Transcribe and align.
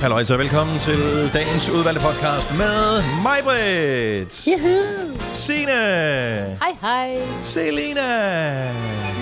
Halløj, 0.00 0.24
så 0.24 0.36
velkommen 0.36 0.78
til 0.78 1.30
dagens 1.34 1.70
udvalgte 1.70 2.00
podcast 2.02 2.58
med 2.58 3.02
mig, 3.22 3.38
Britt, 3.44 4.46
Juhu. 4.46 4.78
Signe, 5.32 5.72
Hej, 5.72 6.76
hej. 6.80 7.22
Selina. 7.42 8.00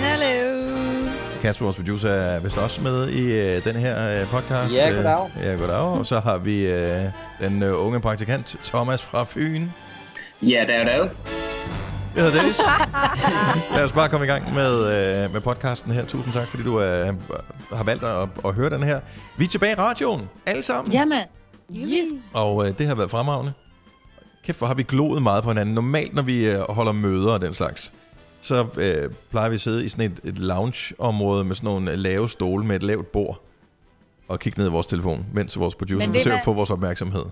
Hallo. 0.03 0.69
Kasper, 1.41 1.65
vores 1.65 1.75
producer, 1.75 2.09
er 2.09 2.39
vist 2.39 2.57
også 2.57 2.81
med 2.81 3.09
i 3.09 3.57
uh, 3.57 3.63
den 3.63 3.75
her 3.75 4.21
uh, 4.21 4.29
podcast. 4.29 4.75
Ja, 4.75 4.89
goddag. 4.89 5.29
Uh, 5.37 5.45
ja, 5.45 5.51
goddag. 5.51 5.99
Og 5.99 6.05
så 6.05 6.19
har 6.19 6.37
vi 6.37 6.67
uh, 6.67 6.75
den 7.41 7.63
uh, 7.63 7.85
unge 7.85 8.01
praktikant, 8.01 8.55
Thomas 8.63 9.01
fra 9.01 9.23
Fyn. 9.23 9.67
Ja, 10.41 10.63
det 10.67 10.75
er 10.75 10.83
det 10.83 10.97
jo. 10.97 11.09
Jeg 12.15 12.23
hedder 12.23 12.37
Dennis. 12.37 12.59
Lad 13.75 13.83
os 13.83 13.91
bare 13.91 14.09
komme 14.09 14.25
i 14.25 14.29
gang 14.29 14.53
med, 14.53 14.71
uh, 15.25 15.33
med 15.33 15.41
podcasten 15.41 15.91
her. 15.91 16.05
Tusind 16.05 16.33
tak, 16.33 16.47
fordi 16.47 16.63
du 16.63 16.75
uh, 16.75 16.83
har 17.77 17.83
valgt 17.83 18.03
at, 18.03 18.29
at 18.45 18.53
høre 18.53 18.69
den 18.69 18.83
her. 18.83 18.99
Vi 19.37 19.45
er 19.45 19.49
tilbage 19.49 19.71
i 19.71 19.75
radioen, 19.75 20.29
alle 20.45 20.63
sammen. 20.63 20.93
Jamen. 20.93 21.23
Yeah. 21.75 22.07
Og 22.33 22.67
øh, 22.67 22.77
det 22.77 22.87
har 22.87 22.95
været 22.95 23.11
fremragende. 23.11 23.53
Kæft, 24.45 24.57
hvor 24.57 24.67
har 24.67 24.73
vi 24.73 24.83
gloet 24.83 25.23
meget 25.23 25.43
på 25.43 25.49
hinanden. 25.49 25.75
Normalt, 25.75 26.13
når 26.13 26.21
vi 26.21 26.45
øh, 26.45 26.59
holder 26.59 26.91
møder 26.91 27.31
og 27.31 27.41
den 27.41 27.53
slags, 27.53 27.93
så 28.41 28.65
øh, 28.77 29.09
plejer 29.31 29.49
vi 29.49 29.55
at 29.55 29.61
sidde 29.61 29.85
i 29.85 29.89
sådan 29.89 30.11
et, 30.11 30.19
et 30.23 30.37
lounge-område 30.37 31.43
med 31.43 31.55
sådan 31.55 31.67
nogle 31.67 31.91
øh, 31.91 31.97
lave 31.97 32.29
stole 32.29 32.65
med 32.65 32.75
et 32.75 32.83
lavt 32.83 33.11
bord 33.11 33.41
og 34.27 34.39
kigge 34.39 34.59
ned 34.59 34.67
i 34.67 34.71
vores 34.71 34.87
telefon, 34.87 35.25
mens 35.33 35.59
vores 35.59 35.75
producer 35.75 36.07
forsøger 36.07 36.37
at 36.37 36.43
få 36.45 36.53
vores 36.53 36.69
opmærksomhed. 36.69 37.25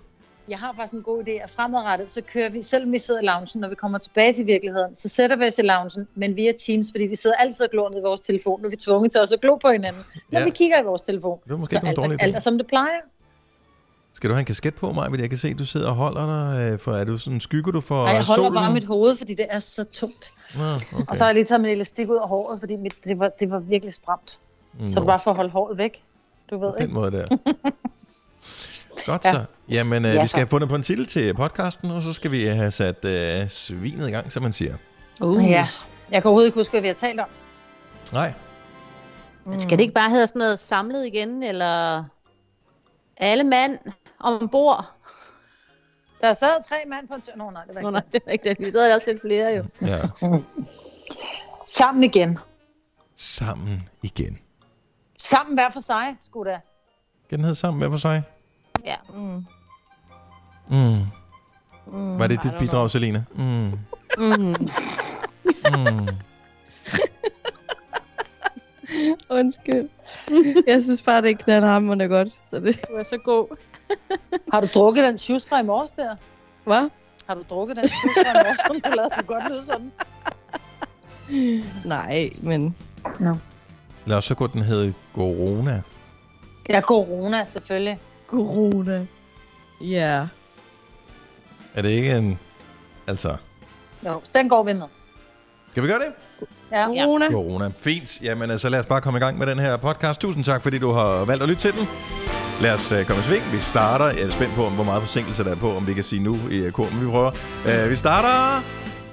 Jeg 0.50 0.60
har 0.60 0.74
faktisk 0.74 0.94
en 0.94 1.04
god 1.04 1.24
idé, 1.28 1.32
at 1.32 1.50
fremadrettet, 1.50 2.10
så 2.12 2.22
kører 2.34 2.50
vi, 2.50 2.62
selvom 2.62 2.92
vi 2.92 3.00
sidder 3.00 3.22
i 3.22 3.26
loungen, 3.26 3.48
når 3.62 3.70
vi 3.70 3.76
kommer 3.76 3.98
tilbage 3.98 4.34
til 4.34 4.46
virkeligheden, 4.46 4.96
så 4.96 5.10
sætter 5.10 5.36
vi 5.36 5.46
os 5.46 5.58
i 5.58 5.62
loungen, 5.62 6.08
men 6.16 6.36
via 6.36 6.52
Teams, 6.66 6.88
fordi 6.92 7.04
vi 7.06 7.16
sidder 7.16 7.36
altid 7.36 7.66
og 7.66 7.72
glor 7.72 7.90
ned 7.90 7.98
i 8.00 8.02
vores 8.02 8.22
telefon, 8.22 8.62
nu 8.62 8.66
er 8.66 8.70
vi 8.70 8.76
tvunget 8.76 9.12
til 9.12 9.22
også 9.22 9.36
at 9.36 9.42
glo 9.42 9.56
på 9.56 9.72
hinanden, 9.72 10.02
når 10.32 10.40
Ja. 10.40 10.46
vi 10.46 10.52
kigger 10.52 10.82
i 10.82 10.84
vores 10.84 11.02
telefon. 11.02 11.40
Det 11.44 11.52
var 11.52 11.58
måske 11.58 11.74
så 11.74 11.78
ikke 11.78 11.88
alt, 11.88 11.98
dårlig 11.98 12.22
idé. 12.22 12.24
alt 12.24 12.36
er 12.36 12.40
som 12.40 12.58
det 12.58 12.68
plejer. 12.68 13.00
Skal 14.14 14.30
du 14.30 14.34
have 14.34 14.40
en 14.40 14.46
kasket 14.46 14.76
på 14.76 14.92
mig, 14.92 15.10
fordi 15.10 15.22
jeg 15.22 15.30
kan 15.30 15.40
se, 15.40 15.48
at 15.48 15.60
du 15.60 15.66
sidder 15.66 15.90
og 15.90 15.96
holder 15.96 16.26
dig? 16.26 16.72
Øh, 16.74 16.80
for, 16.80 16.92
er 16.92 17.04
du 17.04 17.18
sådan, 17.18 17.40
skygger 17.40 17.72
du 17.72 17.82
for 17.82 17.96
Og 17.96 18.10
jeg 18.14 18.24
holder 18.24 18.44
solen? 18.44 18.54
bare 18.54 18.74
mit 18.74 18.84
hoved, 18.84 19.16
fordi 19.16 19.34
det 19.34 19.46
er 19.50 19.60
så 19.60 19.84
tungt. 19.84 20.34
Nå, 20.58 20.64
okay. 20.94 21.06
Og 21.10 21.16
så 21.16 21.24
har 21.24 21.30
jeg 21.30 21.36
lige 21.36 21.46
taget 21.46 21.62
min 21.62 21.70
elastik 21.72 22.10
ud 22.10 22.16
af 22.16 22.28
håret, 22.28 22.60
fordi 22.60 22.76
mit, 22.76 22.94
det, 23.04 23.20
var, 23.20 23.30
det 23.40 23.50
var 23.52 23.60
virkelig 23.60 23.94
stramt. 23.94 24.40
Mm, 24.80 24.90
Så 24.90 25.00
er 25.00 25.02
det 25.02 25.08
bare 25.08 25.20
for 25.20 25.32
at 25.32 25.36
holde 25.36 25.52
håret 25.52 25.78
væk. 25.78 26.04
Du 26.52 26.58
ved 26.58 26.70
på 26.72 26.76
den 26.78 26.82
ikke? 26.84 26.94
måde 26.94 27.12
der. 27.12 27.26
Godt 29.06 29.26
Ja. 29.26 29.32
så. 29.34 29.46
Jamen, 29.70 30.06
øh, 30.06 30.14
Ja, 30.14 30.22
vi 30.22 30.28
skal 30.28 30.30
så. 30.30 30.38
have 30.38 30.48
fundet 30.48 30.70
på 30.70 30.76
en 30.76 30.84
titel 30.84 31.08
til 31.08 31.34
podcasten, 31.34 31.92
og 31.92 32.04
så 32.04 32.14
skal 32.14 32.32
vi 32.32 32.44
have 32.46 32.72
sat 32.72 33.06
øh, 33.06 33.50
svinet 33.50 34.08
i 34.08 34.12
gang, 34.12 34.32
som 34.32 34.44
man 34.44 34.54
siger. 34.54 34.76
Uh. 35.22 35.44
Ja. 35.50 35.68
Jeg 36.12 36.22
kan 36.22 36.30
overhovedet 36.30 36.48
ikke 36.48 36.60
huske, 36.60 36.72
hvad 36.72 36.82
vi 36.82 36.88
har 36.88 36.96
talt 36.96 37.20
om. 37.20 37.28
Nej, 38.12 38.34
Men 39.46 39.60
skal 39.60 39.78
det 39.78 39.82
ikke 39.84 39.94
bare 39.94 40.10
hedde 40.10 40.28
sådan 40.28 40.40
noget 40.40 40.60
samlet 40.60 41.06
igen, 41.06 41.44
eller 41.44 42.04
alle 43.18 43.44
mand 43.44 43.78
ombord? 44.20 44.92
Der 46.22 46.34
sad 46.34 46.64
tre 46.70 46.76
mand 46.88 47.08
på 47.08 47.14
en 47.14 47.22
tør. 47.22 47.34
Nå, 47.36 47.50
nej, 47.50 47.64
det 47.66 47.76
var 47.76 47.82
Nå, 47.82 47.88
ikke 47.88 47.92
nej, 47.94 48.04
det 48.14 48.22
er 48.28 48.32
ikke 48.32 48.50
det. 48.50 48.60
Vi 48.60 48.66
sidder 48.66 48.94
også 48.96 49.06
lidt 49.12 49.22
flere 49.22 49.50
jo. 49.56 49.64
ja. 49.88 50.02
Sammen 51.66 52.04
igen. 52.04 52.38
Sammen 53.16 53.90
igen. 54.04 54.38
Sammen 55.18 55.56
hver 55.56 55.70
for 55.70 55.80
sig, 55.80 56.16
skulle 56.22 56.52
da. 56.52 56.60
Skal 57.26 57.38
den 57.38 57.46
hedde 57.46 57.60
sammen 57.60 57.80
med 57.80 57.90
for 57.90 57.98
sig? 57.98 58.24
Ja. 58.86 58.96
Mm. 59.14 59.46
Mm. 60.70 61.06
Mm. 61.88 62.20
Var 62.20 62.28
det 62.28 62.44
dit 62.44 62.54
bidrag, 62.60 62.92
Selina? 62.92 63.24
Mm. 63.36 63.72
Mm. 64.18 64.56
Mm. 65.78 66.08
Undskyld. 69.30 69.90
Jeg 70.68 70.84
synes 70.84 71.02
bare, 71.02 71.22
det 71.22 71.32
er 71.32 71.36
knaldhammerende 71.36 72.08
godt. 72.08 72.30
Så 72.50 72.60
det 72.60 72.80
Du 72.90 72.94
er 72.94 73.04
så 73.04 73.18
god. 73.18 73.58
Har 74.54 74.62
du 74.62 74.68
drukket 74.74 75.04
den 75.04 75.18
sjustra 75.18 75.60
i 75.60 75.64
morges 75.64 75.92
der? 75.92 76.16
var. 76.66 76.90
Har 77.28 77.36
du 77.36 77.44
drukket 77.50 77.78
den 77.78 77.84
sjustra 77.88 78.32
i 78.32 78.34
morges, 78.34 78.60
som 78.68 78.82
du 78.82 78.90
lavede? 78.96 79.14
Det 79.18 79.28
godt 79.28 79.50
lyde 79.50 79.64
sådan. 79.66 79.92
Nej, 81.86 82.30
men 82.44 82.76
Lad 84.06 84.18
os 84.18 84.26
så 84.26 84.36
gå, 84.36 84.48
den 84.48 84.62
hedde 84.62 84.94
Corona. 85.14 85.82
Ja, 86.70 86.82
corona 86.82 87.46
selvfølgelig. 87.46 88.00
Corona. 88.28 89.06
Ja. 89.82 90.28
Er 91.74 91.82
det 91.82 91.90
ikke 91.90 92.12
en... 92.12 92.40
Altså... 93.08 93.36
Jo, 94.06 94.22
den 94.34 94.50
går 94.50 94.64
vi 94.64 94.74
med. 94.74 94.86
Skal 95.72 95.84
vi 95.84 95.88
gøre 95.88 96.00
det? 96.00 96.14
Ja. 96.72 96.86
Corona. 96.86 97.32
Corona. 97.32 97.72
Fint. 97.78 98.22
Jamen, 98.22 98.52
altså 98.52 98.70
lad 98.70 98.80
os 98.80 98.86
bare 98.86 99.02
komme 99.02 99.18
i 99.18 99.20
gang 99.20 99.38
med 99.38 99.48
den 99.48 99.60
her 99.60 99.78
podcast. 99.78 100.22
Tusind 100.22 100.44
tak, 100.44 100.64
fordi 100.64 100.80
du 100.80 100.92
har 100.92 101.26
valgt 101.26 101.44
at 101.44 101.50
lytte 101.50 101.62
til 101.62 101.74
den. 101.74 101.88
Lad 102.62 102.74
os 102.74 102.92
uh, 102.92 103.06
komme 103.06 103.22
i 103.22 103.26
sving. 103.26 103.44
Vi 103.52 103.60
starter. 103.60 104.06
Jeg 104.06 104.22
er 104.22 104.30
spændt 104.30 104.56
på, 104.56 104.66
om 104.66 104.74
hvor 104.74 104.84
meget 104.84 105.02
forsinkelse 105.02 105.44
der 105.44 105.52
er 105.52 105.56
på, 105.56 105.76
om 105.76 105.88
vi 105.88 105.94
kan 105.94 106.04
sige 106.04 106.24
nu 106.24 106.38
i 106.52 106.68
uh, 106.68 106.72
kor, 106.72 106.90
men 106.92 107.06
vi 107.06 107.12
prøver. 107.12 107.32
Uh, 107.66 107.90
vi 107.90 107.96
starter 107.96 108.64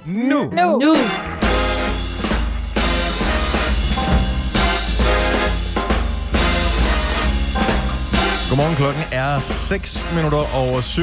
nu. 0.05 0.43
Nu. 0.43 0.79
Nu. 0.79 0.95
Godmorgen, 8.55 8.75
klokken 8.75 9.03
er 9.11 9.39
6 9.39 10.03
minutter 10.15 10.55
over 10.55 10.81
7. 10.81 11.01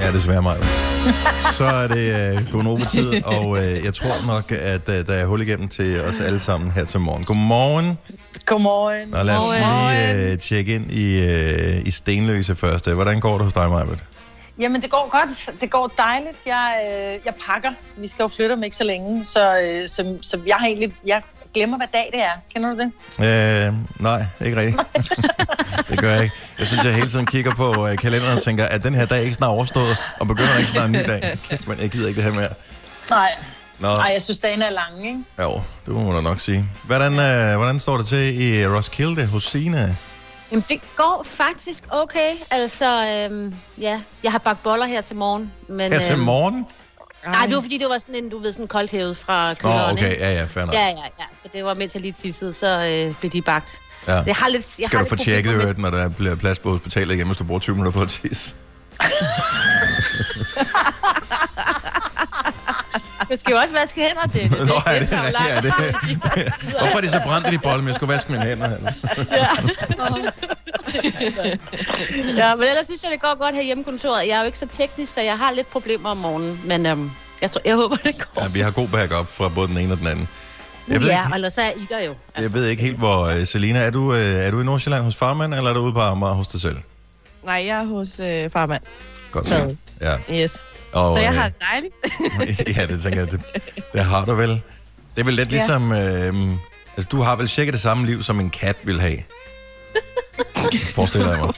Ja, 0.00 0.12
desværre 0.12 0.42
mig. 0.42 0.56
Så 1.52 1.64
er 1.64 1.86
det 1.88 2.36
uh, 2.36 2.52
Gonova-tid, 2.52 3.24
og 3.24 3.48
uh, 3.48 3.84
jeg 3.84 3.94
tror 3.94 4.26
nok, 4.26 4.52
at 4.52 4.88
uh, 4.88 4.94
der 4.94 5.14
er 5.14 5.26
hul 5.26 5.42
igennem 5.42 5.68
til 5.68 6.00
os 6.00 6.20
alle 6.20 6.40
sammen 6.40 6.70
her 6.70 6.84
til 6.84 7.00
morgen. 7.00 7.24
Godmorgen, 7.24 7.98
Godmorgen. 8.46 9.14
og 9.14 9.24
lad 9.24 9.36
os 9.36 9.54
lige 9.54 10.32
uh, 10.32 10.38
tjekke 10.38 10.74
ind 10.74 10.90
i, 10.90 11.22
uh, 11.22 11.86
i 11.86 11.90
Stenløse 11.90 12.56
først. 12.56 12.90
Hvordan 12.90 13.20
går 13.20 13.32
det 13.32 13.44
hos 13.44 13.52
dig, 13.52 13.70
Majbert? 13.70 14.04
Jamen, 14.58 14.82
det 14.82 14.90
går 14.90 15.08
godt. 15.10 15.60
Det 15.60 15.70
går 15.70 15.92
dejligt. 15.98 16.38
Jeg, 16.46 16.80
øh, 16.86 17.20
jeg 17.24 17.34
pakker. 17.46 17.72
Vi 17.96 18.06
skal 18.06 18.22
jo 18.22 18.28
flytte 18.28 18.52
om 18.52 18.62
ikke 18.62 18.76
så 18.76 18.84
længe, 18.84 19.24
så, 19.24 19.60
øh, 19.60 19.88
så, 19.88 20.18
så 20.22 20.40
jeg 20.46 20.56
har 20.56 20.66
egentlig... 20.66 20.94
Jeg 21.06 21.22
glemmer, 21.54 21.76
hvad 21.76 21.86
dag 21.92 22.10
det 22.12 22.20
er. 22.20 22.30
Kender 22.54 22.70
du 22.74 22.78
det? 22.78 22.92
Uh, 23.18 24.02
nej, 24.02 24.24
ikke 24.44 24.56
rigtigt. 24.60 24.82
det 25.90 25.98
gør 26.00 26.10
jeg 26.12 26.22
ikke. 26.22 26.34
Jeg 26.58 26.66
synes, 26.66 26.84
jeg 26.84 26.94
hele 26.94 27.08
tiden 27.08 27.26
kigger 27.26 27.54
på 27.54 27.68
uh, 27.82 27.94
kalenderen 27.96 28.36
og 28.36 28.42
tænker, 28.42 28.64
at 28.66 28.84
den 28.84 28.94
her 28.94 29.06
dag 29.06 29.22
ikke 29.22 29.34
snart 29.34 29.50
overstået, 29.50 29.96
og 30.20 30.26
begynder 30.26 30.58
ikke 30.58 30.70
snart 30.70 30.86
en 30.86 30.92
ny 30.92 31.04
dag. 31.06 31.38
Kæft, 31.48 31.68
men 31.68 31.78
jeg 31.80 31.90
gider 31.90 32.08
ikke 32.08 32.16
det 32.16 32.24
her 32.24 32.40
mere. 32.40 32.48
Nej. 33.10 33.30
Nå, 33.80 33.88
Nej, 33.88 34.10
jeg 34.12 34.22
synes, 34.22 34.38
dagen 34.38 34.62
er 34.62 34.70
lang, 34.70 35.06
ikke? 35.06 35.18
jo, 35.42 35.62
det 35.86 35.94
må 35.94 36.02
man 36.02 36.14
da 36.14 36.20
nok 36.20 36.40
sige. 36.40 36.64
Hvordan, 36.84 37.12
uh, 37.12 37.56
hvordan 37.56 37.80
står 37.80 37.96
det 37.96 38.06
til 38.06 38.42
i 38.42 38.66
Roskilde 38.66 39.26
hos 39.26 39.44
Signe? 39.44 39.96
Jamen, 40.50 40.64
det 40.68 40.80
går 40.96 41.26
faktisk 41.26 41.84
okay. 41.90 42.30
Altså, 42.50 43.06
øhm, 43.30 43.54
ja, 43.80 44.00
jeg 44.22 44.32
har 44.32 44.38
bagt 44.38 44.62
boller 44.62 44.86
her 44.86 45.00
til 45.00 45.16
morgen. 45.16 45.52
Men, 45.68 45.92
Her 45.92 46.00
til 46.00 46.12
øhm, 46.12 46.22
morgen? 47.24 47.38
Nej, 47.38 47.46
det 47.46 47.54
var 47.54 47.60
fordi, 47.60 47.78
det 47.78 47.88
var 47.88 47.98
sådan 47.98 48.14
en, 48.14 48.28
du 48.28 48.38
ved, 48.38 48.52
sådan 48.52 48.68
koldt 48.68 48.90
hævet 48.90 49.16
fra 49.16 49.48
Nå, 49.50 49.54
køleren, 49.54 49.92
okay, 49.92 50.10
ikke? 50.10 50.22
ja, 50.24 50.32
ja, 50.32 50.44
fair 50.44 50.64
nok. 50.64 50.74
Ja, 50.74 50.86
ja, 50.86 51.02
ja. 51.18 51.24
Så 51.42 51.48
det 51.52 51.64
var 51.64 51.74
mens 51.74 51.94
jeg 51.94 52.02
lige 52.02 52.12
tissede, 52.12 52.52
så 52.52 53.04
øh, 53.08 53.14
blev 53.20 53.30
de 53.30 53.42
bagt. 53.42 53.80
Ja. 54.08 54.22
Jeg 54.26 54.34
har 54.34 54.48
lidt, 54.48 54.78
jeg 54.78 54.86
Skal 54.86 54.98
har 54.98 55.04
du 55.04 55.08
få 55.08 55.16
tjekket, 55.16 55.52
problemer 55.52 55.66
hørt, 55.66 55.78
når 55.78 55.90
der 55.90 56.08
bliver 56.08 56.36
plads 56.36 56.58
på 56.58 56.70
hospitalet 56.70 57.14
igen, 57.14 57.26
hvis 57.26 57.38
du 57.38 57.44
bruger 57.44 57.60
20 57.60 57.76
minutter 57.76 57.92
på 57.92 58.00
at 58.02 58.08
tisse? 58.08 58.54
Jeg 63.30 63.38
skal 63.38 63.50
jo 63.52 63.58
også 63.58 63.74
vaske 63.74 64.00
hænder, 64.00 64.22
det. 64.34 64.50
det, 64.50 64.50
Nå, 64.50 64.74
er 64.86 64.98
det, 64.98 65.10
lang 65.10 65.48
ja, 65.48 65.60
det. 65.60 65.72
Hvorfor 66.80 66.96
er 66.96 67.00
de 67.00 67.10
så 67.10 67.20
brændt 67.26 67.48
i 67.48 67.50
de 67.50 67.58
bolle, 67.58 67.78
men 67.82 67.88
jeg 67.88 67.94
skulle 67.94 68.14
vaske 68.14 68.32
mine 68.32 68.44
hænder? 68.44 68.66
Altså. 68.66 68.92
Ja, 72.36 72.54
men 72.54 72.64
ellers 72.64 72.86
synes 72.86 73.02
jeg, 73.02 73.10
det 73.12 73.20
går 73.20 73.42
godt 73.42 73.54
her 73.54 73.62
hjemme 73.62 73.84
kontoret. 73.84 74.26
Jeg 74.28 74.34
er 74.34 74.38
jo 74.40 74.46
ikke 74.46 74.58
så 74.58 74.66
teknisk, 74.66 75.14
så 75.14 75.20
jeg 75.20 75.38
har 75.38 75.50
lidt 75.50 75.70
problemer 75.70 76.10
om 76.10 76.16
morgenen. 76.16 76.60
Men 76.64 76.86
øhm, 76.86 77.10
jeg, 77.42 77.50
tror, 77.50 77.60
jeg 77.64 77.74
håber, 77.76 77.96
det 77.96 78.14
går. 78.18 78.42
Ja, 78.42 78.48
vi 78.48 78.60
har 78.60 78.70
god 78.70 78.88
backup 78.88 79.26
fra 79.26 79.48
både 79.48 79.68
den 79.68 79.78
ene 79.78 79.92
og 79.92 79.98
den 79.98 80.06
anden. 80.06 80.28
Jeg 80.88 81.00
ved, 81.00 81.08
ja, 81.08 81.18
ikke, 81.18 81.32
og 81.32 81.34
ellers 81.36 81.52
så 81.52 81.62
er 81.62 81.70
I 81.70 81.86
der 81.88 82.00
jo. 82.00 82.14
jeg 82.38 82.52
ved 82.52 82.66
ikke 82.66 82.82
helt, 82.82 82.96
hvor... 82.96 83.24
Uh, 83.24 83.44
Selina, 83.44 83.78
er 83.78 83.90
du, 83.90 84.08
uh, 84.12 84.18
er 84.18 84.50
du 84.50 84.60
i 84.60 84.64
Nordsjælland 84.64 85.02
hos 85.04 85.16
farmand, 85.16 85.54
eller 85.54 85.70
er 85.70 85.74
du 85.74 85.80
ude 85.80 85.92
på 85.92 86.00
Amager 86.00 86.32
hos 86.34 86.48
dig 86.48 86.60
selv? 86.60 86.76
Nej, 87.44 87.64
jeg 87.66 87.78
er 87.80 87.84
hos 87.84 88.20
øh, 88.20 88.50
farmand. 88.50 88.82
Godt 89.30 89.46
Så. 89.46 89.76
Så. 90.00 90.06
Ja. 90.30 90.42
Yes. 90.42 90.64
Og, 90.92 91.14
så 91.14 91.20
jeg 91.20 91.30
øh, 91.30 91.36
har 91.38 91.48
det 91.48 91.56
dejligt. 91.70 91.94
ja, 92.78 92.86
det 92.86 93.02
tænker 93.02 93.18
jeg, 93.20 93.30
det, 93.30 93.40
det 93.92 94.04
har 94.04 94.24
du 94.24 94.34
vel. 94.34 94.48
Det 95.14 95.20
er 95.20 95.24
vel 95.24 95.34
lidt 95.34 95.52
Ja. 95.52 95.56
ligesom... 95.56 95.92
Øh, 95.92 96.34
altså, 96.96 97.08
du 97.10 97.20
har 97.20 97.36
vel 97.36 97.48
cirka 97.48 97.70
det 97.70 97.80
samme 97.80 98.06
liv, 98.06 98.22
som 98.22 98.40
en 98.40 98.50
kat 98.50 98.76
vil 98.84 99.00
have. 99.00 99.18
Forestiller 100.94 101.28
jeg 101.30 101.38
mig. 101.38 101.52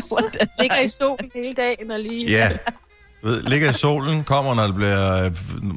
Ligger 0.60 0.80
i 0.80 0.88
solen 0.88 1.30
hele 1.34 1.54
dagen 1.54 1.90
og 1.90 1.98
lige... 1.98 2.30
Ja. 2.30 2.50
Du 3.22 3.26
ved, 3.28 3.42
ligger 3.42 3.70
i 3.70 3.72
solen, 3.72 4.24
kommer, 4.24 4.54
når 4.54 4.66
der 4.66 4.72
bliver... 4.74 5.24
Øh, 5.24 5.32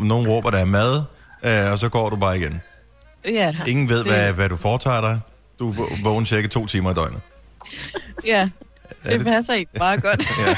nogen 0.06 0.28
råber, 0.28 0.50
der 0.50 0.58
er 0.58 0.66
mad, 0.66 1.04
øh, 1.46 1.72
og 1.72 1.80
så 1.80 1.90
går 1.90 2.10
du 2.10 2.16
bare 2.16 2.38
igen. 2.40 2.62
ja, 3.26 3.56
Ingen 3.68 3.90
ved, 3.90 3.98
Det- 3.98 4.08
hvad, 4.08 4.34
hvad 4.34 4.50
du 4.50 4.56
foretager 4.58 5.02
dig. 5.02 5.20
Du 5.60 5.70
er 5.72 5.76
vå- 5.76 6.04
vågen 6.04 6.26
cirka 6.26 6.48
to 6.48 6.66
timer 6.66 6.92
i 6.92 6.94
døgnet. 6.94 7.20
ja. 8.26 8.50
Er 9.04 9.10
Det 9.10 9.20
det- 9.20 9.28
passer 9.28 9.54
ikke 9.54 9.72
meget 9.78 10.02
godt. 10.04 10.30
Ja. 10.40 10.56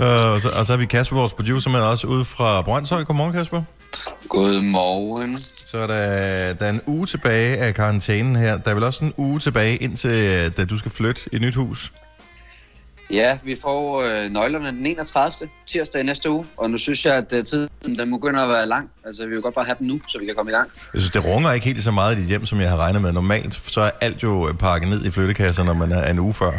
Øh, 0.00 0.32
og, 0.32 0.40
så, 0.40 0.50
og 0.50 0.66
så 0.66 0.72
har 0.72 0.78
vi 0.78 0.86
Kasper, 0.86 1.16
vores 1.16 1.32
producer, 1.32 1.70
med 1.70 1.80
os 1.80 2.04
ude 2.04 2.24
fra 2.24 2.62
Brøndshøj. 2.62 3.04
Godmorgen, 3.04 3.32
Kasper. 3.32 3.62
Godmorgen. 4.28 5.38
Så 5.66 5.78
er 5.78 5.86
der, 5.86 6.54
der 6.54 6.66
er 6.66 6.70
en 6.70 6.80
uge 6.86 7.06
tilbage 7.06 7.56
af 7.56 7.74
karantænen 7.74 8.36
her. 8.36 8.58
Der 8.58 8.70
er 8.70 8.74
vel 8.74 8.84
også 8.84 9.04
en 9.04 9.14
uge 9.16 9.40
tilbage, 9.40 9.76
indtil 9.76 10.52
da 10.56 10.64
du 10.64 10.78
skal 10.78 10.90
flytte 10.90 11.20
i 11.32 11.36
et 11.36 11.42
nyt 11.42 11.54
hus. 11.54 11.92
Ja, 13.10 13.38
vi 13.44 13.56
får 13.62 14.02
øh, 14.02 14.30
nøglerne 14.30 14.66
den 14.68 14.86
31. 14.86 15.48
tirsdag 15.66 16.00
i 16.00 16.04
næste 16.04 16.30
uge, 16.30 16.46
og 16.56 16.70
nu 16.70 16.78
synes 16.78 17.06
jeg, 17.06 17.14
at 17.14 17.32
øh, 17.32 17.44
tiden 17.44 17.68
den 17.84 18.10
begynder 18.10 18.42
at 18.42 18.48
være 18.48 18.66
lang. 18.66 18.90
Altså, 19.04 19.24
vi 19.26 19.30
vil 19.30 19.40
godt 19.42 19.54
bare 19.54 19.64
have 19.64 19.76
den 19.78 19.86
nu, 19.86 20.00
så 20.08 20.18
vi 20.18 20.26
kan 20.26 20.34
komme 20.34 20.52
i 20.52 20.54
gang. 20.54 20.70
Jeg 20.94 21.00
synes, 21.00 21.12
det 21.12 21.24
runger 21.24 21.52
ikke 21.52 21.66
helt 21.66 21.82
så 21.82 21.90
meget 21.90 22.18
i 22.18 22.20
dit 22.20 22.28
hjem, 22.28 22.46
som 22.46 22.60
jeg 22.60 22.68
har 22.68 22.76
regnet 22.76 23.02
med. 23.02 23.12
Normalt 23.12 23.54
så 23.54 23.80
er 23.80 23.90
alt 24.00 24.22
jo 24.22 24.56
pakket 24.58 24.88
ned 24.88 25.04
i 25.04 25.10
flyttekasser, 25.10 25.64
når 25.64 25.74
man 25.74 25.92
er 25.92 26.10
en 26.10 26.18
uge 26.18 26.34
før. 26.34 26.52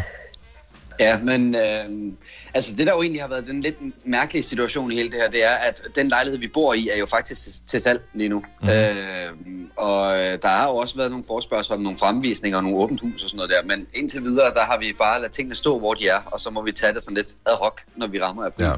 Ja, 1.00 1.20
men 1.20 1.56
øh, 1.56 2.14
altså 2.54 2.76
det 2.76 2.88
der 2.88 2.94
jo 2.94 3.02
egentlig 3.02 3.22
har 3.22 3.30
været 3.30 3.48
den 3.48 3.62
lidt 3.62 3.76
mærkelige 4.06 4.44
situation 4.44 4.92
i 4.92 4.96
hele 4.96 5.10
det 5.10 5.18
her, 5.20 5.30
det 5.30 5.44
er, 5.44 5.52
at 5.52 5.82
den 5.96 6.10
lejlighed, 6.10 6.40
vi 6.40 6.48
bor 6.48 6.74
i, 6.74 6.90
er 6.90 6.98
jo 6.98 7.06
faktisk 7.06 7.68
til 7.68 7.82
salg 7.82 8.02
lige 8.14 8.30
nu. 8.30 8.44
Mm. 8.62 8.68
Øh, 8.70 9.66
og 9.78 10.14
der 10.42 10.48
har 10.48 10.68
jo 10.70 10.76
også 10.76 10.96
været 10.96 11.12
nogle 11.12 11.26
forspørgsler 11.28 11.76
om 11.76 11.82
nogle 11.82 11.98
fremvisninger 11.98 12.58
og 12.58 12.64
nogle 12.64 12.78
åbent 12.78 13.02
hus 13.02 13.24
og 13.24 13.30
sådan 13.30 13.38
noget 13.38 13.52
der, 13.52 13.76
men 13.76 13.88
indtil 13.94 14.24
videre, 14.24 14.54
der 14.54 14.62
har 14.62 14.78
vi 14.80 14.94
bare 14.98 15.20
ladet 15.20 15.32
tingene 15.32 15.56
stå, 15.56 15.80
hvor 15.80 15.94
de 15.94 16.08
er, 16.08 16.20
og 16.26 16.40
så 16.40 16.50
må 16.50 16.62
vi 16.62 16.72
tage 16.72 16.94
det 16.94 17.04
sådan 17.04 17.18
lidt 17.18 17.34
ad 17.46 17.54
hoc, 17.62 17.80
når 17.96 18.08
vi 18.08 18.22
rammer 18.22 18.46
af 18.46 18.52
ja. 18.60 18.72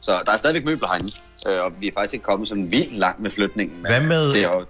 Så 0.00 0.22
der 0.26 0.32
er 0.32 0.36
stadigvæk 0.36 0.64
møbler 0.64 0.88
herinde, 0.88 1.12
øh, 1.48 1.64
og 1.64 1.72
vi 1.80 1.88
er 1.88 1.92
faktisk 1.94 2.14
ikke 2.14 2.24
kommet 2.24 2.48
sådan 2.48 2.70
vildt 2.70 2.96
langt 2.96 3.20
med 3.20 3.30
flytningen. 3.30 3.76
Hvad 3.80 4.00
med... 4.00 4.32
Det 4.32 4.44
er 4.44 4.48
jo, 4.48 4.64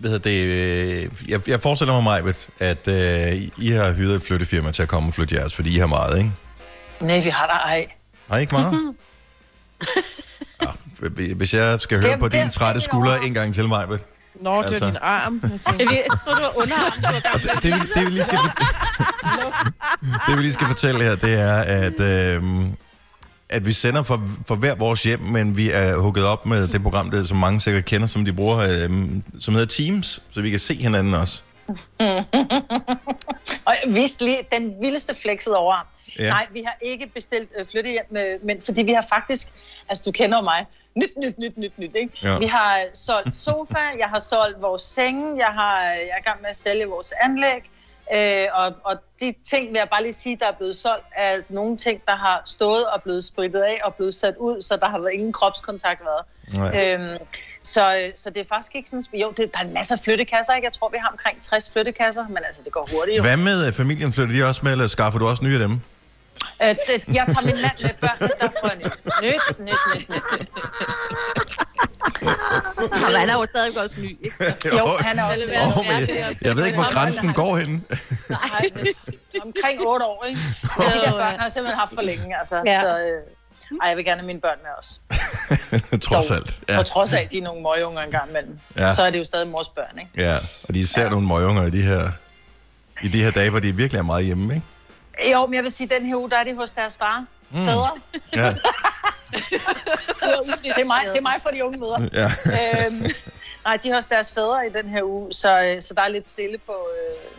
hvad 0.00 0.18
det, 0.18 0.30
øh, 0.46 1.08
jeg, 1.28 1.48
jeg 1.48 1.60
forestiller 1.60 1.94
mig, 1.94 2.04
Majbet, 2.04 2.48
at 2.58 2.88
øh, 2.88 3.42
I 3.58 3.70
har 3.70 3.92
hyret 3.92 4.14
et 4.16 4.22
flyttefirma 4.22 4.70
til 4.72 4.82
at 4.82 4.88
komme 4.88 5.08
og 5.08 5.14
flytte 5.14 5.34
jeres, 5.34 5.54
fordi 5.54 5.74
I 5.76 5.78
har 5.78 5.86
meget, 5.86 6.18
ikke? 6.18 6.32
Nej, 7.00 7.20
vi 7.24 7.28
har 7.30 7.46
der 7.46 7.54
ej. 7.58 7.86
Har 8.30 8.36
I 8.36 8.40
ikke 8.40 8.54
meget? 8.54 8.94
ja, 10.62 11.34
hvis 11.34 11.54
jeg 11.54 11.80
skal 11.80 12.02
høre 12.02 12.12
Det- 12.12 12.20
på 12.20 12.28
det 12.28 12.32
dine 12.40 12.50
trætte 12.50 12.80
skuldre 12.80 13.24
en 13.26 13.34
gang 13.34 13.54
til, 13.54 13.68
Majbet. 13.68 14.00
Nå, 14.40 14.58
det 14.62 14.66
Altså. 14.66 14.86
din 14.86 14.96
arm. 15.02 15.40
Jeg 15.44 15.50
Jeg, 15.80 16.04
tror, 16.24 16.34
det 16.34 16.42
var 16.42 16.56
underarm. 16.58 16.92
du 16.96 17.02
var 17.02 17.20
gang 17.20 17.42
det, 17.42 17.62
det, 17.62 17.74
vi- 17.74 17.88
det, 17.94 18.06
vi 18.06 18.10
lige 18.10 18.24
skal, 18.24 18.38
det, 20.28 20.36
vi 20.36 20.42
lige 20.42 20.52
skal 20.52 20.66
fortælle 20.66 21.02
her, 21.04 21.14
det 21.14 21.40
er, 21.40 21.56
at, 21.56 22.00
øh, 22.00 22.42
at 23.52 23.66
vi 23.66 23.72
sender 23.72 24.02
for, 24.02 24.22
for 24.46 24.54
hver 24.54 24.74
vores 24.74 25.02
hjem, 25.02 25.20
men 25.20 25.56
vi 25.56 25.70
er 25.70 25.96
hugget 25.98 26.26
op 26.26 26.46
med 26.46 26.68
det 26.68 26.82
program, 26.82 27.10
der, 27.10 27.24
som 27.24 27.36
mange 27.36 27.60
sikkert 27.60 27.84
kender, 27.84 28.06
som 28.06 28.24
de 28.24 28.32
bruger, 28.32 28.58
øh, 28.58 28.90
som 29.40 29.54
hedder 29.54 29.66
Teams, 29.66 30.22
så 30.30 30.40
vi 30.40 30.50
kan 30.50 30.58
se 30.58 30.74
hinanden 30.74 31.14
også. 31.14 31.42
Og 33.66 33.74
vidste 33.86 34.24
lige 34.24 34.38
den 34.52 34.74
vildeste 34.80 35.14
flexet 35.14 35.54
over. 35.54 35.86
Ja. 36.18 36.28
Nej, 36.28 36.46
vi 36.52 36.62
har 36.66 36.76
ikke 36.82 37.06
bestilt 37.06 37.48
øh, 37.58 37.66
flyttehjem, 37.66 38.04
med, 38.10 38.38
men 38.44 38.62
fordi 38.62 38.82
vi 38.82 38.92
har 38.92 39.06
faktisk, 39.08 39.48
altså 39.88 40.02
du 40.06 40.12
kender 40.12 40.42
mig, 40.42 40.66
nyt, 40.94 41.10
nyt, 41.16 41.38
nyt, 41.38 41.58
nyt, 41.58 41.78
nyt, 41.78 41.96
ikke? 41.96 42.18
Ja. 42.22 42.32
Ja. 42.32 42.38
Vi 42.38 42.46
har 42.46 42.84
solgt 42.94 43.36
sofa, 43.36 43.78
jeg 43.98 44.08
har 44.08 44.18
solgt 44.18 44.62
vores 44.62 44.82
senge, 44.82 45.38
jeg, 45.38 45.52
har, 45.54 45.82
jeg 45.82 46.10
er 46.12 46.18
i 46.18 46.24
gang 46.24 46.40
med 46.40 46.50
at 46.50 46.56
sælge 46.56 46.86
vores 46.86 47.12
anlæg, 47.22 47.70
øh, 48.14 48.46
og, 48.52 48.72
og 48.84 48.96
de 49.20 49.34
ting 49.50 49.68
vil 49.68 49.78
jeg 49.78 49.88
bare 49.90 50.02
lige 50.02 50.12
sige, 50.12 50.36
der 50.40 50.46
er 50.46 50.52
blevet 50.52 50.76
solgt, 50.76 51.04
er 51.16 51.36
nogle 51.48 51.76
ting, 51.76 52.02
der 52.06 52.16
har 52.16 52.42
stået 52.46 52.86
og 52.86 53.02
blevet 53.02 53.24
spritet 53.24 53.60
af 53.60 53.78
og 53.84 53.94
blevet 53.94 54.14
sat 54.14 54.36
ud, 54.36 54.62
så 54.62 54.76
der 54.76 54.88
har 54.88 54.98
været 54.98 55.12
ingen 55.12 55.32
kropskontakt 55.32 56.00
været. 56.04 56.24
Nej. 56.56 56.92
Øhm, 56.92 57.18
så, 57.62 57.96
øh, 57.96 58.12
så 58.14 58.30
det 58.30 58.40
er 58.40 58.44
faktisk 58.48 58.74
ikke 58.74 58.88
sådan... 58.88 59.04
Jo, 59.12 59.32
det, 59.36 59.50
der 59.54 59.60
er 59.60 59.64
en 59.64 59.74
masse 59.74 59.98
flyttekasser, 60.04 60.52
ikke? 60.54 60.66
Jeg 60.66 60.72
tror, 60.72 60.88
vi 60.88 60.96
har 61.00 61.08
omkring 61.08 61.42
60 61.42 61.72
flyttekasser, 61.72 62.28
men 62.28 62.38
altså, 62.46 62.62
det 62.64 62.72
går 62.72 62.88
hurtigt 62.92 63.16
jo. 63.16 63.22
Hvad 63.22 63.36
med 63.36 63.66
øh, 63.66 63.72
familien? 63.72 64.12
Flytter 64.12 64.34
de 64.34 64.48
også 64.48 64.60
med, 64.64 64.72
eller 64.72 64.86
skaffer 64.86 65.18
du 65.18 65.26
også 65.26 65.44
nye 65.44 65.54
af 65.54 65.68
dem? 65.68 65.80
Øh, 66.62 66.68
det, 66.68 67.16
jeg 67.18 67.24
tager 67.28 67.46
min 67.46 67.58
mand 67.64 67.76
med 67.82 67.90
børnene, 68.00 68.32
der 68.40 68.48
får 68.60 68.68
jeg 68.68 68.78
nyt. 68.78 68.98
Nyt, 69.22 69.58
nyt, 69.58 70.08
nyt, 70.08 70.08
nyt. 70.38 70.50
Og 73.12 73.18
han 73.20 73.28
er 73.28 73.34
jo 73.34 73.44
stadig 73.44 73.82
også 73.82 73.94
ny, 73.98 74.24
ikke? 74.24 74.36
Så. 74.62 74.76
Jo, 74.78 74.86
han 75.00 75.18
er 75.18 75.24
også... 75.24 75.42
Åh, 75.44 75.86
men 75.86 76.08
jeg, 76.16 76.36
jeg 76.42 76.56
ved 76.56 76.66
ikke, 76.66 76.78
hvor 76.78 76.92
grænsen 76.92 77.32
går 77.32 77.56
hen. 77.56 77.84
Nej, 78.28 78.70
omkring 79.44 79.80
8 79.86 80.06
år, 80.06 80.24
ikke? 80.28 80.40
Og 80.62 80.84
de 80.84 81.00
der 81.00 81.12
børn 81.12 81.38
har 81.40 81.48
simpelthen 81.48 81.78
haft 81.78 81.94
for 81.94 82.02
længe, 82.02 82.38
altså. 82.38 82.62
Ja. 82.66 82.80
Så, 82.82 82.98
øh, 82.98 83.78
ej, 83.82 83.88
jeg 83.88 83.96
vil 83.96 84.04
gerne 84.04 84.20
have 84.20 84.26
mine 84.26 84.40
børn 84.40 84.58
med 84.62 84.70
også. 84.78 84.98
Trods 86.08 86.26
Dog. 86.26 86.36
alt. 86.36 86.60
Ja. 86.68 86.72
Ja. 86.72 86.78
På 86.80 86.84
trods 86.84 87.12
af, 87.12 87.20
at 87.20 87.32
de 87.32 87.38
er 87.38 87.42
nogle 87.42 87.62
møgeunger 87.62 88.02
engang 88.02 88.30
imellem. 88.30 88.58
Ja. 88.76 88.86
Ja. 88.86 88.94
Så 88.94 89.02
er 89.02 89.10
det 89.10 89.18
jo 89.18 89.24
stadig 89.24 89.48
mors 89.48 89.68
børn, 89.68 89.98
ikke? 89.98 90.10
ja, 90.28 90.36
og 90.68 90.74
de 90.74 90.78
er 90.78 90.82
især 90.84 91.10
nogle 91.10 91.26
møgunger 91.26 91.62
i 91.66 91.70
de 91.70 91.82
her 91.82 92.10
i 93.02 93.08
de 93.08 93.22
her 93.22 93.30
dage, 93.30 93.50
hvor 93.50 93.60
de 93.60 93.76
virkelig 93.76 93.98
er 93.98 94.02
meget 94.02 94.24
hjemme, 94.24 94.54
ikke? 94.54 95.32
Jo, 95.32 95.46
men 95.46 95.54
jeg 95.54 95.62
vil 95.62 95.72
sige, 95.72 95.88
den 95.98 96.06
her 96.06 96.16
uge, 96.16 96.30
der 96.30 96.36
er 96.36 96.44
de 96.44 96.54
hos 96.56 96.70
deres 96.70 96.96
far. 96.96 97.24
Mm. 97.50 97.64
Fædre. 97.64 97.90
Ja, 98.36 98.54
Det 100.62 100.72
er, 100.80 100.84
mig, 100.84 101.00
det 101.12 101.16
er 101.16 101.22
mig 101.22 101.36
for 101.42 101.50
de 101.50 101.64
unge 101.64 101.78
mødre. 101.78 102.08
ja. 102.12 102.24
øhm, 102.24 103.06
nej, 103.64 103.76
de 103.82 103.88
har 103.88 103.96
også 103.96 104.08
deres 104.12 104.32
fædre 104.32 104.66
i 104.66 104.82
den 104.82 104.90
her 104.90 105.02
uge, 105.02 105.32
så, 105.32 105.62
øh, 105.62 105.82
så 105.82 105.94
der 105.94 106.02
er 106.02 106.08
lidt 106.08 106.28
stille 106.28 106.58
på, 106.58 106.72
øh, 106.72 107.32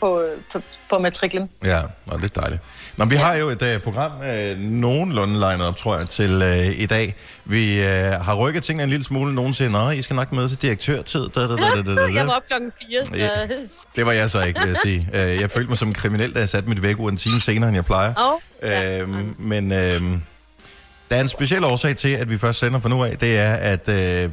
på, 0.00 0.22
øh, 0.22 0.38
på, 0.52 0.60
på 0.90 0.98
matriklen. 0.98 1.50
Ja, 1.64 1.80
og 2.06 2.20
lidt 2.20 2.36
dejligt. 2.36 2.62
Nå, 2.96 3.04
vi 3.04 3.16
har 3.16 3.34
jo 3.34 3.48
et 3.48 3.62
uh, 3.62 3.82
program 3.82 4.12
uh, 4.20 4.58
nogenlunde 4.58 5.38
legnet 5.38 5.66
op, 5.66 5.76
tror 5.76 5.98
jeg, 5.98 6.08
til 6.08 6.42
uh, 6.42 6.80
i 6.80 6.86
dag. 6.86 7.14
Vi 7.44 7.80
uh, 7.80 7.86
har 8.24 8.34
rykket 8.34 8.62
tingene 8.62 8.82
en 8.82 8.90
lille 8.90 9.04
smule. 9.04 9.34
Nogen 9.34 9.54
siger, 9.54 9.70
nå, 9.70 9.90
I 9.90 10.02
skal 10.02 10.16
nok 10.16 10.32
møde 10.32 10.48
til 10.48 10.62
direktørtid. 10.62 11.28
Da, 11.28 11.40
da, 11.40 11.48
da, 11.48 11.54
da, 11.56 11.82
da, 11.82 11.94
da. 11.94 12.14
Jeg 12.14 12.26
var 12.26 12.34
op 12.34 12.42
klokken 12.48 12.72
4, 12.90 13.04
så... 13.04 13.14
Ja. 13.14 13.28
Det 13.96 14.06
var 14.06 14.12
jeg 14.12 14.30
så 14.30 14.42
ikke, 14.42 14.60
vil 14.60 14.68
jeg 14.68 14.78
sige. 14.82 15.08
Uh, 15.12 15.18
jeg 15.42 15.50
følte 15.50 15.68
mig 15.68 15.78
som 15.78 15.88
en 15.88 15.94
kriminel, 15.94 16.34
da 16.34 16.38
jeg 16.38 16.48
satte 16.48 16.68
mit 16.68 16.82
vækkeur 16.82 17.08
en 17.08 17.16
time 17.16 17.40
senere, 17.40 17.68
end 17.68 17.74
jeg 17.74 17.84
plejer. 17.84 18.14
Åh, 18.18 18.40
ja. 18.62 19.00
Øhm, 19.00 19.34
men 19.38 19.72
øhm, 19.72 20.22
der 21.10 21.16
er 21.16 21.20
en 21.20 21.28
speciel 21.28 21.64
årsag 21.64 21.96
til, 21.96 22.08
at 22.08 22.30
vi 22.30 22.38
først 22.38 22.58
sender 22.58 22.80
for 22.80 22.88
nu 22.88 23.04
af. 23.04 23.18
Det 23.18 23.38
er, 23.38 23.54
at 23.54 23.88
øh, 23.88 24.30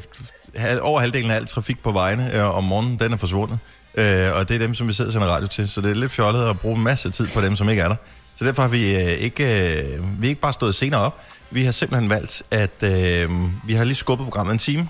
over 0.81 0.99
halvdelen 0.99 1.31
af 1.31 1.35
al 1.35 1.45
trafik 1.47 1.83
på 1.83 1.91
vejene 1.91 2.35
øh, 2.35 2.57
om 2.57 2.63
morgenen, 2.63 2.99
den 2.99 3.13
er 3.13 3.17
forsvundet. 3.17 3.59
Øh, 3.95 4.35
og 4.35 4.49
det 4.49 4.55
er 4.55 4.59
dem, 4.59 4.75
som 4.75 4.87
vi 4.87 4.93
sidder 4.93 5.09
og 5.09 5.13
sender 5.13 5.27
radio 5.27 5.47
til. 5.47 5.69
Så 5.69 5.81
det 5.81 5.89
er 5.91 5.95
lidt 5.95 6.11
fjollet 6.11 6.49
at 6.49 6.59
bruge 6.59 6.77
en 6.77 6.83
masse 6.83 7.09
tid 7.09 7.27
på 7.35 7.41
dem, 7.41 7.55
som 7.55 7.69
ikke 7.69 7.81
er 7.81 7.87
der. 7.87 7.95
Så 8.35 8.45
derfor 8.45 8.61
har 8.61 8.69
vi 8.69 8.95
øh, 8.95 9.11
ikke, 9.11 9.43
øh, 9.43 10.21
vi 10.21 10.27
er 10.27 10.29
ikke 10.29 10.41
bare 10.41 10.53
stået 10.53 10.75
senere 10.75 11.01
op. 11.01 11.19
Vi 11.51 11.65
har 11.65 11.71
simpelthen 11.71 12.09
valgt, 12.09 12.43
at 12.51 12.83
øh, 12.83 13.29
vi 13.67 13.73
har 13.73 13.83
lige 13.83 13.95
skubbet 13.95 14.25
programmet 14.25 14.53
en 14.53 14.59
time. 14.59 14.87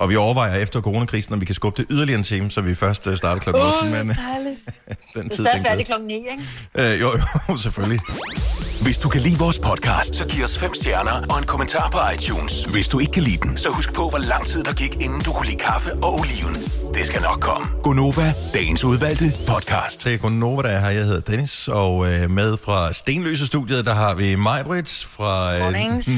Og 0.00 0.08
vi 0.08 0.16
overvejer 0.16 0.54
efter 0.54 0.80
coronakrisen, 0.80 1.32
om 1.32 1.40
vi 1.40 1.46
kan 1.46 1.54
skubbe 1.54 1.82
det 1.82 1.86
yderligere 1.90 2.18
en 2.18 2.24
time, 2.24 2.50
så 2.50 2.60
vi 2.60 2.74
først 2.74 3.06
øh, 3.06 3.16
starter 3.16 3.40
klokken 3.40 3.62
8. 3.62 4.04
Men 4.04 4.10
øh, 4.10 4.16
den 4.16 4.56
Det 5.14 5.16
er 5.16 5.22
tid, 5.22 5.30
stadig 5.30 5.54
den 5.54 5.64
færdig 5.64 5.86
klokken 5.86 6.08
9, 6.08 6.14
ikke? 6.14 6.92
Øh, 6.92 7.00
jo, 7.00 7.10
jo, 7.48 7.56
selvfølgelig. 7.66 8.00
Hvis 8.82 8.98
du 8.98 9.08
kan 9.08 9.20
lide 9.20 9.38
vores 9.38 9.58
podcast, 9.58 10.16
så 10.16 10.26
giv 10.28 10.44
os 10.44 10.58
fem 10.58 10.74
stjerner 10.74 11.26
og 11.30 11.38
en 11.38 11.44
kommentar 11.44 11.90
på 11.90 11.98
iTunes. 12.14 12.64
Hvis 12.64 12.88
du 12.88 12.98
ikke 12.98 13.12
kan 13.12 13.22
lide 13.22 13.36
den, 13.36 13.56
så 13.56 13.68
husk 13.68 13.92
på, 13.92 14.08
hvor 14.08 14.18
lang 14.18 14.46
tid 14.46 14.64
der 14.64 14.72
gik, 14.72 14.94
inden 14.94 15.20
du 15.20 15.32
kunne 15.32 15.46
lide 15.46 15.58
kaffe 15.58 15.92
og 15.94 16.14
oliven. 16.14 16.54
Det 16.94 17.06
skal 17.06 17.22
nok 17.22 17.40
komme. 17.40 17.66
Gonova, 17.82 18.34
dagens 18.54 18.84
udvalgte 18.84 19.24
podcast. 19.48 20.00
til 20.00 20.18
Gonova, 20.18 20.62
der 20.62 20.68
er 20.68 20.80
her. 20.80 20.90
Jeg 20.90 21.04
hedder 21.04 21.20
Dennis, 21.20 21.68
og 21.68 22.12
øh, 22.12 22.30
med 22.30 22.56
fra 22.64 22.92
Stenløse 22.92 23.46
studiet, 23.46 23.86
der 23.86 23.94
har 23.94 24.14
vi 24.14 24.34
Majbrit. 24.34 25.06
Fra 25.10 25.56
øh. 25.56 25.62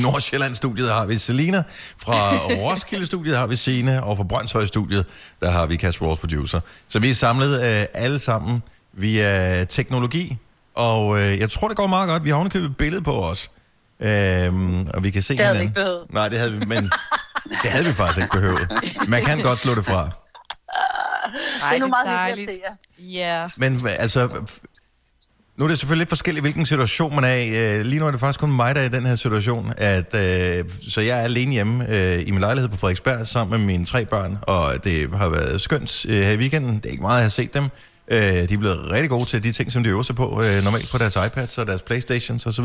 Nordsjælland 0.03 0.55
studiet 0.55 0.91
har 0.91 1.07
vi 1.07 1.19
Selina. 1.19 1.63
Fra 1.99 2.37
Roskilde 2.63 3.07
studiet 3.07 3.39
har 3.39 3.47
vi 3.47 3.57
Signe. 3.73 4.03
Og 4.05 4.17
fra 4.17 4.25
Brøndshøj 4.25 4.67
studiet, 4.67 5.07
der 5.41 5.51
har 5.51 5.67
vi 5.67 5.77
Kasper, 5.77 6.07
vores 6.07 6.21
producer. 6.21 6.61
Så 6.89 6.99
vi 6.99 7.11
er 7.11 7.15
samlet 7.15 7.55
øh, 7.81 7.87
alle 7.95 8.19
sammen 8.19 8.63
via 8.93 9.65
teknologi. 9.65 10.37
Og 10.75 11.21
øh, 11.21 11.39
jeg 11.39 11.51
tror, 11.51 11.69
det 11.69 11.77
går 11.77 11.87
meget 11.87 12.09
godt. 12.09 12.25
Vi 12.25 12.29
har 12.29 12.37
ovenikøbet 12.37 12.67
et 12.71 12.77
billede 12.77 13.03
på 13.03 13.25
os. 13.25 13.51
Øhm, 14.01 14.87
og 14.95 15.05
vi 15.05 15.11
kan 15.11 15.23
se 15.23 15.37
Det 15.37 15.45
havde 15.45 15.57
vi 15.59 15.63
ikke 15.63 15.75
behøvet. 15.75 16.05
Nej, 16.11 16.29
det 16.29 16.39
havde 16.39 16.53
vi, 16.53 16.65
men 16.67 16.91
det 17.63 17.71
havde 17.71 17.85
vi 17.85 17.93
faktisk 17.93 18.19
ikke 18.19 18.33
behøvet. 18.33 18.69
Man 19.09 19.25
kan 19.25 19.41
godt 19.43 19.59
slå 19.59 19.75
det 19.75 19.85
fra. 19.85 20.11
Ej, 21.63 21.69
Det 21.71 21.77
er 21.77 21.79
nu 21.79 21.87
meget 21.87 22.27
hyggeligt 22.29 22.49
at 22.51 22.55
se 22.55 22.61
jer. 23.01 23.43
Ja. 23.43 23.49
Men 23.57 23.77
hva- 23.77 23.89
altså, 24.01 24.27
f- 24.29 24.72
nu 25.63 25.67
er 25.67 25.69
det 25.69 25.79
selvfølgelig 25.79 26.01
lidt 26.01 26.09
forskelligt, 26.09 26.43
hvilken 26.43 26.67
situation 26.67 27.15
man 27.15 27.25
er 27.25 27.35
i. 27.35 27.49
Øh, 27.49 27.85
lige 27.85 28.01
nu 28.01 28.07
er 28.07 28.11
det 28.11 28.21
faktisk 28.21 28.41
kun 28.41 28.53
mig, 28.53 28.75
der 28.75 28.81
er 28.81 28.85
i 28.85 28.89
den 28.89 29.07
her 29.07 29.17
situation. 29.17 29.73
At, 29.77 30.15
øh, 30.15 30.65
så 30.89 31.01
jeg 31.01 31.19
er 31.19 31.23
alene 31.23 31.53
hjemme 31.53 31.89
øh, 31.89 32.21
i 32.27 32.31
min 32.31 32.41
lejlighed 32.41 32.69
på 32.69 32.77
Frederiksberg 32.77 33.27
sammen 33.27 33.59
med 33.61 33.67
mine 33.67 33.87
tre 33.87 34.05
børn, 34.05 34.39
og 34.43 34.85
det 34.85 35.09
har 35.17 35.29
været 35.29 35.61
skønt 35.61 36.07
øh, 36.09 36.23
her 36.23 36.31
i 36.31 36.37
weekenden. 36.37 36.77
Det 36.77 36.87
er 36.87 36.91
ikke 36.91 37.03
meget, 37.03 37.17
jeg 37.17 37.25
har 37.25 37.29
set 37.31 37.55
dem. 37.55 37.65
Øh, 38.09 38.19
de 38.49 38.55
er 38.55 38.59
blevet 38.59 38.91
rigtig 38.91 39.11
gode 39.11 39.25
til 39.25 39.43
de 39.43 39.53
ting, 39.53 39.73
som 39.73 39.83
de 39.83 39.89
øver 39.89 40.03
sig 40.03 40.17
på, 40.17 40.43
øh, 40.43 40.65
normalt 40.65 40.91
på 40.91 40.99
deres 40.99 41.17
iPads 41.27 41.59
og 41.59 41.67
deres 41.67 41.83
Playstations 41.83 42.47
osv. 42.47 42.65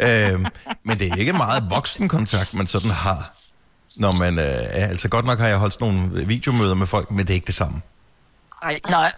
øh, 0.00 0.40
men 0.84 0.98
det 0.98 1.12
er 1.12 1.16
ikke 1.16 1.32
meget 1.32 1.64
voksenkontakt, 1.70 2.54
man 2.54 2.66
sådan 2.66 2.90
har. 2.90 3.32
Når 3.96 4.12
man, 4.12 4.38
øh, 4.38 4.44
er- 4.44 4.86
altså 4.86 5.08
godt 5.08 5.24
nok 5.26 5.38
har 5.38 5.48
jeg 5.48 5.56
holdt 5.58 5.74
sådan 5.74 5.94
nogle 5.94 6.26
videomøder 6.26 6.74
med 6.74 6.86
folk, 6.86 7.10
men 7.10 7.18
det 7.18 7.30
er 7.30 7.34
ikke 7.34 7.46
det 7.46 7.54
samme. 7.54 7.80
Nej. 8.64 8.78
Nej. 8.90 9.12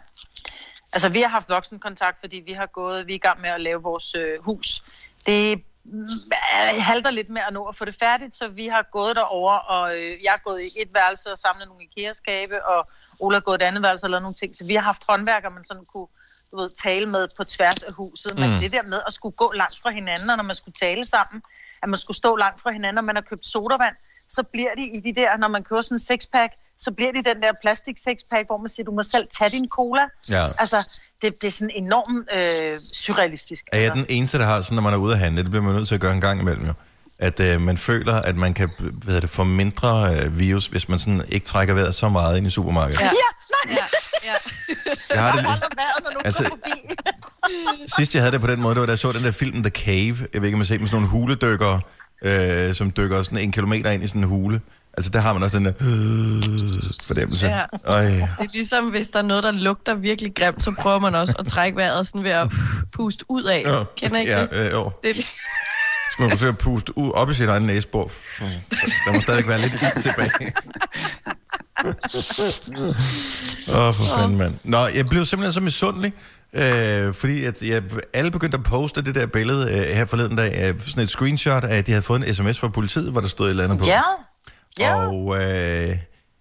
Altså, 0.92 1.09
vi 1.09 1.21
har 1.21 1.28
haft 1.28 1.49
voksenkontakt, 1.50 2.21
fordi 2.21 2.42
vi 2.47 2.52
har 2.52 2.66
gået, 2.66 3.07
vi 3.07 3.12
er 3.12 3.14
i 3.14 3.18
gang 3.18 3.40
med 3.40 3.50
at 3.50 3.61
lave 3.61 3.83
vores 3.83 4.14
øh, 4.14 4.42
hus. 4.45 4.83
Det 5.26 5.62
øh, 5.92 6.83
halter 6.83 7.11
lidt 7.11 7.28
med 7.30 7.42
at 7.49 7.54
nå 7.54 7.64
at 7.64 7.76
få 7.76 7.85
det 7.85 7.97
færdigt, 8.00 8.35
så 8.35 8.49
vi 8.49 8.66
har 8.66 8.83
gået 8.92 9.16
derover 9.16 9.52
og 9.52 9.97
øh, 9.97 10.23
jeg 10.23 10.30
har 10.33 10.40
gået 10.45 10.61
i 10.62 10.66
et 10.83 10.88
værelse 10.95 11.33
og 11.33 11.38
samlet 11.38 11.68
nogle 11.68 11.83
IKEA-skabe, 11.85 12.64
og 12.66 12.88
Ola 13.21 13.37
har 13.37 13.40
gået 13.40 13.54
et 13.54 13.62
andet 13.62 13.83
værelse 13.83 14.07
og 14.07 14.11
lavet 14.11 14.23
nogle 14.23 14.35
ting. 14.35 14.57
Så 14.57 14.64
vi 14.66 14.75
har 14.75 14.83
haft 14.83 15.02
håndværker, 15.09 15.50
man 15.50 15.64
sådan 15.64 15.85
kunne 15.85 16.07
du 16.50 16.57
ved, 16.57 16.71
tale 16.83 17.07
med 17.07 17.28
på 17.37 17.45
tværs 17.45 17.83
af 17.83 17.92
huset. 17.92 18.38
Men 18.38 18.50
Mm. 18.50 18.59
det 18.59 18.73
der 18.73 18.83
med 18.83 19.00
at 19.07 19.14
skulle 19.14 19.37
gå 19.37 19.52
langt 19.54 19.78
fra 19.83 19.90
hinanden, 19.90 20.30
og 20.30 20.37
når 20.37 20.45
man 20.45 20.57
skulle 20.57 20.75
tale 20.80 21.04
sammen, 21.07 21.42
at 21.83 21.88
man 21.88 21.99
skulle 21.99 22.16
stå 22.16 22.37
langt 22.37 22.61
fra 22.61 22.71
hinanden, 22.71 22.99
og 22.99 23.04
man 23.04 23.16
har 23.16 23.23
købt 23.23 23.47
sodavand, 23.47 23.97
så 24.29 24.43
bliver 24.43 24.71
de 24.77 24.83
i 24.97 25.01
de 25.01 25.21
der, 25.21 25.37
når 25.37 25.49
man 25.49 25.63
køber 25.63 25.83
sådan 25.83 25.95
en 25.95 26.01
sexpack, 26.01 26.53
så 26.79 26.91
bliver 26.91 27.13
de 27.13 27.19
den 27.19 27.43
der 27.43 27.53
plastik 27.63 27.99
sexpack, 27.99 28.47
hvor 28.47 28.59
man 28.59 28.69
siger, 28.69 28.85
du 28.85 28.93
må 28.93 29.03
selv 29.03 29.27
tage 29.39 29.51
din 29.51 29.69
cola. 29.69 30.03
Ja. 30.31 30.43
Altså, 30.59 30.99
det, 31.23 31.35
det 31.41 31.47
er 31.47 31.51
sådan 31.51 31.71
enormt 31.75 32.29
øh, 32.35 32.79
surrealistisk. 32.95 33.65
Er 33.73 33.79
jeg 33.79 33.87
altså. 33.87 34.03
den 34.03 34.07
eneste, 34.17 34.39
der 34.39 34.45
har 34.45 34.61
sådan, 34.61 34.75
når 34.75 34.83
man 34.83 34.93
er 34.93 34.97
ude 34.97 35.13
at 35.13 35.19
handle, 35.19 35.43
det 35.43 35.51
bliver 35.51 35.65
man 35.65 35.75
nødt 35.75 35.89
til 35.89 35.95
at 35.95 36.01
gøre 36.01 36.13
en 36.13 36.21
gang 36.21 36.41
imellem 36.41 36.67
jo, 36.67 36.73
at 37.19 37.41
øh, 37.41 37.61
man 37.61 37.79
føler, 37.79 38.15
at 38.15 38.37
man 38.37 38.55
kan 38.55 38.71
hvad 38.79 39.21
det, 39.21 39.31
få 39.31 39.45
mindre 39.45 40.17
øh, 40.17 40.39
virus, 40.39 40.67
hvis 40.67 40.89
man 40.89 40.99
sådan 40.99 41.23
ikke 41.29 41.47
trækker 41.47 41.75
vejret 41.75 41.95
så 41.95 42.09
meget 42.09 42.39
ind 42.39 42.47
i 42.47 42.51
supermarkedet. 42.51 43.01
Ja. 43.01 43.05
Ja, 43.05 43.11
nej, 43.71 43.79
Ja, 43.79 43.85
ja. 44.25 44.35
Jeg 45.15 45.23
har 45.23 45.33
det, 45.33 45.45
du 46.15 46.21
Altså-. 46.25 46.51
Sidst 47.97 48.15
jeg 48.15 48.23
havde 48.23 48.33
det 48.33 48.41
på 48.41 48.47
den 48.47 48.61
måde, 48.61 48.75
det 48.75 48.81
var 48.81 48.87
da 48.87 48.93
jeg 48.93 48.99
så 48.99 49.13
den 49.13 49.25
der 49.25 49.33
film 49.33 49.63
The 49.63 49.71
Cave. 49.71 50.17
Jeg 50.33 50.41
ved 50.41 50.49
ikke, 50.49 50.57
om 50.57 50.61
I 50.61 50.65
har 50.65 50.65
set 50.65 50.81
med 50.81 50.89
sådan 50.89 51.03
nogle 51.03 51.09
huledykkere, 51.09 51.81
øh, 52.23 52.75
som 52.75 52.91
dykker 52.91 53.23
sådan 53.23 53.39
en 53.39 53.53
kilometer 53.53 53.91
ind 53.91 54.05
i 54.05 54.09
sådan 54.09 54.23
en 54.23 54.29
hule. 54.29 54.61
Altså 54.97 55.11
der 55.11 55.21
har 55.21 55.33
man 55.33 55.43
også 55.43 55.59
den 55.59 55.65
der 55.65 55.73
øh, 55.81 55.87
fornemmelse. 57.07 57.47
Ja. 57.47 57.63
Øj. 57.85 58.05
Det 58.05 58.23
er 58.39 58.53
ligesom, 58.53 58.85
hvis 58.85 59.09
der 59.09 59.19
er 59.19 59.23
noget, 59.23 59.43
der 59.43 59.53
lugter 59.53 59.95
virkelig 59.95 60.35
grimt, 60.35 60.65
så 60.65 60.75
prøver 60.79 60.99
man 60.99 61.15
også 61.15 61.35
at 61.39 61.47
trække 61.47 61.77
vejret 61.77 62.07
sådan 62.07 62.25
ved 62.25 62.31
at 62.31 62.49
puste 62.93 63.25
ud 63.29 63.45
af. 63.45 63.63
Ja. 63.67 63.83
Kender 63.97 64.17
I 64.17 64.21
ikke 64.21 64.33
ja, 64.33 64.41
det? 64.43 64.67
øh, 64.67 64.73
jo. 64.73 64.91
det? 65.05 65.17
Så 66.11 66.17
man 66.21 66.31
forsøger 66.31 66.53
at 66.53 66.59
puste 66.59 66.99
ud, 66.99 67.11
op 67.15 67.31
i 67.31 67.35
sit 67.35 67.49
egen 67.49 67.63
næsebor. 67.63 68.11
Der 69.07 69.13
må 69.13 69.21
stadig 69.21 69.49
være 69.49 69.61
lidt 69.61 69.73
ild 69.73 70.03
tilbage. 70.03 70.53
Åh, 73.69 73.89
oh, 73.89 73.95
for 73.95 74.17
fanden, 74.17 74.39
mand. 74.39 74.55
Nå, 74.65 74.79
jeg 74.79 75.07
blev 75.07 75.25
simpelthen 75.25 75.53
så 75.53 75.61
misundelig, 75.61 76.13
øh, 76.52 77.14
fordi 77.14 77.45
at 77.45 77.62
jeg, 77.62 77.83
alle 78.14 78.31
begyndte 78.31 78.59
at 78.59 78.64
poste 78.64 79.02
det 79.02 79.14
der 79.14 79.26
billede 79.26 79.62
øh, 79.73 79.97
her 79.97 80.05
forleden 80.05 80.37
dag, 80.37 80.69
øh, 80.69 80.81
sådan 80.81 81.02
et 81.02 81.09
screenshot 81.11 81.64
af, 81.64 81.76
at 81.76 81.87
de 81.87 81.93
havde 81.93 82.02
fået 82.02 82.28
en 82.28 82.35
sms 82.35 82.59
fra 82.61 82.69
politiet, 82.69 83.12
hvor 83.12 83.21
der 83.21 83.28
stod 83.28 83.47
et 83.47 83.50
eller 83.50 83.64
andet 83.64 83.78
på. 83.78 83.87
Ja, 83.87 84.02
ja. 84.78 85.07
Og 85.07 85.37
øh, 85.45 85.97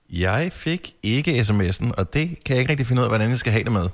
jeg 0.10 0.52
fik 0.52 0.94
ikke 1.04 1.40
sms'en, 1.40 1.92
og 1.98 2.14
det 2.14 2.30
kan 2.46 2.56
jeg 2.56 2.60
ikke 2.60 2.72
rigtig 2.72 2.88
finde 2.88 3.00
ud 3.00 3.04
af, 3.04 3.10
hvordan 3.12 3.30
jeg 3.30 3.38
skal 3.38 3.52
have 3.52 3.64
det 3.64 3.72
med. 3.72 3.88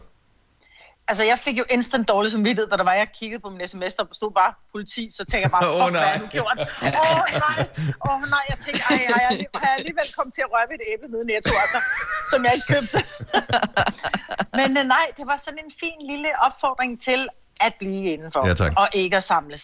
Altså, 1.08 1.24
jeg 1.24 1.40
fik 1.40 1.58
jo 1.62 1.66
instant 1.70 2.08
dårlig 2.08 2.32
samvittighed, 2.32 2.70
da 2.72 2.76
der 2.78 2.84
var, 2.84 2.94
jeg 2.94 3.08
kiggede 3.20 3.42
på 3.46 3.50
min 3.50 3.68
sms, 3.68 3.96
der 3.96 4.06
stod 4.12 4.32
bare 4.42 4.54
politi, 4.72 5.04
så 5.18 5.26
tænker 5.26 5.46
jeg 5.48 5.52
bare, 5.58 5.64
fuck, 5.82 5.92
hvad 5.92 6.02
nej. 6.02 6.12
har 6.12 6.20
du 6.26 6.28
gjort? 6.38 6.58
Åh, 6.60 7.20
oh, 7.20 7.22
nej, 7.46 7.60
åh, 8.08 8.16
oh, 8.16 8.22
nej, 8.36 8.44
jeg 8.52 8.58
tænker, 8.66 8.84
ej, 8.90 8.96
ej, 9.16 9.22
jeg, 9.26 9.46
har 9.56 9.68
jeg 9.70 9.76
alligevel 9.80 10.08
kommet 10.18 10.34
til 10.38 10.42
at 10.48 10.50
røre 10.54 10.66
ved 10.70 10.76
et 10.82 10.86
æble 10.94 11.08
nede 11.14 11.26
Netto, 11.32 11.54
altså, 11.64 11.80
som 12.32 12.40
jeg 12.46 12.54
ikke 12.58 12.68
købte. 12.76 12.98
Men 14.60 14.70
øh, 14.80 14.86
nej, 14.96 15.06
det 15.18 15.26
var 15.32 15.38
sådan 15.46 15.60
en 15.66 15.72
fin 15.82 16.00
lille 16.12 16.30
opfordring 16.48 16.92
til 17.08 17.22
at 17.68 17.74
blive 17.80 18.04
indenfor, 18.14 18.48
Ja, 18.48 18.54
tak. 18.54 18.72
og 18.78 18.88
ikke 18.94 19.18
at 19.18 19.24
samles. 19.24 19.64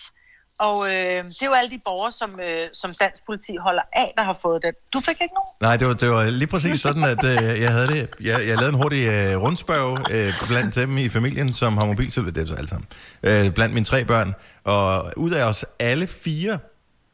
Og 0.60 0.88
øh, 0.88 1.24
det 1.26 1.42
er 1.42 1.46
jo 1.46 1.54
alle 1.54 1.72
de 1.72 1.82
borgere, 1.86 2.12
som, 2.12 2.40
øh, 2.40 2.68
som 2.74 2.94
dansk 3.02 3.26
politi 3.26 3.56
holder 3.62 3.82
af, 3.94 4.14
der 4.18 4.24
har 4.24 4.38
fået 4.42 4.62
det. 4.64 4.72
Du 4.94 5.00
fik 5.00 5.18
ikke 5.22 5.34
nogen? 5.34 5.54
Nej, 5.62 5.78
det 5.78 5.88
var, 5.88 5.94
det 5.94 6.10
var 6.10 6.30
lige 6.30 6.48
præcis 6.48 6.82
sådan, 6.82 7.04
at 7.04 7.24
øh, 7.26 7.62
jeg 7.62 7.72
havde 7.72 7.88
det. 7.88 8.10
Jeg, 8.24 8.40
jeg 8.48 8.56
lavede 8.58 8.70
en 8.70 8.76
hurtig 8.76 9.04
øh, 9.08 9.42
rundspørg 9.42 10.12
øh, 10.12 10.34
blandt 10.50 10.76
dem 10.76 10.98
i 10.98 11.10
familien, 11.10 11.54
som 11.54 11.78
har 11.78 11.86
mobiltelefon, 11.86 12.34
det 12.34 12.42
er 12.44 12.48
så 12.48 12.54
alle 12.54 12.68
sammen, 12.70 12.88
øh, 13.24 13.52
blandt 13.52 13.74
mine 13.74 13.86
tre 13.86 14.06
børn. 14.06 14.36
Og 14.64 15.14
ud 15.18 15.32
af 15.32 15.44
os 15.50 15.66
alle 15.80 16.08
fire, 16.08 16.60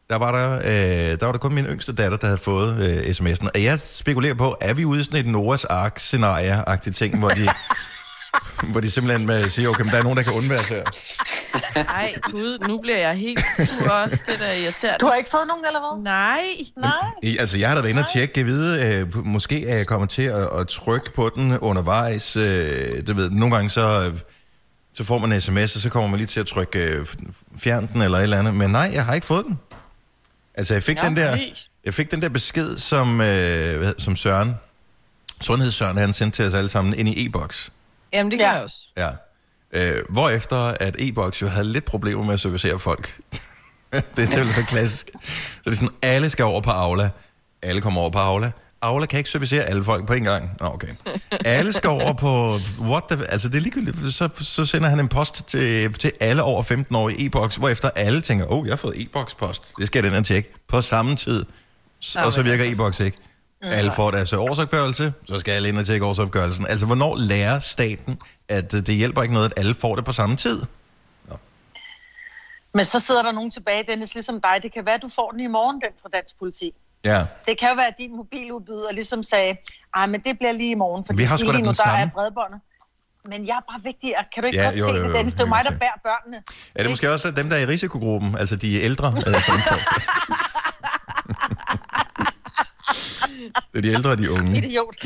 der 0.10 0.18
var 0.18 0.32
der, 0.32 0.58
øh, 0.58 1.20
der 1.20 1.25
var 1.25 1.32
der 1.32 1.40
kun 1.40 1.54
min 1.54 1.66
yngste 1.66 1.94
datter, 1.94 2.18
der 2.18 2.28
havde 2.28 2.38
fået 2.38 2.72
øh, 2.86 2.98
sms'en. 2.98 3.48
Og 3.56 3.64
jeg 3.64 3.80
spekulerer 3.80 4.34
på, 4.34 4.56
er 4.62 4.74
vi 4.74 4.86
ude 4.86 5.02
i 5.02 5.04
sådan 5.04 5.20
et 5.20 5.32
Noras 5.32 5.66
Ark-scenarie-agtigt 5.66 6.96
ting, 6.96 7.20
hvor 7.20 7.30
de, 7.30 7.48
hvor 8.72 8.80
de 8.80 8.92
simpelthen 8.92 9.30
øh, 9.32 9.50
siger, 9.50 9.70
okay, 9.70 9.84
men 9.84 9.92
der 9.92 9.98
er 9.98 10.04
nogen, 10.04 10.18
der 10.18 10.24
kan 10.24 10.34
undvære 10.34 10.63
sig 10.63 10.75
her. 10.75 10.84
Ej, 11.89 12.15
gud, 12.22 12.60
nu 12.68 12.77
bliver 12.77 12.98
jeg 12.98 13.15
helt 13.15 13.46
sur 13.58 13.92
også. 13.92 14.24
Det 14.27 14.39
der 14.39 14.46
er 14.46 14.54
irriterende. 14.54 14.98
Du 15.01 15.06
har 15.06 15.13
ikke 15.13 15.30
fået 15.30 15.48
nogen, 15.48 15.65
eller 15.68 15.80
hvad? 15.80 16.04
Nej. 16.04 16.42
Nej. 16.77 16.92
I, 17.24 17.38
altså, 17.38 17.58
jeg 17.58 17.70
har 17.70 17.75
da 17.75 17.82
været 17.82 17.89
inde 17.92 18.01
og 18.01 18.13
tjekke, 18.13 18.39
jeg 18.39 18.46
ved, 18.46 18.82
øh, 18.82 19.25
måske 19.25 19.68
er 19.68 19.77
jeg 19.77 19.88
kommet 19.88 20.10
til 20.10 20.22
at, 20.22 20.50
at 20.60 20.68
trykke 20.68 21.13
på 21.13 21.32
den 21.36 21.60
undervejs. 21.60 22.36
Øh, 22.36 22.44
det 23.08 23.15
ved, 23.18 23.30
nogle 23.30 23.56
gange 23.56 23.70
så, 23.70 24.10
øh, 24.12 24.20
så 24.94 25.04
får 25.04 25.18
man 25.18 25.32
en 25.32 25.42
sms, 25.42 25.75
og 25.75 25.82
så 25.82 25.89
kommer 25.89 26.10
man 26.10 26.18
lige 26.18 26.27
til 26.27 26.39
at 26.39 26.48
trykke 26.48 26.80
øh, 26.80 27.06
fjern 27.58 27.89
den 27.94 28.01
eller 28.01 28.18
et 28.18 28.24
eller 28.24 28.39
andet. 28.39 28.54
Men 28.54 28.70
nej, 28.70 28.92
jeg 28.94 29.06
har 29.06 29.13
ikke 29.13 29.27
fået 29.27 29.46
den. 29.46 29.60
Altså, 30.56 30.74
jeg 30.74 30.84
fik, 30.84 30.98
Ja, 30.98 31.08
den, 31.08 31.18
der, 31.18 31.38
jeg 31.86 31.94
fik 31.94 32.12
den 32.12 32.22
der 32.22 32.30
besked, 32.30 32.77
som, 32.77 33.22
øh, 33.22 33.94
som 33.98 34.15
Søren, 34.15 34.56
Sundhedssøren, 35.42 35.98
han 35.98 36.13
sendte 36.13 36.36
til 36.36 36.46
os 36.46 36.54
alle 36.54 36.70
sammen 36.70 36.94
ind 36.94 37.10
i 37.10 37.25
e-boks. 37.25 37.70
Jamen, 38.14 38.32
det 38.32 38.40
gør 38.40 38.46
Ja. 38.46 38.52
jeg 38.52 38.64
også. 38.64 38.78
Ja. 38.98 39.10
Øh, 39.74 40.02
hvorefter 40.10 40.58
at 40.80 40.96
e-boks 41.00 41.42
jo 41.42 41.48
havde 41.48 41.68
lidt 41.68 41.86
problemer 41.86 42.24
med 42.24 42.34
at 42.34 42.40
servicere 42.40 42.80
folk. 42.80 43.18
det 43.92 44.02
er 44.18 44.26
simpelthen 44.26 44.54
så 44.54 44.64
klassisk. 44.68 45.10
Så 45.24 45.62
det 45.66 45.72
er 45.72 45.76
sådan, 45.76 45.96
alle 46.02 46.30
skal 46.30 46.46
over 46.46 46.62
på 46.62 46.70
Aula. 46.72 47.10
Alle 47.62 47.82
kommer 47.82 48.02
over 48.02 48.10
på 48.10 48.20
Aula. 48.20 48.52
Aula 48.82 49.06
kan 49.06 49.18
ikke 49.18 49.30
servicere 49.30 49.64
alle 49.64 49.84
folk 49.84 50.08
på 50.08 50.14
en 50.14 50.24
gang. 50.24 50.52
Nå, 50.60 50.66
okay. 50.68 50.88
Alle 51.46 51.74
skal 51.74 51.90
over 51.90 52.14
på... 52.14 52.60
What 52.80 53.04
the, 53.12 53.26
altså, 53.32 53.50
det 53.50 53.56
er 53.58 53.62
ligegyldigt. 53.62 54.16
Så, 54.16 54.30
så 54.40 54.66
sender 54.66 54.90
han 54.90 55.00
en 55.00 55.08
post 55.08 55.44
til, 55.48 55.94
til 55.94 56.12
alle 56.20 56.44
over 56.44 56.64
15 56.64 56.96
år 56.96 57.10
i 57.10 57.26
e-boks, 57.26 57.56
hvorefter 57.56 57.90
alle 57.96 58.22
tænker, 58.22 58.46
åh, 58.46 58.60
oh, 58.60 58.66
jeg 58.68 58.72
har 58.72 58.78
fået 58.78 59.02
e-boks-post. 59.02 59.74
Det 59.80 59.88
skal 59.88 60.04
jeg 60.04 60.12
den 60.12 60.20
og 60.20 60.26
tjekke. 60.26 60.54
På 60.68 60.82
samme 60.82 61.16
tid. 61.16 61.46
Og 62.16 62.34
så 62.34 62.44
virker 62.44 62.64
altså. 62.64 62.72
e-boks 62.72 63.00
ikke. 63.00 63.18
Alle 63.66 63.92
får 63.92 64.12
deres 64.12 64.34
årsopgørelse, 64.34 65.14
så 65.28 65.40
skal 65.40 65.52
alle 65.52 65.70
ind 65.70 65.80
og 65.80 65.86
tjekke 65.86 66.06
årsopgørelsen. 66.06 66.68
Altså, 66.68 66.86
hvornår 66.86 67.16
lærer 67.18 67.60
staten, 67.60 68.20
at 68.50 68.74
øh, 68.74 68.86
det 68.86 68.96
hjælper 68.96 69.22
ikke 69.22 69.34
noget, 69.34 69.46
at 69.46 69.60
alle 69.60 69.74
får 69.76 69.96
det 69.96 70.06
på 70.06 70.12
samme 70.14 70.36
tid? 70.36 70.62
Men 72.74 72.86
så 72.86 73.00
sidder 73.00 73.22
der 73.24 73.32
nogen 73.32 73.52
tilbage, 73.52 73.84
Dennis, 73.88 74.14
ligesom 74.14 74.42
dig. 74.42 74.60
Det 74.64 74.74
kan 74.74 74.86
være, 74.86 74.96
at 74.96 75.02
du 75.02 75.10
får 75.16 75.32
den 75.32 75.40
i 75.40 75.48
morgen, 75.48 75.76
den 75.82 75.90
fra 76.02 76.10
dansk 76.14 76.40
politi. 76.40 76.72
Ja. 77.06 77.26
Det 77.48 77.60
kan 77.60 77.70
jo 77.70 77.76
være, 77.76 77.88
at 77.88 77.94
din 77.98 78.16
mobiludbyder 78.18 78.92
ligesom 78.94 79.24
sagde, 79.24 79.58
ej, 79.96 80.06
men 80.06 80.22
det 80.22 80.38
bliver 80.40 80.52
lige 80.52 80.72
i 80.72 80.76
morgen, 80.76 81.04
fordi 81.06 81.18
Vi 81.18 81.24
har 81.24 81.38
sgu 81.38 81.52
lige 81.52 81.62
nu, 81.62 81.68
der 81.68 81.74
samme. 81.74 82.00
er 82.00 82.10
bredbåndet. 82.10 82.60
Men 83.30 83.48
jeg 83.48 83.54
er 83.56 83.72
bare 83.72 83.82
vigtig. 83.84 84.14
Kan 84.34 84.44
du 84.44 84.48
ikke 84.48 84.60
Ja, 84.60 84.66
godt 84.66 84.80
jo, 84.80 84.84
se 84.84 84.90
jo, 84.90 84.96
det, 85.04 85.08
jo, 85.10 85.14
Dennis? 85.14 85.34
Det 85.34 85.42
er 85.42 85.46
mig, 85.48 85.62
der 85.64 85.72
bærer 85.72 86.00
børnene. 86.04 86.44
Er 86.76 86.84
det 86.84 86.90
måske 86.92 87.12
også 87.14 87.32
dem, 87.32 87.50
der 87.50 87.56
er 87.58 87.62
i 87.62 87.66
risikogruppen, 87.66 88.38
altså 88.38 88.56
de 88.56 88.82
ældre? 88.82 89.14
Øh. 89.28 89.34
det 93.74 93.77
er 93.77 93.82
de 93.82 93.88
ældre 93.88 94.10
og 94.12 94.18
de 94.18 94.32
unge. 94.32 94.58
Idiot. 94.58 94.96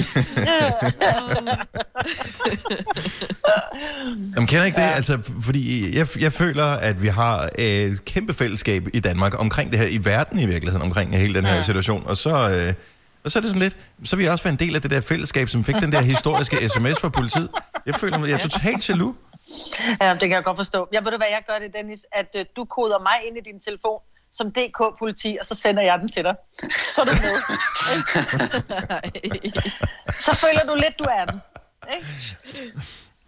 Jamen, 4.35 4.47
kender 4.47 4.65
ikke 4.65 4.75
det? 4.81 4.87
Altså, 4.95 5.19
fordi 5.41 5.97
jeg, 5.97 6.07
jeg 6.19 6.33
føler, 6.33 6.65
at 6.65 7.01
vi 7.01 7.07
har 7.07 7.49
et 7.57 8.05
kæmpe 8.05 8.33
fællesskab 8.33 8.87
i 8.93 8.99
Danmark 8.99 9.39
omkring 9.39 9.71
det 9.71 9.79
her, 9.79 9.87
i 9.87 10.05
verden 10.05 10.39
i 10.39 10.45
virkeligheden, 10.45 10.85
omkring 10.85 11.17
hele 11.17 11.33
den 11.33 11.45
her 11.45 11.55
ja. 11.55 11.61
situation. 11.61 12.07
Og 12.07 12.17
så, 12.17 12.29
øh, 12.29 12.73
og 13.23 13.31
så 13.31 13.39
er 13.39 13.41
det 13.41 13.49
sådan 13.49 13.61
lidt, 13.61 13.77
så 14.03 14.15
vil 14.15 14.23
jeg 14.23 14.31
også 14.31 14.43
være 14.43 14.51
en 14.53 14.59
del 14.59 14.75
af 14.75 14.81
det 14.81 14.91
der 14.91 15.01
fællesskab, 15.01 15.49
som 15.49 15.63
fik 15.63 15.75
den 15.75 15.91
der 15.91 16.01
historiske 16.01 16.55
sms 16.69 16.99
fra 16.99 17.09
politiet. 17.09 17.49
Jeg 17.85 17.95
føler, 17.95 18.17
mig- 18.17 18.29
jeg 18.29 18.33
er 18.35 18.47
totalt 18.47 18.89
jaloux. 18.89 19.15
Ja, 20.01 20.11
det 20.13 20.19
kan 20.21 20.31
jeg 20.31 20.43
godt 20.43 20.57
forstå. 20.57 20.87
Jeg 20.93 21.01
ved 21.05 21.11
du 21.11 21.17
hvad, 21.17 21.27
jeg 21.31 21.41
gør 21.47 21.65
det, 21.65 21.73
Dennis, 21.75 22.05
at 22.11 22.27
øh, 22.37 22.45
du 22.55 22.65
koder 22.65 22.99
mig 22.99 23.17
ind 23.27 23.37
i 23.37 23.41
din 23.51 23.59
telefon 23.59 23.99
som 24.31 24.51
DK-politi, 24.51 25.37
og 25.39 25.45
så 25.45 25.55
sender 25.55 25.83
jeg 25.83 25.99
den 25.99 26.07
til 26.09 26.23
dig. 26.23 26.35
Så 26.95 27.01
er 27.01 27.05
du 27.05 27.11
med. 27.11 27.35
ikke? 29.23 29.71
så 30.25 30.35
føler 30.35 30.63
du 30.65 30.75
lidt, 30.75 30.99
du 30.99 31.03
er 31.03 31.25
den. 31.25 31.41
Ikke? 31.95 32.07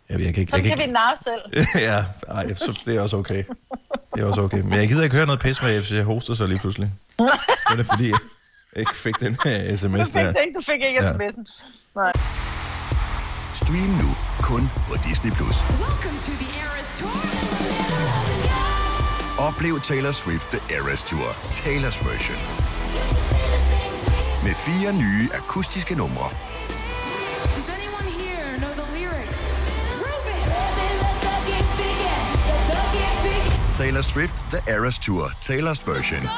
Jeg, 0.10 0.20
jeg 0.20 0.34
kan 0.34 0.42
ikke, 0.42 0.50
Sådan 0.52 0.66
jeg 0.66 0.72
kan 0.72 0.80
vi 0.80 0.84
kan 0.84 0.94
narre 0.94 1.18
selv. 1.18 1.66
ja, 1.90 2.06
ej, 2.36 2.54
så, 2.56 2.82
det 2.86 2.96
er 2.98 3.02
også 3.02 3.18
okay. 3.18 3.44
Det 4.16 4.22
er 4.24 4.26
også 4.26 4.42
okay. 4.42 4.62
Men 4.62 4.74
jeg 4.74 4.88
gider 4.88 5.04
ikke 5.04 5.16
høre 5.16 5.26
noget 5.26 5.40
pis 5.42 5.62
med, 5.62 5.80
hvis 5.80 5.92
jeg 5.92 6.04
hoster 6.04 6.34
så 6.36 6.46
lige 6.46 6.60
pludselig. 6.60 6.92
Det 7.20 7.30
er 7.72 7.76
det, 7.76 7.86
fordi 7.86 8.10
jeg 8.10 8.20
ikke 8.76 8.96
fik 8.96 9.20
den 9.20 9.38
her 9.46 9.76
sms 9.76 10.00
Du 10.00 10.06
fik 10.06 10.14
der. 10.14 10.32
det 10.32 10.38
ikke, 10.48 10.58
du 10.60 10.64
fik 10.66 10.82
ikke 10.88 11.04
Ja. 11.04 11.12
sms'en. 11.12 11.44
Nej. 11.96 12.12
Stream 13.56 13.90
nu 14.04 14.10
kun 14.42 14.70
på 14.88 14.96
Disney+. 15.10 15.32
Plus. 15.32 15.56
Oplev 19.48 19.80
Taylor 19.80 20.12
Swift 20.12 20.52
The 20.52 20.76
Eras 20.76 21.02
Tour, 21.02 21.30
Taylor's 21.64 21.98
version. 22.10 22.38
Med 24.44 24.56
fire 24.56 24.94
nye 24.94 25.30
akustiske 25.34 25.96
numre. 25.96 26.30
Taylor 33.78 34.02
Swift 34.02 34.34
The 34.50 34.74
Eras 34.74 35.00
Tour, 35.00 35.26
Taylor's 35.26 35.88
version. 35.92 36.30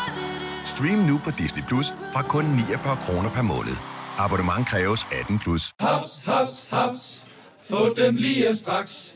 Stream 0.66 1.00
nu 1.00 1.18
på 1.24 1.32
Disney 1.32 1.64
Plus 1.68 1.86
fra 2.14 2.22
kun 2.22 2.46
49 2.46 2.98
kroner 3.04 3.30
per 3.30 3.42
måned. 3.42 3.78
Abonnement 4.18 4.68
kræves 4.68 5.08
18 5.12 5.40
plus. 5.40 5.74
Haps, 5.80 6.22
haps, 6.26 6.68
haps. 6.72 7.24
Få 7.70 7.94
dem 7.94 8.16
lige 8.16 8.56
straks. 8.56 9.16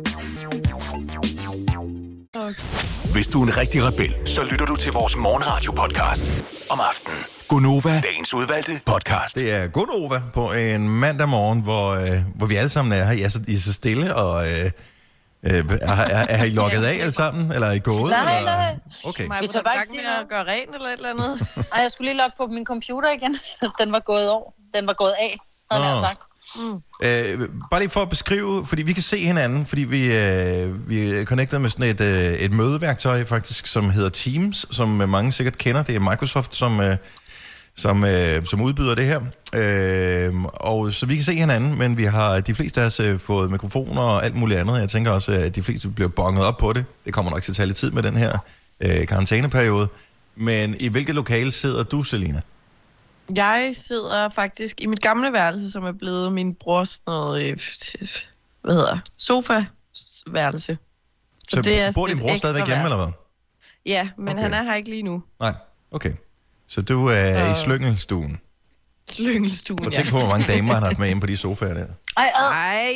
Hvis 3.13 3.27
du 3.27 3.41
er 3.41 3.45
en 3.47 3.57
rigtig 3.57 3.83
rebel, 3.83 4.27
så 4.27 4.43
lytter 4.43 4.65
du 4.65 4.75
til 4.75 4.91
vores 4.91 5.15
morgenradio-podcast 5.15 6.31
om 6.69 6.79
aftenen. 6.89 7.19
Gunova, 7.47 8.01
dagens 8.01 8.33
udvalgte 8.33 8.71
podcast. 8.85 9.39
Det 9.39 9.51
er 9.51 9.67
Gunova 9.67 10.21
på 10.33 10.53
en 10.53 10.89
mandag 10.89 11.29
morgen, 11.29 11.61
hvor, 11.61 11.91
øh, 11.91 12.19
hvor 12.35 12.45
vi 12.45 12.55
alle 12.55 12.69
sammen 12.69 12.99
er 12.99 13.03
her. 13.05 13.11
I 13.11 13.21
er 13.21 13.29
så, 13.29 13.39
I 13.47 13.53
er 13.53 13.57
så 13.57 13.73
stille, 13.73 14.15
og 14.15 14.51
øh, 14.51 14.65
øh, 15.43 15.51
er, 15.81 15.91
er, 15.91 16.27
er 16.27 16.43
I 16.43 16.49
logget 16.49 16.85
af 16.85 16.99
alle 16.99 17.11
sammen? 17.11 17.51
Eller 17.51 17.67
er 17.67 17.71
I 17.71 17.79
gået? 17.79 18.09
Nej, 18.11 18.37
eller? 18.37 18.51
nej. 18.51 18.75
Okay. 19.05 19.29
Vi 19.41 19.47
tør 19.47 19.61
bare 19.61 19.75
ikke 19.75 19.87
sige 19.87 20.01
med 20.01 20.15
at 20.21 20.29
gøre 20.29 20.43
rent 20.43 20.75
eller 20.75 20.87
et 20.87 20.93
eller 20.93 21.09
andet. 21.09 21.47
Ej, 21.73 21.81
jeg 21.81 21.91
skulle 21.91 22.11
lige 22.11 22.17
logge 22.17 22.35
på 22.39 22.47
min 22.47 22.65
computer 22.65 23.11
igen. 23.11 23.35
Den 23.81 23.91
var 23.91 23.99
gået 23.99 24.29
over. 24.29 24.51
Den 24.73 24.87
var 24.87 24.93
gået 24.93 25.13
af, 25.19 25.37
havde 25.71 25.85
jeg 25.85 25.95
Nå. 25.95 26.01
Mm. 26.55 26.81
Øh, 27.03 27.49
bare 27.71 27.79
lige 27.79 27.89
for 27.89 28.01
at 28.01 28.09
beskrive, 28.09 28.65
fordi 28.65 28.81
vi 28.81 28.93
kan 28.93 29.03
se 29.03 29.17
hinanden, 29.25 29.65
fordi 29.65 29.83
vi, 29.83 30.13
øh, 30.13 30.89
vi 30.89 31.11
er 31.11 31.25
connected 31.25 31.59
med 31.59 31.69
sådan 31.69 31.85
et, 31.85 32.01
øh, 32.01 32.33
et 32.33 32.51
mødeværktøj 32.51 33.25
faktisk, 33.25 33.67
som 33.67 33.89
hedder 33.89 34.09
Teams, 34.09 34.65
som 34.71 35.01
øh, 35.01 35.09
mange 35.09 35.31
sikkert 35.31 35.57
kender. 35.57 35.83
Det 35.83 35.95
er 35.95 35.99
Microsoft, 35.99 36.55
som, 36.55 36.79
øh, 36.79 36.97
som, 37.75 38.03
øh, 38.03 38.45
som 38.45 38.61
udbyder 38.61 38.95
det 38.95 39.05
her. 39.05 39.21
Øh, 39.55 40.43
og 40.43 40.93
så 40.93 41.05
vi 41.05 41.15
kan 41.15 41.23
se 41.23 41.35
hinanden, 41.35 41.77
men 41.77 41.97
vi 41.97 42.03
har 42.05 42.39
de 42.39 42.55
fleste 42.55 42.81
af 42.81 42.85
os 42.85 42.99
øh, 42.99 43.19
fået 43.19 43.51
mikrofoner 43.51 44.01
og 44.01 44.25
alt 44.25 44.35
muligt 44.35 44.59
andet. 44.59 44.79
Jeg 44.79 44.89
tænker 44.89 45.11
også, 45.11 45.31
at 45.31 45.55
de 45.55 45.63
fleste 45.63 45.89
bliver 45.89 46.09
bonget 46.09 46.45
op 46.45 46.57
på 46.57 46.73
det. 46.73 46.85
Det 47.05 47.13
kommer 47.13 47.31
nok 47.31 47.41
til 47.41 47.51
at 47.51 47.55
tage 47.55 47.65
lidt 47.67 47.77
tid 47.77 47.91
med 47.91 48.03
den 48.03 48.15
her 48.15 48.37
øh, 48.81 49.07
karantæneperiode. 49.07 49.87
Men 50.35 50.75
i 50.79 50.87
hvilket 50.87 51.15
lokale 51.15 51.51
sidder 51.51 51.83
du, 51.83 52.03
Selina? 52.03 52.41
Jeg 53.35 53.71
sidder 53.73 54.29
faktisk 54.29 54.81
i 54.81 54.85
mit 54.85 55.01
gamle 55.01 55.33
værelse, 55.33 55.71
som 55.71 55.83
er 55.83 55.91
blevet 55.91 56.31
min 56.33 56.55
brors 56.55 57.01
noget, 57.05 57.43
øh, 57.43 57.57
hvad 58.61 58.75
hedder, 58.75 58.97
sofa-værelse. 59.17 60.77
Så, 61.39 61.55
så 61.55 61.61
det 61.61 61.79
er 61.81 61.91
bor 61.95 62.07
din 62.07 62.19
bror 62.19 62.35
stadigvæk 62.35 62.67
hjemme, 62.67 62.83
eller 62.83 62.97
hvad? 62.97 63.07
Ja, 63.85 64.09
men 64.17 64.29
Okay. 64.29 64.41
han 64.41 64.53
er 64.53 64.63
her 64.63 64.73
ikke 64.75 64.89
lige 64.89 65.03
nu. 65.03 65.23
Nej, 65.39 65.53
okay. 65.91 66.13
Så 66.67 66.81
du 66.81 67.07
er 67.07 67.53
Så- 67.55 67.61
i 67.61 67.65
slyngelstuen. 67.65 68.39
Slyngelstuen, 69.09 69.85
Og 69.85 69.93
tænk 69.93 70.09
på, 70.09 70.17
hvor 70.19 70.27
mange 70.27 70.47
damer 70.47 70.73
han 70.73 70.81
har 70.81 70.89
haft 70.89 70.99
med 70.99 71.09
inde 71.09 71.21
på 71.21 71.27
de 71.27 71.37
sofaer 71.37 71.73
der. 71.73 71.85
Ej, 72.17 72.31
ad. 72.35 72.45
Ej, 72.47 72.95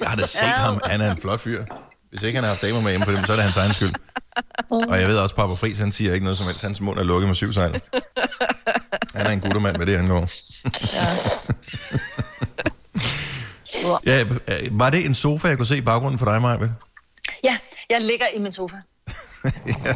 Jeg 0.00 0.08
har 0.08 0.16
da 0.16 0.26
set 0.26 0.40
ham. 0.42 0.80
Han 0.84 1.00
er 1.00 1.10
en 1.10 1.16
flot 1.18 1.40
fyr. 1.40 1.64
Hvis 2.10 2.22
ikke 2.22 2.36
han 2.36 2.44
har 2.44 2.50
haft 2.50 2.62
damer 2.62 2.80
med 2.80 2.94
inde 2.94 3.06
på 3.06 3.12
dem, 3.12 3.24
så 3.24 3.32
er 3.32 3.36
det 3.36 3.44
hans 3.44 3.56
egen 3.56 3.72
skyld. 3.74 3.92
Og 4.70 5.00
jeg 5.00 5.08
ved 5.08 5.18
også, 5.18 5.32
at 5.32 5.36
Papa 5.36 5.54
Friis, 5.54 5.78
han 5.78 5.92
siger 5.92 6.12
ikke 6.14 6.24
noget 6.24 6.36
som 6.38 6.46
helst. 6.46 6.62
Hans 6.62 6.80
mund 6.80 6.98
er 6.98 7.02
lukket 7.02 7.28
med 7.28 7.34
syv 7.34 7.52
sejl. 7.52 7.80
Han 9.14 9.26
er 9.26 9.30
en 9.30 9.40
guttermand, 9.40 9.76
hvad 9.76 9.86
det 9.86 9.96
angår. 9.96 10.28
Ja, 14.06 14.20
øh, 14.20 14.78
var 14.78 14.90
det 14.90 15.04
en 15.06 15.14
sofa, 15.14 15.48
jeg 15.48 15.56
kunne 15.56 15.66
se 15.66 15.76
i 15.76 15.80
baggrunden 15.80 16.18
for 16.18 16.26
dig, 16.26 16.42
Maja? 16.42 16.58
Ja, 17.44 17.56
jeg 17.90 18.00
ligger 18.02 18.26
i 18.34 18.38
min 18.38 18.52
sofa. 18.52 18.76
ja, 19.84 19.92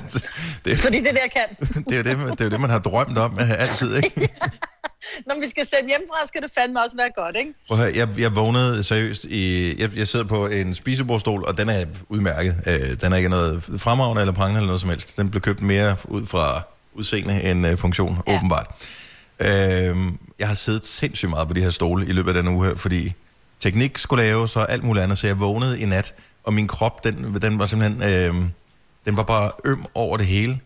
det, 0.64 0.78
Fordi 0.78 0.98
det 0.98 1.06
er 1.08 1.12
det, 1.12 1.20
jeg 1.22 1.30
kan. 1.32 1.84
det, 1.88 1.98
er 1.98 2.02
det, 2.02 2.18
man- 2.18 2.30
det 2.30 2.40
er 2.40 2.44
jo 2.44 2.50
det, 2.50 2.60
man 2.60 2.70
har 2.70 2.78
drømt 2.78 3.18
om 3.18 3.38
altid, 3.38 3.96
ikke? 3.96 4.28
Når 5.26 5.40
vi 5.40 5.46
skal 5.46 5.66
sende 5.66 5.88
hjemmefra, 5.88 6.26
skal 6.26 6.42
det 6.42 6.50
fandme 6.58 6.82
også 6.84 6.96
være 6.96 7.10
godt, 7.16 7.36
ikke? 7.36 7.52
Prøv 7.68 7.78
høre, 7.78 7.92
jeg, 7.94 8.08
jeg 8.18 8.36
vågnede 8.36 8.82
seriøst 8.82 9.24
i... 9.24 9.74
Jeg, 9.80 9.96
jeg 9.96 10.08
sidder 10.08 10.24
på 10.24 10.46
en 10.46 10.74
spisebordstol, 10.74 11.44
og 11.44 11.58
den 11.58 11.68
er 11.68 11.84
udmærket. 12.08 12.54
Øh, 12.66 13.00
den 13.00 13.12
er 13.12 13.16
ikke 13.16 13.28
noget 13.28 13.62
fremragende 13.78 14.20
eller 14.22 14.32
prangende 14.32 14.58
eller 14.58 14.66
noget 14.66 14.80
som 14.80 14.90
helst. 14.90 15.16
Den 15.16 15.30
blev 15.30 15.40
købt 15.40 15.62
mere 15.62 15.96
ud 16.04 16.26
fra 16.26 16.62
udseende 16.94 17.42
end 17.42 17.66
øh, 17.66 17.78
funktion, 17.78 18.18
ja. 18.26 18.36
åbenbart. 18.36 18.66
Øh, 19.40 19.96
jeg 20.38 20.48
har 20.48 20.54
siddet 20.54 20.86
sindssygt 20.86 21.30
meget 21.30 21.48
på 21.48 21.54
de 21.54 21.60
her 21.60 21.70
stole 21.70 22.06
i 22.06 22.12
løbet 22.12 22.36
af 22.36 22.42
den 22.42 22.54
uge 22.54 22.66
her, 22.66 22.74
fordi 22.74 23.12
teknik 23.60 23.98
skulle 23.98 24.24
laves 24.24 24.56
og 24.56 24.72
alt 24.72 24.84
muligt 24.84 25.02
andet, 25.02 25.18
så 25.18 25.26
jeg 25.26 25.40
vågnede 25.40 25.80
i 25.80 25.84
nat, 25.84 26.14
og 26.44 26.54
min 26.54 26.68
krop, 26.68 27.04
den, 27.04 27.38
den 27.42 27.58
var 27.58 27.66
simpelthen... 27.66 28.02
Øh, 28.02 28.50
den 29.04 29.16
var 29.16 29.22
bare 29.22 29.50
øm 29.64 29.84
over 29.94 30.16
det 30.16 30.26
hele. 30.26 30.60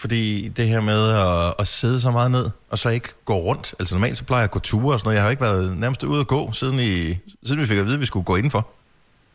Fordi 0.00 0.48
det 0.48 0.68
her 0.68 0.80
med 0.80 1.10
at, 1.10 1.54
at 1.58 1.68
sidde 1.68 2.00
så 2.00 2.10
meget 2.10 2.30
ned, 2.30 2.50
og 2.70 2.78
så 2.78 2.88
ikke 2.88 3.08
gå 3.24 3.34
rundt. 3.34 3.74
Altså 3.78 3.94
normalt 3.94 4.16
så 4.16 4.24
plejer 4.24 4.40
jeg 4.40 4.44
at 4.44 4.50
gå 4.50 4.58
ture 4.58 4.94
og 4.94 5.00
sådan 5.00 5.06
noget. 5.06 5.16
Jeg 5.16 5.22
har 5.22 5.30
ikke 5.30 5.42
været 5.42 5.76
nærmest 5.76 6.02
ude 6.02 6.20
at 6.20 6.26
gå, 6.26 6.52
siden, 6.52 6.78
i, 6.80 7.18
siden 7.46 7.60
vi 7.60 7.66
fik 7.66 7.78
at 7.78 7.84
vide, 7.84 7.94
at 7.94 8.00
vi 8.00 8.06
skulle 8.06 8.24
gå 8.24 8.36
indenfor. 8.36 8.68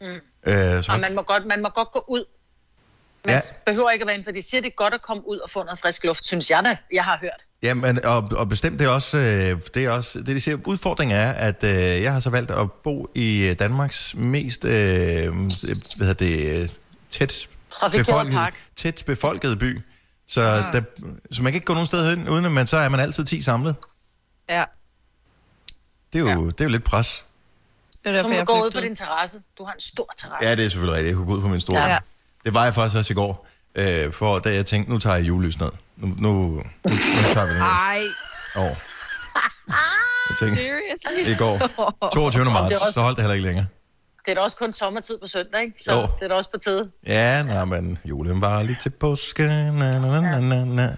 Mm. 0.01 0.07
Øh, 0.07 0.83
så 0.83 0.91
Og 0.91 0.99
man 0.99 1.15
må, 1.15 1.21
godt, 1.21 1.45
man 1.45 1.61
må 1.61 1.69
godt 1.69 1.91
gå 1.91 2.05
ud. 2.07 2.25
Man 3.25 3.35
Ja. 3.35 3.41
behøver 3.65 3.89
ikke 3.91 4.03
at 4.03 4.07
være 4.07 4.15
inde, 4.15 4.23
for 4.25 4.31
de 4.31 4.41
siger, 4.41 4.61
det 4.61 4.67
er 4.67 4.75
godt 4.75 4.93
at 4.93 5.01
komme 5.01 5.27
ud 5.27 5.37
og 5.37 5.49
få 5.49 5.63
noget 5.63 5.79
frisk 5.79 6.03
luft, 6.03 6.25
synes 6.25 6.49
jeg 6.49 6.61
da, 6.65 6.77
jeg 6.93 7.03
har 7.03 7.17
hørt. 7.21 7.45
Ja, 7.63 7.73
men, 7.73 8.05
og, 8.05 8.27
og 8.31 8.49
bestemt 8.49 8.79
det 8.79 8.85
er 8.87 8.91
også, 8.91 9.17
øh, 9.17 9.61
det 9.73 9.85
er 9.85 9.89
også, 9.91 10.19
det 10.19 10.27
de 10.27 10.41
siger, 10.41 10.57
udfordringen 10.67 11.17
er, 11.17 11.31
at 11.31 11.63
øh, 11.63 11.71
jeg 12.03 12.13
har 12.13 12.19
så 12.19 12.29
valgt 12.29 12.51
at 12.51 12.71
bo 12.71 13.07
i 13.15 13.37
øh, 13.41 13.59
Danmarks 13.59 14.15
mest, 14.17 14.65
øh, 14.65 14.71
hvad 14.71 16.07
hedder 16.07 16.13
det, 16.13 16.71
tæt 17.09 17.47
befolket, 17.97 18.33
park. 18.33 18.53
tæt 18.75 19.03
befolket 19.05 19.59
by. 19.59 19.79
Så, 20.27 20.41
ah. 20.41 20.73
der, 20.73 20.81
så 21.31 21.43
man 21.43 21.51
kan 21.51 21.57
ikke 21.57 21.65
gå 21.65 21.73
nogen 21.73 21.87
steder 21.87 22.09
hen, 22.09 22.29
uden 22.29 22.45
at 22.45 22.51
man, 22.51 22.67
så 22.67 22.77
er 22.77 22.89
man 22.89 22.99
altid 22.99 23.25
10 23.25 23.41
samlet. 23.41 23.75
ja. 24.49 24.63
Det 26.13 26.21
er 26.21 26.33
jo, 26.33 26.41
ja. 26.41 26.45
det 26.45 26.61
er 26.61 26.65
jo 26.65 26.69
lidt 26.69 26.83
pres. 26.83 27.23
Det 28.03 28.15
er 28.15 28.21
Så 28.21 28.27
må 28.27 28.33
du 28.33 28.43
gå 28.43 28.53
ud 28.53 28.71
på 28.71 28.79
din 28.79 28.95
terrasse. 28.95 29.41
Du 29.57 29.63
har 29.63 29.73
en 29.73 29.79
stor 29.79 30.13
terrasse. 30.17 30.49
Ja, 30.49 30.55
det 30.55 30.65
er 30.65 30.69
selvfølgelig 30.69 30.95
rigtigt. 30.95 31.09
Jeg 31.09 31.15
kunne 31.15 31.27
gå 31.27 31.33
ud 31.33 31.41
på 31.41 31.47
min 31.47 31.59
store. 31.59 31.81
Ja. 31.81 31.87
Ja. 31.87 31.97
Det 32.45 32.53
var 32.53 32.63
jeg 32.63 32.73
faktisk 32.75 32.97
også 32.97 33.13
i 33.13 33.15
går, 33.15 33.47
øh, 33.75 34.11
for 34.13 34.39
da 34.39 34.53
jeg 34.53 34.65
tænkte, 34.65 34.91
nu 34.91 34.97
tager 34.97 35.15
jeg 35.15 35.27
julelys 35.27 35.59
ned. 35.59 35.69
Nu, 35.95 36.07
nu, 36.07 36.13
nu, 36.15 36.33
nu 36.43 36.63
tager 37.33 37.45
vi 37.45 37.51
det 37.53 37.59
ned. 37.59 37.67
Ej, 37.67 38.01
over. 38.55 38.75
Jeg 40.29 40.37
tænkte, 40.39 40.63
seriously? 40.63 41.31
i 41.33 41.35
går, 41.35 41.57
22. 42.13 42.43
Det 42.43 42.49
er 42.49 42.53
marts, 42.53 42.93
så 42.93 43.01
holdt 43.01 43.17
det 43.17 43.23
heller 43.23 43.33
ikke 43.33 43.47
længere. 43.47 43.65
Det 44.25 44.31
er 44.31 44.35
da 44.35 44.41
også 44.41 44.57
kun 44.57 44.71
sommertid 44.71 45.17
på 45.21 45.27
søndag, 45.27 45.61
ikke? 45.61 45.73
Så 45.79 45.93
Jo. 45.93 46.01
det 46.01 46.21
er 46.21 46.27
da 46.27 46.33
også 46.33 46.51
på 46.51 46.57
tide. 46.57 46.89
Ja, 47.07 47.41
nej, 47.43 47.65
men 47.65 47.97
julen 48.05 48.41
var 48.41 48.63
lige 48.63 48.77
til 48.81 48.89
påske. 48.89 49.43
Na, 49.43 49.99
na, 49.99 50.21
na, 50.21 50.39
na, 50.39 50.65
na. 50.65 50.95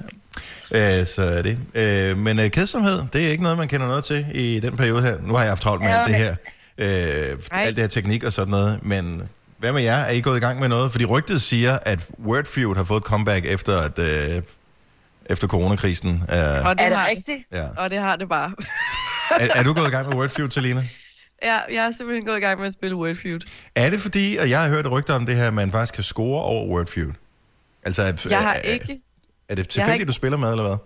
Øh, 0.72 1.06
så 1.06 1.22
er 1.22 1.42
det. 1.42 1.58
Øh, 1.74 2.18
men 2.18 2.40
øh, 2.40 2.52
kedsomhed, 2.52 3.04
det 3.14 3.26
er 3.26 3.30
ikke 3.30 3.44
noget, 3.44 3.58
man 3.58 3.68
kender 3.68 3.88
noget 3.88 4.04
til 4.06 4.26
i 4.34 4.60
den 4.60 4.78
periode 4.78 5.02
her. 5.02 5.18
Nu 5.22 5.34
har 5.34 5.42
jeg 5.42 5.52
haft 5.52 5.62
travlt 5.62 5.82
med 5.84 5.90
Ja, 5.90 5.98
alt 6.00 6.08
det 6.08 6.16
her. 6.16 6.36
okay. 6.78 7.32
Øh, 7.32 7.38
alt 7.52 7.76
det 7.76 7.84
her 7.84 7.88
teknik 7.90 8.24
og 8.24 8.34
sådan 8.34 8.52
noget. 8.52 8.80
Men 8.84 9.30
hvad 9.58 9.72
med 9.72 9.84
jer? 9.84 9.96
Er 9.98 10.12
I 10.12 10.22
gået 10.22 10.38
i 10.38 10.40
gang 10.40 10.60
med 10.60 10.70
noget? 10.70 10.92
Fordi 10.92 11.06
rygtet 11.06 11.42
siger, 11.42 11.80
at 11.82 12.10
Wordfeud 12.26 12.76
har 12.76 12.84
fået 12.84 12.98
et 13.02 13.06
comeback 13.06 13.46
efter, 13.46 13.78
at, 13.82 14.00
øh, 14.00 14.42
efter 15.26 15.48
coronakrisen. 15.48 16.24
Er, 16.28 16.64
Og 16.66 16.76
det 16.78 16.86
Er 16.86 16.90
det 16.90 16.98
har, 16.98 17.08
rigtigt? 17.08 17.38
ja. 17.52 17.66
Og 17.78 17.90
det 17.90 18.00
har 18.00 18.16
det 18.16 18.30
bare. 18.30 18.52
er, 19.40 19.48
er 19.56 19.64
du 19.64 19.74
gået 19.74 19.88
i 19.88 19.92
gang 19.92 20.08
med 20.08 20.16
Wordfeud, 20.16 20.50
Selina? 20.50 20.84
Ja, 21.44 21.58
jeg 21.72 21.86
er 21.86 21.92
simpelthen 21.92 22.26
gået 22.26 22.38
i 22.38 22.40
gang 22.40 22.60
med 22.60 22.68
at 22.68 22.74
spille 22.74 22.96
Wordfeud. 22.96 23.40
Er 23.76 23.90
det 23.90 24.02
fordi, 24.02 24.38
at 24.38 24.50
jeg 24.50 24.62
har 24.62 24.70
hørt 24.70 24.92
rygter 24.92 25.14
om 25.14 25.26
det 25.26 25.36
her, 25.36 25.48
at 25.48 25.54
man 25.54 25.72
faktisk 25.72 25.94
kan 25.94 26.04
score 26.04 26.42
over 26.44 26.68
Wordfeud? 26.68 27.14
Altså, 27.84 28.02
at, 28.02 28.26
Jeg 28.26 28.40
har 28.42 28.54
er, 28.54 28.60
ikke... 28.62 29.00
Er 29.50 29.56
det 29.56 29.70
tilfældigt, 29.70 29.96
ikke- 30.02 30.06
du 30.10 30.14
spiller 30.14 30.38
med, 30.38 30.52
eller 30.52 30.64
hvad? 30.68 30.78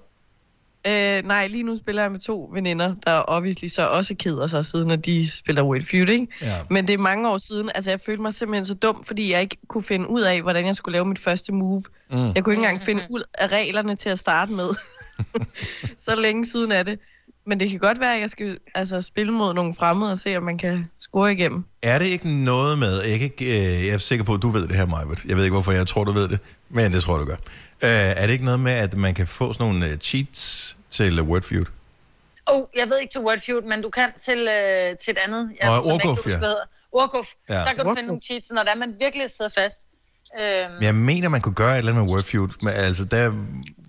Øh, 0.88 1.28
nej, 1.28 1.48
lige 1.48 1.64
nu 1.64 1.76
spiller 1.78 2.02
jeg 2.02 2.12
med 2.12 2.20
to 2.20 2.50
veninder, 2.54 2.96
der 3.06 3.24
obviously 3.28 3.68
så 3.68 3.88
også 3.88 4.16
keder 4.20 4.48
sig, 4.48 4.66
siden 4.66 4.92
at 4.92 5.06
de 5.06 5.30
spiller 5.32 5.64
Wordfeud, 5.64 6.10
ikke? 6.10 6.28
Ja. 6.42 6.56
Men 6.70 6.88
det 6.88 6.94
er 6.94 6.98
mange 6.98 7.30
år 7.30 7.38
siden. 7.38 7.72
Altså, 7.76 7.90
jeg 7.90 8.00
følte 8.06 8.22
mig 8.22 8.34
simpelthen 8.34 8.66
så 8.66 8.74
dum, 8.74 9.04
fordi 9.04 9.32
jeg 9.32 9.42
ikke 9.42 9.58
kunne 9.68 9.84
finde 9.84 10.08
ud 10.10 10.22
af, 10.22 10.42
hvordan 10.42 10.66
jeg 10.66 10.76
skulle 10.76 10.94
lave 10.94 11.06
mit 11.06 11.20
første 11.20 11.52
move. 11.54 11.84
Mm. 12.12 12.18
Jeg 12.18 12.44
kunne 12.44 12.54
ikke 12.54 12.64
engang 12.64 12.82
finde 12.82 13.04
ud 13.10 13.22
af 13.34 13.48
reglerne 13.48 13.96
til 13.96 14.10
at 14.10 14.20
starte 14.20 14.52
med. 14.52 14.70
så 15.98 16.16
længe 16.16 16.46
siden 16.46 16.72
er 16.72 16.84
det. 16.84 17.00
Men 17.52 17.60
det 17.60 17.70
kan 17.70 17.80
godt 17.80 18.00
være, 18.00 18.16
at 18.16 18.22
jeg 18.22 18.30
skal 18.30 18.60
altså, 18.76 19.02
spille 19.02 19.32
mod 19.32 19.54
nogle 19.54 19.76
fremmede 19.76 20.12
og 20.12 20.18
se, 20.18 20.38
om 20.38 20.44
man 20.44 20.58
kan 20.58 20.90
score 21.00 21.32
igennem. 21.34 21.64
Er 21.82 22.00
det 22.00 22.06
ikke 22.06 22.30
noget 22.44 22.78
med, 22.78 23.02
jeg, 23.02 23.22
ikke, 23.22 23.46
øh, 23.46 23.88
jeg 23.88 23.94
er 23.94 23.98
sikker 23.98 24.26
på, 24.26 24.34
at 24.34 24.42
du 24.42 24.50
ved 24.50 24.68
det 24.68 24.76
her, 24.76 24.86
Majbert. 24.86 25.24
Jeg 25.26 25.38
ved 25.38 25.44
ikke, 25.44 25.54
hvorfor 25.54 25.72
jeg 25.72 25.88
tror, 25.88 26.04
du 26.04 26.12
ved 26.12 26.28
det, 26.28 26.40
men 26.70 26.94
det 26.94 27.04
tror 27.04 27.18
du 27.18 27.26
gør. 27.26 27.36
Øh, 27.82 27.90
er 27.90 28.26
det 28.26 28.34
ikke 28.34 28.46
noget 28.46 28.60
med, 28.60 28.72
at 28.72 28.98
man 28.98 29.14
kan 29.14 29.28
få 29.28 29.54
sådan 29.54 29.68
nogle 29.68 29.88
øh, 29.88 29.98
cheats 29.98 30.76
til 30.92 31.20
øh, 31.20 31.26
Wordfeud? 31.26 31.66
Oh, 32.46 32.64
jeg 32.76 32.90
ved 32.90 33.00
ikke 33.00 33.12
til 33.12 33.22
Wordfeud, 33.22 33.62
men 33.62 33.82
du 33.82 33.90
kan 33.90 34.10
til, 34.26 34.40
øh, 34.40 34.98
til 34.98 35.12
et 35.12 35.18
andet. 35.28 35.52
Jeg 35.62 35.70
Orguf, 35.70 35.94
ikke 35.94 36.08
husker, 36.08 36.48
ja. 36.48 36.54
Orguf. 36.92 37.28
Ja. 37.50 37.54
Der 37.54 37.66
kan 37.66 37.76
du 37.76 37.82
Orguf. 37.82 37.98
finde 37.98 38.08
nogle 38.08 38.22
cheats, 38.22 38.52
når 38.52 38.64
der 38.64 38.76
man 38.76 38.96
virkelig 39.00 39.32
sidder 39.32 39.52
fast. 39.58 39.82
Øhm, 40.40 40.74
Men 40.74 40.84
jeg 40.84 40.96
mener, 40.96 41.30
man 41.30 41.42
kunne 41.42 41.56
gøre 41.56 41.74
et 41.74 41.78
eller 41.78 41.92
andet 41.92 42.06
med 42.06 42.14
Wordfeud. 42.14 42.50
Men, 42.62 42.74
altså, 42.74 43.06
der, 43.06 43.34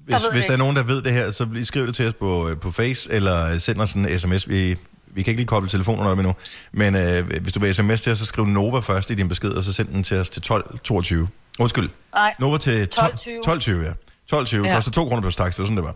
hvis, 0.05 0.17
hvis 0.33 0.41
det 0.41 0.49
der 0.49 0.53
er 0.53 0.59
nogen, 0.59 0.77
der 0.77 0.83
ved 0.83 1.03
det 1.03 1.13
her, 1.13 1.31
så 1.31 1.47
lige 1.53 1.65
skriv 1.65 1.87
det 1.87 1.95
til 1.95 2.09
os 2.09 2.15
på, 2.15 2.49
øh, 2.49 2.57
på 2.57 2.71
Face, 2.71 3.13
eller 3.13 3.59
send 3.59 3.81
os 3.81 3.93
en 3.93 4.19
sms. 4.19 4.49
Vi, 4.49 4.77
vi 5.07 5.23
kan 5.23 5.31
ikke 5.31 5.41
lige 5.41 5.47
koble 5.47 5.69
telefonen 5.69 6.07
op 6.07 6.19
endnu. 6.19 6.35
Men 6.73 6.95
øh, 6.97 7.41
hvis 7.41 7.53
du 7.53 7.61
vil 7.61 7.75
sms 7.75 8.01
til 8.01 8.13
os, 8.13 8.19
så 8.19 8.27
skriv 8.27 8.47
Nova 8.47 8.81
først 8.81 9.11
i 9.11 9.15
din 9.15 9.29
besked, 9.29 9.51
og 9.51 9.63
så 9.63 9.73
send 9.73 9.89
den 9.89 10.03
til 10.03 10.17
os 10.17 10.31
til 10.31 10.43
12.22. 10.53 11.27
Undskyld. 11.59 11.91
nej, 12.15 12.35
Nova 12.39 12.59
til 12.59 12.89
12, 12.89 13.15
12.20. 13.15 13.19
12.20, 13.51 13.71
ja. 13.71 13.93
12.20 14.35 14.67
ja. 14.67 14.75
Koster 14.75 14.91
2 14.91 15.05
kroner 15.05 15.21
plus 15.21 15.37
tax, 15.37 15.53
det 15.53 15.59
var 15.59 15.65
sådan, 15.65 15.77
det 15.77 15.85
var. 15.85 15.95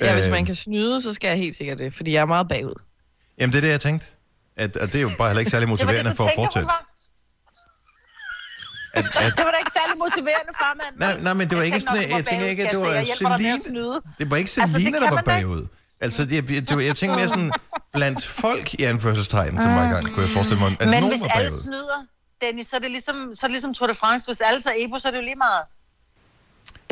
Ja, 0.00 0.14
hvis 0.14 0.28
man 0.28 0.46
kan 0.46 0.54
snyde, 0.54 1.02
så 1.02 1.14
skal 1.14 1.28
jeg 1.28 1.38
helt 1.38 1.56
sikkert 1.56 1.78
det, 1.78 1.94
fordi 1.94 2.12
jeg 2.12 2.20
er 2.20 2.26
meget 2.26 2.48
bagud. 2.48 2.74
Jamen, 3.38 3.52
det 3.52 3.58
er 3.58 3.62
det, 3.62 3.68
jeg 3.68 3.80
tænkte. 3.80 4.06
At, 4.56 4.76
at 4.76 4.92
det 4.92 4.98
er 4.98 5.02
jo 5.02 5.10
bare 5.18 5.28
heller 5.28 5.40
ikke 5.40 5.50
særlig 5.50 5.66
det 5.68 5.70
motiverende 5.70 6.10
det, 6.10 6.18
du 6.18 6.22
for 6.22 6.24
at 6.24 6.32
hun 6.36 6.44
fortsætte. 6.44 6.66
var. 6.66 6.93
At, 8.98 9.04
at, 9.04 9.32
Det 9.36 9.44
var 9.46 9.50
da 9.54 9.58
ikke 9.64 9.74
særlig 9.78 9.94
motiverende, 10.04 10.52
farmand. 10.62 10.92
nej, 11.04 11.14
nej, 11.26 11.32
men 11.34 11.44
det 11.50 11.56
var 11.58 11.62
Jeg 11.64 11.66
ikke 11.74 11.80
sådan, 11.80 12.10
du 12.10 12.16
jeg 12.16 12.24
tænker 12.24 12.46
ikke, 12.46 12.62
at 12.66 12.70
det 12.72 12.80
var 12.80 13.04
Celine. 13.20 14.00
Det 14.18 14.30
var 14.30 14.36
ikke 14.36 14.48
Altså, 14.48 14.60
det 14.60 14.70
Selina, 14.70 14.98
kan 14.98 15.08
der 15.08 15.14
var 15.14 15.22
bagud. 15.22 15.66
Altså, 16.00 16.26
jeg, 16.30 16.50
jeg, 16.50 16.70
jeg, 16.70 16.86
jeg 16.86 16.96
tænker 16.96 17.16
mere 17.16 17.28
sådan, 17.28 17.52
blandt 17.92 18.26
folk 18.26 18.74
i 18.74 18.82
anførselstegn, 18.82 19.60
som 19.60 19.70
var 19.76 19.84
i 19.88 19.92
gang, 19.94 20.04
kunne 20.14 20.22
jeg 20.22 20.30
forestille 20.30 20.60
mig, 20.60 20.76
at 20.80 20.88
Men 20.88 20.90
nogen 21.00 21.08
hvis 21.10 21.22
var 21.22 21.28
alle 21.28 21.50
bagud. 21.50 21.60
snyder, 21.62 22.00
Dennis, 22.40 22.66
så 22.66 22.76
er, 22.76 22.80
det 22.80 22.90
ligesom, 22.90 23.16
så 23.34 23.46
er 23.46 23.48
det 23.48 23.52
ligesom 23.52 23.74
Tour 23.74 23.86
de 23.88 23.94
France. 23.94 24.26
Hvis 24.26 24.40
alle 24.40 24.62
tager 24.62 24.76
Ebo, 24.78 24.98
så 24.98 25.08
er 25.08 25.12
det 25.12 25.18
jo 25.18 25.22
lige 25.24 25.36
meget. 25.36 25.62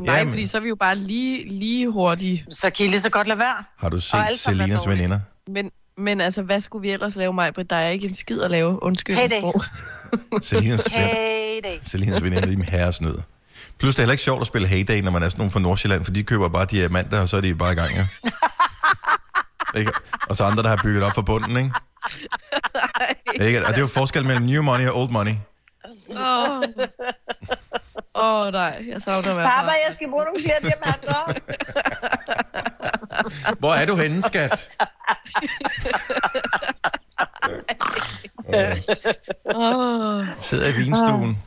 Nej, 0.02 0.16
Jamen. 0.16 0.32
fordi 0.32 0.46
så 0.46 0.56
er 0.56 0.60
vi 0.60 0.68
jo 0.68 0.74
bare 0.74 0.94
lige, 0.94 1.48
lige 1.48 1.88
hurtige. 1.90 2.44
Så 2.50 2.70
kan 2.70 2.86
I 2.86 2.88
lige 2.88 3.00
så 3.00 3.10
godt 3.10 3.28
lade 3.28 3.38
være. 3.38 3.64
Har 3.78 3.88
du 3.88 4.00
set 4.00 4.14
alle 4.14 4.24
er 4.32 4.36
Selinas 4.36 4.82
dårlige. 4.82 4.98
veninder? 4.98 5.20
Men, 5.48 5.70
men 5.96 6.20
altså, 6.20 6.42
hvad 6.42 6.60
skulle 6.60 6.82
vi 6.82 6.90
ellers 6.90 7.16
lave, 7.16 7.32
mig? 7.32 7.70
Der 7.70 7.76
er 7.76 7.88
ikke 7.88 8.06
en 8.06 8.14
skid 8.14 8.40
at 8.42 8.50
lave. 8.50 8.82
Undskyld. 8.82 9.16
Hey, 9.16 9.30
det. 9.30 9.42
Selinas, 10.42 10.86
Heyday. 10.86 11.78
Selinas 11.82 12.22
veninder, 12.22 12.46
de 12.46 12.52
er 12.52 12.70
herresnød. 12.70 13.18
Plus, 13.78 13.94
det 13.94 13.98
er 13.98 14.02
heller 14.02 14.12
ikke 14.12 14.24
sjovt 14.24 14.40
at 14.40 14.46
spille 14.46 14.68
Heyday, 14.68 15.00
når 15.00 15.10
man 15.10 15.22
er 15.22 15.28
sådan 15.28 15.38
nogen 15.38 15.50
fra 15.50 15.60
Nordsjælland, 15.60 16.04
for 16.04 16.12
de 16.12 16.22
køber 16.22 16.48
bare 16.48 16.64
diamanter, 16.64 17.20
og 17.20 17.28
så 17.28 17.36
er 17.36 17.40
de 17.40 17.54
bare 17.54 17.72
i 17.72 17.76
gang, 17.76 17.94
ja. 17.94 18.06
ikke? 19.78 19.92
Og 20.28 20.36
så 20.36 20.44
andre, 20.44 20.62
der 20.62 20.68
har 20.68 20.80
bygget 20.82 21.04
op 21.04 21.12
for 21.14 21.22
bunden, 21.22 21.56
ikke? 21.56 21.70
ikke? 23.46 23.60
Og 23.60 23.68
det 23.68 23.76
er 23.76 23.80
jo 23.80 23.86
forskel 23.86 24.26
mellem 24.26 24.44
new 24.44 24.62
money 24.62 24.88
og 24.88 25.00
old 25.00 25.10
money. 25.10 25.34
Åh, 26.10 26.16
oh. 26.16 26.62
oh, 28.14 28.52
nej. 28.52 28.84
Jeg 28.88 29.02
savner 29.02 29.34
være 29.34 29.48
Papa, 29.48 29.72
jeg 29.86 29.94
skal 29.94 30.10
bruge 30.10 30.24
nogle 30.24 30.40
flere 30.42 30.60
diamanter. 30.60 31.32
Hvor 33.58 33.74
er 33.74 33.86
du 33.86 33.96
henne, 33.96 34.22
skat? 34.22 34.70
Åh. 39.54 40.26
Sidder 40.36 40.68
i 40.68 40.72
vinstuen. 40.72 41.38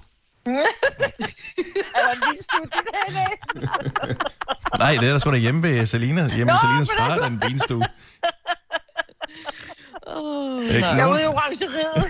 er 1.95 2.01
der 2.05 2.11
en 2.11 2.21
lille 2.29 2.43
studie 2.43 2.81
derinde? 2.93 3.25
Nej, 4.79 4.91
det 4.99 5.07
er 5.07 5.11
der 5.11 5.19
sgu 5.19 5.31
da 5.31 5.37
hjemme 5.37 5.63
ved 5.63 5.85
Selina. 5.85 6.27
Hjemme 6.35 6.53
ved 6.53 6.59
Selinas 6.61 6.89
far, 6.97 7.27
den 7.29 7.41
vinstue. 7.49 7.83
Åh, 10.07 10.63
Ikke? 10.63 10.87
Jeg 10.87 10.99
er 10.99 11.11
ude 11.11 11.21
i 11.21 11.25
orangeriet. 11.25 12.05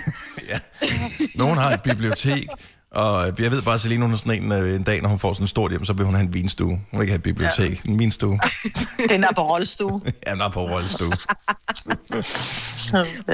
nogen 1.40 1.58
har 1.58 1.70
et 1.70 1.82
bibliotek, 1.82 2.48
og 2.90 3.24
jeg 3.38 3.50
ved 3.50 3.62
bare, 3.62 3.74
at 3.74 3.80
Selina 3.80 4.02
hun 4.04 4.12
er 4.12 4.16
sådan 4.16 4.42
en, 4.42 4.52
øh, 4.52 4.74
en 4.76 4.82
dag, 4.82 5.02
når 5.02 5.08
hun 5.08 5.18
får 5.18 5.32
sådan 5.32 5.44
et 5.44 5.50
stort 5.50 5.70
hjem, 5.70 5.84
så 5.84 5.92
vil 5.92 6.04
hun 6.04 6.14
have 6.14 6.26
en 6.26 6.34
vinstue. 6.34 6.68
Hun 6.68 6.80
vil 6.92 7.00
ikke 7.00 7.10
have 7.12 7.16
et 7.16 7.22
bibliotek, 7.22 7.82
en 7.84 7.98
vinstue. 7.98 8.40
Den 9.10 9.24
er 9.28 9.32
på 9.36 9.42
rollestue. 9.52 10.00
Ja, 10.26 10.30
den 10.32 10.40
er 10.40 10.48
på 10.48 10.60
rollestue. 10.60 11.12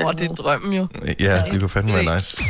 Åh, 0.07 0.13
det 0.13 0.31
er 0.31 0.35
drømmen 0.35 0.73
jo. 0.73 0.89
Ja, 1.21 1.43
det 1.51 1.61
kunne 1.61 1.69
fandme 1.69 1.93
være 1.93 2.15
nice. 2.17 2.45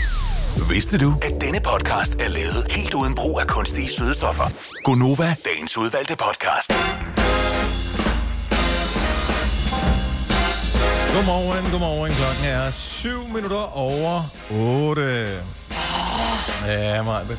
Vidste 0.71 0.99
du, 0.99 1.15
at 1.23 1.41
denne 1.41 1.61
podcast 1.61 2.15
er 2.21 2.29
lavet 2.29 2.67
helt 2.71 2.95
uden 2.95 3.15
brug 3.15 3.41
af 3.41 3.47
kunstige 3.47 3.88
sødestoffer? 3.88 4.45
Gonova, 4.85 5.35
dagens 5.45 5.79
udvalgte 5.79 6.17
podcast. 6.17 6.73
Godmorgen, 11.15 11.71
godmorgen. 11.71 12.12
Klokken 12.12 12.45
er 12.45 12.71
7 12.71 13.29
minutter 13.35 13.77
over 13.79 14.23
8. 14.51 15.62
Ja, 16.67 17.03
Majbet. 17.03 17.39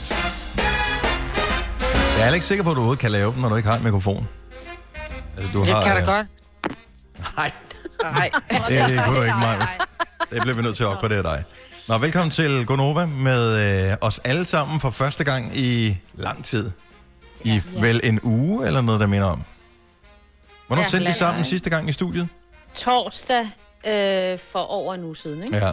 Jeg 2.20 2.30
er 2.30 2.34
ikke 2.34 2.46
sikker 2.46 2.64
på, 2.64 2.70
at 2.70 2.76
du 2.76 2.80
overhovedet 2.80 3.02
kan 3.02 3.12
lave 3.12 3.32
dem, 3.34 3.42
når 3.42 3.50
du 3.50 3.56
ikke 3.56 3.70
har 3.70 3.78
en 3.78 3.84
mikrofon. 3.84 4.28
Altså, 5.38 5.52
du 5.54 5.60
Det 5.60 5.68
har, 5.70 5.82
kan 5.82 5.96
da 5.96 6.02
øh, 6.02 6.08
godt. 6.08 6.28
Nej, 7.38 7.52
Nej. 8.04 8.32
det, 8.70 8.70
det 8.90 9.04
kunne 9.06 9.18
du 9.18 9.22
ikke, 9.24 9.36
Majbet. 9.40 9.68
Det 10.32 10.42
bliver 10.42 10.56
vi 10.56 10.62
nødt 10.62 10.76
til 10.76 10.84
at 10.84 10.90
opgradere 10.90 11.24
dig. 11.24 11.44
Nå, 11.88 11.98
velkommen 11.98 12.32
til 12.32 12.66
Gonova 12.66 13.06
med 13.06 13.90
øh, 13.92 13.98
os 14.02 14.20
alle 14.24 14.46
sammen 14.46 14.80
for 14.80 14.90
første 14.90 15.24
gang 15.24 15.58
i 15.58 15.98
lang 16.14 16.46
tid. 16.46 16.72
I 17.44 17.62
vel 17.80 18.02
en 18.04 18.20
uge 18.24 18.68
eller 18.68 18.82
noget, 18.82 19.02
der 19.02 19.08
minder 19.08 19.28
om. 19.28 19.44
Hvornår 20.68 20.84
Ja, 20.84 20.88
sendte 20.90 21.08
vi 21.08 21.14
sammen 21.14 21.46
sidste 21.46 21.70
gang 21.70 21.90
i 21.90 21.92
studiet? 21.94 22.28
Torsdag 22.74 23.46
øh, 23.88 24.40
for 24.52 24.60
over 24.60 24.94
en 24.94 25.04
uge 25.04 25.16
siden, 25.16 25.44
ikke? 25.44 25.58
Ja. 25.58 25.72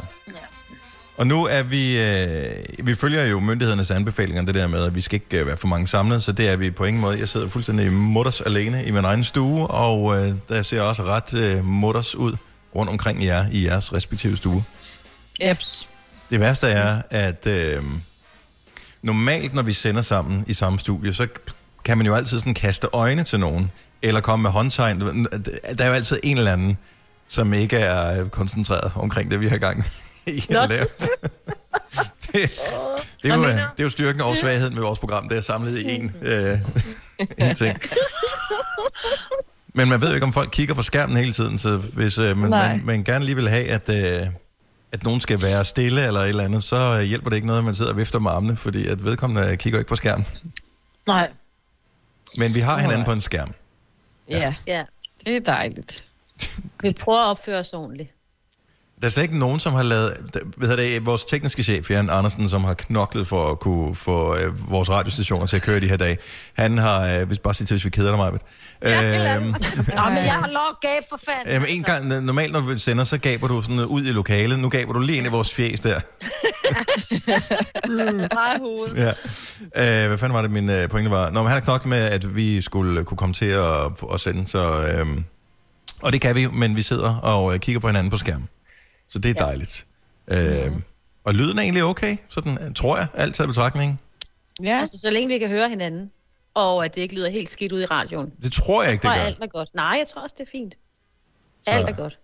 Og 1.20 1.26
nu 1.26 1.46
er 1.46 1.62
vi, 1.62 1.98
øh, 1.98 2.86
vi 2.86 2.94
følger 2.94 3.24
jo 3.24 3.40
myndighedernes 3.40 3.90
anbefalinger, 3.90 4.42
det 4.42 4.54
der 4.54 4.66
med, 4.66 4.84
at 4.84 4.94
vi 4.94 5.00
skal 5.00 5.14
ikke 5.14 5.40
øh, 5.40 5.46
være 5.46 5.56
for 5.56 5.68
mange 5.68 5.86
samlet, 5.86 6.22
så 6.22 6.32
det 6.32 6.48
er 6.48 6.56
vi 6.56 6.70
på 6.70 6.84
ingen 6.84 7.00
måde. 7.00 7.18
Jeg 7.18 7.28
sidder 7.28 7.48
fuldstændig 7.48 7.92
mutters 7.92 8.40
alene 8.40 8.84
i 8.84 8.90
min 8.90 9.04
egen 9.04 9.24
stue, 9.24 9.66
og 9.66 10.16
øh, 10.16 10.34
der 10.48 10.62
ser 10.62 10.82
også 10.82 11.02
ret 11.02 11.34
øh, 11.34 11.64
mutters 11.64 12.14
ud 12.14 12.36
rundt 12.74 12.90
omkring 12.90 13.24
jer 13.24 13.46
i 13.52 13.66
jeres 13.66 13.92
respektive 13.92 14.36
stue. 14.36 14.64
Eps. 15.40 15.88
Det 16.30 16.40
værste 16.40 16.68
er, 16.68 17.02
at 17.10 17.46
øh, 17.46 17.82
normalt, 19.02 19.54
når 19.54 19.62
vi 19.62 19.72
sender 19.72 20.02
sammen 20.02 20.44
i 20.46 20.52
samme 20.52 20.78
studie, 20.78 21.12
så 21.12 21.26
kan 21.84 21.98
man 21.98 22.06
jo 22.06 22.14
altid 22.14 22.38
sådan 22.38 22.54
kaste 22.54 22.88
øjne 22.92 23.24
til 23.24 23.40
nogen, 23.40 23.70
eller 24.02 24.20
komme 24.20 24.42
med 24.42 24.50
håndtegn. 24.50 25.00
Der 25.00 25.84
er 25.84 25.86
jo 25.86 25.94
altid 25.94 26.20
en 26.22 26.38
eller 26.38 26.52
anden, 26.52 26.76
som 27.28 27.52
ikke 27.52 27.76
er 27.76 28.28
koncentreret 28.28 28.92
omkring 28.94 29.30
det, 29.30 29.40
vi 29.40 29.48
har 29.48 29.58
gang 29.58 29.84
i 30.34 30.46
at 30.54 30.68
lave. 30.68 30.86
det, 32.32 32.32
det, 33.22 33.30
er 33.30 33.34
jo, 33.36 33.42
det 33.44 33.58
er 33.78 33.82
jo 33.82 33.90
styrken 33.90 34.20
og 34.20 34.36
svagheden 34.36 34.74
med 34.74 34.82
vores 34.82 34.98
program, 34.98 35.28
det 35.28 35.38
er 35.38 35.42
samlet 35.42 35.78
i 35.78 35.90
en, 35.94 36.12
øh, 36.22 36.58
en 37.48 37.54
ting. 37.54 37.78
Men 39.74 39.88
man 39.88 40.00
ved 40.00 40.08
jo 40.08 40.14
ikke, 40.14 40.26
om 40.26 40.32
folk 40.32 40.50
kigger 40.52 40.74
på 40.74 40.82
skærmen 40.82 41.16
hele 41.16 41.32
tiden, 41.32 41.58
så 41.58 41.76
hvis 41.76 42.18
øh, 42.18 42.36
man, 42.38 42.50
Nej. 42.50 42.68
man, 42.76 42.86
man 42.86 43.04
gerne 43.04 43.24
lige 43.24 43.34
vil 43.36 43.48
have, 43.48 43.70
at, 43.70 43.88
øh, 43.88 44.26
at 44.92 45.02
nogen 45.02 45.20
skal 45.20 45.42
være 45.42 45.64
stille 45.64 46.06
eller 46.06 46.20
et 46.20 46.28
eller 46.28 46.44
andet, 46.44 46.64
så 46.64 46.76
øh, 46.76 47.02
hjælper 47.02 47.30
det 47.30 47.36
ikke 47.36 47.46
noget, 47.46 47.58
at 47.58 47.64
man 47.64 47.74
sidder 47.74 47.90
og 47.90 47.96
vifter 47.96 48.18
med 48.18 48.30
armene, 48.30 48.56
fordi 48.56 48.86
at 48.86 49.04
vedkommende 49.04 49.56
kigger 49.56 49.78
ikke 49.78 49.88
på 49.88 49.96
skærmen. 49.96 50.26
Nej. 51.06 51.30
Men 52.36 52.54
vi 52.54 52.60
har 52.60 52.78
hinanden 52.78 53.04
på 53.04 53.12
en 53.12 53.20
skærm. 53.20 53.52
Ja, 54.28 54.54
Ja. 54.66 54.84
det 55.26 55.34
er 55.36 55.40
dejligt. 55.40 56.04
Vi 56.82 56.92
prøver 57.00 57.18
at 57.20 57.26
opføre 57.26 57.58
os 57.58 57.72
ordentligt. 57.72 58.10
Der 59.00 59.06
er 59.06 59.10
slet 59.10 59.22
ikke 59.22 59.38
nogen, 59.38 59.60
som 59.60 59.72
har 59.72 59.82
lavet... 59.82 60.16
der- 60.34 60.40
hedder 60.66 60.76
det, 60.76 61.06
vores 61.06 61.24
tekniske 61.24 61.62
chef, 61.62 61.90
Jan 61.90 62.10
Andersen, 62.10 62.48
som 62.48 62.64
har 62.64 62.74
knoklet 62.74 63.26
for 63.26 63.50
at 63.50 63.60
kunne 63.60 63.94
få 63.94 64.36
øh, 64.36 64.70
vores 64.70 64.90
radiostationer 64.90 65.46
til 65.46 65.56
at 65.56 65.62
køre 65.62 65.80
de 65.80 65.88
her 65.88 65.96
dage. 65.96 66.18
Han 66.54 66.78
har... 66.78 67.06
Øh, 67.20 67.26
hvis 67.26 67.38
bare 67.38 67.54
sige 67.54 67.66
til, 67.66 67.74
hvis 67.74 67.84
vi 67.84 67.90
keder 67.90 68.08
dig, 68.08 68.18
Majbet. 68.18 68.40
Øhm, 68.82 68.92
Nå, 68.96 70.04
men 70.08 70.24
jeg 70.24 70.32
har 70.42 70.48
lov 70.48 70.62
at 70.70 70.80
gabe 70.80 71.06
for 71.10 71.20
fanden. 71.28 71.54
øhm, 71.56 71.64
en 71.68 71.82
gang, 71.82 72.24
normalt 72.24 72.52
når 72.52 72.60
du 72.60 72.78
sender, 72.78 73.04
så 73.04 73.18
gaber 73.18 73.48
du 73.48 73.62
sådan 73.62 73.80
ud 73.84 74.02
i 74.04 74.10
lokalet. 74.12 74.58
Nu 74.58 74.68
gaber 74.68 74.92
du 74.92 74.98
lige 75.00 75.18
ind 75.18 75.26
i 75.26 75.30
vores 75.30 75.54
fjes 75.54 75.80
der. 75.80 76.00
Drej 78.34 78.58
hovedet. 78.58 78.96
Ja. 79.76 80.02
Øh, 80.02 80.08
hvad 80.08 80.18
fanden 80.18 80.34
var 80.34 80.42
det, 80.42 80.50
min 80.50 80.70
øh, 80.70 80.88
pointe 80.88 81.10
var? 81.10 81.30
Nå, 81.30 81.40
men 81.40 81.46
han 81.50 81.52
har 81.52 81.60
knoklet 81.60 81.88
med, 81.88 81.98
at 81.98 82.36
vi 82.36 82.60
skulle 82.60 83.04
kunne 83.04 83.18
komme 83.18 83.34
til 83.34 83.44
at, 83.46 83.66
at 84.14 84.20
sende, 84.20 84.48
så... 84.48 84.82
Øh, 84.86 85.06
og 86.02 86.12
det 86.12 86.20
kan 86.20 86.34
vi, 86.36 86.46
men 86.46 86.76
vi 86.76 86.82
sidder 86.82 87.16
og 87.16 87.54
øh, 87.54 87.60
kigger 87.60 87.80
på 87.80 87.86
hinanden 87.86 88.10
på 88.10 88.16
skærmen. 88.16 88.48
Så 89.10 89.18
det 89.18 89.30
er 89.30 89.34
dejligt. 89.34 89.86
Øh, 90.28 90.72
og 91.24 91.34
lyden 91.34 91.58
er 91.58 91.62
egentlig 91.62 91.84
okay, 91.84 92.16
sådan 92.28 92.58
øh, 92.62 92.74
tror 92.74 92.96
jeg, 92.96 93.06
alt 93.14 93.34
taget 93.34 93.46
i 93.46 93.48
betragtning. 93.48 94.00
Ja, 94.62 94.78
Altså, 94.80 94.98
så 94.98 95.10
længe 95.10 95.28
vi 95.28 95.38
kan 95.38 95.48
høre 95.48 95.68
hinanden, 95.68 96.10
og 96.54 96.84
at 96.84 96.94
det 96.94 97.00
ikke 97.00 97.14
lyder 97.14 97.30
helt 97.30 97.50
skidt 97.50 97.72
ud 97.72 97.80
i 97.82 97.86
radioen. 97.86 98.32
Det 98.42 98.52
tror 98.52 98.82
jeg 98.82 98.92
ikke, 98.92 99.02
det 99.02 99.10
gør. 99.16 99.20
alt 99.22 99.38
er 99.42 99.46
godt. 99.46 99.68
Nej, 99.74 99.96
jeg 99.98 100.06
tror 100.14 100.22
også, 100.22 100.34
det 100.38 100.46
er 100.46 100.50
fint. 100.52 100.74
Alt 101.66 101.88
er 101.88 101.92
godt. 101.92 102.18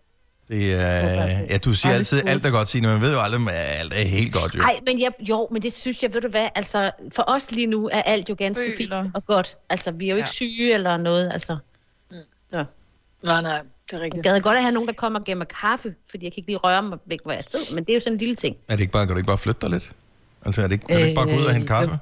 Det 0.49 0.75
er, 0.75 1.41
ja, 1.51 1.59
du 1.59 1.73
siger 1.73 1.93
er 1.93 1.97
altid, 1.97 2.29
alt 2.29 2.45
er 2.45 2.51
godt, 2.51 2.69
Signe, 2.69 2.87
men 2.89 2.95
man 2.95 3.03
ved 3.09 3.13
jo 3.15 3.21
aldrig, 3.21 3.41
om 3.41 3.49
alt 3.53 3.93
er 3.93 4.05
helt 4.05 4.33
godt, 4.35 4.55
jo. 4.55 4.59
Nej, 4.59 4.79
men 4.87 5.01
jeg, 5.01 5.13
jo, 5.29 5.49
men 5.53 5.63
det 5.63 5.73
synes 5.73 6.03
jeg, 6.03 6.15
ved 6.15 6.21
du 6.21 6.29
hvad, 6.29 6.49
altså 6.55 6.91
for 7.15 7.25
os 7.27 7.51
lige 7.51 7.67
nu 7.67 7.89
er 7.93 8.03
alt 8.03 8.29
jo 8.29 8.35
ganske 8.39 8.73
Føler. 8.79 9.03
fint 9.03 9.15
og 9.17 9.27
godt. 9.27 9.57
Altså, 9.69 9.91
vi 9.91 10.07
er 10.07 10.11
jo 10.11 10.17
ikke 10.17 10.29
Ja. 10.29 10.33
syge 10.33 10.75
eller 10.75 10.97
noget, 10.97 11.33
altså. 11.33 11.57
Så. 12.51 12.65
Nej, 13.23 13.43
nej, 13.43 13.61
det 13.91 13.93
er 13.93 13.97
Jeg 13.97 14.05
rigtigt. 14.05 14.23
gad 14.25 14.41
godt 14.41 14.57
at 14.57 14.63
have 14.63 14.73
nogen, 14.75 14.89
der 14.89 14.95
kommer 14.95 15.19
og 15.19 15.25
giver 15.25 15.37
mig 15.39 15.49
kaffe, 15.49 15.95
fordi 16.11 16.25
jeg 16.25 16.33
kan 16.33 16.39
ikke 16.39 16.49
lige 16.49 16.59
røre 16.59 16.83
mig 16.83 16.99
væk, 17.07 17.19
hvor 17.23 17.33
jeg 17.33 17.45
sidder, 17.47 17.75
men 17.75 17.85
det 17.85 17.91
er 17.91 17.95
jo 17.95 18.01
sådan 18.01 18.13
en 18.13 18.19
lille 18.19 18.35
ting. 18.35 18.57
Er 18.69 18.73
det 18.77 18.81
ikke 18.81 18.93
bare, 18.93 19.07
kan 19.07 19.15
du 19.15 19.19
ikke 19.19 19.27
bare 19.27 19.39
flytte 19.39 19.61
dig 19.61 19.71
lidt? 19.71 19.91
Altså, 20.47 20.63
er 20.63 20.67
det 20.67 20.73
ikke, 20.73 20.87
kan 20.87 20.97
du 20.97 21.03
ikke 21.03 21.15
bare 21.15 21.27
gå 21.27 21.37
ud 21.37 21.45
og 21.45 21.53
hente 21.53 21.65
Øh, 21.65 21.69
kaffe? 21.79 21.99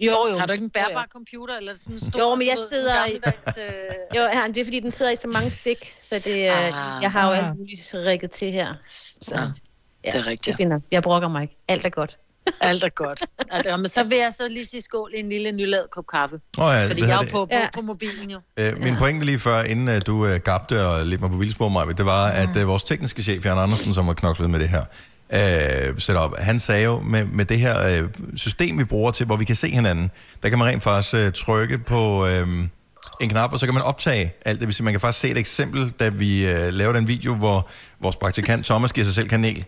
Jo, 0.00 0.10
jo. 0.32 0.38
Har 0.38 0.46
du 0.46 0.52
ikke 0.52 0.64
en 0.64 0.70
bærbar 0.70 1.06
computer, 1.12 1.56
eller 1.56 1.74
sådan 1.74 1.94
en 1.94 2.00
stor... 2.00 2.20
Jo, 2.20 2.34
men 2.34 2.46
jeg 2.46 2.56
sidder 2.70 3.06
i- 3.06 3.10
øh, 3.60 4.16
Jo, 4.16 4.20
ja, 4.22 4.42
det 4.48 4.58
er 4.58 4.64
fordi, 4.64 4.80
den 4.80 4.90
sidder 4.90 5.12
i 5.12 5.16
så 5.16 5.28
mange 5.28 5.50
stik, 5.50 5.76
så 6.02 6.14
det, 6.24 6.48
ah, 6.48 6.96
Ah. 6.96 7.02
jeg 7.02 7.12
har 7.12 7.26
jo 7.28 7.32
Ah. 7.32 7.48
alt 7.48 7.58
muligt 7.58 7.94
rigget 7.94 8.30
til 8.30 8.52
her. 8.52 8.74
Så, 8.86 9.34
Ja, 9.34 9.40
ja, 9.40 10.10
det 10.10 10.14
er 10.20 10.26
rigtigt. 10.26 10.46
Det 10.46 10.56
finder. 10.56 10.80
Jeg 10.90 11.02
brokker 11.02 11.28
mig 11.28 11.42
ikke. 11.42 11.56
Alt 11.68 11.84
er 11.84 11.88
godt. 11.88 12.18
Alt 12.60 12.84
er 12.84 12.88
godt. 12.88 13.22
Alt 13.50 13.66
er, 13.66 13.70
godt. 13.70 13.80
men 13.80 13.88
så 13.88 14.04
vil 14.04 14.18
jeg 14.18 14.32
så 14.34 14.48
lige 14.48 14.64
sige 14.66 14.82
skål 14.82 15.10
i 15.14 15.18
en 15.20 15.28
lille 15.28 15.52
nylavet 15.52 15.86
kop 15.92 16.04
kaffe. 16.14 16.36
Oh, 16.58 16.72
ja, 16.74 16.86
Fordi 16.88 17.00
jeg 17.00 17.10
er 17.10 17.14
jo 17.24 17.28
på, 17.30 17.46
på, 17.46 17.48
Ja. 17.50 17.66
på 17.74 17.80
mobilen 17.80 18.30
jo. 18.30 18.38
Øh, 18.56 18.82
min 18.82 18.96
pointe 18.96 19.26
lige 19.26 19.38
før, 19.38 19.62
inden 19.62 19.88
uh, 19.88 19.94
du 20.06 20.24
uh, 20.26 20.34
gabte 20.34 20.86
og 20.86 21.06
lidt 21.06 21.20
mig 21.20 21.30
på 21.30 21.36
vildspor, 21.36 21.68
mig, 21.68 21.98
det 21.98 22.06
var, 22.06 22.26
at 22.26 22.48
uh, 22.62 22.68
vores 22.68 22.84
tekniske 22.84 23.22
chef, 23.22 23.44
Jan 23.44 23.58
Andersen, 23.58 23.94
som 23.94 24.06
har 24.06 24.14
knoklet 24.14 24.50
med 24.50 24.60
det 24.60 24.68
her, 24.68 24.82
uh, 25.90 25.98
setup, 25.98 26.38
han 26.38 26.58
sagde 26.58 26.84
jo, 26.84 27.00
med, 27.00 27.24
med 27.24 27.44
det 27.44 27.58
her 27.58 28.02
uh, 28.02 28.08
system, 28.36 28.78
vi 28.78 28.84
bruger 28.84 29.10
til, 29.10 29.26
hvor 29.26 29.36
vi 29.36 29.44
kan 29.44 29.56
se 29.56 29.68
hinanden, 29.70 30.10
der 30.42 30.48
kan 30.48 30.58
man 30.58 30.68
rent 30.68 30.82
faktisk 30.82 31.14
uh, 31.14 31.32
trykke 31.32 31.78
på 31.78 32.22
uh, 32.22 32.28
en 33.20 33.28
knap, 33.28 33.52
og 33.52 33.58
så 33.58 33.66
kan 33.66 33.74
man 33.74 33.82
optage 33.82 34.32
alt 34.44 34.60
det. 34.60 34.82
Man 34.82 34.92
kan 34.92 35.00
faktisk 35.00 35.20
se 35.20 35.28
et 35.30 35.38
eksempel, 35.38 35.90
da 35.90 36.08
vi 36.08 36.44
uh, 36.52 36.68
lavede 36.68 36.98
en 36.98 37.08
video, 37.08 37.34
hvor 37.34 37.68
vores 38.00 38.16
praktikant 38.16 38.64
Thomas 38.66 38.92
giver 38.92 39.04
sig 39.04 39.14
selv 39.14 39.28
kanel. 39.28 39.64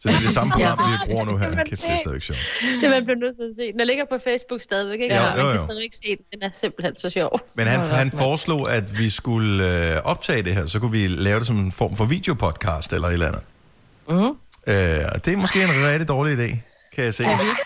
Så 0.00 0.08
det 0.08 0.16
er 0.16 0.20
det 0.20 0.34
samme 0.34 0.52
program, 0.52 0.78
vi 0.78 1.06
bruger 1.06 1.24
nu 1.24 1.36
her. 1.36 1.48
Det 1.48 1.56
kan 1.56 1.66
Kæft, 1.66 1.82
man 1.82 1.90
det 1.90 1.96
er 1.96 2.00
stadigvæk 2.00 2.22
sjovt. 2.22 2.38
Det 2.82 2.90
man 2.90 3.04
bliver 3.04 3.18
nødt 3.18 3.36
til 3.36 3.42
at 3.42 3.54
se. 3.56 3.72
Den 3.78 3.86
ligger 3.86 4.04
på 4.04 4.18
Facebook 4.24 4.60
stadigvæk, 4.62 5.00
ikke? 5.00 5.14
Ja, 5.14 5.30
Og 5.30 5.36
man 5.36 5.44
jo, 5.46 5.50
kan 5.50 5.60
jo. 5.60 5.66
stadigvæk 5.66 5.92
se 5.92 6.08
den. 6.16 6.24
Den 6.32 6.42
er 6.42 6.50
simpelthen 6.52 6.94
så 6.94 7.10
sjov. 7.10 7.40
Men 7.56 7.66
han, 7.66 7.80
han 7.80 8.10
foreslog, 8.10 8.72
at 8.72 8.98
vi 8.98 9.10
skulle 9.10 9.94
øh, 9.96 10.02
optage 10.04 10.42
det 10.42 10.54
her, 10.54 10.66
så 10.66 10.78
kunne 10.80 10.92
vi 10.92 11.06
lave 11.06 11.38
det 11.38 11.46
som 11.46 11.58
en 11.58 11.72
form 11.72 11.96
for 11.96 12.04
videopodcast 12.04 12.92
eller 12.92 13.08
et 13.08 13.12
eller 13.12 13.26
andet. 13.26 13.42
Mm. 14.08 14.14
Øh, 14.66 14.74
det 15.24 15.32
er 15.32 15.36
måske 15.36 15.62
en 15.62 15.70
rigtig 15.70 16.08
dårlig 16.08 16.32
idé, 16.38 16.48
kan 16.94 17.04
jeg 17.04 17.14
se. 17.14 17.22
Kan, 17.24 17.38
vi 17.38 17.44
ikke, 17.44 17.62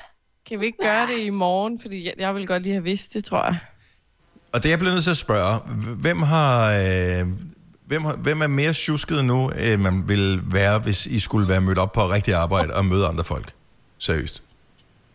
kan 0.49 0.61
vi 0.61 0.67
ikke 0.67 0.79
gøre 0.83 1.07
det 1.07 1.19
i 1.19 1.31
morgen? 1.31 1.81
Fordi 1.81 2.05
jeg, 2.05 2.13
jeg 2.19 2.35
vil 2.35 2.47
godt 2.47 2.63
lige 2.63 2.73
have 2.73 2.85
vidst 2.85 3.15
det, 3.15 3.25
tror 3.25 3.45
jeg. 3.45 3.59
Og 4.53 4.63
det 4.63 4.69
er 4.69 4.73
jeg 4.73 4.79
blevet 4.79 4.95
nødt 4.95 5.05
til 5.05 5.11
at 5.11 5.17
spørge, 5.17 5.59
hvem 5.97 6.23
har... 6.23 6.73
Øh, 6.73 7.27
Hvem, 7.93 8.03
hvem 8.21 8.43
er 8.43 8.47
mere 8.47 8.73
tjusket 8.73 9.25
nu, 9.25 9.49
end 9.49 9.81
man 9.83 10.09
ville 10.09 10.43
være, 10.47 10.79
hvis 10.79 11.07
I 11.07 11.21
skulle 11.21 11.49
være 11.49 11.61
mødt 11.61 11.79
op 11.79 11.93
på 11.93 12.11
rigtig 12.11 12.35
arbejde 12.35 12.75
og 12.75 12.85
møde 12.85 13.07
andre 13.07 13.25
folk? 13.25 13.53
Seriøst. 13.99 14.43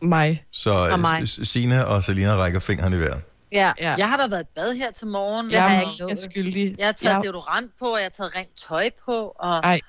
Mig. 0.02 0.44
Så 0.52 0.72
Og 0.74 1.00
mig. 1.00 1.22
øh, 1.22 1.28
Sina 1.28 1.82
og 1.84 2.04
Selina 2.04 2.36
rækker 2.36 2.60
fingeren 2.60 2.94
i 2.94 2.98
vejret. 3.00 3.22
Ja. 3.52 3.72
Ja. 3.80 3.96
Jeg 3.98 4.10
har 4.10 4.18
da 4.18 4.28
været 4.28 4.42
i 4.44 4.48
bad 4.56 4.74
her 4.76 4.92
til 4.92 5.08
morgen. 5.08 5.52
Jeg 5.52 5.62
har 5.64 5.82
er 5.82 6.08
ikke 6.10 6.16
skyldig. 6.16 6.76
Jeg 6.78 6.86
har 6.88 6.92
taget 6.94 7.14
Jeg- 7.16 7.24
deodorant 7.24 7.72
på, 7.80 7.86
og 7.86 7.98
jeg 7.98 8.06
har 8.06 8.10
taget 8.10 8.36
rent 8.36 8.50
tøj 8.68 8.90
på. 9.06 9.34
Og... 9.40 9.56
Ej. 9.58 9.80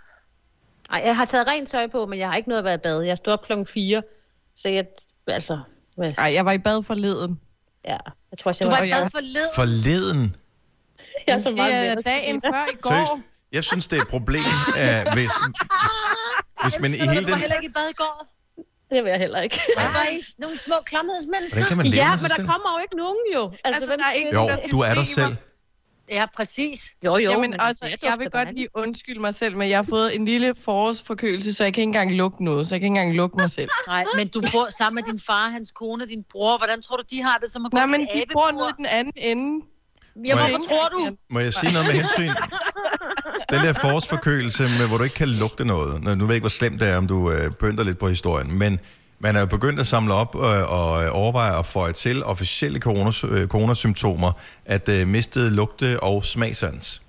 Ej, 0.93 1.03
jeg 1.07 1.17
har 1.17 1.25
taget 1.25 1.47
rent 1.47 1.69
tøj 1.71 1.87
på, 1.87 2.07
men 2.07 2.19
jeg 2.19 2.29
har 2.29 2.37
ikke 2.37 2.49
noget 2.49 2.59
at 2.59 2.65
være 2.65 2.75
i 2.75 2.79
bad. 2.83 3.03
Jeg 3.03 3.17
stod 3.17 3.33
op 3.33 3.43
klokken 3.45 3.67
4, 3.67 4.03
så 4.57 4.69
jeg... 4.69 4.85
Altså... 5.27 5.59
Hvad? 5.97 6.11
Ej, 6.19 6.33
jeg 6.35 6.45
var 6.45 6.53
i 6.53 6.59
bad 6.59 6.83
forleden. 6.83 7.41
Ja, 7.85 7.97
jeg 8.31 8.39
tror 8.39 8.49
også, 8.49 8.65
Du 8.65 8.71
jeg 8.71 8.79
var 8.79 8.85
i 8.85 8.89
jeg- 8.89 8.99
bad 9.03 9.11
forleden. 9.11 9.49
Forleden. 9.55 10.37
Jeg 11.29 11.35
er 11.35 11.39
så 11.39 11.49
Det 11.49 11.57
meget 11.57 11.75
er 11.75 11.95
med. 11.95 12.03
dagen 12.03 12.43
før 12.43 12.67
i 12.73 12.77
går. 12.81 12.91
Seriøst. 12.91 13.13
Jeg 13.53 13.65
synes, 13.65 13.87
det 13.87 13.97
er 13.99 14.03
et 14.03 14.09
problem, 14.09 14.45
uh, 14.69 15.13
hvis, 15.15 15.31
hvis 16.63 16.81
man 16.81 16.95
i 16.95 16.97
hele 16.97 17.27
den... 17.27 17.39
heller 17.39 17.57
ikke 17.57 17.69
i 17.69 17.73
bad 17.79 17.89
i 17.91 17.97
går. 18.03 18.27
Det 18.91 19.05
vil 19.05 19.11
jeg 19.11 19.19
heller 19.19 19.41
ikke. 19.41 19.61
Jeg 19.77 19.91
var 19.95 20.07
i 20.13 20.19
nogle 20.39 20.59
små 20.59 20.75
klamhedsmennesker. 20.87 21.61
Ja, 21.61 21.77
men 21.77 21.93
der 21.93 22.37
selv? 22.37 22.49
kommer 22.49 22.69
jo 22.77 22.79
ikke 22.83 22.97
nogen 22.97 23.17
jo. 23.35 23.45
Altså, 23.45 23.61
Altså, 23.65 23.87
hvem 23.91 23.99
der 23.99 24.07
er 24.07 24.13
ikke 24.13 24.35
Jo, 24.35 24.41
der 24.49 24.57
du 24.71 24.81
er 24.81 24.95
der 24.95 25.05
se 25.05 25.15
selv. 25.15 25.37
Ja, 26.11 26.27
præcis. 26.37 26.95
Jo, 27.05 27.17
jo. 27.17 27.31
Jamen, 27.31 27.51
men 27.51 27.61
det 27.61 28.03
jeg 28.03 28.17
vil 28.19 28.31
godt 28.31 28.55
lige 28.55 28.69
undskylde 28.75 29.21
mig 29.21 29.35
selv, 29.35 29.57
men 29.57 29.69
jeg 29.69 29.79
har 29.79 29.83
fået 29.83 30.15
en 30.17 30.25
lille 30.25 30.55
forårsforkølelse, 30.65 31.53
så 31.53 31.65
jeg 31.65 31.75
kan 31.75 31.83
ikke 31.83 31.89
engang 31.89 32.13
lugte 32.13 32.45
noget, 32.45 32.67
så 32.69 32.75
jeg 32.75 32.81
kan 32.81 32.87
ikke 32.87 33.01
engang 33.01 33.17
lugte 33.17 33.39
mig 33.39 33.51
selv. 33.51 33.71
Nej, 33.87 34.05
men 34.17 34.29
du 34.29 34.41
bor 34.53 34.67
sammen 34.79 34.95
med 35.05 35.13
din 35.13 35.21
far, 35.27 35.49
hans 35.49 35.71
kone, 35.71 36.07
din 36.07 36.25
bror. 36.31 36.59
Hvordan 36.59 36.83
tror 36.83 36.97
du, 36.97 37.03
de 37.11 37.23
har 37.23 37.39
det 37.39 37.51
som 37.51 37.65
at 37.67 37.71
gå 37.71 37.77
Nej, 37.77 37.87
men 37.87 38.01
en 38.01 38.07
de 38.07 38.23
bor 38.33 38.51
nede 38.51 38.69
i 38.69 38.73
den 38.77 38.87
anden 38.87 39.13
ende. 39.17 39.67
Ja, 40.27 40.35
Må 40.35 40.41
hvorfor 40.41 40.63
tror 40.69 40.89
du? 40.89 41.17
Må 41.31 41.39
jeg 41.41 41.53
sige 41.53 41.73
noget 41.73 41.87
med 41.87 41.95
hensyn? 41.95 42.33
Den 43.53 43.61
der 43.61 43.73
forårsforkølelse, 43.73 44.63
med, 44.63 44.89
hvor 44.89 44.97
du 44.99 45.05
ikke 45.05 45.17
kan 45.17 45.29
lugte 45.29 45.65
noget. 45.65 46.03
Nu 46.03 46.11
ved 46.11 46.27
jeg 46.27 46.35
ikke, 46.35 46.43
hvor 46.43 46.49
slemt 46.49 46.81
det 46.81 46.89
er, 46.89 46.97
om 46.97 47.07
du 47.07 47.31
øh, 47.31 47.51
pynter 47.51 47.85
lidt 47.85 47.99
på 47.99 48.09
historien, 48.09 48.59
men 48.59 48.81
man 49.21 49.37
er 49.37 49.41
jo 49.41 49.47
begyndt 49.47 49.81
at 49.81 49.87
samle 49.87 50.15
op 50.15 50.35
øh, 50.37 50.73
og 50.73 51.05
øh, 51.05 51.11
overveje 51.13 51.59
at 51.59 51.67
få 51.67 51.93
til 51.93 52.25
officielle 52.25 52.79
coronas, 52.81 53.25
øh, 53.25 53.47
coronasymptomer, 53.47 54.33
at 54.65 54.89
øh, 54.89 55.09
mistede 55.09 55.51
lugte- 55.51 56.01
og 56.01 56.25
smagsans. 56.25 57.03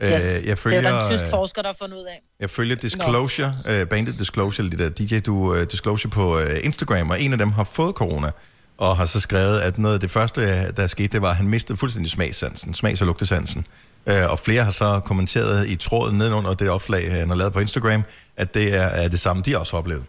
Øh, 0.00 0.10
Yes, 0.12 0.22
jeg 0.46 0.56
det 0.64 0.72
er 0.76 0.80
der 0.80 0.88
en 0.88 0.94
følger, 0.94 1.08
tysk 1.10 1.24
øh, 1.24 1.30
forsker, 1.30 1.62
der 1.62 1.68
har 1.68 1.76
fundet 1.80 1.96
ud 1.96 2.04
af. 2.04 2.22
jeg 2.40 2.50
følger 2.50 2.76
Disclosure, 2.76 3.54
øh, 3.68 3.86
bandet 3.86 4.18
Disclosure, 4.18 4.66
eller 4.66 4.76
de 4.76 4.84
der 5.04 5.16
DJ 5.16 5.18
du 5.20 5.34
uh, 5.54 5.62
Disclosure 5.62 6.10
på 6.10 6.38
øh, 6.38 6.60
Instagram, 6.62 7.10
og 7.10 7.20
en 7.22 7.32
af 7.32 7.38
dem 7.38 7.52
har 7.52 7.64
fået 7.64 7.94
corona, 7.94 8.30
og 8.78 8.96
har 8.96 9.06
så 9.06 9.20
skrevet, 9.20 9.60
at 9.60 9.78
noget 9.78 9.94
af 9.94 10.00
det 10.00 10.10
første, 10.10 10.72
der 10.72 10.86
skete, 10.86 11.08
det 11.08 11.22
var, 11.22 11.30
at 11.30 11.36
han 11.36 11.48
mistede 11.48 11.78
fuldstændig 11.78 12.12
smagssansen, 12.12 12.74
smags- 12.74 13.00
og 13.00 13.06
lugtesansen. 13.06 13.66
Øh, 14.06 14.30
og 14.30 14.38
flere 14.38 14.64
har 14.64 14.72
så 14.72 15.00
kommenteret 15.04 15.68
i 15.68 15.76
tråden 15.76 16.18
nedenunder 16.18 16.54
det 16.54 16.70
opslag, 16.70 17.12
han 17.12 17.28
har 17.28 17.36
lavet 17.36 17.52
på 17.52 17.60
Instagram, 17.60 18.04
at 18.36 18.54
det 18.54 18.74
er, 18.74 18.86
er 18.86 19.08
det 19.08 19.20
samme, 19.20 19.42
de 19.42 19.58
også 19.58 19.72
har 19.72 19.78
oplevet. 19.78 20.04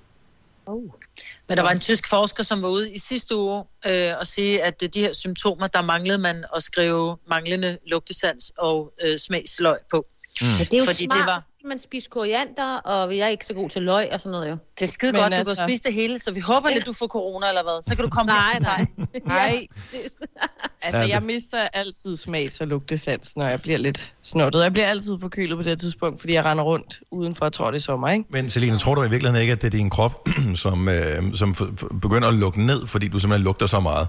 Oh. 0.65 0.83
Men 1.47 1.57
der 1.57 1.63
var 1.63 1.71
en 1.71 1.79
tysk 1.79 2.07
forsker, 2.09 2.43
som 2.43 2.61
var 2.61 2.67
ude 2.67 2.93
i 2.93 2.97
sidste 2.97 3.35
uge 3.35 3.63
øh, 3.87 4.13
og 4.19 4.27
sige, 4.27 4.63
at 4.63 4.83
øh, 4.83 4.89
de 4.93 4.99
her 4.99 5.13
symptomer, 5.13 5.67
der 5.67 5.81
manglede 5.81 6.17
man 6.17 6.45
at 6.55 6.63
skrive 6.63 7.17
manglende 7.29 7.77
lugtesans 7.85 8.51
og 8.57 8.93
øh, 9.05 9.19
smagsløg 9.19 9.77
på. 9.91 10.05
Mm. 10.41 10.47
Men 10.47 10.57
det 10.59 10.73
er 10.73 10.77
jo 10.77 10.85
Fordi 10.85 11.05
smart, 11.05 11.17
det 11.17 11.25
var- 11.25 11.43
man 11.65 11.77
spiser 11.79 12.09
koriander, 12.09 12.77
og 12.77 13.17
jeg 13.17 13.23
er 13.23 13.27
ikke 13.27 13.45
så 13.45 13.53
god 13.53 13.69
til 13.69 13.81
løg 13.81 14.07
og 14.11 14.19
sådan 14.21 14.31
noget 14.31 14.49
jo. 14.49 14.57
Det 14.79 14.87
er 14.87 14.91
skide 14.91 15.11
Men 15.11 15.21
godt, 15.21 15.31
du 15.31 15.35
altså- 15.37 15.55
kan 15.55 15.69
spise 15.69 15.83
det 15.83 15.93
hele, 15.93 16.19
så 16.19 16.31
vi 16.31 16.39
håber 16.39 16.69
lidt, 16.69 16.85
du 16.85 16.93
får 16.93 17.07
corona 17.07 17.47
eller 17.49 17.63
hvad. 17.63 17.83
Så 17.83 17.95
kan 17.95 18.03
du 18.03 18.09
komme 18.09 18.31
Nej, 18.51 18.57
nej. 18.61 18.85
Nej, 19.25 19.67
altså 20.81 21.01
Ja, 21.01 21.07
jeg 21.07 21.21
mister 21.23 21.67
altid 21.73 22.17
smags- 22.17 22.61
og 22.61 22.67
lugtesans, 22.67 23.37
når 23.37 23.47
jeg 23.47 23.61
bliver 23.61 23.77
lidt 23.77 24.13
snottet. 24.23 24.63
Jeg 24.63 24.71
bliver 24.73 24.87
altid 24.87 25.13
forkølet 25.21 25.57
på 25.57 25.63
det 25.63 25.69
her 25.71 25.75
tidspunkt, 25.77 26.19
fordi 26.19 26.33
jeg 26.33 26.45
render 26.45 26.63
rundt 26.63 26.99
udenfor, 27.11 27.45
jeg 27.45 27.53
tror 27.53 27.71
det 27.71 27.77
er 27.77 27.81
sommer, 27.81 28.09
ikke? 28.09 28.25
Men 28.29 28.49
Selina, 28.49 28.77
tror 28.77 28.95
du 28.95 29.03
i 29.03 29.09
virkeligheden 29.09 29.41
ikke, 29.41 29.53
at 29.53 29.61
det 29.61 29.67
er 29.67 29.77
din 29.77 29.89
krop, 29.89 30.27
som, 30.55 30.89
øh, 30.89 31.33
som 31.33 31.55
begynder 32.01 32.27
at 32.27 32.33
lukke 32.33 32.65
ned, 32.65 32.87
fordi 32.87 33.07
du 33.07 33.19
simpelthen 33.19 33.43
lugter 33.43 33.65
så 33.65 33.79
meget? 33.79 34.07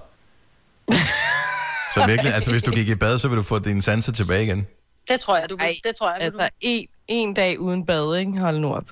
Så 1.93 2.05
virkelig, 2.07 2.33
altså 2.33 2.51
hvis 2.51 2.63
du 2.63 2.71
gik 2.71 2.89
i 2.89 2.95
bad, 2.95 3.17
så 3.19 3.27
vil 3.27 3.37
du 3.37 3.43
få 3.43 3.59
dine 3.59 3.81
sanser 3.81 4.11
tilbage 4.11 4.43
igen. 4.43 4.67
Det 5.09 5.19
tror 5.19 5.37
jeg, 5.37 5.49
du 5.49 5.55
vil. 5.55 5.63
Ej, 5.63 5.75
Det 5.83 5.95
tror 5.95 6.09
jeg, 6.11 6.21
Altså 6.21 6.41
du. 6.41 6.49
en, 6.61 6.87
en 7.07 7.33
dag 7.33 7.59
uden 7.59 7.85
bad, 7.85 8.15
ikke? 8.17 8.31
Hold 8.37 8.59
nu 8.59 8.73
op. 8.75 8.83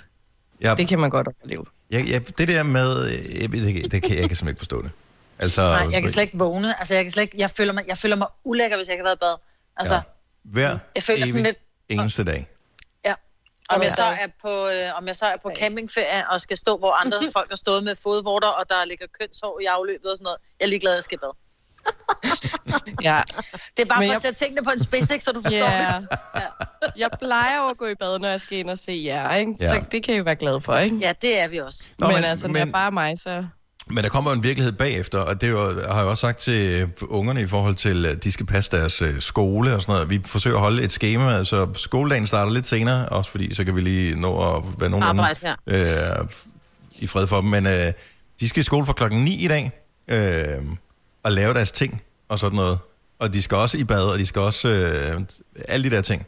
Jeg, 0.62 0.78
Det 0.78 0.88
kan 0.88 1.00
man 1.00 1.10
godt 1.10 1.28
overleve. 1.28 1.66
jeg, 1.92 2.10
jeg, 2.10 2.38
det 2.38 2.48
der 2.48 2.64
med, 2.64 3.06
jeg, 3.06 3.52
det, 3.52 3.92
det 3.92 3.92
kan 3.92 3.92
jeg, 3.92 4.02
kan 4.02 4.12
simpelthen 4.12 4.48
ikke 4.48 4.60
forstå 4.60 4.82
det. 4.82 4.92
Altså, 5.40 5.62
Nej, 5.62 5.88
jeg 5.92 6.02
kan 6.02 6.10
slet 6.12 6.24
ikke 6.24 6.38
vågne. 6.38 6.80
Altså, 6.80 6.94
jeg, 6.96 7.04
kan 7.04 7.12
slet 7.12 7.24
ikke, 7.24 7.36
jeg, 7.40 7.50
føler 7.50 7.74
mig, 7.74 7.84
jeg 7.88 7.98
føler 7.98 8.16
mig 8.16 8.28
ulækker, 8.44 8.78
hvis 8.78 8.88
jeg 8.88 8.94
ikke 8.94 9.02
har 9.02 9.08
været 9.08 9.16
i 9.18 9.20
bad. 9.26 9.36
Altså, 9.78 9.94
Ja. 9.94 10.00
ja. 10.00 10.04
Hver 10.44 10.78
Jeg 10.96 11.04
føler 11.04 11.26
sådan 11.26 11.36
evig 11.42 11.44
lidt- 11.90 12.00
eneste 12.02 12.24
dag. 12.24 12.48
ja. 13.06 13.14
Om 13.70 13.80
Ja. 13.82 13.86
jeg, 13.86 13.94
så 13.94 14.04
er 14.04 14.28
på, 14.42 14.50
øh, 14.68 14.98
om 14.98 15.08
jeg 15.08 15.16
så 15.16 15.26
er 15.26 15.38
på 15.38 15.52
campingferie 15.60 16.30
og 16.30 16.42
skal 16.42 16.58
stå, 16.58 16.78
hvor 16.78 16.92
andre 17.06 17.18
folk 17.38 17.50
har 17.50 17.56
stået 17.56 17.84
med 17.84 17.96
fodvorter, 18.04 18.48
og 18.48 18.70
der 18.70 18.86
ligger 18.86 19.06
kønshår 19.20 19.60
i 19.60 19.66
afløbet 19.66 20.12
og 20.12 20.18
sådan 20.18 20.24
noget. 20.24 20.38
Jeg 20.60 20.66
er 20.66 20.70
ligeglad, 20.70 20.92
at 20.92 20.96
jeg 20.96 21.04
skal 21.04 21.16
i 21.16 21.20
bad. 21.26 21.34
Ja, 23.04 23.22
Det 23.78 23.84
er 23.84 23.88
bare 23.90 24.00
Men 24.00 24.08
for 24.08 24.12
at 24.12 24.14
jeg- 24.14 24.22
sætte 24.22 24.40
tingene 24.46 24.64
på 24.64 24.70
en 24.70 24.80
spids, 24.80 25.10
ikke, 25.12 25.24
så 25.26 25.32
du 25.32 25.42
forstår 25.42 25.60
ja. 25.60 25.94
det. 26.00 26.08
Jeg 26.98 27.10
plejer 27.20 27.58
jo 27.64 27.68
at 27.70 27.78
gå 27.78 27.86
i 27.86 27.96
bad, 28.00 28.20
når 28.20 28.28
jeg 28.30 28.42
skal 28.42 28.58
ind 28.58 28.70
og 28.70 28.78
se 28.78 29.02
jer, 29.06 29.36
ikke? 29.36 29.54
Ja. 29.60 29.70
Så 29.70 29.82
det 29.92 30.04
kan 30.04 30.14
I 30.14 30.18
jo 30.18 30.24
være 30.24 30.36
glade 30.36 30.62
for, 30.62 30.76
ikke? 30.78 30.98
Ja, 31.02 31.12
det 31.22 31.40
er 31.42 31.48
vi 31.48 31.58
også. 31.58 31.90
Nå, 32.00 32.08
men, 32.08 32.16
men- 32.16 32.24
altså, 32.24 32.48
men- 32.48 32.56
det 32.56 32.62
er 32.62 32.72
bare 32.72 32.92
mig, 32.92 33.18
så... 33.20 33.44
Men 33.90 34.04
der 34.04 34.10
kommer 34.10 34.32
jo 34.32 34.36
en 34.36 34.44
virkelighed 34.44 34.72
bagefter, 34.74 35.20
og 35.20 35.42
det 35.42 35.48
er 35.48 35.52
jo, 35.52 35.64
har 35.64 35.96
jeg 35.96 36.04
jo 36.04 36.10
også 36.10 36.22
sagt 36.22 36.40
til 36.40 36.82
øh, 36.82 36.88
ungerne 37.10 37.42
i 37.42 37.48
forhold 37.48 37.76
til, 37.76 38.06
at 38.06 38.24
de 38.24 38.32
skal 38.32 38.46
passe 38.46 38.72
deres 38.72 39.02
øh, 39.02 39.20
skole 39.22 39.74
og 39.76 39.82
sådan 39.82 39.94
noget. 39.94 40.10
Vi 40.10 40.22
forsøger 40.26 40.56
at 40.56 40.62
holde 40.62 40.84
et 40.84 40.92
schema, 40.92 41.44
så 41.44 41.68
skoledagen 41.74 42.28
starter 42.28 42.52
lidt 42.54 42.68
senere, 42.68 43.10
også 43.10 43.32
fordi 43.32 43.56
så 43.56 43.64
kan 43.64 43.76
vi 43.76 43.82
lige 43.82 44.20
nå 44.22 44.56
at 44.56 44.64
være 44.80 44.90
nogenlunde 44.90 45.22
Arbejde 45.22 45.56
øh, 45.68 46.28
i 47.00 47.08
fred 47.08 47.28
for 47.28 47.42
dem. 47.42 47.50
Men 47.50 47.68
øh, 47.68 47.94
de 48.40 48.50
skal 48.50 48.60
i 48.60 48.64
skole 48.64 48.86
fra 48.86 48.94
klokken 48.94 49.24
9 49.24 49.36
i 49.36 49.48
dag, 49.48 49.72
øh, 50.08 50.64
og 51.28 51.34
lave 51.34 51.54
deres 51.54 51.72
ting 51.72 52.02
og 52.30 52.40
sådan 52.40 52.56
noget. 52.56 52.80
Og 53.20 53.34
de 53.34 53.42
skal 53.42 53.58
også 53.58 53.78
i 53.78 53.84
bad, 53.84 54.04
og 54.04 54.20
de 54.20 54.26
skal 54.26 54.42
også 54.42 54.68
øh, 54.68 55.22
alle 55.68 55.90
de 55.90 55.96
der 55.96 56.02
ting. 56.02 56.26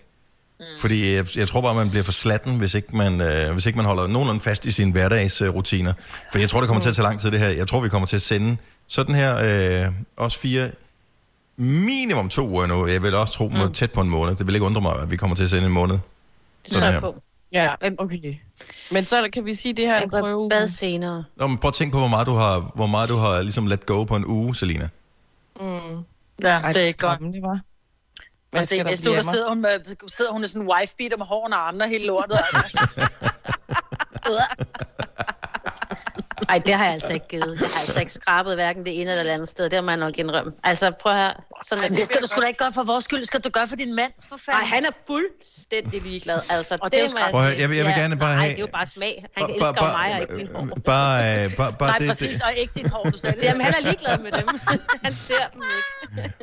Mm. 0.59 0.65
Fordi 0.79 1.13
jeg, 1.13 1.37
jeg 1.37 1.47
tror 1.47 1.61
bare, 1.61 1.75
man 1.75 1.89
bliver 1.89 2.03
for 2.03 2.11
slatten, 2.11 2.57
hvis 2.57 2.73
ikke 2.73 2.97
man, 2.97 3.21
øh, 3.21 3.53
hvis 3.53 3.65
ikke 3.65 3.77
man 3.77 3.85
holder 3.85 4.07
nogenlunde 4.07 4.41
fast 4.41 4.65
i 4.65 4.71
sine 4.71 4.91
hverdagsrutiner. 4.91 5.93
For 6.31 6.39
jeg 6.39 6.49
tror, 6.49 6.59
det 6.59 6.67
kommer 6.67 6.81
til 6.81 6.89
at 6.89 6.95
tage 6.95 7.03
lang 7.03 7.19
tid, 7.19 7.31
det 7.31 7.39
her. 7.39 7.49
Jeg 7.49 7.67
tror, 7.67 7.81
vi 7.81 7.89
kommer 7.89 8.07
til 8.07 8.15
at 8.15 8.21
sende 8.21 8.57
sådan 8.87 9.15
her, 9.15 9.37
øh, 9.85 9.91
også 10.17 10.39
fire, 10.39 10.71
minimum 11.57 12.29
to 12.29 12.47
uger 12.47 12.65
nu. 12.65 12.87
Jeg 12.87 13.03
vil 13.03 13.15
også 13.15 13.33
tro, 13.33 13.49
mm. 13.49 13.73
tæt 13.73 13.91
på 13.91 14.01
en 14.01 14.09
måned. 14.09 14.35
Det 14.35 14.47
vil 14.47 14.55
ikke 14.55 14.65
undre 14.65 14.81
mig, 14.81 15.01
at 15.01 15.11
vi 15.11 15.17
kommer 15.17 15.35
til 15.35 15.43
at 15.43 15.49
sende 15.49 15.65
en 15.65 15.73
måned. 15.73 15.97
Sådan 16.67 16.93
her. 16.93 17.13
Ja, 17.51 17.75
okay. 17.97 18.35
Men 18.91 19.05
så 19.05 19.29
kan 19.33 19.45
vi 19.45 19.53
sige, 19.53 19.71
at 19.71 19.77
det 19.77 19.85
her 19.85 19.93
er 19.93 20.01
en 20.01 20.09
prøve. 20.09 20.49
bad 20.49 20.67
senere. 20.67 21.23
Nå, 21.35 21.47
men 21.47 21.57
prøv 21.57 21.67
at 21.69 21.73
tænke 21.73 21.91
på, 21.93 21.99
hvor 21.99 22.07
meget 22.07 22.27
du 22.27 22.33
har, 22.33 22.71
hvor 22.75 22.87
meget 22.87 23.09
du 23.09 23.15
har 23.15 23.41
ligesom 23.41 23.67
let 23.67 23.85
go 23.85 24.03
på 24.03 24.15
en 24.15 24.25
uge, 24.25 24.55
Selina. 24.55 24.89
Mm. 25.59 25.65
Ja, 26.43 26.59
Ej, 26.59 26.71
det 26.71 26.81
er 26.81 26.85
ikke 26.85 26.99
godt. 26.99 27.19
Det 27.19 27.41
var. 27.41 27.59
Og 28.51 28.63
se, 28.63 28.83
hvis 28.83 29.01
du 29.01 29.13
der 29.13 29.21
sidder 29.21 29.49
hun, 29.49 29.61
med, 29.61 29.79
sidder 30.07 30.31
hun 30.31 30.43
i 30.43 30.47
sådan 30.47 30.61
en 30.61 30.71
wife-beater 30.71 31.17
med 31.17 31.25
hårene 31.25 31.59
og 31.59 31.73
og 31.81 31.89
hele 31.89 32.05
lortet. 32.05 32.39
Altså. 32.53 33.09
Ej, 36.49 36.57
det 36.65 36.73
har 36.73 36.83
jeg 36.85 36.93
altså 36.93 37.13
ikke 37.13 37.27
givet. 37.27 37.57
Jeg 37.61 37.67
har 37.73 37.79
altså 37.79 37.99
ikke 37.99 38.13
skrabet 38.13 38.55
hverken 38.55 38.85
det 38.85 39.01
ene 39.01 39.11
eller 39.11 39.23
det 39.23 39.29
andet 39.29 39.49
sted. 39.49 39.69
Det 39.69 39.83
må 39.83 39.89
jeg 39.91 39.97
nok 39.97 40.17
indrømme. 40.17 40.51
Altså, 40.63 40.91
prøv 41.01 41.13
her. 41.13 41.29
Sådan 41.69 41.95
det 41.97 42.05
skal 42.05 42.21
du 42.21 42.27
sgu 42.27 42.41
da 42.41 42.47
ikke 42.47 42.57
gøre 42.57 42.71
for 42.73 42.83
vores 42.83 43.03
skyld. 43.05 43.25
Skal 43.25 43.39
du 43.39 43.49
gøre 43.49 43.67
for 43.67 43.75
din 43.75 43.95
mand, 43.95 44.11
for 44.29 44.39
Nej, 44.51 44.63
han 44.63 44.85
er 44.85 44.89
fuldstændig 45.07 46.01
ligeglad. 46.01 46.39
Altså, 46.49 46.77
Og 46.81 46.91
det 46.91 46.99
er 46.99 47.03
jo 47.03 47.09
må 47.13 47.19
jeg 47.19 47.27
Prøv 47.31 47.41
jeg 47.59 47.69
vil- 47.69 47.77
jeg 47.77 47.85
vil 47.85 47.93
gerne 47.95 48.17
bare 48.17 48.33
nej, 48.35 48.41
have- 48.41 48.49
det 48.51 48.57
er 48.57 48.61
jo 48.61 48.67
bare 48.73 48.85
smag. 48.87 49.25
Han 49.37 49.43
Bare- 49.45 49.51
elsker 49.55 49.97
mig 49.97 50.13
og 50.15 50.21
ikke 50.21 50.35
din 50.35 50.49
hår. 50.55 50.67
Bare, 50.85 51.43
øh, 51.45 51.55
bare, 51.55 51.73
bare 51.79 51.89
Nej, 51.89 51.97
det, 51.97 52.07
præcis, 52.07 52.35
det, 52.37 52.41
og 52.45 52.53
ikke 52.57 52.73
dit 52.75 52.87
hår, 52.87 53.03
du 53.03 53.17
sagde 53.17 53.35
det. 53.35 53.43
Jamen, 53.43 53.61
han 53.65 53.73
er 53.79 53.81
ligeglad 53.89 54.17
med 54.19 54.31
dem. 54.31 54.47
han 55.05 55.13
ser 55.13 55.33
dem 55.53 55.61
ikke. 55.77 56.33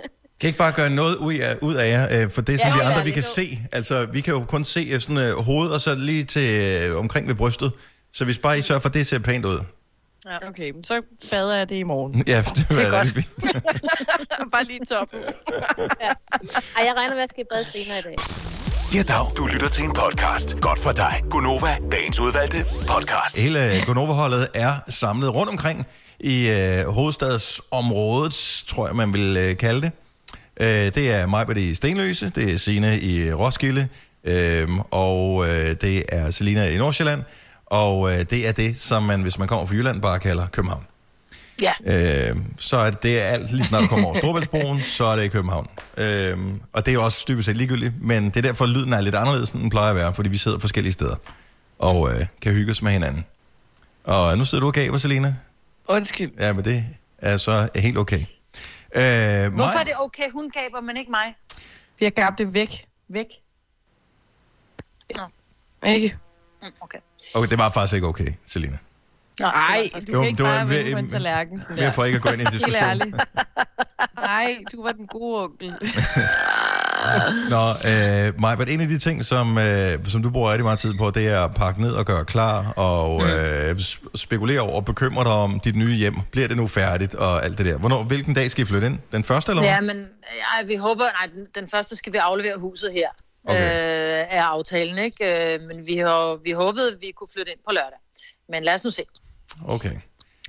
kan 0.40 0.46
ikke 0.48 0.58
bare 0.58 0.72
gøre 0.72 0.90
noget 0.90 1.16
ud 1.16 1.34
af, 1.34 1.56
ud 1.62 1.74
af 1.74 1.88
jer, 1.90 2.22
øh, 2.22 2.30
for 2.30 2.40
det, 2.42 2.60
som 2.60 2.68
Ja, 2.68 2.74
vi 2.74 2.80
andre 2.80 3.04
vi 3.04 3.10
kan 3.10 3.22
se. 3.22 3.58
Altså, 3.72 4.06
vi 4.12 4.20
kan 4.20 4.34
jo 4.34 4.44
kun 4.44 4.64
se 4.64 4.80
øh, 4.92 5.00
sådan 5.00 5.18
øh, 5.18 5.30
hovedet 5.38 5.74
og 5.74 5.80
så 5.80 5.94
lige 5.94 6.24
til 6.24 6.54
øh, 6.54 6.98
omkring 6.98 7.28
ved 7.28 7.34
brystet. 7.34 7.72
Så 8.12 8.24
hvis 8.24 8.38
bare 8.38 8.58
I 8.58 8.62
sørger 8.62 8.80
for, 8.80 8.88
at 8.88 8.94
det 8.94 9.06
ser 9.06 9.18
pænt 9.18 9.44
ud. 9.44 9.58
Okay, 10.48 10.70
men 10.70 10.84
så 10.84 11.02
bader 11.30 11.56
jeg 11.56 11.68
det 11.68 11.76
i 11.76 11.82
morgen. 11.82 12.22
Ja, 12.26 12.38
det, 12.38 12.66
det 12.68 12.82
er 12.82 12.86
er 12.86 12.90
godt. 12.90 13.14
Bare 14.52 14.64
lige 14.64 14.80
toppen. 14.90 15.18
Ej, 16.76 16.84
jeg 16.84 16.94
regner 16.96 17.14
med, 17.14 17.16
at 17.16 17.20
jeg 17.20 17.28
skal 17.28 17.40
i 17.42 17.46
bad 17.50 17.64
senere 17.64 17.98
i 17.98 18.02
dag. 18.02 18.16
Ja, 18.94 19.02
dag. 19.02 19.26
Du 19.36 19.46
lytter 19.46 19.68
til 19.68 19.84
en 19.84 19.92
podcast. 19.92 20.60
Godt 20.60 20.78
for 20.78 20.92
dig. 20.92 21.22
Gunova, 21.30 21.76
dagens 21.92 22.20
udvalgte 22.20 22.64
podcast. 22.88 23.38
Hele 23.38 23.82
Gonova-holdet 23.86 24.48
er 24.54 24.72
samlet 24.88 25.34
rundt 25.34 25.50
omkring 25.50 25.86
i 26.20 26.48
øh, 26.50 26.86
hovedstadsområdet, 26.86 28.64
tror 28.68 28.86
jeg, 28.86 28.96
man 28.96 29.12
vil 29.12 29.36
øh, 29.36 29.56
kalde 29.56 29.80
det. 29.80 29.90
Øh, 30.60 30.94
det 30.94 31.12
er 31.12 31.26
mig 31.26 31.56
i 31.56 31.74
Stenløse, 31.74 32.30
det 32.34 32.52
er 32.52 32.56
Sine 32.56 33.00
i 33.00 33.32
Roskilde, 33.32 33.88
øh, 34.24 34.68
og 34.90 35.48
øh, 35.48 35.76
det 35.80 36.04
er 36.08 36.30
Selina 36.30 36.68
i 36.68 36.76
Nordsjælland, 36.76 37.22
og 37.66 38.12
øh, 38.12 38.18
det 38.30 38.48
er 38.48 38.52
det, 38.52 38.80
som 38.80 39.02
man, 39.02 39.22
hvis 39.22 39.38
man 39.38 39.48
kommer 39.48 39.66
fra 39.66 39.74
Jylland, 39.74 40.02
bare 40.02 40.18
kalder 40.20 40.46
København. 40.48 40.86
Ja. 41.62 41.72
Øh, 42.30 42.36
så 42.58 42.76
er 42.76 42.90
det, 42.90 43.02
det 43.02 43.22
er 43.22 43.26
alt, 43.26 43.52
lige 43.52 43.68
når 43.72 43.80
du 43.80 43.86
kommer 43.86 44.06
over 44.06 44.18
Storbæltsbroen, 44.18 44.80
så 44.80 45.04
er 45.04 45.16
det 45.16 45.24
i 45.24 45.28
København. 45.28 45.68
Øh, 45.96 46.38
og 46.72 46.86
det 46.86 46.92
er 46.92 46.94
jo 46.94 47.04
også 47.04 47.24
dybest 47.28 47.46
set 47.46 47.56
ligegyldigt, 47.56 47.92
men 48.02 48.24
det 48.24 48.36
er 48.36 48.42
derfor, 48.42 48.66
lyden 48.66 48.92
er 48.92 49.00
lidt 49.00 49.14
anderledes, 49.14 49.50
end 49.50 49.60
den 49.62 49.70
plejer 49.70 49.90
at 49.90 49.96
være, 49.96 50.14
fordi 50.14 50.28
vi 50.28 50.36
sidder 50.36 50.58
forskellige 50.58 50.92
steder 50.92 51.16
og 51.78 52.10
øh, 52.14 52.26
kan 52.42 52.52
hygge 52.52 52.70
os 52.72 52.82
med 52.82 52.92
hinanden. 52.92 53.24
Og 54.04 54.38
nu 54.38 54.44
sidder 54.44 54.60
du 54.62 54.66
og 54.66 54.72
gaber, 54.72 54.98
Selina. 54.98 55.36
Undskyld. 55.88 56.30
Ja, 56.38 56.52
men 56.52 56.64
det 56.64 56.84
er 57.18 57.36
så 57.36 57.68
helt 57.76 57.98
okay. 57.98 58.20
Øh, 58.20 58.22
Hvorfor 58.94 59.50
Maj- 59.50 59.80
er 59.80 59.84
det 59.84 59.92
okay, 59.98 60.30
hun 60.32 60.50
gaber, 60.50 60.80
men 60.80 60.96
ikke 60.96 61.10
mig? 61.10 61.34
Vi 61.98 62.04
har 62.04 62.10
gabt 62.10 62.38
det 62.38 62.54
væk. 62.54 62.84
Væk. 63.08 63.26
Nå. 65.16 65.22
Ikke? 65.88 66.16
Mm, 66.62 66.68
Okay. 66.80 66.98
Okay, 67.34 67.48
det 67.50 67.58
var 67.58 67.70
faktisk 67.70 67.94
ikke 67.94 68.06
okay, 68.06 68.28
Selina. 68.46 68.78
Nej, 69.40 69.90
du 70.06 70.12
Jo, 70.12 70.18
kan 70.20 70.28
ikke 70.28 70.36
det 70.38 70.44
var 70.46 70.52
bare 70.52 70.62
en- 70.62 70.68
vende 70.68 70.92
på 70.92 70.98
en 70.98 71.04
en- 71.04 71.10
tallerken. 71.10 71.58
sådan 71.58 71.76
der. 71.76 71.90
for 71.90 72.04
ikke 72.04 72.16
at 72.16 72.22
gå 72.22 72.28
ind 72.28 72.38
i 72.38 72.40
en 72.40 72.46
Helt 72.52 72.52
diskussion. 72.64 72.88
ærligt. 72.88 73.16
Nej, 74.30 74.56
du 74.72 74.82
var 74.82 74.92
den 74.92 75.06
gode 75.06 75.42
onkel. 75.44 75.68
Nå, 77.50 77.68
øh, 77.90 78.40
Maja, 78.40 78.64
en 78.68 78.80
af 78.80 78.88
de 78.88 78.98
ting, 78.98 79.24
som, 79.24 79.58
øh, 79.58 79.98
som 80.08 80.22
du 80.22 80.30
bruger 80.30 80.50
rigtig 80.50 80.64
meget 80.64 80.78
tid 80.78 80.94
på, 80.94 81.10
det 81.10 81.28
er 81.28 81.44
at 81.44 81.54
pakke 81.54 81.80
ned 81.80 81.92
og 81.92 82.06
gøre 82.06 82.24
klar, 82.24 82.72
og 82.76 83.22
øh, 83.22 83.70
sp- 83.70 84.06
spekulere 84.14 84.60
over 84.60 84.72
og 84.76 84.84
bekymre 84.84 85.24
dig 85.24 85.32
om 85.32 85.60
dit 85.60 85.76
nye 85.76 85.94
hjem. 85.94 86.14
Bliver 86.32 86.48
det 86.48 86.56
nu 86.56 86.66
færdigt, 86.66 87.14
og 87.14 87.44
alt 87.44 87.58
det 87.58 87.66
der. 87.66 87.78
Hvornår, 87.78 88.02
hvilken 88.02 88.34
dag 88.34 88.50
skal 88.50 88.62
I 88.64 88.66
flytte 88.66 88.86
ind? 88.86 88.98
Den 89.12 89.24
første, 89.24 89.52
eller 89.52 89.62
hvad? 89.62 89.70
Ja, 89.70 89.80
men 89.80 89.96
ja, 90.58 90.66
vi 90.66 90.74
håber... 90.76 91.04
Nej, 91.04 91.30
den, 91.34 91.46
den 91.62 91.70
første 91.70 91.96
skal 91.96 92.12
vi 92.12 92.18
aflevere 92.18 92.58
huset 92.58 92.90
her. 92.92 93.06
Okay. 93.46 94.20
Øh, 94.20 94.26
er 94.30 94.42
aftalen, 94.42 94.98
ikke? 94.98 95.54
Øh, 95.54 95.60
men 95.62 95.86
vi, 95.86 95.96
har, 95.96 96.38
vi 96.44 96.50
håbede, 96.50 96.92
at 96.92 96.96
vi 97.00 97.12
kunne 97.16 97.28
flytte 97.32 97.52
ind 97.52 97.60
på 97.68 97.72
lørdag. 97.72 97.98
Men 98.48 98.62
lad 98.62 98.74
os 98.74 98.84
nu 98.84 98.90
se. 98.90 99.02
Okay. 99.68 99.92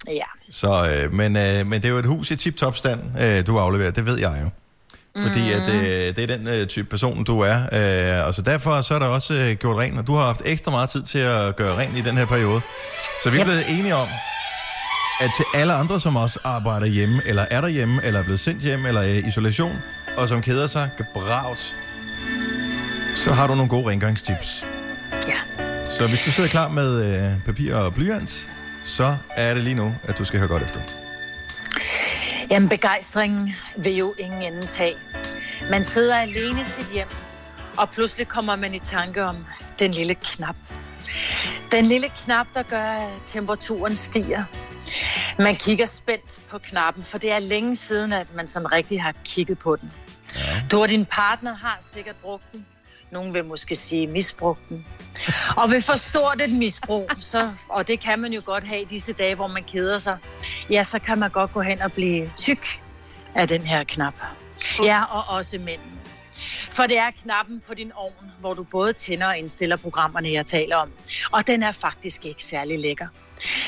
Ja. 0.07 0.25
Så, 0.49 0.89
øh, 0.89 1.13
men, 1.13 1.37
øh, 1.37 1.67
men 1.67 1.81
det 1.81 1.85
er 1.85 1.89
jo 1.89 1.97
et 1.97 2.05
hus 2.05 2.31
i 2.31 2.35
tip-top 2.35 2.75
stand, 2.75 3.01
øh, 3.21 3.47
du 3.47 3.59
afleverer. 3.59 3.91
Det 3.91 4.05
ved 4.05 4.19
jeg 4.19 4.39
jo. 4.43 4.49
Fordi 5.21 5.51
at, 5.51 5.69
øh, 5.69 6.15
det 6.15 6.19
er 6.19 6.37
den 6.37 6.47
øh, 6.47 6.67
type 6.67 6.89
person, 6.89 7.23
du 7.23 7.39
er. 7.39 7.55
Øh, 7.55 8.27
og 8.27 8.33
så 8.33 8.41
derfor 8.41 8.81
så 8.81 8.95
er 8.95 8.99
der 8.99 9.07
også 9.07 9.33
øh, 9.33 9.51
gjort 9.55 9.77
rent, 9.77 9.99
og 9.99 10.07
du 10.07 10.13
har 10.13 10.25
haft 10.25 10.41
ekstra 10.45 10.71
meget 10.71 10.89
tid 10.89 11.03
til 11.03 11.19
at 11.19 11.55
gøre 11.55 11.77
rent 11.77 11.97
i 11.97 12.01
den 12.01 12.17
her 12.17 12.25
periode. 12.25 12.61
Så 13.23 13.29
vi 13.29 13.39
er 13.39 13.43
blevet 13.43 13.79
enige 13.79 13.95
om, 13.95 14.07
at 15.21 15.29
til 15.35 15.45
alle 15.53 15.73
andre, 15.73 16.01
som 16.01 16.15
også 16.15 16.39
arbejder 16.43 16.87
hjemme, 16.87 17.21
eller 17.25 17.45
er 17.51 17.61
derhjemme, 17.61 18.01
eller 18.03 18.19
er 18.19 18.23
blevet 18.23 18.39
sendt 18.39 18.61
hjem, 18.61 18.85
eller 18.85 19.01
er 19.01 19.05
i 19.05 19.27
isolation, 19.27 19.75
og 20.17 20.27
som 20.27 20.41
keder 20.41 20.67
sig 20.67 20.89
gebravt, 20.97 21.75
så 23.17 23.31
har 23.31 23.47
du 23.47 23.55
nogle 23.55 23.69
gode 23.69 23.89
rengøringstips. 23.89 24.65
Ja. 25.27 25.39
Så 25.83 26.07
hvis 26.07 26.21
du 26.25 26.31
sidder 26.31 26.49
klar 26.49 26.67
med 26.67 27.03
øh, 27.05 27.45
papir 27.45 27.75
og 27.75 27.93
blyant, 27.93 28.49
så 28.83 29.17
er 29.35 29.53
det 29.53 29.63
lige 29.63 29.73
nu, 29.73 29.95
at 30.03 30.17
du 30.17 30.25
skal 30.25 30.39
høre 30.39 30.49
godt 30.49 30.63
efter. 30.63 30.81
Jamen, 32.49 32.69
begejstringen 32.69 33.53
vil 33.77 33.95
jo 33.95 34.13
ingen 34.19 34.41
ende 34.41 34.65
tage. 34.65 34.95
Man 35.71 35.83
sidder 35.83 36.17
alene 36.17 36.61
i 36.61 36.63
sit 36.63 36.91
hjem, 36.93 37.07
og 37.77 37.89
pludselig 37.89 38.27
kommer 38.27 38.55
man 38.55 38.73
i 38.73 38.79
tanke 38.79 39.23
om 39.23 39.45
den 39.79 39.91
lille 39.91 40.15
knap. 40.15 40.55
Den 41.71 41.85
lille 41.85 42.09
knap, 42.09 42.47
der 42.53 42.63
gør, 42.63 42.83
at 42.83 43.09
temperaturen 43.25 43.95
stiger. 43.95 44.43
Man 45.39 45.55
kigger 45.55 45.85
spændt 45.85 46.39
på 46.49 46.57
knappen, 46.57 47.03
for 47.03 47.17
det 47.17 47.31
er 47.31 47.39
længe 47.39 47.75
siden, 47.75 48.13
at 48.13 48.35
man 48.35 48.47
sådan 48.47 48.71
rigtig 48.71 49.01
har 49.01 49.13
kigget 49.25 49.59
på 49.59 49.75
den. 49.75 49.91
Ja. 50.35 50.41
Du 50.71 50.81
og 50.81 50.89
din 50.89 51.05
partner 51.05 51.55
har 51.55 51.77
sikkert 51.81 52.15
brugt 52.15 52.51
den. 52.51 52.65
Nogen 53.11 53.33
vil 53.33 53.45
måske 53.45 53.75
sige 53.75 54.07
misbrugt 54.07 54.69
den. 54.69 54.85
Og 55.57 55.69
ved 55.71 55.81
for 55.81 55.95
stort 55.97 56.41
et 56.41 56.49
misbrug, 56.51 57.09
så, 57.31 57.51
og 57.69 57.87
det 57.87 57.99
kan 57.99 58.19
man 58.19 58.33
jo 58.33 58.41
godt 58.45 58.67
have 58.67 58.81
i 58.81 58.85
disse 58.85 59.13
dage, 59.13 59.35
hvor 59.35 59.47
man 59.47 59.63
keder 59.63 59.97
sig, 59.97 60.17
ja, 60.69 60.83
så 60.83 60.99
kan 60.99 61.19
man 61.19 61.29
godt 61.29 61.53
gå 61.53 61.61
hen 61.61 61.81
og 61.81 61.91
blive 61.91 62.31
tyk 62.37 62.81
af 63.35 63.47
den 63.47 63.61
her 63.61 63.83
knap. 63.83 64.13
Ja, 64.83 65.03
og 65.03 65.35
også 65.35 65.57
mændene. 65.57 65.97
For 66.71 66.83
det 66.83 66.97
er 66.97 67.11
knappen 67.23 67.61
på 67.67 67.73
din 67.73 67.91
ovn, 67.95 68.31
hvor 68.39 68.53
du 68.53 68.63
både 68.63 68.93
tænder 68.93 69.27
og 69.27 69.37
indstiller 69.37 69.75
programmerne, 69.75 70.31
jeg 70.31 70.45
taler 70.45 70.75
om. 70.75 70.91
Og 71.31 71.47
den 71.47 71.63
er 71.63 71.71
faktisk 71.71 72.25
ikke 72.25 72.43
særlig 72.43 72.79
lækker. 72.79 73.07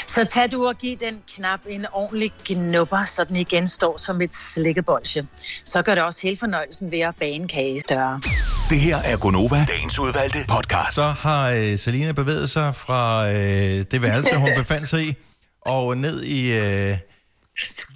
Så 0.07 0.25
tag 0.25 0.51
du 0.51 0.67
og 0.67 0.75
giv 0.77 0.97
den 0.99 1.23
knap 1.35 1.59
en 1.69 1.85
ordentlig 1.91 2.31
gnupper, 2.45 3.05
så 3.05 3.23
den 3.23 3.35
igen 3.35 3.67
står 3.67 3.97
som 3.97 4.21
et 4.21 4.33
slikkebolsje. 4.33 5.27
Så 5.65 5.81
gør 5.81 5.95
det 5.95 6.03
også 6.03 6.21
hele 6.23 6.37
fornøjelsen 6.37 6.91
ved 6.91 6.99
at 6.99 7.15
bage 7.19 7.31
en 7.31 7.47
kage 7.47 7.81
større. 7.81 8.21
Det 8.69 8.79
her 8.79 8.97
er 8.97 9.17
Gonova, 9.17 9.65
dagens 9.65 9.99
udvalgte 9.99 10.39
podcast. 10.49 10.93
Så 10.93 11.01
har 11.01 11.49
øh, 11.49 11.79
Selina 11.79 12.11
bevæget 12.11 12.49
sig 12.49 12.75
fra 12.75 13.31
øh, 13.31 13.85
det 13.91 14.01
værelse, 14.01 14.35
hun 14.35 14.49
befandt 14.57 14.89
sig 14.89 15.03
i, 15.03 15.15
og 15.61 15.97
ned 15.97 16.23
i, 16.23 16.51
øh, 16.51 16.97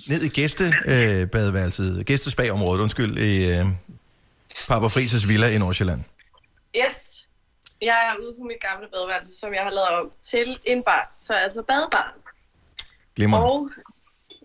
ned 0.08 0.22
i 0.22 0.28
gæstebadeværelset, 0.28 1.22
øh, 1.22 1.28
badeværelset, 1.28 2.06
gæstespagområdet, 2.06 2.82
undskyld, 2.82 3.18
i 3.18 3.46
øh, 3.46 3.66
Papa 4.68 4.88
Frises 4.88 5.28
villa 5.28 5.50
i 5.50 5.58
Nordsjælland. 5.58 6.04
Yes. 6.78 7.13
Jeg 7.90 8.00
er 8.10 8.16
ude 8.24 8.34
på 8.40 8.44
mit 8.52 8.62
gamle 8.68 8.88
badeværelse, 8.94 9.34
som 9.42 9.54
jeg 9.58 9.64
har 9.68 9.74
lavet 9.80 9.94
om 10.00 10.12
til 10.32 10.48
en 10.72 10.84
bar. 10.84 11.14
Så 11.18 11.34
altså 11.34 11.62
badebar. 11.72 12.08
Glimmer. 13.16 13.38
Og, 13.38 13.70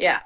ja. 0.07 0.17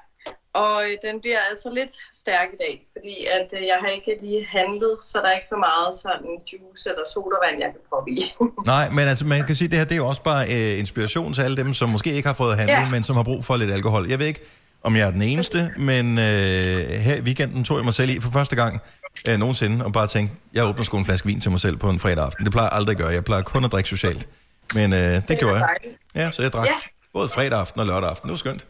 Og 0.53 0.83
øh, 0.83 0.93
den 1.05 1.21
bliver 1.21 1.41
altså 1.49 1.69
lidt 1.79 1.91
stærk 2.13 2.47
i 2.55 2.57
dag, 2.65 2.75
fordi 2.93 3.15
at 3.37 3.49
øh, 3.57 3.61
jeg 3.71 3.77
har 3.81 3.87
ikke 3.87 4.17
lige 4.21 4.45
handlet, 4.57 4.95
så 5.01 5.17
der 5.21 5.27
er 5.31 5.35
ikke 5.39 5.51
så 5.55 5.59
meget 5.69 5.95
sådan 5.95 6.29
juice 6.49 6.89
eller 6.89 7.05
sodavand, 7.13 7.55
jeg 7.63 7.69
kan 7.73 7.81
proppe 7.89 8.11
i. 8.11 8.17
Nej, 8.73 8.89
men 8.89 9.05
altså, 9.11 9.25
man 9.25 9.45
kan 9.47 9.55
sige, 9.55 9.67
at 9.67 9.71
det 9.71 9.79
her 9.79 9.85
det 9.85 9.95
er 9.97 10.03
jo 10.05 10.07
også 10.07 10.23
bare 10.31 10.43
øh, 10.55 10.79
inspiration 10.79 11.33
til 11.33 11.41
alle 11.41 11.57
dem, 11.57 11.73
som 11.73 11.89
måske 11.89 12.13
ikke 12.13 12.27
har 12.27 12.35
fået 12.43 12.57
handlet. 12.57 12.75
Ja. 12.75 12.91
men 12.91 13.03
som 13.03 13.15
har 13.15 13.23
brug 13.23 13.45
for 13.45 13.55
lidt 13.57 13.71
alkohol. 13.71 14.09
Jeg 14.09 14.19
ved 14.19 14.27
ikke, 14.27 14.43
om 14.83 14.95
jeg 14.95 15.07
er 15.07 15.11
den 15.11 15.21
eneste, 15.21 15.57
men 15.89 16.05
øh, 16.17 16.89
her 17.07 17.15
i 17.15 17.21
weekenden 17.21 17.63
tog 17.63 17.77
jeg 17.77 17.85
mig 17.85 17.93
selv 17.93 18.09
i 18.09 18.19
for 18.19 18.31
første 18.31 18.55
gang 18.55 18.81
øh, 19.29 19.37
nogensinde, 19.37 19.85
og 19.85 19.93
bare 19.93 20.07
tænkte, 20.07 20.35
jeg 20.53 20.65
åbner 20.65 20.83
sgu 20.83 20.97
en 20.97 21.05
flaske 21.05 21.27
vin 21.27 21.41
til 21.41 21.51
mig 21.51 21.59
selv 21.59 21.77
på 21.77 21.89
en 21.89 21.99
fredag 21.99 22.25
aften. 22.25 22.43
Det 22.45 22.51
plejer 22.51 22.67
jeg 22.69 22.73
aldrig 22.77 22.93
at 22.93 22.97
gøre. 23.01 23.09
Jeg 23.13 23.25
plejer 23.25 23.41
kun 23.43 23.65
at 23.65 23.71
drikke 23.71 23.89
socialt. 23.89 24.27
Men 24.75 24.93
øh, 24.93 24.99
det, 24.99 25.27
det 25.27 25.39
gjorde 25.39 25.55
jeg. 25.55 25.67
dejligt. 25.81 26.01
Ja, 26.15 26.31
så 26.31 26.41
jeg 26.41 26.53
drak 26.53 26.65
Ja. 26.67 26.73
både 27.13 27.29
fredag 27.29 27.59
aften 27.59 27.79
og 27.79 27.85
lørdag 27.87 28.09
aften. 28.09 28.27
Det 28.27 28.31
var 28.31 28.37
skønt. 28.37 28.65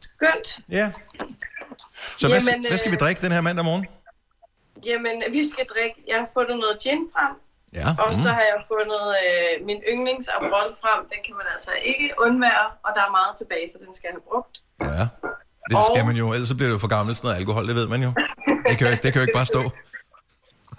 Skønt. 0.00 0.58
Ja. 0.68 0.90
Så 2.18 2.28
hvad, 2.28 2.40
Jamen, 2.40 2.66
hvad 2.68 2.78
skal 2.78 2.90
vi 2.90 2.96
øh, 2.96 3.00
drikke 3.00 3.20
den 3.22 3.32
her 3.32 3.40
mandag 3.40 3.64
morgen? 3.64 3.86
Jamen, 4.86 5.16
vi 5.36 5.42
skal 5.52 5.64
drikke. 5.74 5.96
Jeg 6.08 6.16
har 6.22 6.28
fundet 6.36 6.56
noget 6.64 6.76
gin 6.84 7.00
frem, 7.14 7.32
Ja. 7.80 7.88
og 8.04 8.14
så 8.22 8.28
har 8.36 8.44
jeg 8.52 8.58
fundet 8.72 9.04
øh, 9.26 9.66
min 9.68 9.78
yndlings 9.92 10.28
Aperol 10.36 10.70
frem. 10.82 11.00
Den 11.12 11.20
kan 11.26 11.34
man 11.40 11.46
altså 11.54 11.70
ikke 11.90 12.06
undvære, 12.26 12.66
og 12.86 12.90
der 12.96 13.02
er 13.08 13.12
meget 13.20 13.32
tilbage, 13.40 13.66
så 13.72 13.76
den 13.84 13.92
skal 13.96 14.06
jeg 14.08 14.14
have 14.18 14.26
brugt. 14.30 14.54
Ja. 14.88 15.02
Det 15.70 15.78
skal 15.90 16.02
man 16.08 16.16
jo, 16.22 16.26
ellers 16.34 16.48
så 16.48 16.54
bliver 16.58 16.68
det 16.70 16.74
jo 16.78 16.82
for 16.86 16.92
gammelt 16.96 17.16
sådan 17.16 17.26
noget 17.28 17.38
alkohol, 17.40 17.64
det 17.68 17.74
ved 17.80 17.86
man 17.94 18.02
jo. 18.06 18.10
Det 18.68 18.78
kan 18.78 18.86
jo 18.86 18.92
ikke, 18.92 19.02
det 19.02 19.12
kan 19.12 19.20
jo 19.20 19.26
ikke 19.26 19.38
bare 19.42 19.46
stå. 19.46 19.62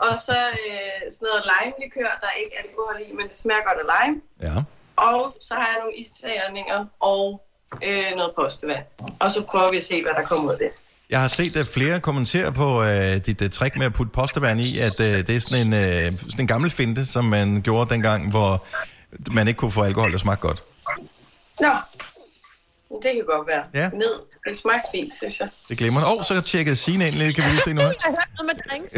Og 0.07 0.17
så 0.17 0.37
øh, 0.67 1.11
sådan 1.11 1.27
noget 1.29 1.43
lime-likør, 1.51 2.11
der 2.21 2.27
er 2.27 2.37
ikke 2.43 2.55
alkohol 2.63 2.95
i, 3.07 3.11
men 3.17 3.27
det 3.27 3.37
smager 3.37 3.61
godt 3.67 3.79
af 3.83 3.87
lime. 3.95 4.21
Ja. 4.41 4.63
Og 4.95 5.37
så 5.41 5.53
har 5.53 5.67
jeg 5.71 5.77
nogle 5.81 5.95
isterninger 5.97 6.85
og 6.99 7.41
øh, 7.83 8.11
noget 8.15 8.31
postevand. 8.35 8.85
Og 9.19 9.31
så 9.31 9.43
prøver 9.43 9.69
vi 9.71 9.77
at 9.77 9.83
se, 9.83 10.01
hvad 10.03 10.13
der 10.13 10.21
kommer 10.21 10.45
ud 10.45 10.51
af 10.51 10.57
det. 10.57 10.69
Jeg 11.09 11.21
har 11.21 11.27
set 11.27 11.57
at 11.57 11.67
flere 11.67 11.99
kommentere 11.99 12.51
på 12.53 12.81
uh, 12.81 12.87
dit 13.25 13.41
uh, 13.41 13.49
trick 13.49 13.77
med 13.77 13.85
at 13.85 13.93
putte 13.93 14.11
postevand 14.11 14.61
i, 14.61 14.79
at 14.79 14.99
uh, 14.99 15.05
det 15.05 15.29
er 15.29 15.39
sådan 15.39 15.67
en, 15.67 15.73
uh, 15.73 16.19
sådan 16.19 16.39
en 16.39 16.47
gammel 16.47 16.71
finte, 16.71 17.05
som 17.05 17.25
man 17.25 17.61
gjorde 17.61 17.93
dengang, 17.93 18.29
hvor 18.29 18.65
man 19.31 19.47
ikke 19.47 19.57
kunne 19.57 19.71
få 19.71 19.83
alkohol, 19.83 20.11
der 20.11 20.17
smagte 20.17 20.47
godt. 20.47 20.63
Nå, 21.61 21.69
det 22.89 23.11
kan 23.13 23.25
godt 23.25 23.47
være. 23.47 23.63
Ja. 23.73 23.89
Ned. 23.89 24.15
Det 24.47 24.57
smagte 24.57 24.89
fint, 24.91 25.15
synes 25.15 25.39
jeg. 25.39 25.49
Det 25.69 25.77
glemmer 25.77 26.01
Og 26.01 26.17
oh, 26.17 26.23
så 26.23 26.41
tjekkede 26.41 26.75
Signe 26.75 27.07
ind 27.07 27.15
lidt, 27.15 27.35
kan 27.35 27.43
vi 27.43 27.49
lige 27.49 27.61
se 27.61 27.73
noget. 27.73 27.89
Jeg 27.95 27.97
har 28.01 28.11
hørt 28.11 28.29
noget 28.37 28.55
med 28.55 28.63
drinks. 28.69 28.93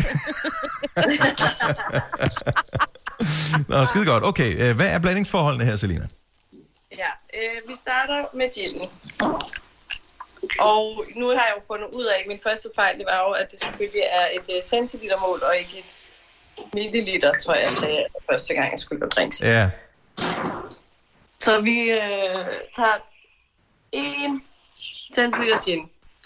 Nå, 3.70 3.86
skide 3.86 4.06
godt. 4.06 4.24
Okay, 4.24 4.70
uh, 4.70 4.76
hvad 4.76 4.88
er 4.88 5.00
blandingsforholdene 5.00 5.66
her, 5.66 5.76
Selina? 5.76 6.08
Ja, 6.92 7.12
øh, 7.34 7.70
vi 7.70 7.76
starter 7.76 8.26
med 8.34 8.50
ginen. 8.54 8.90
Og 10.60 11.06
nu 11.16 11.28
har 11.28 11.46
jeg 11.48 11.54
jo 11.58 11.62
fundet 11.68 11.88
ud 11.94 12.06
af, 12.06 12.20
at 12.20 12.28
min 12.28 12.40
første 12.44 12.70
fejl 12.76 12.98
det 12.98 13.06
var 13.06 13.20
jo, 13.28 13.32
at 13.32 13.52
det 13.52 13.60
selvfølgelig 13.60 14.04
er 14.10 14.28
et 14.34 14.56
øh, 14.56 14.62
centilitermål 14.64 15.42
og 15.44 15.58
ikke 15.58 15.78
et 15.78 15.96
milliliter, 16.74 17.32
tror 17.44 17.54
jeg, 17.54 17.66
jeg 17.66 17.74
sagde 17.74 18.06
første 18.30 18.54
gang, 18.54 18.72
jeg 18.72 18.80
skulle 18.80 19.00
gøre 19.00 19.10
drinks. 19.10 19.44
Ja. 19.44 19.70
Så 21.40 21.62
vi 21.62 21.92
øh, 21.92 22.46
tager 22.76 22.98
en 23.92 24.42
centiliter 25.16 25.60
gin, 25.66 25.80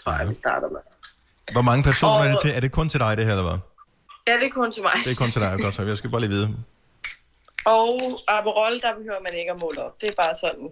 tror 0.04 0.12
jeg, 0.12 0.28
vi 0.28 0.34
starter 0.34 0.68
med. 0.68 0.80
Hvor 1.52 1.62
mange 1.62 1.82
personer 1.82 2.18
er 2.18 2.24
det 2.28 2.36
Og- 2.36 2.42
til? 2.42 2.50
Er 2.54 2.60
det 2.60 2.72
kun 2.72 2.88
til 2.88 3.00
dig, 3.00 3.16
det 3.16 3.24
her, 3.24 3.32
eller 3.32 3.50
hvad? 3.50 3.58
Ja, 4.28 4.32
det 4.40 4.46
er 4.46 4.50
kun 4.50 4.72
til 4.72 4.82
mig. 4.82 4.92
Det 5.04 5.10
er 5.10 5.14
kun 5.14 5.30
til 5.30 5.40
dig, 5.40 5.58
godt 5.60 5.74
så. 5.74 5.82
Jeg 5.82 5.98
skal 5.98 6.10
bare 6.10 6.20
lige 6.20 6.30
vide. 6.30 6.56
Og 7.64 8.00
Aperol, 8.28 8.72
der 8.80 8.94
behøver 8.98 9.20
man 9.22 9.34
ikke 9.38 9.50
at 9.52 9.58
måle 9.60 9.82
op. 9.84 10.00
Det 10.00 10.08
er 10.08 10.14
bare 10.24 10.34
sådan 10.34 10.68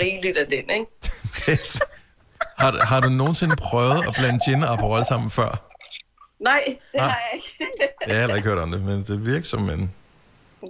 rigeligt 0.00 0.36
af 0.38 0.46
den, 0.46 0.70
ikke? 0.70 0.86
Har, 2.58 2.84
har 2.84 3.00
du 3.00 3.08
nogensinde 3.08 3.56
prøvet 3.56 4.04
at 4.08 4.14
blande 4.18 4.40
gin 4.46 4.62
og 4.64 4.72
Aperol 4.72 5.06
sammen 5.06 5.30
før? 5.30 5.68
Nej, 6.40 6.62
det 6.66 6.98
Ah. 7.00 7.00
har 7.00 7.18
jeg 7.32 7.34
ikke. 7.34 7.72
Jeg 8.06 8.14
har 8.14 8.20
heller 8.20 8.36
ikke 8.36 8.48
hørt 8.48 8.58
om 8.58 8.70
det, 8.70 8.82
men 8.82 9.04
det 9.04 9.24
virker 9.26 9.46
som 9.46 9.70
en... 9.70 9.94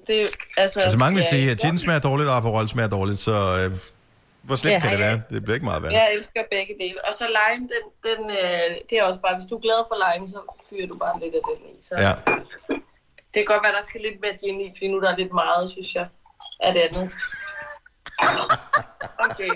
det, 0.07 0.28
altså, 0.57 0.80
Altså 0.80 0.98
mange 0.98 1.14
vil 1.14 1.22
ja, 1.32 1.36
sige, 1.36 1.50
at 1.50 1.59
gin 1.59 1.78
smager 1.78 1.98
dårligt, 2.00 2.30
og 2.30 2.36
Aperol 2.36 2.68
smager 2.68 2.88
dårligt, 2.88 3.20
så 3.20 3.32
øh, 3.70 3.76
hvor 4.43 4.57
slemt 4.57 4.74
Ja. 4.74 4.80
kan 4.80 4.90
det 4.93 5.01
være? 5.01 5.22
Det 5.30 5.43
bliver 5.45 5.55
ikke 5.55 5.64
meget 5.70 5.82
værd. 5.82 5.93
Jeg 5.93 6.07
elsker 6.14 6.43
begge 6.51 6.74
dele. 6.82 6.99
Og 7.09 7.14
så 7.14 7.24
lime, 7.38 7.64
den, 7.74 7.84
den, 8.09 8.20
øh, 8.30 8.70
det 8.90 8.95
er 8.99 9.05
også 9.05 9.20
bare, 9.20 9.34
hvis 9.38 9.47
du 9.51 9.55
er 9.57 9.61
glad 9.66 9.80
for 9.90 9.97
lime, 10.05 10.28
så 10.28 10.38
fyrer 10.70 10.86
du 10.93 10.97
bare 11.05 11.14
lidt 11.22 11.34
af 11.34 11.43
den 11.49 11.66
i. 11.72 11.74
Så 11.88 11.95
Ja. 12.07 12.12
det 13.32 13.38
kan 13.40 13.49
godt 13.53 13.62
være, 13.66 13.72
der 13.78 13.84
skal 13.90 14.01
lidt 14.07 14.18
mere 14.24 14.34
gin 14.43 14.61
i, 14.61 14.68
fordi 14.76 14.88
nu 14.88 15.01
der 15.01 15.11
er 15.12 15.16
lidt 15.22 15.32
meget, 15.43 15.70
synes 15.70 15.90
jeg, 15.99 16.07
af 16.66 16.72
det 16.74 16.80
andet. 16.88 17.07
Okay. 19.30 19.51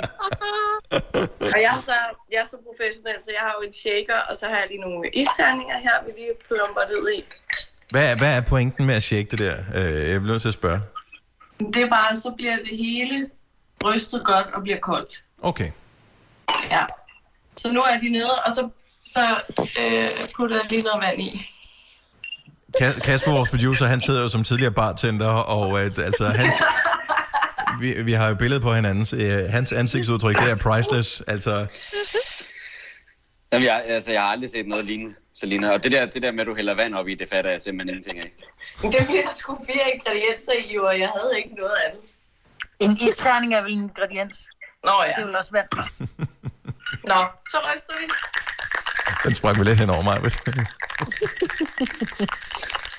Og 1.54 1.58
jeg, 1.64 1.72
er 1.78 1.82
så, 1.84 1.94
jeg 2.32 2.38
er 2.40 2.44
så 2.44 2.56
professionel, 2.66 3.14
så 3.22 3.30
jeg 3.32 3.40
har 3.40 3.54
jo 3.60 3.66
en 3.66 3.72
shaker, 3.72 4.18
og 4.28 4.36
så 4.36 4.46
har 4.48 4.56
jeg 4.56 4.66
lige 4.68 4.80
nogle 4.80 5.10
isterninger 5.22 5.78
her, 5.78 5.96
vi 6.06 6.10
lige 6.20 6.32
plumper 6.48 6.82
ned 6.92 7.12
i. 7.18 7.24
Hvad, 7.90 8.10
er- 8.12 8.16
hvad 8.16 8.36
er 8.36 8.42
pointen 8.48 8.86
med 8.86 8.94
at 8.94 9.02
shake 9.02 9.28
det 9.30 9.38
der? 9.38 9.56
Øh, 9.74 10.10
jeg 10.10 10.20
bliver 10.20 10.32
nødt 10.32 10.42
til 10.42 10.48
at 10.48 10.54
spørge. 10.54 10.80
Det 11.74 11.76
er 11.82 11.88
bare, 11.90 12.16
så 12.16 12.30
bliver 12.36 12.56
det 12.56 12.76
hele 12.86 13.30
rystet 13.84 14.24
godt 14.24 14.46
og 14.54 14.62
bliver 14.62 14.78
koldt. 14.78 15.24
Okay. 15.42 15.70
Ja. 16.70 16.84
Så 17.56 17.72
nu 17.72 17.80
er 17.80 17.98
de 17.98 18.08
nede, 18.08 18.30
og 18.46 18.52
så, 18.52 18.68
så 19.06 19.20
øh, 19.58 20.08
putter 20.36 20.56
jeg 20.56 20.70
lige 20.70 20.82
noget 20.82 21.02
vand 21.02 21.20
i. 21.22 21.50
Kas- 22.82 23.00
Kasper, 23.00 23.32
vores 23.32 23.48
producer, 23.50 23.86
han 23.86 24.02
sidder 24.02 24.22
jo 24.22 24.28
som 24.28 24.44
tidligere 24.44 24.72
bartender, 24.72 25.28
og 25.28 25.80
øh, 25.84 25.90
altså, 25.98 26.24
hans, 26.28 26.54
vi, 27.80 28.02
vi 28.02 28.12
har 28.12 28.28
jo 28.28 28.34
billedet 28.34 28.62
på 28.62 28.74
hinandens. 28.74 29.12
Øh, 29.12 29.44
hans 29.50 29.72
ansigtsudtryk, 29.72 30.36
det 30.36 30.50
er 30.50 30.56
priceless. 30.56 31.22
Altså, 31.26 31.68
Jamen, 33.52 33.66
jeg, 33.66 33.82
altså, 33.86 34.12
jeg 34.12 34.20
har 34.22 34.28
aldrig 34.28 34.50
set 34.50 34.66
noget 34.68 34.84
lignende, 34.84 35.14
Selina. 35.34 35.72
Og 35.74 35.84
det 35.84 35.92
der, 35.92 36.06
det 36.06 36.22
der 36.22 36.30
med, 36.30 36.40
at 36.40 36.46
du 36.46 36.54
hælder 36.54 36.74
vand 36.74 36.94
op 36.94 37.08
i, 37.08 37.14
det 37.14 37.28
fatter 37.28 37.50
jeg 37.50 37.60
simpelthen 37.60 37.88
ingenting 37.96 38.18
af. 38.18 38.30
Det 38.90 39.00
er 39.00 39.04
fordi, 39.04 39.18
der 39.18 39.32
skulle 39.32 39.60
flere 39.70 39.90
ingredienser 39.94 40.52
i, 40.52 40.74
jo, 40.74 40.86
og 40.86 40.98
jeg 41.00 41.08
havde 41.08 41.32
ikke 41.36 41.54
noget 41.54 41.74
andet. 41.88 42.00
En 42.80 42.96
isterning 43.00 43.54
er 43.54 43.62
vel 43.62 43.72
en 43.72 43.82
ingrediens. 43.82 44.48
Nå 44.84 44.92
ja. 45.02 45.08
Det 45.08 45.22
er 45.22 45.26
vel 45.26 45.36
også 45.36 45.52
vand. 45.52 45.68
Nå, 47.10 47.26
så 47.50 47.58
ryster 47.74 47.94
vi. 48.00 48.06
den 49.24 49.34
sprang 49.34 49.58
vi 49.58 49.64
lidt 49.64 49.78
hen 49.78 49.90
over 49.90 50.02
mig. 50.02 50.16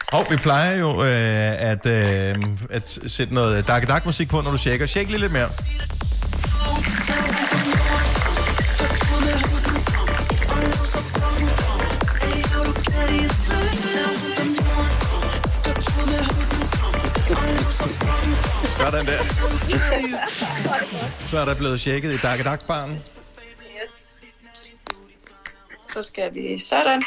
Og 0.07 0.27
vi 0.29 0.37
plejer 0.37 0.77
jo 0.77 1.03
øh, 1.03 1.71
at, 1.71 1.85
øh, 1.85 2.35
at 2.69 2.99
sætte 3.07 3.33
noget 3.33 3.67
dark 3.67 3.87
dark 3.87 4.05
musik 4.05 4.29
på, 4.29 4.41
når 4.41 4.51
du 4.51 4.57
shaker. 4.57 4.85
Shake 4.85 5.09
lige 5.09 5.19
lidt 5.19 5.31
mere. 5.31 5.49
Sådan 18.77 19.05
der. 19.05 19.17
Så 21.19 21.37
er 21.39 21.45
der 21.45 21.55
blevet 21.55 21.81
shaket 21.81 22.13
i 22.13 22.17
dark 22.17 22.43
dark 22.43 22.67
baren. 22.67 22.91
Yes. 23.83 24.17
Så 25.87 26.03
skal 26.03 26.35
vi 26.35 26.59
sådan. 26.59 27.01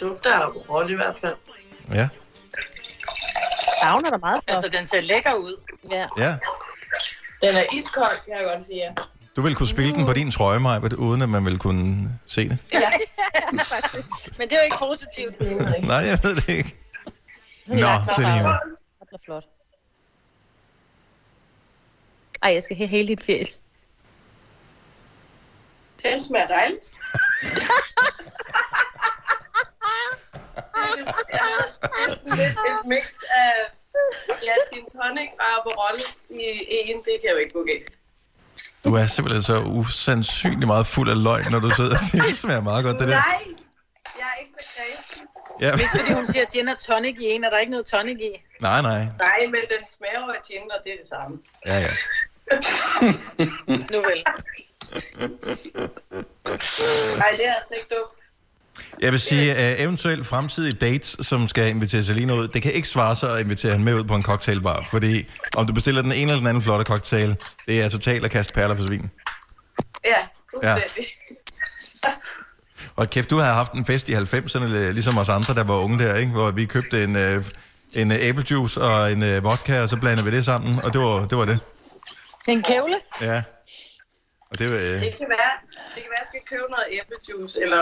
Dufter 0.00 0.34
af 0.34 0.48
rolle 0.70 0.92
i 0.92 0.94
hvert 0.94 1.18
fald. 1.20 1.34
Ja. 1.94 2.08
Savner 3.80 4.10
der 4.10 4.18
meget 4.18 4.40
Altså, 4.48 4.68
den 4.68 4.86
ser 4.86 5.00
lækker 5.00 5.34
ud. 5.34 5.62
Ja. 5.90 6.06
Ja. 6.18 6.36
Den 7.42 7.56
er 7.56 7.64
iskold, 7.76 8.24
kan 8.24 8.34
jeg 8.36 8.44
godt 8.52 8.64
sige. 8.64 8.78
ja. 8.78 8.90
Du 9.36 9.42
vil 9.42 9.54
kunne 9.54 9.68
spille 9.68 9.92
den 9.92 10.06
på 10.06 10.12
din 10.12 10.30
trøje, 10.30 10.58
Maja, 10.58 10.80
uden 10.98 11.22
at 11.22 11.28
man 11.28 11.44
vil 11.44 11.58
kunne 11.58 12.18
se 12.26 12.48
det. 12.48 12.58
Ja. 12.72 12.80
Men 14.38 14.48
det 14.48 14.52
er 14.52 14.56
jo 14.56 14.64
ikke 14.64 14.76
positivt. 14.78 15.40
Nej, 15.92 15.96
jeg 15.96 16.18
ved 16.22 16.36
det 16.36 16.48
ikke. 16.48 16.76
Nå, 17.66 17.74
Selina. 18.14 18.58
Det 19.00 19.12
er 19.12 19.18
flot. 19.24 19.44
Ej, 22.42 22.52
jeg 22.52 22.62
skal 22.62 22.76
have 22.76 22.88
hele 22.88 23.08
dit 23.08 23.22
fjes. 23.22 23.62
Det 26.02 26.22
smager 26.26 26.46
dejligt. 26.46 26.90
altså, 31.32 31.64
det 31.82 31.90
er 32.08 32.14
sådan 32.14 32.38
lidt 32.38 32.58
et 32.70 32.86
mix 32.86 33.04
af 33.36 33.52
ja, 34.48 34.54
din 34.72 34.84
tonic 34.92 35.30
og 35.40 35.46
Aperol 35.58 35.98
i 36.30 36.42
en. 36.70 36.96
Det 36.96 37.16
kan 37.22 37.30
jo 37.30 37.36
ikke 37.36 37.52
gå 37.52 37.64
galt. 37.64 37.90
Du 38.84 38.94
er 38.94 39.06
simpelthen 39.06 39.42
så 39.42 39.60
usandsynlig 39.60 40.66
meget 40.66 40.86
fuld 40.86 41.10
af 41.10 41.22
løgn, 41.22 41.44
når 41.50 41.58
du 41.58 41.70
sidder 41.70 41.92
og 41.92 41.98
siger, 41.98 42.24
det 42.24 42.36
smager 42.36 42.60
meget 42.60 42.84
godt, 42.84 42.98
det 43.00 43.08
der. 43.08 43.14
Nej, 43.14 43.42
jeg 44.18 44.26
er 44.34 44.40
ikke 44.40 44.52
så 44.60 44.66
kredsen. 44.74 45.35
Ja. 45.60 45.76
Hvis 45.76 45.90
fordi 45.90 46.12
hun 46.12 46.26
siger 46.26 46.44
gin 46.52 46.68
og 46.68 46.78
tonic 46.78 47.16
i 47.20 47.24
en, 47.24 47.44
er 47.44 47.50
der 47.50 47.58
ikke 47.58 47.70
noget 47.70 47.86
tonic 47.86 48.16
i. 48.20 48.32
Nej, 48.60 48.82
nej. 48.82 48.98
Nej, 48.98 49.40
men 49.52 49.60
den 49.72 49.86
smager 49.96 50.20
jo 50.26 50.32
af 50.32 50.40
gin, 50.48 50.70
og 50.70 50.78
det 50.84 50.92
er 50.92 50.96
det 50.96 51.08
samme. 51.08 51.38
Ja, 51.66 51.78
ja. 51.78 51.90
Nu 53.92 53.98
vel. 54.08 54.22
Nej, 57.18 57.30
det 57.36 57.46
er 57.46 57.54
altså 57.54 57.74
ikke 57.76 57.88
dumt. 57.90 58.16
Jeg 59.00 59.12
vil 59.12 59.20
sige, 59.20 59.54
at 59.54 59.80
eventuelt 59.80 60.26
fremtidige 60.26 60.72
dates, 60.72 61.16
som 61.20 61.48
skal 61.48 61.68
invitere 61.68 62.02
Selina 62.02 62.34
ud, 62.34 62.48
det 62.48 62.62
kan 62.62 62.72
ikke 62.72 62.88
svare 62.88 63.16
sig 63.16 63.34
at 63.34 63.40
invitere 63.40 63.72
hende 63.72 63.84
med 63.84 63.94
ud 63.94 64.04
på 64.04 64.14
en 64.14 64.22
cocktailbar, 64.22 64.86
fordi 64.90 65.28
om 65.56 65.66
du 65.66 65.72
bestiller 65.72 66.02
den 66.02 66.12
ene 66.12 66.20
eller 66.20 66.36
den 66.36 66.46
anden 66.46 66.62
flotte 66.62 66.84
cocktail, 66.84 67.36
det 67.66 67.82
er 67.82 67.88
totalt 67.88 68.24
at 68.24 68.30
kaste 68.30 68.54
perler 68.54 68.76
for 68.76 68.86
svin. 68.86 69.10
Ja, 70.04 70.16
fuldstændig. 70.50 71.04
Og 72.96 73.10
kæft, 73.10 73.30
du 73.30 73.38
havde 73.38 73.54
haft 73.54 73.72
en 73.72 73.84
fest 73.84 74.08
i 74.08 74.12
90'erne, 74.14 74.66
ligesom 74.66 75.18
os 75.18 75.28
andre, 75.28 75.54
der 75.54 75.64
var 75.64 75.74
unge 75.74 75.98
der, 75.98 76.14
ikke? 76.14 76.32
hvor 76.32 76.50
vi 76.50 76.64
købte 76.64 77.04
en, 77.04 77.16
øh, 77.16 77.44
en 77.96 78.12
øh, 78.12 78.18
æblejuice 78.20 78.82
og 78.82 79.12
en 79.12 79.22
øh, 79.22 79.44
vodka, 79.44 79.82
og 79.82 79.88
så 79.88 79.96
blandede 79.96 80.30
vi 80.30 80.36
det 80.36 80.44
sammen, 80.44 80.84
og 80.84 80.92
det 80.92 81.00
var 81.00 81.26
det. 81.26 81.38
Var 81.38 81.44
det. 81.44 81.58
En 82.48 82.62
kævle? 82.62 82.96
Ja. 83.20 83.42
Og 84.50 84.58
det 84.58 84.70
var... 84.70 84.76
Øh, 84.76 84.82
Det 84.82 85.00
kan 85.00 85.00
være, 85.00 85.52
det 85.94 86.02
kan 86.04 86.10
være, 86.12 86.20
at 86.20 86.22
jeg 86.22 86.26
skal 86.26 86.40
købe 86.50 86.66
noget 86.70 86.86
æblejuice, 86.92 87.62
eller 87.62 87.80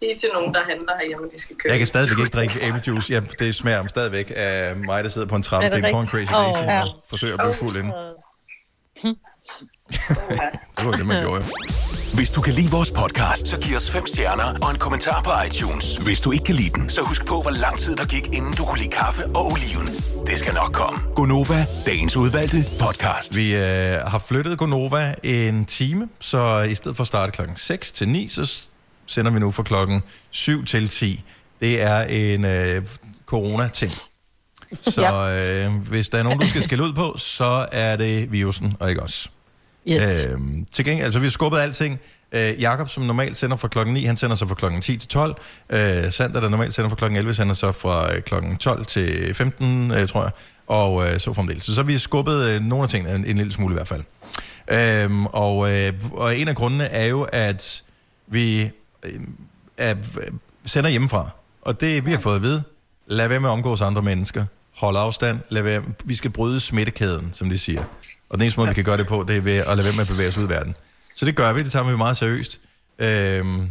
sige 0.00 0.16
til 0.16 0.28
nogen, 0.34 0.54
der 0.54 0.60
handler 0.68 0.92
herhjemme, 1.00 1.26
at 1.26 1.32
de 1.32 1.40
skal 1.40 1.56
købe. 1.56 1.70
jeg 1.72 1.78
kan 1.78 1.86
stadigvæk 1.86 2.18
ikke 2.18 2.36
drikke 2.38 2.66
æblejuice. 2.66 3.12
Ja, 3.12 3.20
det 3.38 3.54
smager 3.54 3.86
smager 3.86 4.32
af 4.36 4.76
mig, 4.76 5.04
der 5.04 5.10
sidder 5.10 5.28
på 5.28 5.36
en 5.36 5.42
trappestik 5.42 5.84
Er 5.84 5.86
det 5.86 5.92
foran 5.94 6.04
rigtigt? 6.14 6.30
Crazy 6.30 6.60
Daisy 6.60 6.72
oh, 6.72 6.82
og 6.82 7.04
forsøger 7.10 7.34
at 7.34 7.40
blive 7.40 7.54
fuld 7.54 7.76
inden. 7.76 7.92
Det 10.78 10.84
var 10.86 10.96
det, 10.96 11.06
man 11.06 11.22
gjorde. 11.22 11.44
Hvis 12.14 12.30
du 12.30 12.40
kan 12.40 12.54
lide 12.54 12.70
vores 12.70 12.90
podcast, 12.90 13.48
så 13.48 13.60
giv 13.60 13.76
os 13.76 13.90
fem 13.90 14.06
stjerner 14.06 14.54
og 14.62 14.70
en 14.70 14.78
kommentar 14.78 15.22
på 15.22 15.30
iTunes. 15.46 15.96
Hvis 15.96 16.20
du 16.20 16.32
ikke 16.32 16.44
kan 16.44 16.54
lide 16.54 16.70
den, 16.70 16.90
så 16.90 17.00
husk 17.02 17.26
på, 17.26 17.42
hvor 17.42 17.50
lang 17.50 17.78
tid 17.78 17.96
der 17.96 18.04
gik, 18.04 18.26
inden 18.26 18.52
du 18.52 18.64
kunne 18.64 18.78
lide 18.78 18.90
kaffe 18.90 19.26
og 19.26 19.46
oliven. 19.46 19.86
Det 20.26 20.38
skal 20.38 20.54
nok 20.54 20.72
komme. 20.72 21.00
Gonova, 21.14 21.66
dagens 21.86 22.16
udvalgte 22.16 22.56
podcast. 22.80 23.36
Vi 23.36 23.54
øh, 23.54 23.60
har 24.06 24.22
flyttet 24.28 24.58
Gonova 24.58 25.14
en 25.22 25.64
time, 25.64 26.08
så 26.20 26.60
i 26.62 26.74
stedet 26.74 26.96
for 26.96 27.02
at 27.02 27.08
starte 27.08 27.32
klokken 27.32 27.56
6 27.56 27.90
til 27.92 28.08
9, 28.08 28.28
så 28.28 28.62
sender 29.06 29.30
vi 29.30 29.38
nu 29.38 29.50
fra 29.50 29.62
klokken 29.62 30.02
7 30.30 30.64
til 30.64 30.88
10. 30.88 31.24
Det 31.60 31.82
er 31.82 32.02
en 32.02 32.44
øh, 32.44 32.82
corona-ting. 33.26 33.92
Så 34.82 35.28
øh, 35.28 35.88
hvis 35.88 36.08
der 36.08 36.18
er 36.18 36.22
nogen, 36.22 36.38
du 36.40 36.48
skal 36.48 36.62
skille 36.62 36.84
ud 36.84 36.92
på, 36.92 37.14
så 37.18 37.66
er 37.72 37.96
det 37.96 38.32
virusen, 38.32 38.76
og 38.80 38.90
ikke 38.90 39.02
os. 39.02 39.30
Yes. 39.88 40.26
Øhm, 40.26 40.66
til 40.72 40.84
gengæld, 40.84 41.04
altså 41.04 41.18
vi 41.20 41.26
har 41.26 41.30
skubbet 41.30 41.58
alting. 41.58 42.00
Øh, 42.32 42.60
Jakob, 42.60 42.88
som 42.88 43.02
normalt 43.02 43.36
sender 43.36 43.56
fra 43.56 43.68
klokken 43.68 43.94
9, 43.94 44.04
han 44.04 44.16
sender 44.16 44.36
så 44.36 44.46
fra 44.46 44.54
klokken 44.54 44.80
10 44.80 44.96
til 44.96 45.08
12. 45.08 45.34
Øh, 45.70 46.12
Sander, 46.12 46.40
der 46.40 46.48
normalt 46.48 46.74
sender 46.74 46.90
fra 46.90 46.96
klokken 46.96 47.16
11, 47.16 47.34
sender 47.34 47.54
så 47.54 47.72
fra 47.72 48.14
øh, 48.14 48.22
klokken 48.22 48.56
12 48.56 48.84
til 48.84 49.34
15, 49.34 49.90
øh, 49.90 50.08
tror 50.08 50.22
jeg. 50.22 50.30
Og 50.66 51.06
øh, 51.06 51.20
så 51.20 51.32
fremdeles. 51.32 51.62
Så, 51.62 51.74
så 51.74 51.80
har 51.80 51.86
vi 51.86 51.98
skubbet 51.98 52.48
øh, 52.48 52.62
nogle 52.62 52.82
af 52.82 52.88
tingene, 52.88 53.14
en, 53.14 53.24
en 53.24 53.36
lille 53.36 53.52
smule 53.52 53.72
i 53.72 53.76
hvert 53.76 53.88
fald. 53.88 54.02
Øhm, 54.70 55.26
og, 55.26 55.72
øh, 55.72 55.92
og 56.12 56.38
en 56.38 56.48
af 56.48 56.56
grundene 56.56 56.84
er 56.84 57.04
jo, 57.04 57.22
at 57.32 57.82
vi 58.26 58.70
øh, 59.02 59.20
er, 59.78 59.94
sender 60.64 60.90
hjemmefra. 60.90 61.30
Og 61.62 61.80
det, 61.80 62.06
vi 62.06 62.10
har 62.10 62.18
fået 62.18 62.36
at 62.36 62.42
vide, 62.42 62.62
lad 63.06 63.28
være 63.28 63.40
med 63.40 63.48
at 63.48 63.52
omgås 63.52 63.80
andre 63.80 64.02
mennesker. 64.02 64.44
Hold 64.76 64.96
afstand. 64.96 65.40
Lad 65.48 65.62
være, 65.62 65.82
vi 66.04 66.14
skal 66.14 66.30
bryde 66.30 66.60
smittekæden, 66.60 67.30
som 67.34 67.50
de 67.50 67.58
siger. 67.58 67.80
Og 68.30 68.38
den 68.38 68.42
eneste 68.42 68.60
måde, 68.60 68.68
vi 68.68 68.74
kan 68.74 68.84
gøre 68.84 68.96
det 68.96 69.06
på, 69.06 69.24
det 69.28 69.36
er 69.36 69.40
ved 69.40 69.56
at 69.56 69.66
lade 69.66 69.84
være 69.84 69.92
med 69.96 70.00
at 70.02 70.08
bevæge 70.08 70.28
os 70.28 70.38
ud 70.38 70.44
i 70.44 70.48
verden. 70.48 70.74
Så 71.16 71.26
det 71.26 71.36
gør 71.36 71.52
vi, 71.52 71.62
det 71.62 71.72
tager 71.72 71.90
vi 71.90 71.96
meget 71.96 72.16
seriøst. 72.16 72.60
Øhm, 72.98 73.70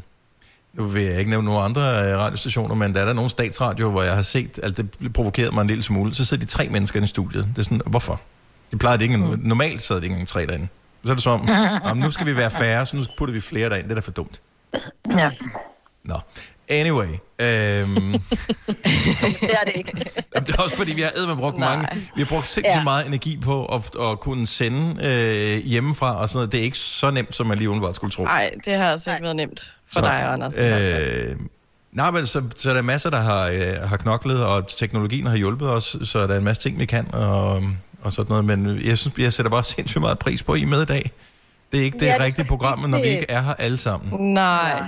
nu 0.74 0.86
vil 0.86 1.04
jeg 1.04 1.20
ikke 1.20 1.30
nævne 1.32 1.46
nogle 1.46 1.62
andre 1.62 1.82
øh, 1.82 2.18
radiostationer, 2.18 2.76
men 2.76 2.94
der 2.94 3.02
er 3.02 3.06
der 3.06 3.14
nogle 3.14 3.30
statsradio, 3.30 3.90
hvor 3.90 4.04
jeg 4.04 4.16
har 4.16 4.22
set, 4.22 4.60
at 4.64 4.78
det 4.78 5.14
provokerede 5.14 5.52
mig 5.52 5.62
en 5.62 5.68
lille 5.68 5.84
smule. 5.84 6.16
Så 6.16 6.26
sidder 6.26 6.46
de 6.46 6.52
tre 6.52 6.70
mennesker 6.70 7.04
i 7.04 7.08
studiet. 7.08 7.48
Det 7.56 7.58
er 7.60 7.64
sådan, 7.64 7.82
hvorfor? 7.86 8.22
De 8.72 8.78
plejer 8.78 8.98
det 8.98 9.04
ikke, 9.04 9.18
mm. 9.18 9.40
normalt 9.44 9.82
sidder 9.82 10.02
de 10.02 10.06
ikke 10.06 10.14
engang 10.14 10.28
tre 10.28 10.46
derinde. 10.46 10.68
Så 11.06 11.12
er 11.12 11.16
det 11.16 11.24
som 11.24 11.42
om, 11.42 11.48
"Nå, 11.84 11.94
men 11.94 12.04
nu 12.04 12.12
skal 12.12 12.26
vi 12.26 12.36
være 12.38 12.52
færre, 12.52 12.86
så 12.86 12.96
nu 12.98 13.04
putter 13.18 13.34
vi 13.34 13.42
flere 13.42 13.70
derind. 13.70 13.84
Det 13.84 13.92
er 13.92 13.96
da 13.96 14.02
for 14.02 14.12
dumt. 14.12 14.42
Ja. 15.18 15.32
Nå. 16.04 16.20
Anyway. 16.72 17.08
Øhm, 17.08 18.12
Det 19.42 19.52
er 19.52 19.64
det 19.66 19.72
ikke. 19.76 19.92
Jamen, 20.36 20.48
det 20.48 20.56
er 20.56 20.62
også 20.64 20.76
fordi, 20.76 20.94
vi 20.94 21.02
har 21.02 21.12
eddermame 21.16 21.42
brugt 21.42 21.58
Nej. 21.58 21.76
mange, 21.76 21.88
vi 22.16 22.22
har 22.22 22.26
brugt 22.30 22.48
sindssygt 22.48 22.76
Ja. 22.78 22.84
meget 22.84 23.08
energi 23.08 23.38
på 23.44 23.66
at, 23.66 23.90
at 24.02 24.20
kunne 24.20 24.48
sende 24.48 25.06
øh, 25.08 25.66
hjemmefra 25.66 26.16
og 26.22 26.30
sådan 26.30 26.38
noget. 26.38 26.52
Det 26.52 26.60
er 26.60 26.64
ikke 26.64 26.78
så 26.78 27.12
nemt, 27.12 27.36
som 27.36 27.48
man 27.48 27.58
lige 27.58 27.70
umiddelbart 27.70 27.96
skulle 27.96 28.12
tro. 28.12 28.24
Nej, 28.24 28.52
det 28.66 28.78
har 28.80 28.92
altså 28.92 29.12
ikke 29.12 29.24
været 29.24 29.36
nemt 29.36 29.74
for 29.94 30.00
Så, 30.00 30.06
dig, 30.06 30.24
Anders. 30.34 30.54
Øh, 30.58 31.36
nej, 31.92 32.12
men 32.12 32.28
så, 32.28 32.44
så 32.58 32.70
er 32.70 32.74
der 32.74 32.82
masser, 32.82 33.10
der 33.10 33.20
har, 33.22 33.50
øh, 33.50 33.90
har 33.90 33.98
knoklet, 33.98 34.44
og 34.46 34.68
teknologien 34.78 35.26
har 35.26 35.36
hjulpet 35.36 35.70
os, 35.70 35.98
så 36.04 36.28
der 36.28 36.34
er 36.34 36.38
en 36.38 36.44
masse 36.44 36.62
ting, 36.64 36.80
vi 36.80 36.86
kan, 36.86 37.14
og, 37.14 37.64
og 38.04 38.14
sådan 38.14 38.30
noget. 38.30 38.46
Men 38.46 38.82
jeg 38.86 38.98
synes, 38.98 39.18
jeg 39.18 39.34
sætter 39.34 39.50
bare 39.50 39.64
sindssygt 39.76 40.02
meget 40.02 40.20
pris 40.20 40.44
på, 40.44 40.56
I 40.56 40.66
med 40.66 40.82
i 40.82 40.86
dag. 40.86 41.12
Det 41.72 41.80
er 41.80 41.84
ikke 41.84 42.00
det 42.00 42.06
Ja, 42.06 42.18
rigtige 42.20 42.46
program, 42.46 42.80
når 42.80 42.98
vi 42.98 43.04
ikke 43.08 43.26
er 43.30 43.42
her 43.42 43.54
alle 43.54 43.78
sammen. 43.78 44.34
Nej, 44.34 44.82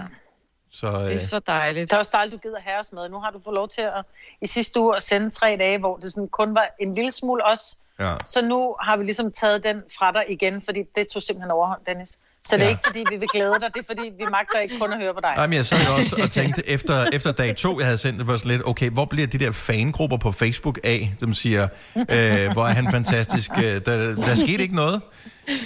Så 0.73 0.87
øh, 0.87 0.93
det 0.93 1.13
er 1.13 1.19
så 1.19 1.39
dejligt. 1.39 1.89
Det 1.89 1.95
er 1.95 1.99
også 1.99 2.11
dejligt, 2.13 2.33
du 2.33 2.47
gider 2.47 2.59
have 2.59 2.79
os 2.79 2.91
med. 2.91 3.09
Nu 3.09 3.19
har 3.19 3.31
du 3.31 3.39
fået 3.39 3.53
lov 3.53 3.67
til 3.67 3.81
at 3.81 4.05
i 4.41 4.47
sidste 4.47 4.79
uge 4.79 4.95
at 4.95 5.01
sende 5.01 5.29
tre 5.29 5.57
dage, 5.59 5.77
hvor 5.79 5.97
det 5.97 6.13
sådan 6.13 6.27
kun 6.27 6.55
var 6.55 6.69
en 6.79 6.93
lille 6.93 7.11
smule 7.11 7.45
os. 7.45 7.77
ja. 7.99 8.15
Så 8.25 8.41
nu 8.41 8.75
har 8.81 8.97
vi 8.97 9.03
ligesom 9.03 9.31
taget 9.31 9.63
den 9.63 9.83
fra 9.97 10.11
dig 10.11 10.23
igen, 10.29 10.61
fordi 10.61 10.83
det 10.95 11.07
tog 11.07 11.21
simpelthen 11.21 11.51
overhånd, 11.51 11.81
Dennis. 11.85 12.19
Så 12.47 12.55
det 12.55 12.61
er 12.61 12.65
Ja. 12.65 12.69
ikke, 12.69 12.81
fordi 12.85 13.03
vi 13.11 13.15
vil 13.17 13.27
glæde 13.33 13.53
dig, 13.61 13.69
det 13.73 13.79
er, 13.79 13.83
fordi 13.87 14.01
vi 14.17 14.23
magter 14.31 14.59
ikke 14.59 14.79
kun 14.79 14.93
at 14.93 14.99
høre 15.01 15.13
på 15.13 15.19
dig. 15.23 15.29
Ej, 15.37 15.47
men 15.47 15.53
jeg 15.57 15.65
sad 15.65 15.87
også 15.99 16.15
og 16.23 16.31
tænkte, 16.31 16.69
efter, 16.69 17.05
efter 17.13 17.31
dag 17.31 17.55
to, 17.55 17.79
jeg 17.79 17.85
havde 17.87 17.97
sendt 17.97 18.19
det 18.19 18.27
på 18.27 18.37
sådan 18.37 18.51
lidt, 18.51 18.61
okay, 18.67 18.89
hvor 18.89 19.05
bliver 19.05 19.27
de 19.27 19.37
der 19.37 19.51
fangrupper 19.51 20.17
på 20.17 20.31
Facebook 20.31 20.79
af, 20.83 21.13
som 21.19 21.33
siger, 21.33 21.67
øh, 21.95 22.51
hvor 22.51 22.63
er 22.63 22.73
han 22.73 22.91
fantastisk, 22.91 23.51
øh, 23.57 23.63
der, 23.63 23.81
der 24.15 24.35
skete 24.35 24.63
ikke 24.63 24.75
noget. 24.75 25.01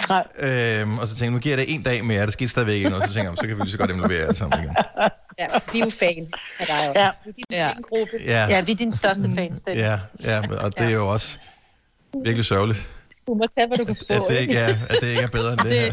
Nej. 0.08 0.24
Øhm, 0.38 0.98
og 0.98 1.06
så 1.06 1.12
tænkte 1.14 1.24
jeg, 1.24 1.30
nu 1.32 1.38
giver 1.38 1.56
jeg 1.56 1.66
det 1.66 1.74
en 1.74 1.82
dag 1.82 2.04
mere, 2.04 2.24
der 2.24 2.30
skete 2.30 2.48
stadigvæk 2.50 2.74
ikke 2.76 2.88
noget, 2.90 3.04
så 3.04 3.14
tænker 3.14 3.30
jeg, 3.30 3.38
så 3.38 3.46
kan 3.46 3.56
vi 3.56 3.62
lige 3.62 3.72
så 3.72 3.78
godt 3.78 3.90
involvere 3.90 4.20
alle 4.22 4.36
sammen 4.36 4.58
igen. 4.58 4.76
Ja, 5.38 5.46
vi 5.72 5.80
er 5.80 5.84
jo 5.84 5.90
fan 5.90 6.26
af 6.58 6.66
dig 6.66 6.88
også. 6.88 7.00
Ja. 7.00 7.10
Vi 7.24 7.30
er 7.30 7.34
din 7.34 7.44
Ja. 7.50 7.68
fangruppe. 7.68 8.12
Ja, 8.24 8.46
Ja, 8.48 8.60
vi 8.60 8.72
er 8.72 8.76
dine 8.76 8.92
største 8.96 9.30
fans, 9.36 9.62
Dennis. 9.62 9.82
ja, 9.82 9.98
ja, 10.24 10.40
og 10.60 10.78
det 10.78 10.86
er 10.86 10.90
jo 10.90 11.08
også 11.08 11.38
virkelig 12.24 12.44
sørgeligt, 12.44 12.88
Du 13.26 13.34
må 13.34 13.44
tage, 13.54 13.66
hvad 13.66 13.78
du 13.78 13.84
kan 13.84 13.96
at 14.08 14.16
få. 14.16 14.26
det 14.28 14.40
ikke 14.40 14.54
er, 14.56 14.74
at 14.90 14.96
det 15.00 15.08
ikke 15.08 15.20
er 15.22 15.28
bedre 15.28 15.52
end 15.52 15.60
det 15.60 15.72
her. 15.80 15.92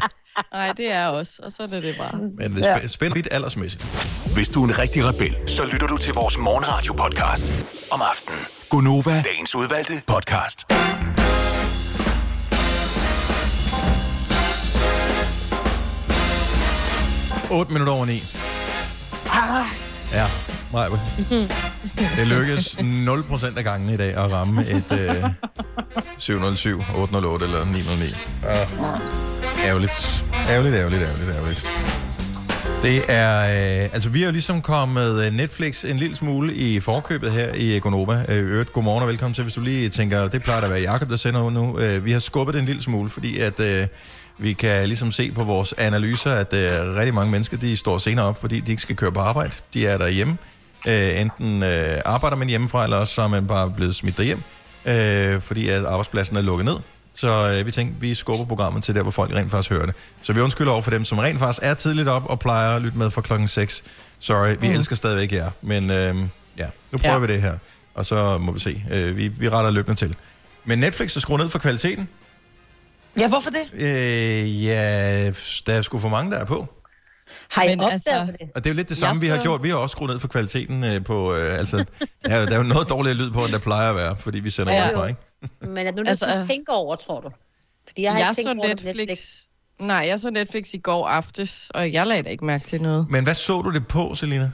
Nej, 0.54 0.72
det 0.78 0.92
er 0.92 1.08
os, 1.08 1.40
og 1.40 1.52
så 1.52 1.64
er 1.64 1.68
det 1.68 1.96
bare. 1.98 2.20
Men 2.38 2.56
det 2.56 2.66
er 2.68 2.78
spæ- 2.78 2.88
spændende 2.88 3.18
lidt 3.18 3.28
aldersmæssigt. 3.34 3.84
Hvis 4.34 4.50
du 4.50 4.64
er 4.64 4.68
en 4.68 4.80
rigtig 4.80 5.06
rebel, 5.06 5.36
så 5.48 5.66
lytter 5.72 5.88
du 5.88 5.98
til 5.98 6.14
vores 6.14 6.38
morgenradio-podcast 6.38 7.52
om 7.92 8.02
aftenen. 8.12 8.40
Gunova, 8.70 9.22
dagens 9.22 9.56
udvalgte 9.56 9.94
podcast. 10.08 10.66
8 17.52 17.72
minutter 17.74 17.94
over 17.94 18.06
9. 18.06 18.24
Ja, 20.14 20.26
Maja. 20.74 20.90
Det 22.18 22.28
lykkedes 22.28 22.76
0% 22.76 23.58
af 23.58 23.64
gangen 23.64 23.90
i 23.90 23.98
dag 23.98 24.14
at 24.16 24.32
ramme 24.32 24.70
et 24.70 24.92
øh, 24.92 25.24
707, 26.18 26.84
808 26.96 27.46
eller 27.46 27.66
909. 27.66 28.06
Ah, 28.48 28.68
ærgerligt. 29.66 30.24
Ærgerligt, 30.50 30.76
ærgerligt, 30.76 31.02
ærgerligt, 31.04 31.36
ærgerligt. 31.36 31.68
Det 32.82 33.04
er, 33.08 33.40
øh, 33.40 33.90
altså 33.94 34.10
vi 34.10 34.20
har 34.20 34.26
jo 34.26 34.32
ligesom 34.32 34.62
kommet 34.62 35.26
øh, 35.26 35.34
Netflix 35.34 35.86
en 35.86 35.98
lille 35.98 36.16
smule 36.16 36.54
i 36.54 36.80
forkøbet 36.80 37.32
her 37.32 37.54
i 37.54 37.80
Gonova. 37.80 38.26
Øh, 38.30 38.52
øvrigt, 38.52 38.74
godmorgen 38.74 39.04
og 39.04 39.10
velkommen 39.10 39.34
til, 39.34 39.44
hvis 39.44 39.54
du 39.54 39.62
lige 39.62 39.90
tænker, 39.90 40.28
det 40.28 40.44
plejer 40.44 40.62
at 40.62 40.70
være 40.70 40.82
Jacob, 40.82 41.10
der 41.10 41.18
sender 41.18 41.50
nu. 41.50 41.80
Øh, 41.80 42.06
vi 42.06 42.12
har 42.12 42.20
skubbet 42.20 42.54
det 42.54 42.60
en 42.60 42.66
lille 42.66 42.84
smule, 42.84 43.10
fordi 43.10 43.40
at 43.40 43.60
øh, 43.60 43.88
vi 44.38 44.54
kan 44.54 44.88
ligesom 44.88 45.12
se 45.12 45.32
på 45.32 45.44
vores 45.44 45.74
analyser, 45.78 46.32
at 46.32 46.54
øh, 46.54 46.96
rigtig 46.96 47.14
mange 47.14 47.32
mennesker, 47.32 47.58
de 47.58 47.78
står 47.78 47.98
senere 47.98 48.26
op, 48.26 48.42
fordi 48.42 48.60
de 48.60 48.72
ikke 48.72 48.82
skal 48.82 48.96
køre 48.96 49.12
på 49.12 49.20
arbejde. 49.20 49.52
De 49.74 49.88
er 49.88 49.98
derhjemme. 49.98 50.38
Øh, 50.88 51.22
enten 51.22 51.64
øh, 51.64 52.02
arbejder 52.06 52.38
man 52.38 52.48
hjemmefra, 52.48 52.84
eller 52.84 52.98
også 52.98 53.14
så 53.14 53.22
er 53.22 53.28
man 53.28 53.48
bare 53.48 53.72
blevet 53.72 53.96
smidt 53.96 54.18
derhjem, 54.18 54.42
øh, 54.86 55.42
fordi 55.42 55.70
at 55.70 55.86
arbejdspladsen 55.86 56.36
er 56.38 56.42
lukket 56.42 56.66
ned. 56.66 56.76
Så 57.14 57.56
øh, 57.60 57.66
vi 57.66 57.72
tænkte, 57.72 58.02
vi 58.02 58.16
skubber 58.16 58.46
programmet 58.46 58.84
til 58.84 58.96
der, 58.96 59.02
hvor 59.02 59.12
folk 59.12 59.34
rent 59.36 59.52
faktisk 59.52 59.70
hører 59.72 59.86
det. 59.86 59.96
Så 60.22 60.34
vi 60.34 60.42
undskylder 60.42 60.72
over 60.72 60.82
for 60.82 60.92
dem, 60.92 61.06
som 61.06 61.18
rent 61.18 61.40
faktisk 61.40 61.60
er 61.64 61.74
tidligt 61.74 62.08
op 62.08 62.26
og 62.26 62.40
plejer 62.40 62.76
at 62.76 62.82
lytte 62.82 62.98
med 62.98 63.12
fra 63.12 63.22
klokken 63.22 63.48
6. 63.48 63.84
Sorry, 64.20 64.56
vi 64.62 64.68
mm. 64.68 64.74
elsker 64.74 64.96
stadigvæk 64.96 65.32
jer. 65.32 65.50
Men 65.62 65.90
øh, 65.90 66.16
ja, 66.58 66.68
nu 66.92 66.98
prøver 66.98 67.14
Ja. 67.14 67.20
vi 67.20 67.28
det 67.28 67.42
her. 67.42 67.58
Og 67.94 68.06
så 68.06 68.38
må 68.38 68.52
vi 68.52 68.60
se. 68.60 68.84
Øh, 68.92 69.18
vi, 69.18 69.28
vi 69.28 69.50
retter 69.50 69.72
løbende 69.72 70.00
til. 70.00 70.16
Men 70.66 70.80
Netflix 70.80 71.16
er 71.16 71.20
skruet 71.20 71.42
ned 71.42 71.50
for 71.50 71.60
kvaliteten. 71.60 72.10
Ja, 73.20 73.28
hvorfor 73.28 73.50
det? 73.50 73.82
Øh, 73.82 74.64
ja, 74.66 75.26
der 75.68 75.74
er 75.74 75.82
sgu 75.82 76.00
for 76.00 76.10
mange, 76.10 76.32
der 76.32 76.38
er 76.38 76.46
på. 76.46 76.68
Har 77.52 77.64
I 77.64 77.68
Men 77.68 77.80
opdaget 77.80 77.92
altså- 77.94 78.36
det? 78.40 78.50
Og 78.56 78.64
det 78.64 78.70
er 78.70 78.74
jo 78.74 78.76
lidt 78.76 78.90
det 78.90 78.98
samme, 78.98 79.14
Jeg 79.20 79.22
vi 79.22 79.28
har 79.28 79.36
så- 79.36 79.42
gjort. 79.42 79.64
Vi 79.64 79.70
har 79.70 79.76
også 79.76 79.92
skruet 79.92 80.12
ned 80.12 80.20
for 80.20 80.28
kvaliteten 80.28 80.84
øh, 80.84 81.04
på... 81.04 81.34
Øh, 81.36 81.60
altså, 81.60 81.78
der, 81.78 81.84
er, 82.24 82.40
jo- 82.40 82.46
der 82.46 82.52
er 82.52 82.58
jo 82.58 82.64
noget 82.64 82.90
dårligere 82.90 83.18
lyd 83.18 83.32
på, 83.32 83.44
end 83.46 83.54
der 83.54 83.60
plejer 83.60 83.90
at 83.90 83.96
være, 83.96 84.18
fordi 84.18 84.40
vi 84.40 84.50
sender 84.50 84.74
Ja. 84.74 84.88
ja. 84.88 84.98
fra, 84.98 85.08
ikke? 85.08 85.20
Men 85.76 85.88
er 85.88 85.92
du 85.92 85.98
nødt 85.98 86.10
Altså, 86.10 86.26
til 86.26 86.32
at 86.34 86.48
tænke 86.48 86.72
over, 86.72 86.96
tror 86.96 87.22
du? 87.22 87.30
Fordi 87.88 88.02
jeg 88.04 88.12
har 88.12 88.20
Jeg 88.20 88.28
ikke 88.30 88.36
tænkt 88.50 88.64
så 88.64 88.68
over 88.68 88.76
på 88.76 88.98
Netflix. 88.98 89.20
Nej, 89.80 90.06
jeg 90.08 90.20
så 90.20 90.30
Netflix 90.30 90.74
i 90.74 90.78
går 90.78 91.08
aftes, 91.08 91.72
og 91.74 91.94
jeg 91.94 92.08
lagde 92.08 92.24
da 92.24 92.30
ikke 92.30 92.46
mærke 92.46 92.64
til 92.66 92.82
noget. 92.82 93.08
Men 93.10 93.24
hvad 93.24 93.34
så 93.36 93.62
du 93.62 93.72
det 93.72 93.88
på, 93.88 94.16
Selina? 94.16 94.52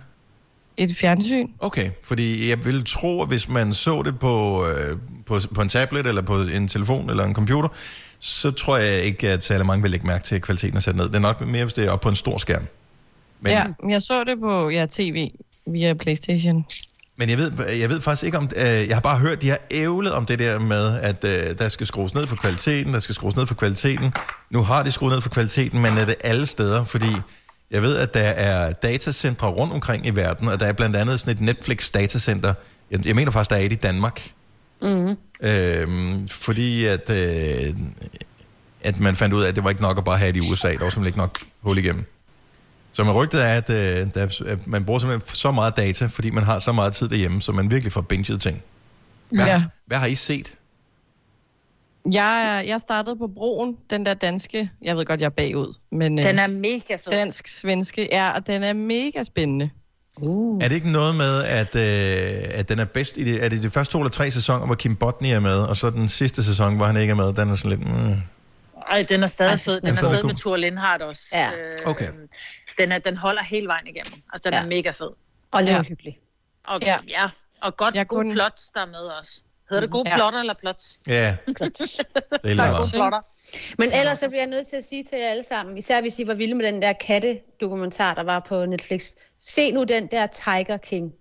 Et 0.78 0.96
fjernsyn? 0.98 1.48
Okay, 1.60 1.90
fordi 2.04 2.50
jeg 2.50 2.66
vil 2.66 2.86
tro, 2.86 3.22
at 3.22 3.28
hvis 3.28 3.50
man 3.50 3.74
så 3.74 4.02
det 4.06 4.20
på, 4.20 4.66
øh, 4.68 4.98
på, 5.26 5.40
på 5.56 5.62
en 5.62 5.70
tablet, 5.70 6.08
eller 6.08 6.22
på 6.22 6.42
en 6.42 6.68
telefon, 6.68 7.10
eller 7.10 7.24
en 7.26 7.36
computer, 7.36 7.70
så 8.24 8.52
tror 8.52 8.78
jeg 8.78 9.04
ikke, 9.04 9.30
at 9.30 9.44
særlig 9.44 9.66
mange 9.66 9.82
vil 9.82 9.92
lægge 9.92 10.08
mærke 10.08 10.24
til, 10.24 10.36
at 10.36 10.42
kvaliteten 10.42 10.78
er 10.78 10.82
sat 10.82 10.96
ned. 10.96 11.06
Det 11.06 11.16
er 11.16 11.20
nok 11.20 11.48
mere, 11.48 11.64
hvis 11.64 11.74
det 11.74 11.86
er 11.86 11.92
oppe 11.92 12.04
på 12.04 12.10
en 12.10 12.16
stor 12.16 12.38
skærm. 12.38 12.64
Men, 13.40 13.52
Ja, 13.52 13.64
men 13.82 13.92
jeg 13.92 14.02
så 14.02 14.24
det 14.24 14.40
på 14.40 14.70
ja, 14.70 14.86
tv 14.92 15.32
via 15.66 15.94
Playstation. 15.94 16.66
men 17.18 17.30
jeg, 17.30 17.38
ved, 17.38 17.52
jeg 17.70 17.90
ved 17.90 18.02
faktisk 18.02 18.24
ikke 18.26 18.38
om... 18.38 18.50
Øh, 18.56 18.64
jeg 18.66 18.96
har 18.96 19.02
bare 19.02 19.18
hørt, 19.18 19.42
de 19.42 19.50
har 19.50 19.60
ævlet 19.72 20.14
om 20.14 20.26
det 20.26 20.40
der 20.40 20.60
med, 20.60 21.00
at 21.00 21.24
øh, 21.24 21.60
der 21.60 21.70
skal 21.70 21.88
skrues 21.88 22.14
ned 22.14 22.28
for 22.28 22.36
kvaliteten, 22.36 22.94
der 22.94 23.00
skal 23.00 23.16
skrues 23.16 23.36
ned 23.36 23.46
for 23.46 23.56
kvaliteten. 23.56 24.14
Nu 24.50 24.62
har 24.62 24.84
de 24.84 24.92
skruet 24.92 25.14
ned 25.14 25.22
for 25.22 25.30
kvaliteten, 25.30 25.82
men 25.82 25.98
er 25.98 26.06
det 26.06 26.16
alle 26.24 26.46
steder? 26.46 26.86
Fordi 26.86 27.16
jeg 27.72 27.82
ved, 27.82 27.98
at 27.98 28.14
der 28.14 28.20
er 28.20 28.72
datacentre 28.72 29.48
rundt 29.48 29.74
omkring 29.74 30.06
i 30.06 30.10
verden, 30.10 30.48
og 30.48 30.60
der 30.60 30.66
er 30.66 30.74
blandt 30.74 30.96
andet 30.96 31.20
sådan 31.20 31.34
et 31.34 31.42
Netflix-datacenter. 31.42 32.54
Jeg, 32.92 33.06
jeg 33.06 33.16
mener 33.16 33.32
faktisk, 33.32 33.50
der 33.50 33.56
er 33.56 33.60
et 33.60 33.72
i 33.72 33.76
Danmark. 33.76 34.32
Mm-hmm. 34.82 35.16
Øhm, 35.42 36.28
fordi 36.28 36.86
at, 36.86 37.10
øh, 37.10 37.74
at 38.84 39.00
man 39.00 39.16
fandt 39.16 39.34
ud 39.36 39.44
af, 39.44 39.48
at 39.48 39.56
det 39.56 39.64
var 39.64 39.70
ikke 39.70 39.82
nok 39.82 39.98
at 39.98 40.04
bare 40.04 40.18
have 40.18 40.32
det 40.32 40.44
i 40.46 40.52
USA. 40.52 40.68
Der 40.68 40.80
var 40.84 40.90
simpelthen 40.90 41.06
ikke 41.06 41.18
nok 41.18 41.40
hul 41.62 41.78
igennem. 41.78 42.06
Så 42.94 43.04
man 43.04 43.14
rygtet 43.14 43.42
er, 43.46 43.48
at, 43.48 43.70
øh, 43.70 44.08
der, 44.14 44.44
at 44.48 44.68
man 44.68 44.86
bruger 44.86 45.00
simpelthen 45.00 45.36
så 45.36 45.52
meget 45.52 45.78
data, 45.78 46.06
fordi 46.06 46.30
man 46.30 46.44
har 46.44 46.60
så 46.60 46.72
meget 46.72 46.94
tid 46.94 47.10
derhjemme, 47.10 47.42
så 47.42 47.52
man 47.52 47.72
virkelig 47.72 47.92
får 47.94 48.02
binget 48.02 48.42
ting. 48.42 48.64
Hvad, 49.30 49.46
Ja. 49.46 49.64
hvad 49.86 49.98
har 49.98 50.06
I 50.08 50.16
set? 50.16 50.54
Jeg, 52.12 52.64
jeg 52.68 52.80
startede 52.82 53.16
på 53.16 53.28
broen, 53.28 53.78
den 53.90 54.06
der 54.06 54.14
danske, 54.14 54.70
jeg 54.82 54.98
ved 54.98 55.06
godt, 55.06 55.20
jeg 55.22 55.26
er 55.26 55.30
bagud, 55.30 55.74
men 55.92 56.20
øh, 56.20 56.26
Den 56.26 56.40
er 56.40 56.48
mega 56.48 56.96
fed. 56.96 57.12
dansk-svenske, 57.12 58.08
ja, 58.12 58.32
og 58.32 58.48
den 58.48 58.64
er 58.64 58.74
mega 58.74 59.24
spændende. 59.24 59.70
Uh. 60.22 60.64
Er 60.64 60.68
det 60.68 60.76
ikke 60.76 60.92
noget 60.92 61.16
med, 61.16 61.44
at, 61.44 61.76
øh, 61.76 62.60
at 62.60 62.70
den 62.70 62.80
er 62.80 62.86
bedst 62.86 63.18
i 63.18 63.24
det, 63.24 63.44
er 63.44 63.50
det 63.50 63.64
de 63.64 63.70
første 63.70 63.92
to 63.92 64.00
eller 64.00 64.10
tre 64.12 64.32
sæsoner, 64.32 64.66
hvor 64.66 64.76
Kim 64.76 64.96
Botny 64.96 65.28
er 65.28 65.40
med, 65.40 65.58
og 65.60 65.78
så 65.78 65.90
den 65.90 66.10
sidste 66.10 66.44
sæson, 66.44 66.76
hvor 66.78 66.86
han 66.86 66.98
ikke 66.98 67.12
er 67.12 67.16
med, 67.16 67.34
den 67.34 67.50
er 67.50 67.56
sådan 67.56 67.78
lidt... 67.78 67.90
Mm. 67.90 68.14
Ej, 68.92 69.06
den 69.10 69.24
er 69.24 69.28
stadig 69.28 69.60
fed. 69.60 69.74
den 69.76 69.82
Den 69.82 69.94
er 69.94 69.96
stadig 69.98 70.16
fed 70.16 70.24
med 70.24 70.36
Thor 70.36 70.56
Lindhardt 70.56 71.02
også. 71.02 71.24
Ja. 71.34 71.52
Øh, 71.52 71.80
Okay. 71.86 72.08
Den, 72.78 72.92
er, 72.92 73.00
den 73.00 73.18
holder 73.18 73.44
hele 73.44 73.68
vejen 73.68 73.88
igennem. 73.88 74.22
Altså, 74.34 74.50
den 74.50 74.54
Ja. 74.54 74.62
er 74.64 74.66
mega 74.66 74.90
fed. 74.92 75.10
Og 75.52 75.62
det 75.62 75.70
er 75.70 75.74
Ja. 75.74 75.78
jo 75.78 75.84
hyggeligt. 75.84 76.18
Og, 76.68 76.80
Ja. 76.82 76.98
ja. 77.08 77.30
Og 77.62 77.78
godt, 77.78 77.96
Jeg 77.96 78.08
god 78.08 78.18
kunne- 78.18 78.34
plots, 78.34 78.70
der 78.70 78.82
er 78.82 78.86
med 78.86 79.00
også. 79.20 79.42
Hedder 79.72 79.82
det 79.82 79.92
gode 79.92 80.10
Ja. 80.10 80.16
plotter 80.16 80.40
eller 80.40 80.54
plots? 80.54 81.00
Ja, 81.08 81.36
det 81.48 81.60
er 81.60 82.40
lige 82.44 82.56
meget. 82.56 82.78
Gode 82.78 82.90
plotter. 82.94 83.20
Men 83.78 83.92
ellers 83.94 84.20
så 84.20 84.28
bliver 84.28 84.42
jeg 84.42 84.50
nødt 84.50 84.68
til 84.68 84.76
at 84.76 84.84
sige 84.84 85.04
til 85.04 85.20
jer 85.20 85.28
alle 85.30 85.44
sammen, 85.44 85.78
især 85.78 86.02
hvis 86.02 86.20
I 86.20 86.28
var 86.28 86.34
vilde 86.34 86.56
med 86.56 86.66
den 86.66 86.82
der 86.82 86.94
katte-dokumentar, 86.94 88.14
der 88.14 88.24
var 88.24 88.40
på 88.48 88.66
Netflix. 88.66 89.06
Se 89.40 89.72
nu 89.72 89.84
den 89.84 90.08
der 90.08 90.28
Tiger 90.28 90.78
King. 90.78 91.12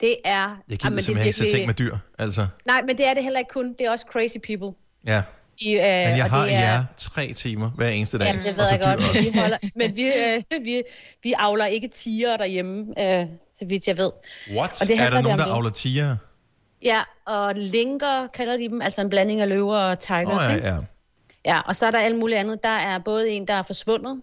Det 0.00 0.16
er... 0.24 0.56
Jeg 0.68 0.78
gider 0.78 0.96
er 0.96 1.00
simpelthen 1.00 1.26
ikke 1.26 1.38
se 1.38 1.48
ting 1.56 1.66
med 1.66 1.74
dyr, 1.74 1.96
altså. 2.18 2.46
Nej, 2.66 2.82
men 2.86 2.98
det 2.98 3.06
er 3.06 3.14
det 3.14 3.22
heller 3.22 3.38
ikke 3.38 3.50
kun. 3.52 3.74
Det 3.78 3.86
er 3.86 3.90
også 3.90 4.06
crazy 4.12 4.36
people. 4.46 4.78
Ja, 5.06 5.22
I, 5.58 5.72
øh, 5.72 5.82
men 5.82 6.16
jeg 6.16 6.24
har 6.24 6.42
det 6.44 6.54
er, 6.54 6.58
jer 6.58 6.84
tre 6.96 7.32
timer 7.32 7.70
hver 7.76 7.88
eneste 7.88 8.18
dag. 8.18 8.26
Jamen, 8.26 8.44
det 8.44 8.56
ved 8.56 8.64
jeg 8.70 8.80
godt, 8.82 9.00
men 9.00 9.24
vi, 9.24 9.38
holder, 9.38 9.58
men 9.80 9.96
vi, 9.96 10.06
øh, 10.06 10.64
vi, 10.64 10.82
vi 11.22 11.34
avler 11.38 11.66
ikke 11.66 11.88
tiger 11.88 12.36
derhjemme, 12.36 12.80
øh, 13.02 13.26
så 13.56 13.66
vidt 13.66 13.86
jeg 13.86 13.98
ved. 13.98 14.10
What? 14.56 14.82
Og 14.82 14.88
det 14.88 15.00
er 15.00 15.10
der 15.10 15.20
nogen, 15.20 15.38
der 15.38 15.44
det. 15.44 15.52
avler 15.52 15.70
tiger? 15.70 16.16
Ja, 16.82 17.02
og 17.26 17.54
linker 17.54 18.26
kalder 18.34 18.56
de 18.56 18.68
dem, 18.68 18.82
altså 18.82 19.00
en 19.00 19.10
blanding 19.10 19.40
af 19.40 19.48
løver 19.48 19.76
og 19.76 20.00
tigers. 20.00 20.46
Oh, 20.46 20.54
ikke? 20.54 20.66
ja, 20.66 20.74
ja. 20.74 20.80
Ja, 21.44 21.60
og 21.60 21.76
så 21.76 21.86
er 21.86 21.90
der 21.90 21.98
alt 21.98 22.18
muligt 22.18 22.38
andet. 22.38 22.64
Der 22.64 22.68
er 22.68 22.98
både 22.98 23.30
en, 23.30 23.46
der 23.48 23.54
er 23.54 23.62
forsvundet, 23.62 24.20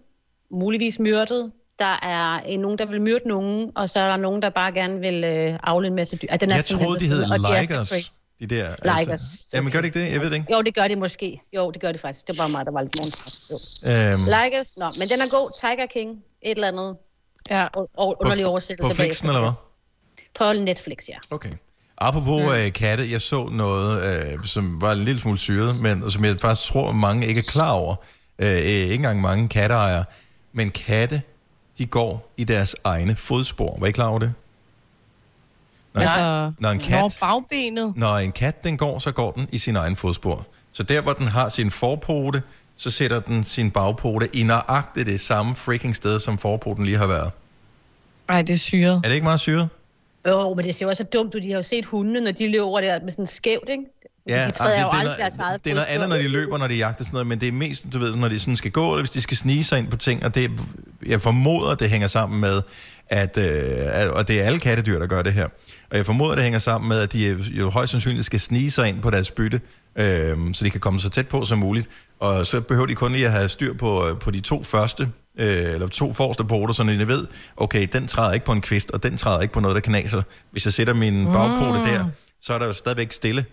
muligvis 0.50 0.98
myrdet. 0.98 1.52
Der 1.78 1.98
er 2.02 2.40
en, 2.46 2.60
nogen, 2.60 2.78
der 2.78 2.86
vil 2.86 3.00
myrde 3.00 3.28
nogen, 3.28 3.70
og 3.74 3.90
så 3.90 4.00
er 4.00 4.08
der 4.08 4.16
nogen, 4.16 4.42
der 4.42 4.50
bare 4.50 4.72
gerne 4.72 5.00
vil 5.00 5.24
øh, 5.24 5.58
afle 5.62 5.86
en 5.86 5.94
masse 5.94 6.16
dyr. 6.16 6.28
Ah, 6.30 6.40
den 6.40 6.50
er 6.50 6.54
Jeg 6.54 6.64
troede, 6.64 7.00
de 7.00 7.08
hed 7.08 7.18
de 7.18 7.24
er 7.24 7.60
Ligers. 7.60 8.12
De 8.40 8.46
der, 8.46 8.74
Ligers. 8.82 9.08
Altså. 9.08 9.50
Jamen, 9.52 9.72
gør 9.72 9.78
det 9.78 9.86
ikke 9.86 10.00
det? 10.00 10.12
Jeg 10.12 10.20
ved 10.20 10.30
det 10.30 10.36
ikke. 10.36 10.52
Jo, 10.52 10.62
det 10.62 10.74
gør 10.74 10.88
det 10.88 10.98
måske. 10.98 11.42
Jo, 11.52 11.70
det 11.70 11.80
gør 11.80 11.92
det 11.92 12.00
faktisk. 12.00 12.26
Det 12.28 12.38
var 12.38 12.44
bare 12.44 12.50
mig, 12.50 12.66
der 12.66 12.72
var 12.72 12.82
lidt. 12.82 12.96
Jo. 13.50 13.90
Øhm, 13.90 14.24
Ligers, 14.24 14.76
nå, 14.76 14.86
men 14.98 15.08
den 15.08 15.20
er 15.20 15.28
god. 15.28 15.50
Tiger 15.60 15.86
King, 15.86 16.10
et 16.42 16.50
eller 16.50 16.68
andet. 16.68 16.96
Ja. 17.50 17.66
Og, 17.72 17.90
og 17.96 18.16
underlig 18.20 18.46
oversættelse 18.46 18.90
På 18.90 18.94
Flixen, 18.94 19.28
eller 19.28 19.40
hvad? 19.40 19.52
På 20.34 20.52
Netflix, 20.52 21.08
ja. 21.08 21.16
Okay. 21.30 21.52
Apropos 21.98 22.42
mm. 22.42 22.48
øh, 22.48 22.72
katte, 22.72 23.10
jeg 23.10 23.22
så 23.22 23.48
noget, 23.52 24.02
øh, 24.04 24.44
som 24.44 24.80
var 24.80 24.92
en 24.92 25.04
lille 25.04 25.20
smule 25.20 25.38
syret, 25.38 25.80
men 25.80 26.10
som 26.10 26.24
jeg 26.24 26.36
faktisk 26.40 26.68
tror, 26.72 26.92
mange 26.92 27.26
ikke 27.26 27.38
er 27.38 27.50
klar 27.52 27.70
over. 27.70 27.96
Øh, 28.38 28.50
øh, 28.52 28.56
ikke 28.58 28.94
engang 28.94 29.20
mange 29.20 29.48
katteejere. 29.48 30.04
Men 30.52 30.70
katte, 30.70 31.22
de 31.78 31.86
går 31.86 32.32
i 32.36 32.44
deres 32.44 32.76
egne 32.84 33.16
fodspor. 33.16 33.76
Var 33.80 33.86
I 33.86 33.90
klar 33.90 34.06
over 34.06 34.18
det? 34.18 34.32
Når, 35.94 36.00
Altså, 36.00 36.52
når 36.58 36.70
en 36.70 36.76
Når 36.76 36.84
kat, 36.84 37.16
bagbenet. 37.20 37.92
når 37.96 38.16
en 38.16 38.32
kat 38.32 38.64
den 38.64 38.76
går, 38.76 38.98
så 38.98 39.12
går 39.12 39.30
den 39.32 39.48
i 39.52 39.58
sin 39.58 39.76
egen 39.76 39.96
fodspor. 39.96 40.46
Så 40.72 40.82
der, 40.82 41.00
hvor 41.00 41.12
den 41.12 41.26
har 41.28 41.48
sin 41.48 41.70
forpote, 41.70 42.42
så 42.76 42.90
sætter 42.90 43.20
den 43.20 43.44
sin 43.44 43.70
bagpote 43.70 44.36
i 44.36 44.42
nøjagtigt 44.42 45.06
det 45.06 45.20
samme 45.20 45.56
freaking 45.56 45.96
sted, 45.96 46.20
som 46.20 46.38
forpoten 46.38 46.84
lige 46.84 46.96
har 46.96 47.06
været. 47.06 47.30
Ej, 48.28 48.42
det 48.42 48.52
er 48.52 48.56
syret. 48.58 48.96
Er 48.96 49.08
det 49.08 49.14
ikke 49.14 49.24
meget 49.24 49.40
syret? 49.40 49.68
Jo, 50.28 50.54
men 50.54 50.64
det 50.64 50.74
ser 50.74 50.86
jo 50.86 50.90
også 50.90 51.02
så 51.02 51.08
dumt 51.18 51.34
ud. 51.34 51.40
De 51.40 51.50
har 51.50 51.56
jo 51.56 51.62
set 51.62 51.84
hundene, 51.84 52.20
når 52.20 52.30
de 52.30 52.50
løber 52.50 52.64
over 52.64 52.80
der 52.80 53.00
med 53.00 53.10
sådan 53.10 53.26
skævt, 53.26 53.68
ikke? 53.68 53.84
Ja, 54.28 54.46
de 54.46 54.52
træder 54.52 54.72
jamen, 54.72 54.84
jo 54.84 54.90
det, 54.90 54.98
aldrig 54.98 55.16
det, 55.16 55.22
deres 55.22 55.36
er, 55.36 55.42
eget 55.42 55.64
det 55.64 55.70
er 55.70 55.74
noget 55.74 55.88
andet, 55.88 56.08
når 56.08 56.16
de 56.16 56.28
løber, 56.28 56.58
når 56.58 56.66
de 56.66 56.74
jagter 56.74 57.04
sådan 57.04 57.12
noget, 57.12 57.26
men 57.26 57.40
det 57.40 57.48
er 57.48 57.52
mest, 57.52 57.86
du 57.92 57.98
ved, 57.98 58.16
når 58.16 58.28
de 58.28 58.38
sådan 58.38 58.56
skal 58.56 58.70
gå, 58.70 58.92
eller 58.92 59.02
hvis 59.02 59.10
de 59.10 59.20
skal 59.20 59.36
snige 59.36 59.64
sig 59.64 59.78
ind 59.78 59.88
på 59.88 59.96
ting, 59.96 60.24
og 60.24 60.34
det, 60.34 60.50
jeg 61.06 61.20
formoder, 61.22 61.74
det 61.74 61.90
hænger 61.90 62.08
sammen 62.08 62.40
med, 62.40 62.62
at, 63.08 63.38
øh, 63.38 64.12
og 64.12 64.28
det 64.28 64.40
er 64.40 64.44
alle 64.44 64.60
kattedyr, 64.60 64.98
der 64.98 65.06
gør 65.06 65.22
det 65.22 65.32
her, 65.32 65.48
og 65.90 65.96
jeg 65.96 66.06
formoder, 66.06 66.34
det 66.34 66.44
hænger 66.44 66.58
sammen 66.58 66.88
med, 66.88 66.98
at 66.98 67.12
de 67.12 67.24
øh, 67.24 67.58
jo 67.58 67.70
højst 67.70 67.90
sandsynligt 67.90 68.26
skal 68.26 68.40
snige 68.40 68.70
sig 68.70 68.88
ind 68.88 69.02
på 69.02 69.10
deres 69.10 69.30
bytte, 69.30 69.60
øh, 69.96 70.36
så 70.52 70.64
de 70.64 70.70
kan 70.70 70.80
komme 70.80 71.00
så 71.00 71.10
tæt 71.10 71.28
på 71.28 71.44
som 71.44 71.58
muligt, 71.58 71.88
og 72.20 72.46
så 72.46 72.60
behøver 72.60 72.86
de 72.86 72.94
kun 72.94 73.12
lige 73.12 73.26
at 73.26 73.32
have 73.32 73.48
styr 73.48 73.74
på, 73.74 74.08
øh, 74.08 74.18
på 74.18 74.30
de 74.30 74.40
to 74.40 74.62
første, 74.62 75.08
øh, 75.36 75.74
eller 75.74 75.86
to 75.86 76.12
forreste 76.12 76.44
poter, 76.44 76.74
så 76.74 76.82
de 76.82 77.08
ved, 77.08 77.26
okay, 77.56 77.88
den 77.92 78.06
træder 78.06 78.32
ikke 78.32 78.46
på 78.46 78.52
en 78.52 78.60
kvist, 78.60 78.90
og 78.90 79.02
den 79.02 79.16
træder 79.16 79.40
ikke 79.40 79.54
på 79.54 79.60
noget, 79.60 79.74
der 79.74 79.80
knaser. 79.80 80.22
Hvis 80.50 80.64
jeg 80.64 80.72
sætter 80.72 80.94
min 80.94 81.24
bagpote 81.24 81.78
Mm. 81.78 81.84
der, 81.84 82.08
så 82.40 82.52
er 82.54 82.58
der 82.58 82.66
jo 82.66 82.72
stadigvæk 82.72 83.12
stille. 83.12 83.44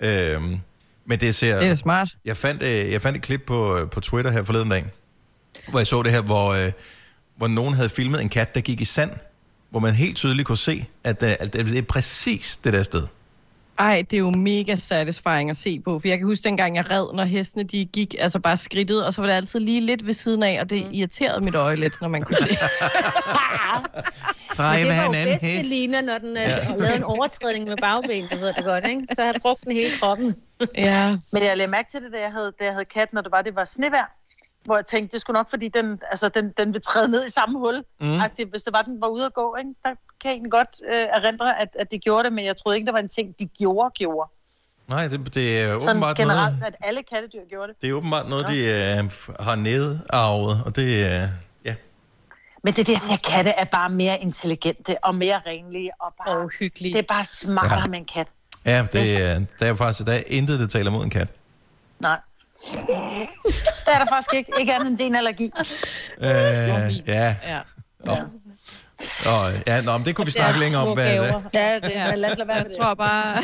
Øhm, 0.00 0.60
men 1.06 1.20
det 1.20 1.34
ser... 1.34 1.58
Det 1.58 1.68
er 1.68 1.74
smart. 1.74 2.08
Jeg 2.24 2.36
fandt, 2.36 2.62
øh, 2.62 2.92
jeg 2.92 3.02
fandt 3.02 3.16
et 3.16 3.22
klip 3.22 3.42
på, 3.46 3.78
øh, 3.78 3.90
på 3.90 4.00
Twitter 4.00 4.30
her 4.30 4.44
forleden 4.44 4.68
dag, 4.68 4.84
hvor 5.70 5.78
jeg 5.78 5.86
så 5.86 6.02
det 6.02 6.12
her, 6.12 6.22
hvor, 6.22 6.52
øh, 6.52 6.72
hvor 7.36 7.48
nogen 7.48 7.74
havde 7.74 7.88
filmet 7.88 8.20
en 8.20 8.28
kat, 8.28 8.54
der 8.54 8.60
gik 8.60 8.80
i 8.80 8.84
sand, 8.84 9.10
hvor 9.70 9.80
man 9.80 9.94
helt 9.94 10.16
tydeligt 10.16 10.46
kunne 10.46 10.58
se, 10.58 10.86
at, 11.04 11.22
øh, 11.22 11.34
at 11.40 11.52
det 11.52 11.78
er 11.78 11.82
præcis 11.82 12.58
det 12.64 12.72
der 12.72 12.82
sted. 12.82 13.06
Ej, 13.80 14.04
det 14.10 14.16
er 14.16 14.20
jo 14.20 14.30
mega 14.30 14.74
satisfying 14.74 15.50
at 15.50 15.56
se 15.56 15.80
på, 15.80 15.98
for 15.98 16.08
jeg 16.08 16.18
kan 16.18 16.26
huske 16.26 16.44
dengang, 16.44 16.76
jeg 16.76 16.90
red, 16.90 17.06
når 17.14 17.24
hestene 17.24 17.64
de 17.64 17.84
gik, 17.84 18.14
altså 18.18 18.38
bare 18.38 18.56
skridtet, 18.56 19.06
og 19.06 19.14
så 19.14 19.20
var 19.20 19.28
det 19.28 19.34
altid 19.34 19.60
lige 19.60 19.80
lidt 19.80 20.06
ved 20.06 20.12
siden 20.12 20.42
af, 20.42 20.60
og 20.60 20.70
det 20.70 20.88
irriterede 20.92 21.44
mit 21.44 21.54
øje 21.54 21.76
lidt, 21.76 22.00
når 22.00 22.08
man 22.08 22.22
kunne 22.22 22.36
se. 22.36 22.56
Fra 24.56 24.72
Men 24.72 24.86
det 24.86 24.96
var 24.96 25.04
jo 25.04 25.10
bedst, 25.10 25.40
det 25.40 25.66
ligner, 25.66 26.00
når 26.00 26.18
den 26.18 26.36
ja. 26.36 26.48
har 26.48 26.76
lavet 26.76 26.96
en 26.96 27.02
overtrædning 27.02 27.64
med 27.64 27.76
bagben, 27.76 28.28
det 28.30 28.40
ved 28.40 28.52
du 28.52 28.62
godt, 28.62 28.84
ikke? 28.88 29.06
Så 29.14 29.22
har 29.24 29.32
den 29.32 29.40
brugt 29.40 29.64
den 29.64 29.72
hele 29.72 29.98
kroppen. 29.98 30.34
ja. 30.76 31.16
Men 31.32 31.42
jeg 31.42 31.56
lagde 31.56 31.70
mærke 31.70 31.90
til 31.90 32.02
det, 32.02 32.12
da 32.12 32.20
jeg 32.20 32.32
havde, 32.32 32.52
da 32.58 32.64
jeg 32.64 32.72
havde 32.72 32.84
kat, 32.84 33.12
når 33.12 33.20
det 33.20 33.32
var, 33.32 33.42
det 33.42 33.56
var 33.56 33.64
snevejr. 33.64 34.19
Hvor 34.64 34.76
jeg 34.76 34.86
tænkte, 34.86 35.12
det 35.12 35.20
skulle 35.20 35.34
nok, 35.38 35.50
fordi 35.50 35.68
den, 35.68 36.00
altså, 36.10 36.28
den, 36.28 36.52
den 36.56 36.72
vil 36.74 36.82
træde 36.82 37.08
ned 37.08 37.26
i 37.26 37.30
samme 37.30 37.58
hul. 37.58 37.84
Mm. 38.00 38.06
Mm. 38.06 38.20
Hvis 38.50 38.62
det 38.62 38.72
var, 38.72 38.82
den 38.82 39.00
var 39.02 39.08
ude 39.08 39.24
at 39.26 39.34
gå, 39.34 39.56
ikke? 39.58 39.70
der 39.84 39.88
kan 39.88 39.96
jeg 40.24 40.30
egentlig 40.32 40.52
godt 40.52 40.68
øh, 40.92 40.98
erindre, 41.00 41.60
at, 41.60 41.68
at 41.78 41.90
de 41.92 41.98
gjorde 41.98 42.24
det, 42.24 42.32
men 42.32 42.44
jeg 42.44 42.56
troede 42.56 42.76
ikke, 42.76 42.86
det 42.86 42.92
var 42.94 43.00
en 43.00 43.08
ting, 43.08 43.34
de 43.38 43.46
gjorde, 43.46 43.90
gjorde. 43.94 44.30
Nej, 44.88 45.08
det, 45.08 45.34
det 45.34 45.60
er 45.60 45.78
Sådan 45.78 45.90
åbenbart 45.96 46.16
generelt, 46.16 46.58
noget, 46.58 46.74
at 46.74 46.86
alle 46.88 47.02
kattedyr 47.02 47.40
gjorde 47.50 47.72
det. 47.72 47.82
det 47.82 47.90
er 47.90 47.94
åbenbart 47.94 48.28
noget, 48.28 48.48
de 48.48 48.58
øh, 48.64 49.10
har 49.46 49.54
nedarvet, 49.56 50.62
og 50.66 50.76
det 50.76 50.82
øh, 50.82 51.28
ja. 51.64 51.74
Men 52.64 52.74
det 52.74 52.86
der 52.86 52.98
siger, 52.98 53.16
katte 53.16 53.50
er 53.50 53.64
bare 53.64 53.90
mere 53.90 54.18
intelligente 54.22 55.04
og 55.04 55.14
mere 55.14 55.40
renlige 55.46 55.90
og 56.00 56.14
bare 56.18 56.36
og 56.36 56.48
hyggelige. 56.58 56.92
Det 56.92 56.98
er 56.98 57.06
bare 57.14 57.24
smartere 57.24 57.78
Ja. 57.80 57.86
med 57.86 57.98
en 57.98 58.04
kat. 58.04 58.28
Ja, 58.64 58.86
det, 58.92 59.22
er, 59.22 59.40
der 59.60 59.66
er 59.66 59.74
faktisk 59.74 60.06
der 60.06 60.12
er 60.12 60.22
intet, 60.26 60.60
der 60.60 60.66
taler 60.66 60.90
mod 60.90 61.04
en 61.04 61.10
kat. 61.10 61.28
Nej. 62.00 62.18
det 63.86 63.94
er 63.94 63.98
der 63.98 64.06
faktisk 64.08 64.34
ikke. 64.34 64.52
Ikke 64.60 64.74
andet 64.74 64.88
end 64.90 64.98
din 64.98 65.14
allergi. 65.14 65.50
Øh, 66.20 66.28
ja. 67.08 67.34
ja. 67.46 67.60
Nå. 68.06 68.16
Nå, 69.24 69.30
ja, 69.66 69.82
nå, 69.82 69.96
men 69.98 70.06
det 70.06 70.16
kunne 70.16 70.24
vi 70.24 70.30
snakke 70.30 70.60
længere 70.60 70.82
om. 70.88 70.94
Hvad, 70.94 71.14
hvad, 71.16 71.32
Ja, 71.54 71.74
det, 71.82 71.90
Ja. 71.94 72.10
men 72.10 72.18
lad 72.18 72.30
os 72.30 72.38
lade 72.38 72.48
være 72.48 72.56
Jeg 72.56 72.64
med 72.64 72.70
det. 72.70 72.78
tror 72.80 72.94
bare... 72.94 73.42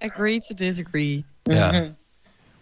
Agree 0.00 0.40
to 0.40 0.54
disagree. 0.58 1.24
Ja. 1.48 1.80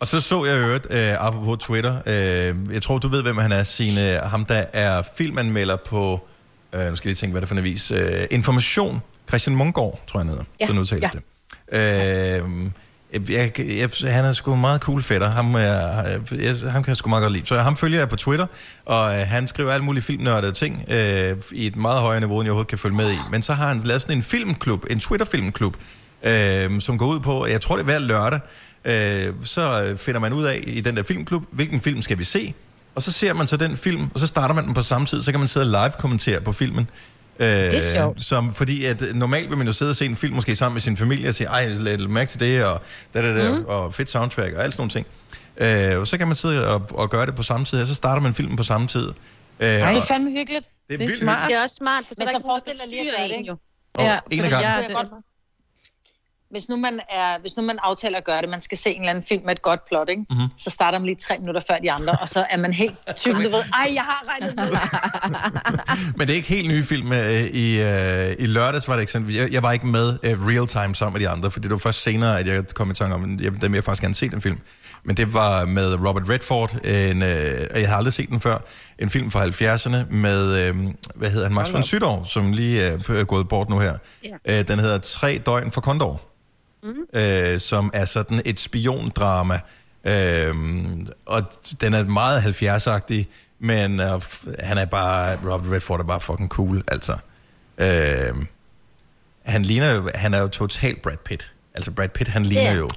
Og 0.00 0.06
så 0.06 0.20
så 0.20 0.44
jeg 0.44 0.58
øvrigt, 0.58 0.86
øh, 0.90 1.26
apropos 1.26 1.58
Twitter, 1.64 1.96
øh, 2.06 2.74
jeg 2.74 2.82
tror, 2.82 2.98
du 2.98 3.08
ved, 3.08 3.22
hvem 3.22 3.36
han 3.38 3.52
er, 3.52 3.62
Signe. 3.62 4.00
Ham, 4.22 4.44
der 4.44 4.64
er 4.72 5.02
filmanmelder 5.16 5.76
på, 5.76 6.28
øh, 6.72 6.80
nu 6.88 6.96
skal 6.96 7.08
jeg 7.08 7.10
lige 7.10 7.14
tænke, 7.14 7.32
hvad 7.32 7.40
det 7.40 7.46
er 7.46 7.48
for 7.48 7.54
en 7.54 7.58
avis, 7.58 7.90
øh, 7.90 8.26
Information. 8.30 9.02
Christian 9.28 9.56
Mungård, 9.56 10.00
tror 10.06 10.20
jeg, 10.20 10.24
han 10.24 10.28
hedder. 10.28 10.44
Ja, 10.60 10.66
Sådan 10.66 10.80
udtales 10.80 11.10
ja. 11.14 11.18
det. 11.72 12.42
Øh, 12.42 12.50
jeg, 13.28 13.60
jeg, 13.60 14.14
han 14.14 14.24
er 14.24 14.32
sgu 14.32 14.54
en 14.54 14.60
meget 14.60 14.80
cool 14.80 15.02
fætter. 15.02 15.30
Ham, 15.30 15.54
er, 15.54 15.60
jeg, 16.32 16.56
ham 16.70 16.82
kan 16.82 16.88
jeg 16.88 16.96
sgu 16.96 17.08
meget 17.08 17.22
godt 17.22 17.32
lide. 17.32 17.46
Så 17.46 17.58
ham 17.58 17.76
følger 17.76 17.98
jeg 17.98 18.08
på 18.08 18.16
Twitter, 18.16 18.46
og 18.84 19.14
øh, 19.14 19.26
han 19.26 19.48
skriver 19.48 19.72
alle 19.72 19.84
mulige 19.84 20.02
filmnørdede 20.02 20.52
ting 20.52 20.84
øh, 20.88 21.36
i 21.52 21.66
et 21.66 21.76
meget 21.76 22.00
højere 22.00 22.20
niveau, 22.20 22.40
end 22.40 22.44
jeg 22.44 22.50
overhovedet 22.50 22.68
kan 22.68 22.78
følge 22.78 22.96
med 22.96 23.12
i. 23.12 23.16
Men 23.30 23.42
så 23.42 23.52
har 23.52 23.68
han 23.68 23.80
lavet 23.84 24.02
sådan 24.02 24.16
en 24.16 24.22
filmklub, 24.22 24.84
en 24.90 25.00
Twitter-filmklub, 25.00 25.76
øh, 26.22 26.80
som 26.80 26.98
går 26.98 27.06
ud 27.06 27.20
på, 27.20 27.46
jeg 27.46 27.60
tror 27.60 27.76
det 27.76 27.82
er 27.82 27.84
hver 27.84 27.98
lørdag, 27.98 28.40
øh, 28.84 29.34
så 29.44 29.82
øh, 29.82 29.98
finder 29.98 30.20
man 30.20 30.32
ud 30.32 30.44
af 30.44 30.64
i 30.66 30.80
den 30.80 30.96
der 30.96 31.02
filmklub, 31.02 31.42
hvilken 31.50 31.80
film 31.80 32.02
skal 32.02 32.18
vi 32.18 32.24
se, 32.24 32.54
og 32.94 33.02
så 33.02 33.12
ser 33.12 33.34
man 33.34 33.46
så 33.46 33.56
den 33.56 33.76
film, 33.76 34.08
og 34.14 34.20
så 34.20 34.26
starter 34.26 34.54
man 34.54 34.64
den 34.64 34.74
på 34.74 34.82
samme 34.82 35.06
tid, 35.06 35.22
så 35.22 35.30
kan 35.30 35.40
man 35.40 35.48
sidde 35.48 35.66
og 35.66 35.70
live-kommentere 35.70 36.40
på 36.40 36.52
filmen. 36.52 36.90
Øh, 37.38 37.46
Det 37.46 37.74
er 37.74 37.80
sjovt. 37.94 38.22
Som, 38.24 38.54
fordi 38.54 38.84
at 38.84 39.02
øh, 39.02 39.14
normalt 39.14 39.48
vil 39.50 39.58
man 39.58 39.66
jo 39.66 39.72
sidde 39.72 39.90
og 39.90 39.96
se 39.96 40.04
en 40.06 40.16
film, 40.16 40.34
måske 40.34 40.56
sammen 40.56 40.74
med 40.74 40.80
sin 40.80 40.96
familie, 40.96 41.28
og 41.28 41.34
sige, 41.34 41.46
ej, 41.48 41.68
lad 41.68 41.98
mærke 41.98 42.30
til 42.30 42.40
det, 42.40 42.64
og, 42.64 42.80
da, 43.14 43.22
da, 43.22 43.44
da, 43.44 43.50
mm. 43.54 43.64
og 43.64 43.94
fedt 43.94 44.10
soundtrack, 44.10 44.54
og 44.54 44.64
alt 44.64 44.72
sådan 44.74 44.80
nogle 44.80 44.90
ting. 44.90 45.06
Øh, 45.92 46.00
og 46.00 46.06
så 46.06 46.18
kan 46.18 46.26
man 46.26 46.36
sidde 46.36 46.68
og, 46.68 46.82
og 46.90 47.10
gøre 47.10 47.26
det 47.26 47.34
på 47.34 47.42
samme 47.42 47.66
tid, 47.66 47.80
og 47.80 47.86
så 47.86 47.94
starter 47.94 48.22
man 48.22 48.34
filmen 48.34 48.56
på 48.56 48.62
samme 48.62 48.86
tid. 48.86 49.08
Øh, 49.60 49.68
Ej, 49.68 49.92
det 49.92 49.98
er 49.98 50.02
fandme 50.06 50.30
hyggeligt. 50.30 50.66
det 50.88 50.94
er, 50.94 50.98
det 50.98 51.10
er 51.10 51.18
smart. 51.18 51.38
hyggeligt. 51.38 51.48
Det 51.48 51.56
er 51.58 51.62
også 51.62 51.76
smart, 51.76 52.04
for 52.08 52.14
så 52.14 52.18
Men 52.18 52.28
er 52.28 52.32
der 52.32 52.38
så 52.38 52.64
ikke 52.66 52.78
nogen, 52.78 52.78
der 52.80 52.86
lige 52.90 53.10
at 53.10 53.16
gøre 53.18 53.28
det, 53.28 53.36
ikke? 53.36 53.48
jo. 53.48 53.56
Og 53.94 54.04
Ja, 54.04 54.18
en 54.30 54.40
af 54.44 54.50
gangen. 54.50 54.70
jeg- 54.70 54.84
Det 54.88 54.96
er. 54.96 55.33
Hvis 56.54 56.68
nu, 56.68 56.76
man 56.76 57.00
er, 57.10 57.38
hvis 57.40 57.56
nu 57.56 57.62
man 57.62 57.78
aftaler 57.82 58.18
at 58.18 58.24
gøre 58.24 58.42
det, 58.42 58.48
man 58.48 58.60
skal 58.60 58.78
se 58.78 58.90
en 58.90 59.00
eller 59.00 59.10
anden 59.10 59.24
film 59.28 59.42
med 59.44 59.52
et 59.52 59.62
godt 59.62 59.80
plot, 59.88 60.08
ikke? 60.08 60.24
Mhm. 60.30 60.38
Mm-hmm. 60.38 60.58
så 60.58 60.70
starter 60.70 60.98
man 60.98 61.06
lige 61.06 61.16
tre 61.16 61.38
minutter 61.38 61.60
før 61.70 61.78
de 61.78 61.92
andre, 61.92 62.12
og 62.22 62.28
så 62.28 62.46
er 62.50 62.56
man 62.56 62.72
helt 62.72 62.94
tyk, 63.16 63.34
du 63.34 63.38
ved, 63.38 63.52
ej, 63.52 63.90
jeg 63.94 64.02
har 64.02 64.24
regnet 64.28 64.56
med. 64.56 64.68
Men 66.16 66.26
det 66.26 66.32
er 66.32 66.36
ikke 66.36 66.48
helt 66.48 66.68
nye 66.68 66.82
film. 66.82 67.12
Øh, 67.12 67.42
I, 67.42 67.80
øh, 67.82 68.36
I 68.38 68.46
lørdags 68.46 68.88
var 68.88 68.94
det 68.94 69.02
eksempel. 69.02 69.34
Jeg, 69.34 69.52
jeg 69.52 69.62
var 69.62 69.72
ikke 69.72 69.86
med 69.86 70.18
øh, 70.22 70.46
real 70.46 70.66
time 70.66 70.94
sammen 70.94 71.12
med 71.12 71.20
de 71.20 71.28
andre, 71.28 71.50
for 71.50 71.60
det 71.60 71.70
var 71.70 71.76
først 71.76 72.02
senere, 72.02 72.38
at 72.40 72.46
jeg 72.46 72.64
kom 72.74 72.90
i 72.90 72.94
tanke 72.94 73.14
om, 73.14 73.34
at 73.34 73.44
jeg, 73.44 73.62
dem 73.62 73.74
jeg 73.74 73.84
faktisk 73.84 74.02
gerne 74.02 74.14
se 74.14 74.30
den 74.30 74.42
film. 74.42 74.58
Men 75.04 75.16
det 75.16 75.34
var 75.34 75.66
med 75.66 75.94
Robert 75.94 76.28
Redford, 76.28 76.72
en, 76.84 77.22
øh, 77.22 77.66
og 77.70 77.80
jeg 77.80 77.88
har 77.88 77.96
aldrig 77.96 78.12
set 78.12 78.28
den 78.28 78.40
før, 78.40 78.58
en 78.98 79.10
film 79.10 79.30
fra 79.30 79.44
70'erne 79.44 80.14
med, 80.14 80.68
øh, 80.68 80.76
hvad 81.14 81.30
hedder 81.30 81.46
han, 81.46 81.54
Max 81.54 81.72
von 81.72 81.82
Sydow, 81.82 82.24
som 82.24 82.52
lige 82.52 82.82
er 82.82 83.24
gået 83.24 83.48
bort 83.48 83.68
nu 83.68 83.78
her. 83.78 83.98
Ja. 84.24 84.58
Øh, 84.58 84.68
den 84.68 84.78
hedder 84.78 84.98
Tre 84.98 85.42
døgn 85.46 85.70
for 85.70 85.80
Condor, 85.80 86.22
mm. 86.84 87.18
øh, 87.20 87.60
som 87.60 87.90
er 87.94 88.04
sådan 88.04 88.42
et 88.44 88.60
spiondrama. 88.60 89.60
Øh, 90.04 90.54
og 91.26 91.42
den 91.80 91.94
er 91.94 92.04
meget 92.04 92.40
70'agtig, 92.62 93.24
men 93.58 94.00
øh, 94.00 94.20
han 94.58 94.78
er 94.78 94.84
bare, 94.84 95.36
Robert 95.36 95.72
Redford 95.72 96.00
er 96.00 96.04
bare 96.04 96.20
fucking 96.20 96.48
cool, 96.48 96.84
altså. 96.88 97.16
Øh, 97.78 98.34
han 99.44 99.62
ligner 99.62 99.94
jo, 99.94 100.10
han 100.14 100.34
er 100.34 100.38
jo 100.40 100.48
total 100.48 100.96
Brad 100.96 101.16
Pitt. 101.16 101.52
Altså 101.74 101.90
Brad 101.90 102.08
Pitt, 102.08 102.30
han 102.30 102.44
ligner 102.44 102.70
Ja. 102.72 102.76
jo. 102.76 102.88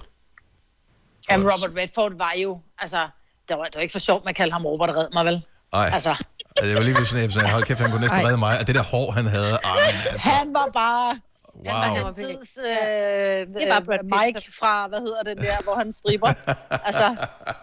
Jamen, 1.30 1.52
Robert 1.52 1.72
Redford 1.78 2.18
var 2.18 2.34
jo, 2.44 2.60
altså, 2.80 3.08
det 3.50 3.58
var, 3.58 3.64
det 3.64 3.76
var 3.76 3.82
ikke 3.82 3.92
for 3.92 4.00
sjovt, 4.00 4.26
man 4.26 4.34
kaldte 4.34 4.54
ham 4.54 4.66
Robert 4.66 4.90
Red 4.90 5.08
mig, 5.14 5.26
vel? 5.26 5.42
Ej, 5.74 5.90
Altså, 5.94 6.24
det 6.62 6.76
var 6.76 6.82
lige 6.82 7.06
sådan, 7.06 7.24
at 7.24 7.36
jeg 7.36 7.52
hold 7.52 7.64
kæft, 7.64 7.80
han 7.80 7.92
kunne 7.92 8.02
næsten 8.02 8.26
redde 8.26 8.38
mig. 8.38 8.60
Og 8.60 8.68
det 8.68 8.76
der 8.76 8.84
hår, 8.84 9.12
han 9.12 9.26
havde, 9.26 9.60
ej, 9.64 9.78
altså, 10.12 10.30
han 10.30 10.54
var 10.54 10.70
bare... 10.74 11.20
wow. 11.66 11.74
Han 11.74 12.04
var 12.04 12.12
tids, 12.12 12.58
øh, 12.58 12.68
det 13.60 13.70
var 13.70 13.80
Pitt. 13.80 14.04
Mike 14.04 14.42
fra, 14.60 14.88
hvad 14.88 15.00
hedder 15.00 15.24
det 15.24 15.38
der, 15.42 15.64
hvor 15.64 15.76
han 15.76 15.92
striber. 15.92 16.28
altså, 16.90 17.16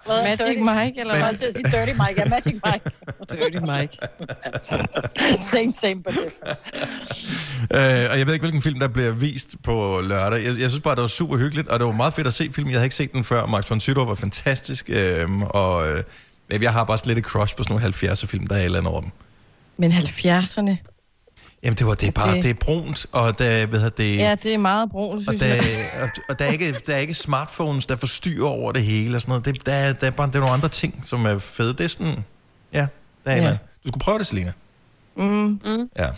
hvad, 0.07 0.23
Magic 0.23 0.41
Dirty- 0.41 0.85
Mike, 0.85 1.01
eller 1.01 1.15
Jeg 1.15 1.23
hvad? 1.23 1.33
var 1.33 1.39
til 1.39 1.45
at 1.47 1.55
sige 1.55 1.65
Dirty 1.65 1.93
Mike, 2.03 2.15
ja, 2.17 2.25
Magic 2.29 2.55
Mike. 2.67 2.85
Dirty 3.33 3.59
Mike. 3.73 3.99
same, 5.53 5.73
same, 5.73 6.03
but 6.03 6.15
different. 6.25 6.59
Øh, 7.73 8.11
og 8.11 8.19
jeg 8.19 8.27
ved 8.27 8.33
ikke, 8.35 8.43
hvilken 8.43 8.63
film, 8.63 8.79
der 8.81 8.89
bliver 8.89 9.11
vist 9.13 9.55
på 9.63 10.01
lørdag. 10.01 10.45
Jeg, 10.45 10.53
jeg 10.61 10.71
synes 10.71 10.83
bare, 10.83 10.95
det 10.95 11.03
var 11.03 11.09
super 11.09 11.37
hyggeligt, 11.37 11.69
og 11.69 11.79
det 11.79 11.87
var 11.87 11.93
meget 11.93 12.15
fedt 12.15 12.27
at 12.27 12.35
se 12.35 12.51
filmen. 12.53 12.71
Jeg 12.73 12.79
havde 12.79 12.87
ikke 12.87 12.97
set 12.97 13.13
den 13.13 13.25
før. 13.25 13.47
Max 13.47 13.71
von 13.71 13.81
Sydow 13.81 14.05
var 14.05 14.15
fantastisk, 14.15 14.91
øh, 14.93 15.29
og 15.41 15.89
øh, 15.89 16.03
jeg 16.63 16.73
har 16.73 16.85
bare 16.85 16.99
lidt 17.05 17.19
et 17.19 17.25
crush 17.25 17.57
på 17.57 17.63
sådan 17.63 17.77
nogle 17.77 18.13
70'er 18.13 18.27
film, 18.27 18.47
der 18.47 18.55
er 18.55 18.59
et 18.59 18.65
eller 18.65 18.79
andet 18.79 18.93
over 18.93 19.01
dem. 19.01 19.11
Men 19.77 19.91
70'erne, 19.93 20.77
Jamen, 21.65 21.77
det, 21.79 21.87
var, 21.87 21.95
det, 21.95 22.03
er 22.03 22.07
Altså, 22.07 22.21
bare, 22.21 22.35
det- 22.35 22.43
det 22.43 22.51
er 22.51 22.55
brunt, 22.55 23.07
og 23.13 23.39
der, 23.39 23.67
hvad 23.67 23.79
hedder 23.81 23.97
det, 23.97 24.17
ja, 24.17 24.35
det 24.43 24.55
er 24.55 24.59
meget 24.59 24.91
brun, 24.91 25.17
og, 25.17 25.23
synes 25.23 25.41
der, 25.41 25.47
jeg. 25.55 25.91
og, 26.03 26.09
og 26.29 26.39
der, 26.39 26.45
er 26.45 26.51
ikke, 26.53 26.73
der 26.87 26.95
er 26.95 26.99
ikke 26.99 27.15
smartphones, 27.15 27.87
der 27.87 27.97
forstyrrer 27.97 28.49
over 28.49 28.73
det 28.73 28.83
hele 28.83 29.17
og 29.17 29.21
sådan 29.23 29.31
noget. 29.31 29.45
Det, 29.45 29.67
der, 29.67 29.73
er- 29.73 29.93
der, 29.93 30.07
er 30.07 30.11
bare, 30.11 30.27
der 30.31 30.37
er 30.37 30.41
nogle 30.41 30.55
andre 30.55 30.69
ting, 30.69 31.03
som 31.07 31.27
er 31.27 31.39
fede. 31.39 31.73
Det 31.73 31.81
er 31.85 31.89
sådan, 31.89 32.25
ja, 32.73 32.87
der 33.25 33.31
er 33.31 33.37
Ja. 33.43 33.51
Du 33.51 33.89
skulle 33.89 34.01
prøve 34.05 34.19
det, 34.19 34.27
Selina. 34.27 34.53
Mm. 35.17 35.61
Mm. 35.65 35.89
Ja. 35.99 36.09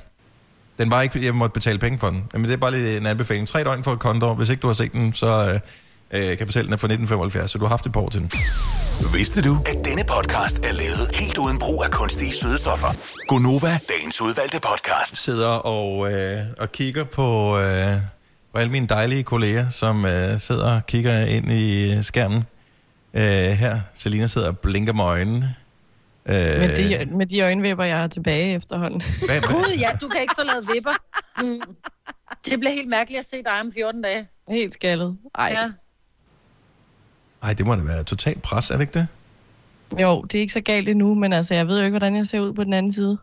Den 0.78 0.90
var 0.90 1.02
ikke, 1.02 1.24
jeg 1.24 1.34
måtte 1.34 1.52
betale 1.54 1.78
penge 1.78 1.98
for 1.98 2.10
den. 2.10 2.24
Men 2.32 2.44
det 2.44 2.52
er 2.52 2.56
bare 2.56 2.70
lige 2.70 2.96
en 2.96 3.06
anbefaling. 3.06 3.48
Tre 3.48 3.64
døgn 3.64 3.84
for 3.84 3.92
et 3.92 3.98
konto. 3.98 4.34
Hvis 4.34 4.48
ikke 4.48 4.60
du 4.60 4.66
har 4.66 4.74
set 4.74 4.92
den, 4.92 5.12
så 5.12 5.26
øh, 5.54 5.60
øh, 6.10 6.20
kan 6.20 6.38
jeg 6.38 6.48
fortælle, 6.48 6.66
den 6.66 6.72
er 6.72 6.76
fra 6.76 6.86
1975, 6.86 7.50
så 7.50 7.58
du 7.58 7.64
har 7.64 7.68
haft 7.68 7.86
et 7.86 7.92
par 7.92 8.00
år 8.00 8.08
til 8.08 8.20
den. 8.20 8.30
Vidste 9.14 9.42
du, 9.42 9.56
at 9.66 9.84
denne 9.84 10.04
podcast 10.04 10.58
er 10.64 10.72
lavet 10.72 11.10
helt 11.14 11.38
uden 11.38 11.58
brug 11.58 11.84
af 11.84 11.90
kunstige 11.90 12.32
sødestoffer? 12.32 12.88
Gonova, 13.28 13.78
dagens 13.88 14.20
udvalgte 14.20 14.60
podcast. 14.60 15.16
Sidder 15.24 15.48
og, 15.48 16.12
øh, 16.12 16.38
og 16.58 16.72
kigger 16.72 17.04
på, 17.04 17.58
øh, 17.58 17.92
på 18.52 18.58
alle 18.58 18.72
mine 18.72 18.86
dejlige 18.86 19.22
kolleger, 19.22 19.68
som 19.68 20.04
øh, 20.04 20.38
sidder 20.38 20.74
og 20.74 20.86
kigger 20.86 21.20
ind 21.26 21.52
i 21.52 22.02
skærmen. 22.02 22.44
Øh, 23.14 23.22
her, 23.22 23.80
Selina 23.94 24.26
sidder 24.26 24.48
og 24.48 24.58
blinker 24.58 24.92
med 24.92 25.04
øjnene. 25.04 25.54
Øh, 26.28 26.34
Med, 26.34 26.76
de, 26.76 27.16
med 27.16 27.26
de 27.26 27.40
øjenvipper, 27.40 27.84
jeg 27.84 27.96
har 27.96 28.06
tilbage 28.08 28.54
efterhånden. 28.56 29.02
hvad, 29.26 29.28
hvad, 29.40 29.48
Gud, 29.48 29.74
ja, 29.78 29.88
du 30.00 30.08
kan 30.08 30.20
ikke 30.20 30.34
få 30.38 30.44
lavet 30.46 30.68
vipper. 30.74 30.90
Mm. 31.42 31.60
Det 32.44 32.60
bliver 32.60 32.72
helt 32.74 32.88
mærkeligt 32.88 33.18
at 33.20 33.26
se 33.26 33.36
dig 33.36 33.60
om 33.60 33.72
14 33.72 34.02
dage. 34.02 34.26
Helt 34.48 34.74
skaldet. 34.74 35.16
Ej. 35.38 35.48
Ja. 35.60 35.70
Ej, 37.42 37.52
det 37.52 37.66
må 37.66 37.74
da 37.74 37.82
være 37.82 38.04
totalt 38.04 38.42
pres, 38.42 38.70
er 38.70 38.74
det 38.74 38.80
ikke 38.80 38.98
det? 38.98 39.06
Jo, 40.00 40.22
det 40.22 40.38
er 40.38 40.40
ikke 40.40 40.52
så 40.52 40.60
galt 40.60 40.88
endnu, 40.88 41.14
men 41.14 41.32
altså, 41.32 41.54
jeg 41.54 41.68
ved 41.68 41.78
jo 41.78 41.84
ikke, 41.84 41.98
hvordan 41.98 42.16
jeg 42.16 42.26
ser 42.26 42.40
ud 42.40 42.52
på 42.52 42.64
den 42.64 42.72
anden 42.72 42.92
side. 42.92 43.18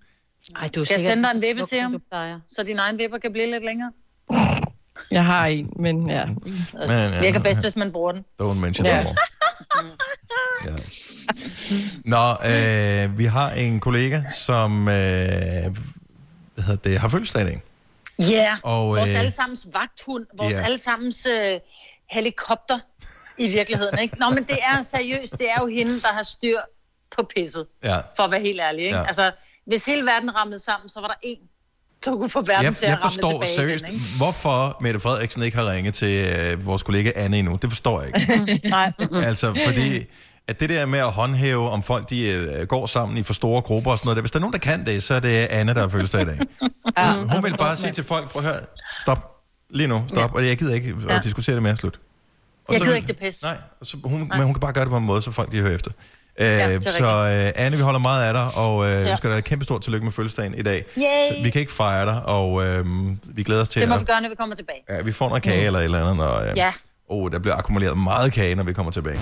Ej, 0.56 0.68
du 0.76 0.80
er 0.80 0.86
Skal 0.86 0.94
jeg 0.94 1.02
sende 1.02 1.24
dig 1.24 1.32
en 1.36 1.42
vippeserum? 1.42 2.02
Så 2.50 2.64
din 2.64 2.80
egen 2.80 2.98
vipper 2.98 3.18
kan 3.18 3.32
blive 3.32 3.52
lidt 3.52 3.66
længere. 3.66 3.92
Jeg 5.12 5.26
har 5.26 5.46
en, 5.46 5.74
men 5.80 6.10
ja. 6.10 6.26
Men, 6.26 6.36
ja, 6.90 7.22
Virker 7.22 7.40
bedst, 7.40 7.62
hvis 7.62 7.76
man 7.76 7.92
bruger 7.92 8.12
den. 8.12 8.26
Don't 8.42 8.54
mention 8.54 8.86
Ja. 8.86 8.98
ja. 8.98 9.04
more. 9.04 9.16
Ja. 10.66 10.76
Nå, 12.06 12.32
øh, 13.10 13.18
vi 13.18 13.26
har 13.26 13.52
en 13.52 13.80
kollega, 13.80 14.22
som 14.36 14.88
øh, 14.88 14.94
hvad 16.54 16.64
hedder 16.64 16.76
det, 16.76 17.00
har 17.00 17.08
fødselsdag 17.08 17.42
i 17.42 17.46
dag. 17.46 17.62
Ja, 18.20 18.26
yeah. 18.34 18.58
Og, 18.64 18.88
vores 18.88 19.10
øh, 19.10 19.20
allesammens 19.20 19.68
vagthund, 19.74 20.26
vores 20.38 20.56
yeah. 20.56 20.66
allesammens 20.66 21.26
øh, 21.26 21.60
helikopter 22.10 22.80
i 23.38 23.50
virkeligheden. 23.50 24.00
Ikke? 24.00 24.20
Nå, 24.20 24.30
men 24.30 24.44
det 24.44 24.58
er 24.62 24.82
seriøst, 24.82 25.32
det 25.40 25.50
er 25.52 25.62
jo 25.62 25.68
hende, 25.68 26.02
der 26.02 26.14
har 26.14 26.24
styr 26.24 26.58
på 27.18 27.24
pisset, 27.36 27.66
Ja. 27.84 27.98
for 28.16 28.24
at 28.24 28.32
være 28.32 28.40
helt 28.42 28.60
ærlig. 28.60 28.86
Ikke? 28.86 28.98
Ja. 28.98 29.04
Altså, 29.06 29.32
hvis 29.66 29.86
hele 29.86 30.06
verden 30.06 30.36
ramlede 30.36 30.60
sammen, 30.60 30.90
så 30.90 31.00
var 31.00 31.08
der 31.08 31.30
én, 31.30 31.50
der 32.06 32.12
kunne 32.12 32.30
få 32.30 32.42
verden 32.42 32.64
Jeg, 32.66 32.76
til 32.76 32.86
jeg 32.86 32.94
at 32.94 33.04
ramle 33.04 33.12
forstår 33.12 33.30
tilbage 33.32 33.50
seriøst, 33.56 33.84
igen. 33.84 33.94
Ikke? 33.94 34.06
hvorfor 34.18 34.78
Mette 34.82 35.00
Frederiksen 35.00 35.44
ikke 35.44 35.58
har 35.58 35.72
ringet 35.72 35.94
til 35.94 36.36
øh, 36.40 36.66
vores 36.66 36.84
kollega 36.84 37.12
Anne 37.16 37.40
endnu. 37.40 37.60
Det 37.62 37.70
forstår 37.72 38.02
jeg 38.02 38.12
ikke. 38.16 38.62
Nej. 38.70 38.92
altså, 39.30 39.56
fordi 39.66 40.06
at 40.48 40.60
det 40.60 40.70
der 40.70 40.86
med 40.86 41.00
at 41.00 41.12
håndhæve, 41.12 41.70
om 41.70 41.84
folk 41.84 42.10
de 42.10 42.28
øh, 42.32 42.68
går 42.68 42.86
sammen 42.86 43.18
i 43.18 43.24
for 43.24 43.34
store 43.34 43.62
grupper 43.62 43.92
og 43.92 43.98
sådan 43.98 44.08
noget, 44.08 44.16
der, 44.16 44.22
hvis 44.22 44.32
der 44.32 44.38
er 44.40 44.42
nogen, 44.42 44.54
der 44.54 44.60
kan 44.60 44.86
det, 44.86 45.04
så 45.04 45.14
er 45.14 45.20
det 45.20 45.30
Anne, 45.30 45.74
der 45.74 45.80
har 45.82 45.90
fødselsdag 45.90 46.22
i 46.22 46.26
dag. 46.26 46.38
ja 46.98 47.14
Hun 47.14 47.44
vil 47.44 47.58
bare 47.58 47.78
sige 47.78 47.92
til 47.92 48.04
folk, 48.04 48.32
prøv 48.32 48.42
at 48.46 48.48
høre, 48.48 48.60
stop, 49.02 49.44
lige 49.70 49.88
nu, 49.88 50.04
stop, 50.08 50.32
ja. 50.32 50.36
og 50.38 50.48
jeg 50.48 50.58
gider 50.58 50.74
ikke 50.74 50.96
at 51.08 51.14
Ja. 51.14 51.20
diskutere 51.20 51.56
det 51.56 51.64
mere, 51.64 51.76
slut. 51.78 52.00
Og 52.68 52.74
Jeg 52.74 52.80
så 52.80 52.86
gider 52.86 52.96
ikke 52.96 53.08
det 53.08 53.18
pis. 53.20 53.44
Nej, 53.44 53.58
så 53.82 53.98
hun, 54.04 54.20
men 54.20 54.44
hun 54.44 54.54
kan 54.54 54.60
bare 54.60 54.74
gøre 54.74 54.84
det 54.84 54.92
på 54.92 54.98
en 54.98 55.04
måde, 55.06 55.22
så 55.22 55.32
folk 55.32 55.52
de 55.52 55.58
hører 55.62 55.76
efter. 55.76 55.92
Øh, 56.40 56.48
er 56.48 56.82
så 56.82 57.52
øh, 57.56 57.66
Anne, 57.66 57.78
vi 57.78 57.84
holder 57.84 58.00
meget 58.00 58.26
af 58.28 58.34
dig, 58.34 58.50
og 58.56 58.86
øh, 58.86 58.92
ja. 58.92 59.02
Ja. 59.02 59.12
vi 59.12 59.18
skal 59.18 59.30
da 59.30 59.34
have 59.36 59.42
kæmpe 59.42 59.66
stort 59.66 59.82
tillykke 59.82 60.04
med 60.06 60.12
fødselsdagen 60.12 60.54
i 60.58 60.62
dag. 60.62 60.86
Yay! 60.98 61.04
Så 61.30 61.44
vi 61.44 61.50
kan 61.50 61.62
ikke 61.62 61.74
fejre 61.74 62.06
dig, 62.06 62.26
og 62.26 62.66
øh, 62.66 62.86
vi 63.36 63.44
glæder 63.44 63.62
os 63.62 63.70
til 63.70 63.82
Det 63.82 63.90
må 63.90 63.96
at... 63.96 64.02
vi 64.02 64.06
gøre, 64.06 64.22
når 64.22 64.30
vi 64.30 64.36
kommer 64.36 64.56
tilbage. 64.56 64.80
Ja, 64.90 65.02
vi 65.02 65.12
får 65.12 65.28
noget 65.28 65.44
kage 65.44 65.66
eller 65.66 65.80
et 65.80 65.84
eller 65.86 66.10
andet, 66.10 66.28
og 66.28 66.48
øh, 66.48 66.58
Ja. 66.58 66.72
Oh, 67.10 67.32
der 67.32 67.40
bliver 67.40 67.56
akkumuleret 67.56 67.98
meget 67.98 68.34
kage, 68.34 68.56
når 68.56 68.64
vi 68.64 68.74
kommer 68.74 68.92
tilbage. 68.92 69.20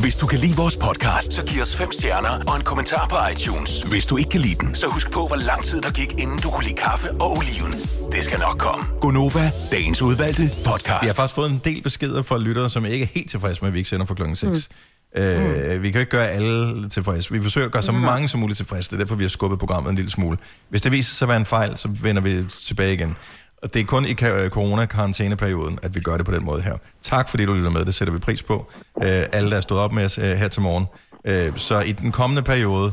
Hvis 0.00 0.16
du 0.16 0.26
kan 0.26 0.38
lide 0.38 0.56
vores 0.56 0.76
podcast, 0.76 1.32
så 1.32 1.44
giv 1.44 1.62
os 1.62 1.76
fem 1.76 1.92
stjerner 1.92 2.44
og 2.48 2.56
en 2.56 2.62
kommentar 2.62 3.06
på 3.08 3.16
iTunes. 3.32 3.82
Hvis 3.82 4.06
du 4.06 4.16
ikke 4.16 4.30
kan 4.30 4.40
lide 4.40 4.54
den, 4.54 4.74
så 4.74 4.86
husk 4.86 5.10
på, 5.10 5.26
hvor 5.26 5.36
lang 5.36 5.64
tid 5.64 5.80
der 5.80 5.90
gik, 5.90 6.12
inden 6.18 6.38
du 6.38 6.50
kunne 6.50 6.64
lide 6.64 6.76
kaffe 6.76 7.10
og 7.10 7.30
oliven. 7.36 7.72
Det 8.12 8.24
skal 8.24 8.38
nok 8.38 8.58
komme. 8.58 8.84
Gonova, 9.00 9.50
dagens 9.72 10.02
udvalgte 10.02 10.42
podcast. 10.66 11.02
Vi 11.02 11.06
har 11.06 11.14
faktisk 11.14 11.34
fået 11.34 11.50
en 11.50 11.60
del 11.64 11.82
beskeder 11.82 12.22
fra 12.22 12.38
lyttere, 12.38 12.70
som 12.70 12.86
ikke 12.86 13.02
er 13.02 13.08
helt 13.14 13.30
tilfredse 13.30 13.62
med, 13.62 13.68
at 13.68 13.74
vi 13.74 13.78
ikke 13.78 13.90
sender 13.90 14.06
fra 14.06 14.14
klokken 14.14 14.36
6. 14.36 14.68
Mm. 15.16 15.22
Øh, 15.22 15.82
vi 15.82 15.90
kan 15.90 16.00
ikke 16.00 16.10
gøre 16.10 16.28
alle 16.28 16.88
tilfredse. 16.88 17.32
Vi 17.32 17.42
forsøger 17.42 17.66
at 17.66 17.72
gøre 17.72 17.82
så 17.82 17.92
mange 17.92 18.28
som 18.28 18.40
muligt 18.40 18.56
tilfredse. 18.56 18.90
Det 18.90 18.96
er 18.96 18.98
derfor, 19.04 19.14
vi 19.14 19.24
har 19.24 19.28
skubbet 19.28 19.58
programmet 19.58 19.90
en 19.90 19.96
lille 19.96 20.10
smule. 20.10 20.38
Hvis 20.68 20.82
det 20.82 20.92
viser 20.92 21.14
sig 21.14 21.26
at 21.26 21.28
være 21.28 21.36
en 21.36 21.46
fejl, 21.46 21.76
så 21.76 21.88
vender 21.88 22.22
vi 22.22 22.44
tilbage 22.66 22.94
igen. 22.94 23.16
Og 23.64 23.74
det 23.74 23.80
er 23.80 23.84
kun 23.84 24.04
i 24.04 24.12
ka- 24.12 24.48
corona-karantæneperioden, 24.48 25.78
at 25.82 25.94
vi 25.94 26.00
gør 26.00 26.16
det 26.16 26.26
på 26.26 26.32
den 26.32 26.44
måde 26.44 26.62
her. 26.62 26.76
Tak 27.02 27.28
fordi 27.28 27.44
du 27.44 27.54
lytter 27.54 27.70
med, 27.70 27.84
det 27.84 27.94
sætter 27.94 28.12
vi 28.14 28.18
pris 28.20 28.42
på. 28.42 28.72
Øh, 29.02 29.22
alle, 29.32 29.50
der 29.50 29.56
er 29.56 29.60
stået 29.60 29.80
op 29.80 29.92
med 29.92 30.04
os 30.04 30.18
øh, 30.18 30.24
her 30.24 30.48
til 30.48 30.62
morgen. 30.62 30.86
Øh, 31.24 31.52
så 31.58 31.80
i 31.80 31.92
den 31.92 32.12
kommende 32.12 32.42
periode, 32.42 32.92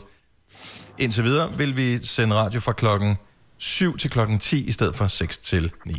indtil 0.97 1.23
videre, 1.23 1.57
vil 1.57 1.77
vi 1.77 2.05
sende 2.05 2.35
radio 2.35 2.59
fra 2.59 2.73
klokken 2.73 3.17
7 3.57 3.97
til 3.97 4.09
klokken 4.09 4.39
10, 4.39 4.63
i 4.65 4.71
stedet 4.71 4.95
for 4.95 5.07
6 5.07 5.37
til 5.37 5.71
9. 5.85 5.93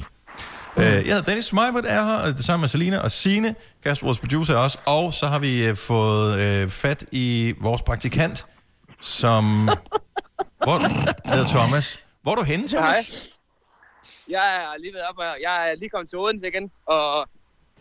Mm. 0.76 0.82
jeg 0.82 0.92
hedder 1.04 1.22
Dennis 1.22 1.52
Meibert 1.52 1.84
er 1.86 2.04
her, 2.04 2.14
og 2.14 2.36
det 2.36 2.44
samme 2.44 2.60
med 2.62 2.68
Selina 2.68 2.98
og 2.98 3.10
Sine, 3.10 3.54
Kasper, 3.84 4.06
vores 4.06 4.18
producer 4.18 4.54
er 4.54 4.58
også, 4.58 4.78
og 4.84 5.14
så 5.14 5.26
har 5.26 5.38
vi 5.38 5.64
øh, 5.64 5.76
fået 5.76 6.40
øh, 6.40 6.70
fat 6.70 7.04
i 7.12 7.54
vores 7.60 7.82
praktikant, 7.82 8.46
som... 9.00 9.44
Hvor 10.64 10.78
hedder 11.28 11.48
Thomas. 11.48 12.00
Hvor 12.22 12.32
er 12.32 12.36
du 12.36 12.42
henne, 12.42 12.68
Thomas? 12.68 13.08
Hej. 13.08 13.31
Jeg 14.28 14.57
er 14.57 14.78
lige 14.80 14.92
ved 14.92 15.00
op, 15.11 15.18
og 15.18 15.24
jeg 15.42 15.70
er 15.70 15.74
lige 15.76 15.88
kommet 15.90 16.09
til 16.11 16.18
Odense 16.18 16.48
igen, 16.48 16.70
og 16.86 17.28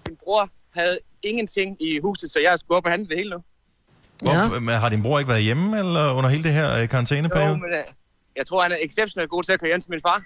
min 0.07 0.17
bror 0.23 0.49
havde 0.75 0.97
ingenting 1.23 1.77
i 1.81 1.99
huset, 1.99 2.31
så 2.31 2.39
jeg 2.39 2.59
skulle 2.59 2.77
op 2.77 2.85
og 2.85 2.91
handle 2.91 3.09
det 3.09 3.17
hele 3.17 3.29
nu. 3.29 3.43
Hvor, 4.21 4.59
men 4.59 4.69
har 4.75 4.89
din 4.89 5.03
bror 5.03 5.19
ikke 5.19 5.29
været 5.29 5.43
hjemme 5.43 5.79
eller 5.79 6.13
under 6.13 6.29
hele 6.29 6.43
det 6.43 6.53
her 6.53 6.75
øh, 6.75 6.81
Jo, 6.81 6.87
karantæneperiode? 6.87 7.57
men 7.57 7.73
øh, 7.73 7.83
jeg 8.35 8.45
tror, 8.47 8.61
han 8.61 8.71
er 8.71 8.77
exceptionelt 8.81 9.29
god 9.29 9.43
til 9.43 9.51
at 9.53 9.59
køre 9.59 9.67
hjem 9.69 9.81
til 9.81 9.91
min 9.91 10.01
far. 10.01 10.23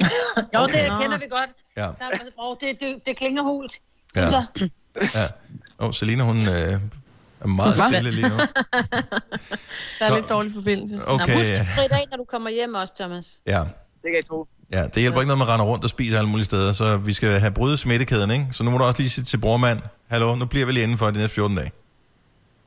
Jo, 0.54 0.60
Okay. 0.60 0.90
det 0.90 1.00
kender 1.00 1.18
vi 1.18 1.24
godt. 1.30 1.50
Ja. 1.76 1.82
Der, 1.82 2.18
oh, 2.38 2.56
det, 2.60 2.80
det, 2.80 3.06
det 3.06 3.16
klinger 3.16 3.42
hult. 3.42 3.78
Ja. 4.16 4.30
Så. 4.30 4.44
ja. 5.00 5.24
Oh, 5.86 5.92
Selina, 5.92 6.22
hun 6.24 6.36
øh, 6.36 6.42
er 7.40 7.46
meget 7.46 7.74
stille 7.74 8.10
lige 8.10 8.28
nu. 8.28 8.34
Der 9.98 10.04
er 10.04 10.08
Så- 10.08 10.14
lidt 10.14 10.28
dårlig 10.28 10.54
forbindelse. 10.54 11.00
Okay, 11.06 11.32
Nå, 11.32 11.38
husk 11.38 11.50
ja. 11.50 11.54
at 11.58 11.66
spritte 11.74 11.94
af, 11.94 12.04
når 12.10 12.16
du 12.16 12.24
kommer 12.24 12.50
hjem 12.50 12.74
også, 12.74 12.94
Thomas. 12.98 13.38
Ja. 13.46 13.62
Det 14.08 14.14
kan 14.14 14.18
I 14.24 14.28
tro. 14.28 14.48
Ja, 14.72 14.84
det 14.84 14.96
hjælper 14.96 15.20
ikke 15.20 15.26
noget 15.28 15.38
med 15.38 15.46
at 15.46 15.52
rende 15.52 15.64
rundt 15.64 15.84
og 15.84 15.90
spise 15.90 16.16
alle 16.18 16.28
mulige 16.30 16.44
steder, 16.44 16.72
så 16.72 16.96
vi 16.96 17.12
skal 17.12 17.28
have 17.40 17.52
brydet 17.52 17.78
smittekæden, 17.78 18.30
ikke? 18.30 18.46
Så 18.52 18.64
nu 18.64 18.70
må 18.70 18.78
du 18.78 18.84
også 18.84 19.02
lige 19.02 19.10
sige 19.10 19.24
til 19.24 19.38
brormand, 19.38 19.80
hallo, 20.08 20.34
nu 20.34 20.46
bliver 20.46 20.66
vi 20.66 20.72
lige 20.72 20.82
inden 20.82 20.98
for 20.98 21.06
de 21.06 21.12
næste 21.12 21.34
14 21.34 21.56
dage. 21.56 21.72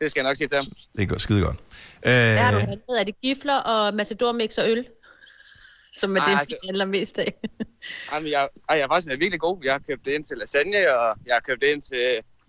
Det 0.02 0.12
skal 0.12 0.22
jeg 0.22 0.30
nok 0.30 0.38
sige 0.38 0.48
til 0.48 0.56
ham. 0.58 0.66
Det 0.96 1.02
er 1.04 1.06
godt, 1.06 1.22
skide 1.22 1.42
godt. 1.42 1.56
Øh, 2.06 2.12
Hvad 2.12 2.38
har 2.38 2.52
du 2.52 2.58
handlet? 2.60 3.00
Er 3.00 3.04
det 3.04 3.16
gifler 3.22 3.58
og 3.58 3.94
Matador 3.94 4.32
mix 4.32 4.58
og 4.58 4.70
øl? 4.70 4.86
Som 5.94 6.18
er 6.18 6.22
Ej, 6.22 6.30
det, 6.32 6.40
altså- 6.40 6.56
vi 6.62 6.68
handler 6.68 6.86
mest 6.86 7.20
af. 7.20 7.34
Jamen, 8.14 8.32
jeg, 8.32 8.48
ej, 8.70 8.76
jeg 8.78 8.84
er 8.84 8.88
faktisk 8.88 9.10
virkelig 9.20 9.40
god. 9.40 9.58
Jeg 9.64 9.74
har 9.74 9.82
købt 9.90 10.06
det 10.06 10.12
ind 10.12 10.24
til 10.24 10.38
lasagne, 10.38 10.78
og 10.78 11.18
jeg 11.28 11.34
har 11.36 11.40
købt 11.48 11.62
det 11.62 11.68
ind 11.68 11.82
til 11.82 12.00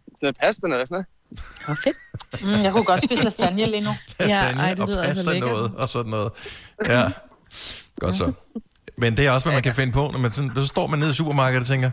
sådan 0.06 0.16
noget 0.22 0.36
pasta 0.40 0.66
og 0.66 0.88
sådan 0.88 0.88
noget. 0.90 1.06
Hvor 1.66 1.74
fedt. 1.84 1.96
Mm, 2.42 2.62
jeg 2.64 2.72
kunne 2.72 2.84
godt 2.84 3.02
spise 3.04 3.24
lasagne 3.24 3.66
lige 3.66 3.80
nu. 3.80 3.90
lasagne 4.20 4.60
Ja, 4.60 4.66
ej, 4.66 4.74
det 4.74 4.80
og 4.82 4.88
lyder 4.88 5.02
altså 5.02 5.14
pasta 5.14 5.32
lækkert. 5.32 5.50
noget 5.50 5.72
og 5.76 5.88
sådan 5.88 6.10
noget. 6.10 6.32
Ja, 6.86 7.10
godt 8.00 8.14
så. 8.16 8.32
Men 8.96 9.16
det 9.16 9.26
er 9.26 9.30
også, 9.30 9.44
hvad 9.44 9.54
man 9.54 9.62
kan 9.62 9.74
finde 9.74 9.92
på, 9.92 10.10
når 10.12 10.18
man 10.18 10.30
sådan, 10.30 10.50
så 10.54 10.66
står 10.66 10.86
man 10.86 10.98
nede 10.98 11.10
i 11.10 11.14
supermarkedet 11.14 11.60
og 11.60 11.66
tænker, 11.66 11.90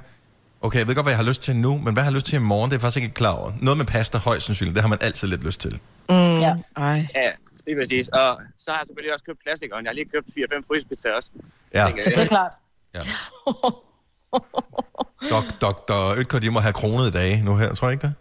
okay, 0.61 0.79
jeg 0.79 0.87
ved 0.87 0.95
godt, 0.95 1.05
hvad 1.05 1.13
jeg 1.13 1.17
har 1.17 1.25
lyst 1.25 1.41
til 1.41 1.55
nu, 1.55 1.77
men 1.77 1.93
hvad 1.93 2.03
har 2.03 2.09
jeg 2.09 2.15
lyst 2.15 2.25
til 2.25 2.35
i 2.35 2.39
morgen, 2.39 2.71
det 2.71 2.75
er 2.75 2.77
jeg 2.77 2.81
faktisk 2.81 3.03
ikke 3.03 3.15
klar 3.15 3.31
over. 3.31 3.51
Noget 3.61 3.77
med 3.77 3.85
pasta 3.85 4.17
højst 4.17 4.45
sandsynligt, 4.45 4.75
det 4.75 4.81
har 4.83 4.89
man 4.89 4.97
altid 5.01 5.27
lidt 5.27 5.43
lyst 5.43 5.59
til. 5.59 5.79
Mm, 6.09 6.15
Ja. 6.15 6.55
Ej. 6.77 7.07
Ja, 7.15 7.31
det 7.65 7.71
er 7.77 7.81
præcis. 7.81 8.07
Og 8.07 8.41
så 8.57 8.71
har 8.71 8.77
jeg 8.77 8.87
selvfølgelig 8.87 9.13
også 9.13 9.25
købt 9.25 9.43
klassikeren. 9.43 9.85
Jeg 9.85 9.89
har 9.89 9.95
lige 9.95 10.09
købt 10.13 10.27
4-5 10.27 10.67
frysepizzaer 10.67 11.13
også. 11.13 11.29
Ja, 11.73 11.85
Tænker, 11.85 12.03
Så 12.03 12.09
det 12.09 12.17
er 12.19 12.25
klart. 12.27 12.51
dok, 15.29 15.61
Dr. 15.61 16.15
Ytker, 16.17 16.39
de 16.39 16.49
må 16.51 16.59
have 16.59 16.73
kronet 16.73 17.13
dage 17.13 17.43
nu 17.43 17.55
her, 17.55 17.73
tror 17.75 17.87
jeg 17.87 17.93
ikke 17.93 18.07
det? 18.07 18.13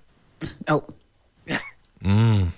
Jo. 0.71 0.83
Mm. 2.01 2.51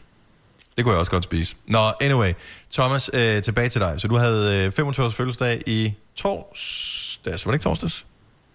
Det 0.76 0.84
kunne 0.84 0.92
jeg 0.92 0.98
også 1.00 1.10
godt 1.12 1.24
spise. 1.24 1.56
Nå, 1.66 1.78
anyway. 2.00 2.32
Thomas, 2.72 3.10
øh, 3.14 3.42
tilbage 3.42 3.68
til 3.68 3.80
dig. 3.80 4.00
Så 4.00 4.08
du 4.08 4.16
havde 4.16 4.66
øh, 4.66 4.72
25 4.72 5.06
års 5.06 5.14
fødselsdag 5.14 5.62
i 5.66 5.94
torsdags. 6.22 7.46
Var 7.46 7.52
det 7.52 7.56
ikke 7.56 7.62
torsdags? 7.62 8.06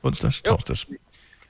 Onsdags? 0.04 0.42
Jo. 0.48 0.52
Torsdags. 0.52 0.86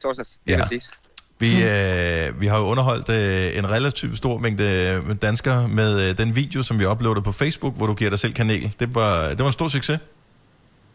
Torsdags, 0.02 0.40
Ja. 0.48 0.62
præcis. 0.62 0.92
Vi, 1.40 1.48
øh, 1.64 2.42
vi 2.42 2.48
har 2.48 2.58
jo 2.60 2.66
underholdt 2.66 3.10
øh, 3.10 3.58
en 3.58 3.70
relativt 3.70 4.18
stor 4.18 4.38
mængde 4.38 4.64
øh, 5.10 5.16
danskere 5.22 5.68
med 5.68 6.10
øh, 6.10 6.18
den 6.18 6.36
video, 6.36 6.64
som 6.64 6.80
vi 6.80 6.86
uploadede 6.86 7.22
på 7.24 7.32
Facebook, 7.32 7.76
hvor 7.78 7.86
du 7.88 7.94
giver 7.94 8.10
dig 8.10 8.20
selv 8.20 8.34
kanel. 8.34 8.74
Det 8.80 8.96
var, 8.96 9.30
det 9.30 9.40
var 9.40 9.48
en 9.48 9.54
stor 9.54 9.68
succes. 9.68 10.00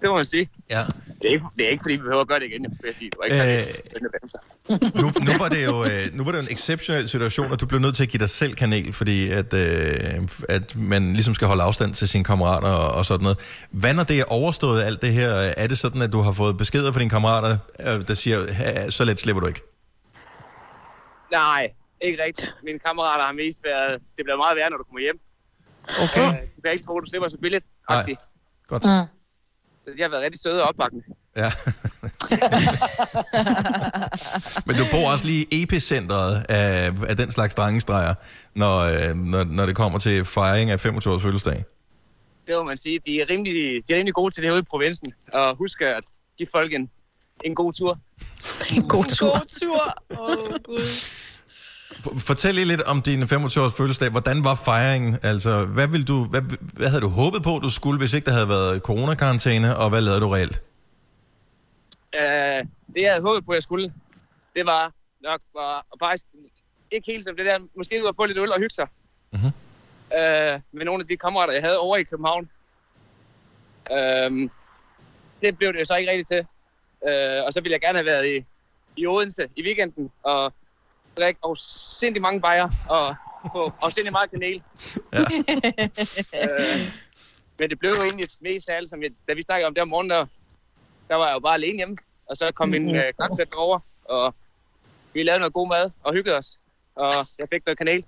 Det 0.00 0.08
må 0.08 0.16
man 0.16 0.24
sige. 0.24 0.50
Ja. 0.70 0.82
Det 1.22 1.28
er 1.28 1.32
ikke, 1.32 1.44
det 1.58 1.66
er 1.66 1.70
ikke 1.70 1.82
fordi 1.82 1.94
vi 1.94 2.02
behøver 2.02 2.20
at 2.20 2.28
gøre 2.28 2.40
det 2.40 2.46
igen, 2.46 2.62
vil 2.62 2.86
jeg 2.86 2.94
sige. 2.94 3.10
Det 3.10 3.18
var 3.18 3.24
ikke 3.24 3.58
Øh, 3.58 3.62
spændende 3.86 4.10
bagefter. 4.14 4.38
Nu, 5.02 5.06
nu, 5.32 5.38
var 5.38 5.48
det 5.48 5.64
jo, 5.64 5.84
øh, 5.84 6.16
nu 6.16 6.24
var 6.24 6.30
det 6.32 6.38
jo 6.38 6.42
en 6.42 6.52
exceptionel 6.52 7.08
situation, 7.08 7.52
og 7.52 7.60
du 7.60 7.66
blev 7.66 7.80
nødt 7.80 7.96
til 7.96 8.02
at 8.02 8.08
give 8.08 8.18
dig 8.18 8.30
selv 8.30 8.54
kanel, 8.54 8.92
fordi 8.92 9.30
at, 9.30 9.54
øh, 9.54 10.28
at 10.48 10.76
man 10.76 11.12
ligesom 11.12 11.34
skal 11.34 11.48
holde 11.48 11.62
afstand 11.62 11.94
til 11.94 12.08
sine 12.08 12.24
kammerater 12.24 12.68
og, 12.68 12.94
og 12.94 13.04
sådan 13.06 13.22
noget. 13.22 13.38
Hvad 13.70 13.94
når 13.94 14.04
det 14.04 14.20
er 14.20 14.24
overstået 14.24 14.82
alt 14.82 15.02
det 15.02 15.12
her? 15.12 15.28
Er 15.56 15.66
det 15.66 15.78
sådan, 15.78 16.02
at 16.02 16.12
du 16.12 16.20
har 16.20 16.32
fået 16.32 16.56
beskeder 16.58 16.92
fra 16.92 17.00
dine 17.00 17.10
kammerater, 17.10 17.58
øh, 17.80 18.06
der 18.08 18.14
siger, 18.14 18.52
"Ha, 18.52 18.90
så 18.90 19.04
let 19.04 19.18
slipper 19.18 19.40
du 19.40 19.46
ikke? 19.46 19.62
Nej, 21.32 21.68
ikke 22.00 22.22
rigtigt. 22.24 22.54
Mine 22.64 22.78
kammerater 22.78 23.24
har 23.24 23.32
mest 23.32 23.60
været... 23.64 23.92
Det 24.16 24.24
bliver 24.24 24.36
meget 24.36 24.56
værre, 24.56 24.70
når 24.70 24.76
du 24.76 24.84
kommer 24.84 25.00
hjem. 25.00 25.18
Okay. 26.04 26.26
Øh, 26.40 26.46
Du 26.56 26.60
kan 26.62 26.72
ikke 26.72 26.84
tro, 26.86 27.00
du 27.00 27.06
slipper 27.06 27.28
så 27.28 27.36
billigt. 27.42 27.66
Nej. 27.90 28.14
Godt. 28.68 28.84
Mm. 28.84 29.19
Så 29.90 29.96
de 29.96 30.02
har 30.02 30.08
været 30.08 30.22
rigtig 30.22 30.40
søde 30.40 30.62
og 30.62 30.68
opbakkende. 30.68 31.04
Ja. 31.36 31.50
Men 34.66 34.76
du 34.76 34.84
bor 34.90 35.10
også 35.12 35.26
lige 35.26 35.46
i 35.50 35.62
epicentret 35.62 36.46
af, 36.48 36.92
af 37.08 37.16
den 37.16 37.30
slags 37.30 37.54
drengestreger, 37.54 38.14
når, 38.54 38.78
øh, 38.78 39.16
når, 39.16 39.44
når 39.44 39.66
det 39.66 39.76
kommer 39.76 39.98
til 39.98 40.24
fejring 40.24 40.70
af 40.70 40.80
25 40.80 41.14
års 41.14 41.22
fødselsdag. 41.22 41.64
Det 42.46 42.54
må 42.56 42.62
man 42.62 42.76
sige. 42.76 43.00
De 43.06 43.20
er 43.20 43.30
rimelig, 43.30 43.88
de 43.88 43.92
er 43.92 43.96
rimelig 43.96 44.14
gode 44.14 44.34
til 44.34 44.42
det 44.42 44.48
herude 44.48 44.60
i 44.60 44.64
provinsen. 44.70 45.12
Og 45.32 45.56
husk 45.56 45.80
at 45.80 46.04
give 46.38 46.48
folk 46.52 46.72
en, 46.72 46.90
en 47.44 47.54
god 47.54 47.72
tur. 47.72 47.98
En 48.74 48.82
god 48.82 49.04
tur. 49.04 49.38
God 49.38 49.46
tur. 49.60 49.94
Åh, 50.10 50.30
oh, 50.30 50.36
Gud. 50.64 50.80
Fortæl 52.18 52.54
lige 52.54 52.64
lidt 52.64 52.82
om 52.82 53.02
din 53.02 53.28
25 53.28 53.64
års 53.64 53.74
fødselsdag. 53.74 54.10
Hvordan 54.10 54.44
var 54.44 54.54
fejringen? 54.54 55.18
Altså, 55.22 55.64
hvad, 55.64 55.88
vil 55.88 56.08
du, 56.08 56.24
hvad, 56.24 56.42
hvad 56.72 56.88
havde 56.88 57.00
du 57.00 57.08
håbet 57.08 57.42
på, 57.42 57.60
du 57.62 57.70
skulle, 57.70 57.98
hvis 57.98 58.14
ikke 58.14 58.24
der 58.24 58.32
havde 58.32 58.48
været 58.48 58.82
coronakarantæne, 58.82 59.76
og 59.76 59.90
hvad 59.90 60.00
lavede 60.00 60.20
du 60.20 60.28
reelt? 60.28 60.62
Uh, 62.16 62.20
det, 62.94 63.00
jeg 63.02 63.10
havde 63.10 63.22
håbet 63.22 63.46
på, 63.46 63.54
jeg 63.54 63.62
skulle, 63.62 63.92
det 64.56 64.66
var 64.66 64.92
nok 65.22 65.40
var, 65.54 65.86
og 65.90 65.96
faktisk 65.98 66.26
ikke 66.90 67.12
helt 67.12 67.24
som 67.24 67.36
det 67.36 67.46
der. 67.46 67.58
Måske 67.76 68.02
ud 68.02 68.08
at 68.08 68.14
få 68.16 68.24
lidt 68.26 68.38
øl 68.38 68.52
og 68.52 68.58
hygge 68.58 68.74
sig. 68.74 68.86
Mhm. 69.30 69.46
Uh, 69.46 70.60
med 70.72 70.84
nogle 70.84 71.02
af 71.02 71.08
de 71.08 71.16
kammerater, 71.16 71.52
jeg 71.52 71.62
havde 71.62 71.78
over 71.78 71.96
i 71.96 72.02
København. 72.02 72.50
Uh, 73.90 74.50
det 75.42 75.58
blev 75.58 75.72
det 75.72 75.80
jo 75.80 75.84
så 75.84 75.94
ikke 75.94 76.10
rigtigt 76.10 76.28
til. 76.28 76.40
Uh, 77.08 77.46
og 77.46 77.52
så 77.52 77.60
ville 77.60 77.72
jeg 77.72 77.80
gerne 77.80 77.98
have 77.98 78.06
været 78.06 78.26
i, 78.36 78.44
i 78.96 79.06
Odense 79.06 79.48
i 79.56 79.62
weekenden 79.62 80.10
og 80.22 80.52
drikke 81.20 81.44
og 81.44 81.56
sindssygt 82.00 82.22
mange 82.22 82.40
bajer 82.40 82.68
og 82.88 83.16
få 83.52 83.72
og 83.82 83.92
sindssygt 83.92 84.12
meget 84.12 84.30
kanel. 84.30 84.62
Ja. 85.12 85.20
uh, 86.44 86.80
men 87.58 87.70
det 87.70 87.78
blev 87.78 87.90
jo 87.90 88.02
egentlig 88.02 88.26
mest 88.40 88.68
af 88.68 88.76
alt, 88.76 88.90
som 88.90 89.02
jeg, 89.02 89.10
da 89.28 89.32
vi 89.32 89.42
snakkede 89.42 89.66
om 89.66 89.74
det 89.74 89.82
om 89.82 89.88
morgenen, 89.88 90.10
der, 90.10 90.26
der 91.08 91.14
var 91.14 91.26
jeg 91.26 91.34
jo 91.34 91.40
bare 91.40 91.54
alene 91.54 91.76
hjemme. 91.76 91.96
Og 92.26 92.36
så 92.36 92.52
kom 92.52 92.68
min 92.68 92.96
øh, 92.96 93.12
knapsæt 93.14 93.54
over, 93.54 93.78
og 94.04 94.34
vi 95.12 95.22
lavede 95.22 95.40
noget 95.40 95.52
god 95.52 95.68
mad 95.68 95.90
og 96.02 96.12
hyggede 96.12 96.36
os. 96.36 96.58
Og 96.94 97.12
jeg 97.38 97.48
fik 97.52 97.66
noget 97.66 97.78
kanel. 97.78 98.04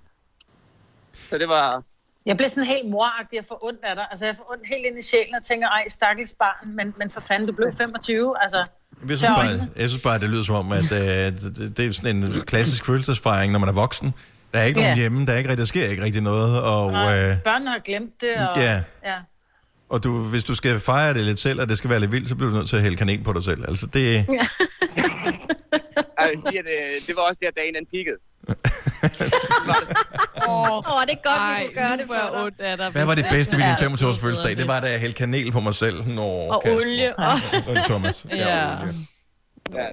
Så 1.14 1.38
det 1.38 1.48
var... 1.48 1.82
Jeg 2.26 2.36
bliver 2.36 2.48
sådan 2.48 2.66
helt 2.66 2.90
moragtig 2.90 3.38
og 3.38 3.44
får 3.44 3.64
ondt 3.64 3.84
af 3.84 3.94
dig. 3.96 4.06
Altså, 4.10 4.26
jeg 4.26 4.36
får 4.36 4.52
ondt 4.52 4.66
helt 4.66 4.86
ind 4.86 4.98
i 4.98 5.02
sjælen 5.02 5.34
og 5.34 5.42
tænker, 5.42 5.68
ej, 5.68 5.88
stakkels 5.88 6.34
barn, 6.38 6.76
men, 6.76 6.94
men 6.96 7.10
for 7.10 7.20
fanden, 7.20 7.48
du 7.48 7.54
blev 7.54 7.72
25, 7.72 8.42
altså. 8.42 8.66
Jeg 9.08 9.18
synes, 9.18 9.32
bare, 9.36 9.68
jeg 9.76 9.88
synes 9.88 10.02
bare, 10.02 10.18
det 10.18 10.30
lyder 10.30 10.42
som 10.42 10.54
om, 10.54 10.72
at 10.72 10.92
øh, 10.92 10.98
det, 10.98 11.72
det 11.76 11.86
er 11.86 11.92
sådan 11.92 12.16
en 12.16 12.32
klassisk 12.46 12.86
følelsesfejring, 12.86 13.52
når 13.52 13.58
man 13.58 13.68
er 13.68 13.72
voksen. 13.72 14.12
Der 14.54 14.58
er 14.58 14.64
ikke 14.64 14.80
Ja. 14.80 14.86
nogen 14.86 14.98
hjemme, 14.98 15.26
der, 15.26 15.32
er 15.32 15.36
ikke, 15.38 15.50
rigtig- 15.50 15.60
der 15.60 15.66
sker 15.66 15.86
ikke 15.88 16.02
rigtig 16.04 16.22
noget, 16.22 16.62
og, 16.62 16.92
øh, 16.92 17.36
Børnene 17.44 17.70
har 17.70 17.78
glemt 17.84 18.20
det, 18.20 18.34
og... 18.48 18.56
Ja. 18.60 18.82
ja. 19.04 19.14
og 19.88 20.04
du, 20.04 20.22
hvis 20.22 20.44
du 20.44 20.54
skal 20.54 20.80
fejre 20.80 21.14
det 21.14 21.24
lidt 21.24 21.38
selv, 21.38 21.60
og 21.60 21.68
det 21.68 21.78
skal 21.78 21.90
være 21.90 22.00
lidt 22.00 22.12
vildt, 22.12 22.28
så 22.28 22.34
bliver 22.36 22.50
du 22.50 22.56
nødt 22.56 22.68
til 22.68 22.76
at 22.76 22.82
hælde 22.82 22.96
kanel 22.96 23.22
på 23.24 23.32
dig 23.32 23.44
selv. 23.44 23.64
Altså, 23.68 23.86
det, 23.86 24.02
Jeg 26.20 26.30
vil 26.30 26.40
sige, 26.48 26.58
at 26.58 26.66
øh, 26.66 27.06
det 27.06 27.16
var 27.16 27.22
også 27.22 27.38
der, 27.42 27.50
dagen 27.56 27.74
den 27.74 27.86
peakede. 27.92 28.16
Åh, 30.48 30.76
Åh, 30.94 31.02
det 31.06 31.12
er 31.18 31.22
godt, 31.30 31.36
Ej, 31.38 31.60
vi 31.60 31.66
kunne 31.66 31.74
gøre 31.74 31.96
det 31.96 32.06
for 32.06 32.44
ondt 32.44 32.60
af 32.60 32.76
dig. 32.76 32.88
hvad 32.92 33.06
var 33.06 33.14
det 33.14 33.26
bedste 33.30 33.56
ved 33.56 33.64
din 33.64 33.70
Ja, 33.70 33.76
25 33.80 34.08
års 34.08 34.16
det 34.16 34.22
er 34.22 34.26
fødselsdag? 34.26 34.56
Det 34.56 34.68
var, 34.68 34.80
da 34.80 34.90
jeg 34.90 35.00
hældte 35.00 35.18
kanel 35.18 35.52
på 35.52 35.60
mig 35.60 35.74
selv. 35.74 36.06
Nå, 36.06 36.22
Og 36.22 36.62
Kasper. 36.62 36.80
olie. 36.80 37.18
Og... 37.18 37.32
Og 37.68 37.76
Thomas. 37.84 38.26
Ja. 38.30 38.36
olie. 38.82 38.94
Ja. 39.74 39.86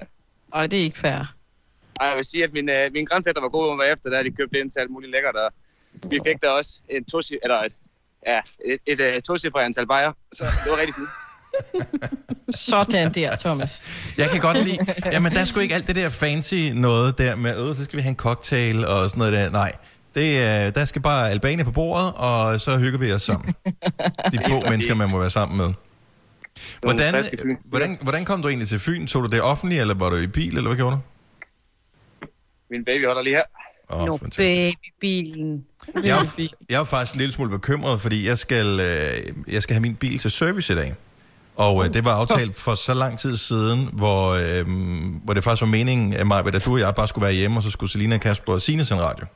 Og 0.52 0.70
det 0.70 0.78
er 0.78 0.82
ikke 0.82 0.98
fair. 0.98 1.34
Og 2.00 2.06
jeg 2.06 2.16
vil 2.16 2.24
sige, 2.24 2.44
at 2.44 2.52
min, 2.52 2.68
øh, 2.68 2.92
min 2.92 3.04
grandfætter 3.04 3.40
var 3.42 3.48
god 3.48 3.76
var 3.76 3.84
efter, 3.84 4.10
da 4.10 4.22
de 4.22 4.30
købte 4.30 4.60
ind 4.60 4.70
til 4.70 4.78
alt 4.80 4.90
muligt 4.90 5.12
lækkert. 5.12 5.36
Og 5.36 5.52
vi 6.10 6.18
fik 6.28 6.40
der 6.42 6.48
også 6.50 6.70
en 6.88 7.04
tosi, 7.04 7.38
eller 7.42 7.58
et, 7.62 7.72
ja, 8.26 8.38
et, 8.64 8.78
et, 8.86 9.16
et 9.16 9.24
tocifret 9.24 9.62
antal 9.64 9.86
bajer. 9.86 10.12
Så 10.32 10.44
det 10.44 10.70
var 10.72 10.78
rigtig 10.80 10.94
fint. 10.94 11.08
Sådan 12.56 13.14
der, 13.14 13.36
Thomas. 13.36 13.82
Jeg 14.18 14.30
kan 14.30 14.40
godt 14.40 14.64
lide... 14.64 14.78
Jamen, 15.12 15.32
der 15.32 15.40
er 15.40 15.44
sgu 15.44 15.60
ikke 15.60 15.74
alt 15.74 15.86
det 15.86 15.96
der 15.96 16.08
fancy 16.08 16.54
noget 16.74 17.18
der 17.18 17.36
med, 17.36 17.68
øh, 17.68 17.74
så 17.74 17.84
skal 17.84 17.96
vi 17.96 18.02
have 18.02 18.10
en 18.10 18.16
cocktail 18.16 18.86
og 18.86 19.10
sådan 19.10 19.18
noget 19.18 19.32
der. 19.32 19.50
Nej, 19.50 19.72
det, 20.14 20.38
er- 20.42 20.70
der 20.70 20.84
skal 20.84 21.02
bare 21.02 21.30
Albania 21.30 21.64
på 21.64 21.70
bordet, 21.70 22.12
og 22.16 22.60
så 22.60 22.78
hygger 22.78 22.98
vi 22.98 23.12
os 23.12 23.22
sammen. 23.22 23.54
De 24.32 24.38
få 24.48 24.60
mennesker, 24.68 24.94
man 24.94 25.10
må 25.10 25.18
være 25.18 25.30
sammen 25.30 25.56
med. 25.58 25.68
Hvordan, 26.82 27.24
hvordan, 27.64 27.98
hvordan 28.02 28.24
kom 28.24 28.42
du 28.42 28.48
egentlig 28.48 28.68
til 28.68 28.78
Fyn? 28.78 29.06
Tog 29.06 29.22
du 29.22 29.28
det 29.28 29.42
offentlige, 29.42 29.80
eller 29.80 29.94
var 29.94 30.10
du 30.10 30.16
i 30.16 30.26
bil, 30.26 30.56
eller 30.56 30.68
hvad 30.68 30.76
gjorde 30.76 30.96
du? 30.96 31.00
Min 32.70 32.84
baby 32.84 33.06
holder 33.06 33.22
lige 33.22 33.36
her. 33.36 33.42
Åh, 33.90 34.06
Nå, 34.06 34.16
fantastisk. 34.16 34.76
babybilen. 35.00 35.64
Jeg 36.04 36.18
er, 36.18 36.46
jeg 36.70 36.80
er 36.80 36.84
faktisk 36.84 37.14
en 37.14 37.18
lille 37.18 37.32
smule 37.32 37.50
bekymret, 37.50 38.00
fordi 38.00 38.26
jeg 38.28 38.38
skal, 38.38 38.80
øh, 38.80 39.32
jeg 39.54 39.62
skal 39.62 39.74
have 39.74 39.80
min 39.80 39.94
bil 39.94 40.18
til 40.18 40.30
service 40.30 40.72
i 40.72 40.76
dag. 40.76 40.94
Og 41.60 41.84
øh, 41.84 41.94
det 41.94 42.04
var 42.04 42.10
aftalt 42.10 42.56
for 42.56 42.74
så 42.74 42.94
lang 42.94 43.18
tid 43.18 43.36
siden, 43.36 43.88
hvor, 43.92 44.30
øh, 44.30 44.66
hvor 45.24 45.34
det 45.34 45.44
faktisk 45.44 45.62
var 45.62 45.68
meningen 45.68 46.14
af 46.14 46.26
mig, 46.26 46.46
at 46.46 46.64
du 46.64 46.72
og 46.72 46.80
jeg 46.80 46.94
bare 46.94 47.08
skulle 47.08 47.24
være 47.24 47.34
hjemme, 47.34 47.56
og 47.56 47.62
så 47.62 47.70
skulle 47.70 47.90
Selina, 47.90 48.18
Kasper 48.18 48.52
og 48.52 48.60
Signe 48.60 48.84
sende 48.84 49.02
radio. 49.02 49.26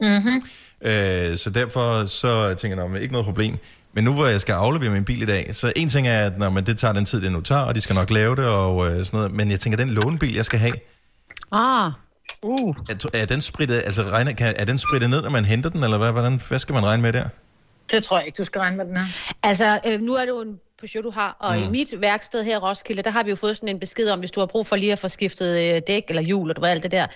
Mm-hmm. 0.00 0.42
Øh, 0.80 1.38
så 1.38 1.50
derfor 1.50 2.06
så 2.06 2.54
tænker 2.54 2.84
jeg, 2.84 2.94
at 2.94 3.02
ikke 3.02 3.12
noget 3.12 3.24
problem. 3.24 3.56
Men 3.92 4.04
nu 4.04 4.12
hvor 4.12 4.26
jeg 4.26 4.40
skal 4.40 4.52
aflevere 4.52 4.90
min 4.90 5.04
bil 5.04 5.22
i 5.22 5.26
dag, 5.26 5.54
så 5.54 5.72
en 5.76 5.88
ting 5.88 6.08
er, 6.08 6.26
at 6.26 6.38
når, 6.38 6.50
men 6.50 6.66
det 6.66 6.78
tager 6.78 6.92
den 6.92 7.04
tid, 7.04 7.20
det 7.20 7.32
nu 7.32 7.40
tager, 7.40 7.60
og 7.60 7.74
de 7.74 7.80
skal 7.80 7.94
nok 7.94 8.10
lave 8.10 8.36
det 8.36 8.46
og 8.46 8.86
øh, 8.86 8.92
sådan 8.92 9.08
noget. 9.12 9.32
Men 9.32 9.50
jeg 9.50 9.60
tænker, 9.60 9.76
den 9.76 9.90
lånebil, 9.90 10.34
jeg 10.34 10.44
skal 10.44 10.58
have, 10.58 10.74
Ah, 11.52 11.92
Uh, 12.42 12.76
er, 12.90 13.06
er 13.12 13.26
den 13.26 13.40
spritet, 13.40 13.82
altså 13.84 14.02
regner, 14.02 14.32
kan, 14.32 14.54
er 14.58 14.64
den 14.64 14.78
spritet 14.78 15.10
ned, 15.10 15.22
når 15.22 15.30
man 15.30 15.44
henter 15.44 15.70
den, 15.70 15.84
eller 15.84 15.98
hvad, 15.98 16.12
hvordan, 16.12 16.40
hvad 16.48 16.58
skal 16.58 16.72
man 16.72 16.84
regne 16.84 17.02
med 17.02 17.12
der? 17.12 17.28
Det 17.90 18.04
tror 18.04 18.18
jeg 18.18 18.26
ikke, 18.26 18.36
du 18.36 18.44
skal 18.44 18.60
regne 18.60 18.76
med 18.76 18.84
den 18.84 18.96
her. 18.96 19.06
altså, 19.42 19.80
øh, 19.86 20.00
nu 20.00 20.14
er 20.14 20.20
det 20.20 20.28
jo 20.28 20.40
en 20.40 20.58
Peugeot, 20.80 21.04
du 21.04 21.10
har, 21.10 21.36
og 21.40 21.56
mm. 21.56 21.62
i 21.62 21.68
mit 21.68 22.00
værksted 22.00 22.44
her 22.44 22.54
i 22.54 22.58
Roskilde, 22.58 23.02
der 23.02 23.10
har 23.10 23.22
vi 23.22 23.30
jo 23.30 23.36
fået 23.36 23.56
sådan 23.56 23.68
en 23.68 23.80
besked 23.80 24.08
om, 24.10 24.18
hvis 24.18 24.30
du 24.30 24.40
har 24.40 24.46
brug 24.46 24.66
for 24.66 24.76
lige 24.76 24.92
at 24.92 24.98
få 24.98 25.08
skiftet 25.08 25.74
øh, 25.76 25.82
dæk 25.86 26.04
eller 26.08 26.22
hjul, 26.22 26.50
og 26.50 26.56
du 26.56 26.60
ved 26.60 26.68
alt 26.68 26.82
det 26.82 26.90
der. 26.90 27.06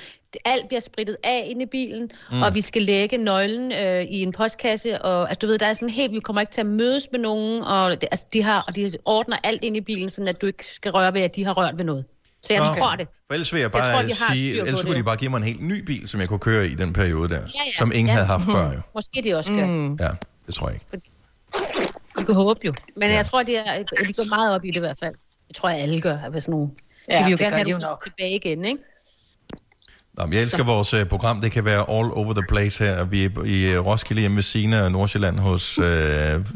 Alt 0.45 0.69
bliver 0.69 0.81
spritet 0.81 1.17
af 1.25 1.47
inde 1.51 1.63
i 1.63 1.67
bilen, 1.67 2.11
mm. 2.31 2.43
og 2.43 2.55
vi 2.55 2.61
skal 2.61 2.83
lægge 2.83 3.17
nøglen 3.17 3.73
øh, 3.73 4.03
i 4.05 4.23
en 4.23 4.33
postkasse, 4.33 5.03
og 5.03 5.29
altså, 5.29 5.39
du 5.39 5.47
ved, 5.47 5.59
der 5.59 5.67
er 5.67 5.73
sådan 5.73 5.89
helt, 5.91 6.13
vi 6.13 6.21
kommer 6.21 6.41
ikke 6.41 6.53
til 6.53 6.61
at 6.61 6.67
mødes 6.67 7.09
med 7.13 7.21
nogen, 7.21 7.63
og 7.63 7.91
altså, 7.93 8.27
de, 8.33 8.43
har, 8.43 8.65
og 8.69 8.77
de 8.77 8.93
ordner 9.05 9.37
alt 9.45 9.65
ind 9.65 9.77
i 9.77 9.81
bilen, 9.81 10.11
sådan 10.11 10.29
at 10.29 10.43
du 10.43 10.47
ikke 10.47 10.65
skal 10.75 10.91
røre 10.93 11.15
ved, 11.15 11.21
at 11.21 11.37
de 11.37 11.45
har 11.45 11.53
rørt 11.53 11.79
ved 11.79 11.85
noget. 11.85 12.05
Så 12.43 12.53
jeg 12.55 12.63
Nå. 12.69 12.81
tror 12.81 12.97
det. 12.97 13.09
For 13.27 13.35
ellers 13.35 13.53
vil 13.53 13.59
jeg 13.61 13.65
Jeg 13.75 13.81
bare 13.81 13.93
tror, 14.03 14.09
de 14.09 14.15
sige, 14.35 14.59
ellers 14.67 14.83
kunne 14.83 14.99
de 14.99 15.05
bare 15.05 15.17
give 15.17 15.31
mig 15.31 15.37
en 15.37 15.43
helt 15.45 15.63
ny 15.63 15.85
bil, 15.85 16.09
som 16.09 16.21
jeg 16.21 16.29
kunne 16.29 16.39
køre 16.39 16.67
i 16.67 16.75
den 16.75 16.93
periode 16.93 17.29
der, 17.29 17.35
Ja, 17.35 17.41
ja. 17.67 17.73
som 17.79 17.93
ingen 17.93 18.07
Ja. 18.07 18.13
havde 18.13 18.27
haft 18.27 18.45
før 18.45 18.73
jo. 18.73 18.81
Måske 18.95 19.23
de 19.25 19.35
også 19.35 19.53
gør. 19.53 19.67
Mm. 19.67 19.73
mm. 19.73 19.97
Ja, 20.01 20.09
det 20.47 20.55
tror 20.55 20.69
jeg 20.69 20.75
ikke. 20.75 21.05
Vi 22.19 22.25
kan 22.25 22.35
håbe 22.35 22.61
jo. 22.65 22.73
Men 22.97 23.09
Ja. 23.09 23.15
jeg 23.17 23.27
tror, 23.27 23.43
de, 23.43 23.57
er, 23.57 23.83
de 24.09 24.13
går 24.13 24.25
meget 24.25 24.55
op 24.55 24.65
i 24.65 24.69
det 24.69 24.77
i 24.77 24.81
hvert 24.81 24.99
fald. 25.01 25.15
Det 25.49 25.57
tror 25.57 25.69
jeg, 25.69 25.79
alle 25.79 26.01
gør. 26.01 26.19
Hvis 26.31 26.49
nogen. 26.49 26.71
Ja, 27.11 27.19
de 27.19 27.25
vil 27.25 27.31
jo 27.31 27.37
det 27.37 27.39
gerne 27.41 27.51
gør 27.51 27.57
have 27.57 27.65
de 27.65 27.71
jo 27.71 27.77
det 27.77 27.83
nok. 27.83 28.05
tilbage 28.05 28.35
igen, 28.35 28.65
ikke? 28.65 28.83
Nå, 30.15 30.29
jeg 30.33 30.43
elsker 30.43 30.65
vores 30.65 30.95
uh, 30.95 31.05
program. 31.05 31.41
Det 31.41 31.53
kan 31.53 31.65
være 31.65 31.79
all 31.79 32.13
over 32.13 32.33
the 32.33 32.43
place 32.49 32.85
her. 32.85 33.05
Vi 33.05 33.25
er 33.25 33.45
i 33.45 33.77
uh, 33.79 33.87
Roskilde 33.87 34.21
hjemme 34.21 34.35
med 34.35 34.43
Sina 34.43 34.83
og 34.85 34.93
Nordsjælland 34.93 35.39
hos 35.39 35.79
uh, 35.79 35.85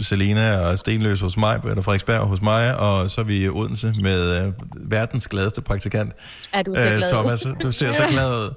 Selina 0.01 0.57
og 0.57 0.79
Stenløs 0.79 1.21
hos 1.21 1.37
mig, 1.37 1.61
eller 1.65 1.83
Frederiksberg 1.83 2.21
hos 2.21 2.43
mig, 2.43 2.77
og 2.79 3.11
så 3.11 3.21
er 3.21 3.25
vi 3.25 3.45
i 3.45 3.49
Odense 3.49 3.95
med 4.01 4.47
uh, 4.47 4.53
verdens 4.91 5.29
gladeste 5.29 5.63
praktikant, 5.63 6.13
Er 6.53 6.63
du 6.63 6.75
så 6.75 6.81
glad? 6.81 7.11
Thomas. 7.13 7.47
Du 7.63 7.73
ser 7.73 7.93
så 7.93 8.07
glad 8.09 8.31
ud. 8.45 8.51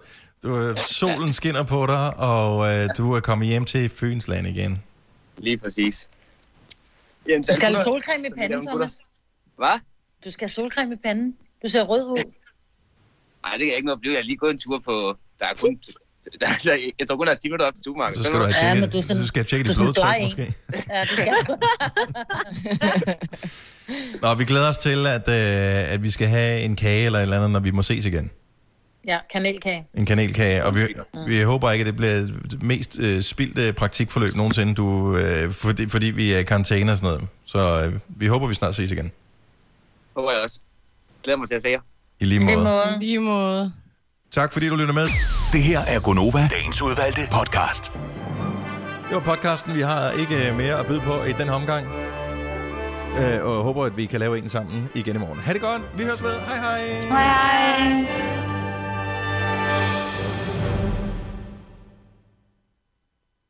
Du, 0.44 0.58
øh, 0.58 0.78
solen 0.78 1.34
skinner 1.34 1.64
på 1.64 1.86
dig, 1.86 2.18
og 2.18 2.58
uh, 2.58 2.68
du 2.98 3.14
er 3.14 3.20
kommet 3.20 3.48
hjem 3.48 3.66
til 3.66 3.90
Fynsland 3.90 4.48
igen. 4.48 4.82
Lige 5.38 5.58
præcis. 5.58 6.08
Jamen, 7.28 7.44
Du 7.44 7.54
skal 7.56 7.76
have 7.76 7.84
solcreme 7.84 8.28
i 8.28 8.30
panden, 8.38 8.68
Thomas. 8.68 9.00
Hvad? 9.58 9.80
Du 10.26 10.32
skal 10.32 10.44
have 10.46 10.50
solcreme 10.54 10.94
i 10.94 10.98
panden. 11.04 11.36
Du 11.64 11.68
ser 11.68 11.84
rød 11.84 12.04
ud. 12.04 12.16
Nej, 13.44 13.52
det 13.52 13.60
kan 13.60 13.68
jeg 13.68 13.76
ikke 13.76 13.86
noget 13.86 14.00
blive. 14.02 14.14
Jeg 14.14 14.20
har 14.20 14.24
lige 14.24 14.38
gået 14.38 14.52
en 14.52 14.58
tur 14.60 14.80
på... 14.86 15.18
Der 15.40 15.46
er 15.46 15.54
kun... 15.62 15.80
Der 16.40 16.46
er, 16.48 16.52
altså, 16.52 16.72
jeg 17.00 17.08
tror 17.08 17.18
kun, 17.18 17.28
der 17.28 17.34
er 17.34 17.38
10 17.38 17.48
minutter 17.48 17.66
op 17.66 17.74
til 17.74 17.80
stuemarkedet. 17.80 18.18
Så 18.18 18.24
skal 18.28 18.40
du 18.40 18.46
have 18.46 18.68
Ja, 18.68 18.74
men 18.82 18.90
du 18.90 18.98
er 18.98 19.02
sådan- 19.02 19.22
så 19.22 19.28
skal 19.28 19.40
jeg 19.40 19.48
tjekke 19.48 19.64
du 19.64 19.70
er 19.70 19.74
dit 19.74 19.82
blodtryk 19.84 20.24
måske. 20.24 20.54
Ja, 20.90 21.06
du 21.06 21.16
skal. 21.16 21.34
Nå, 24.22 24.34
vi 24.36 24.46
glæder 24.46 24.70
os 24.70 24.78
til, 24.78 25.08
at, 25.08 25.30
øh, 25.30 25.94
at 25.94 26.04
vi 26.04 26.12
skal 26.12 26.28
have 26.28 26.62
en 26.62 26.76
kage 26.76 27.06
eller 27.06 27.20
et 27.20 27.24
eller 27.24 27.38
andet, 27.38 27.52
når 27.52 27.60
vi 27.60 27.72
må 27.72 27.82
ses 27.82 28.06
igen. 28.06 28.32
Ja, 29.08 29.18
kanelkage. 29.32 29.88
En 29.94 30.06
kanelkage, 30.06 30.66
og 30.66 30.76
vi, 30.76 30.88
vi 31.28 31.42
håber 31.42 31.72
ikke, 31.72 31.82
at 31.82 31.86
det 31.88 31.96
bliver 31.96 32.14
det 32.52 32.64
mest 32.64 33.00
øh, 33.00 33.22
spildte 33.22 33.74
praktikforløb 33.74 34.36
nogensinde, 34.36 34.76
du, 34.76 35.18
øh, 35.18 35.52
fordi, 35.52 35.88
fordi 35.90 36.06
vi 36.06 36.34
er 36.34 36.40
i 36.40 36.44
karantæne 36.44 36.92
og 36.92 36.98
sådan 36.98 37.14
noget. 37.14 37.28
Så 37.46 37.86
øh, 37.86 38.00
vi 38.08 38.28
håber, 38.28 38.48
vi 38.48 38.54
snart 38.54 38.76
ses 38.76 38.92
igen. 38.92 39.12
Håber 40.16 40.32
jeg 40.32 40.42
også. 40.42 40.60
Glæder 41.24 41.38
mig 41.38 41.48
til 41.48 41.56
at 41.56 41.62
se 41.62 41.70
jer. 41.70 41.80
I 42.20 42.26
lige 42.26 42.40
måde. 42.40 42.58
måde. 42.58 43.00
Lige 43.00 43.20
måde. 43.20 43.74
Tak 44.32 44.54
fordi 44.54 44.70
du 44.70 44.76
lytter 44.76 44.94
med. 44.94 45.08
Det 45.54 45.64
her 45.64 45.80
er 45.80 46.00
Gonova, 46.00 46.48
dagens 46.52 46.82
udvalgte 46.82 47.22
podcast. 47.32 47.94
Det 49.10 49.16
var 49.16 49.20
podcasten. 49.20 49.76
Vi 49.76 49.82
har 49.82 50.12
ikke 50.12 50.54
mere 50.58 50.80
at 50.80 50.86
byde 50.86 51.02
på 51.02 51.24
i 51.24 51.32
den 51.32 51.48
her 51.48 51.52
omgang. 51.54 51.88
Øh, 53.20 53.46
og 53.46 53.64
håber, 53.64 53.86
at 53.86 53.98
vi 53.98 54.06
kan 54.06 54.20
lave 54.20 54.38
en 54.38 54.50
sammen 54.50 54.90
igen 54.96 55.16
i 55.16 55.20
morgen. 55.20 55.40
Ha' 55.40 55.54
det 55.54 55.62
godt. 55.62 55.82
Vi 55.98 56.04
høres 56.04 56.24
ved. 56.24 56.40
Hej 56.40 56.58
hej. 56.58 57.02
Hej 57.02 57.24
hej. 57.24 58.55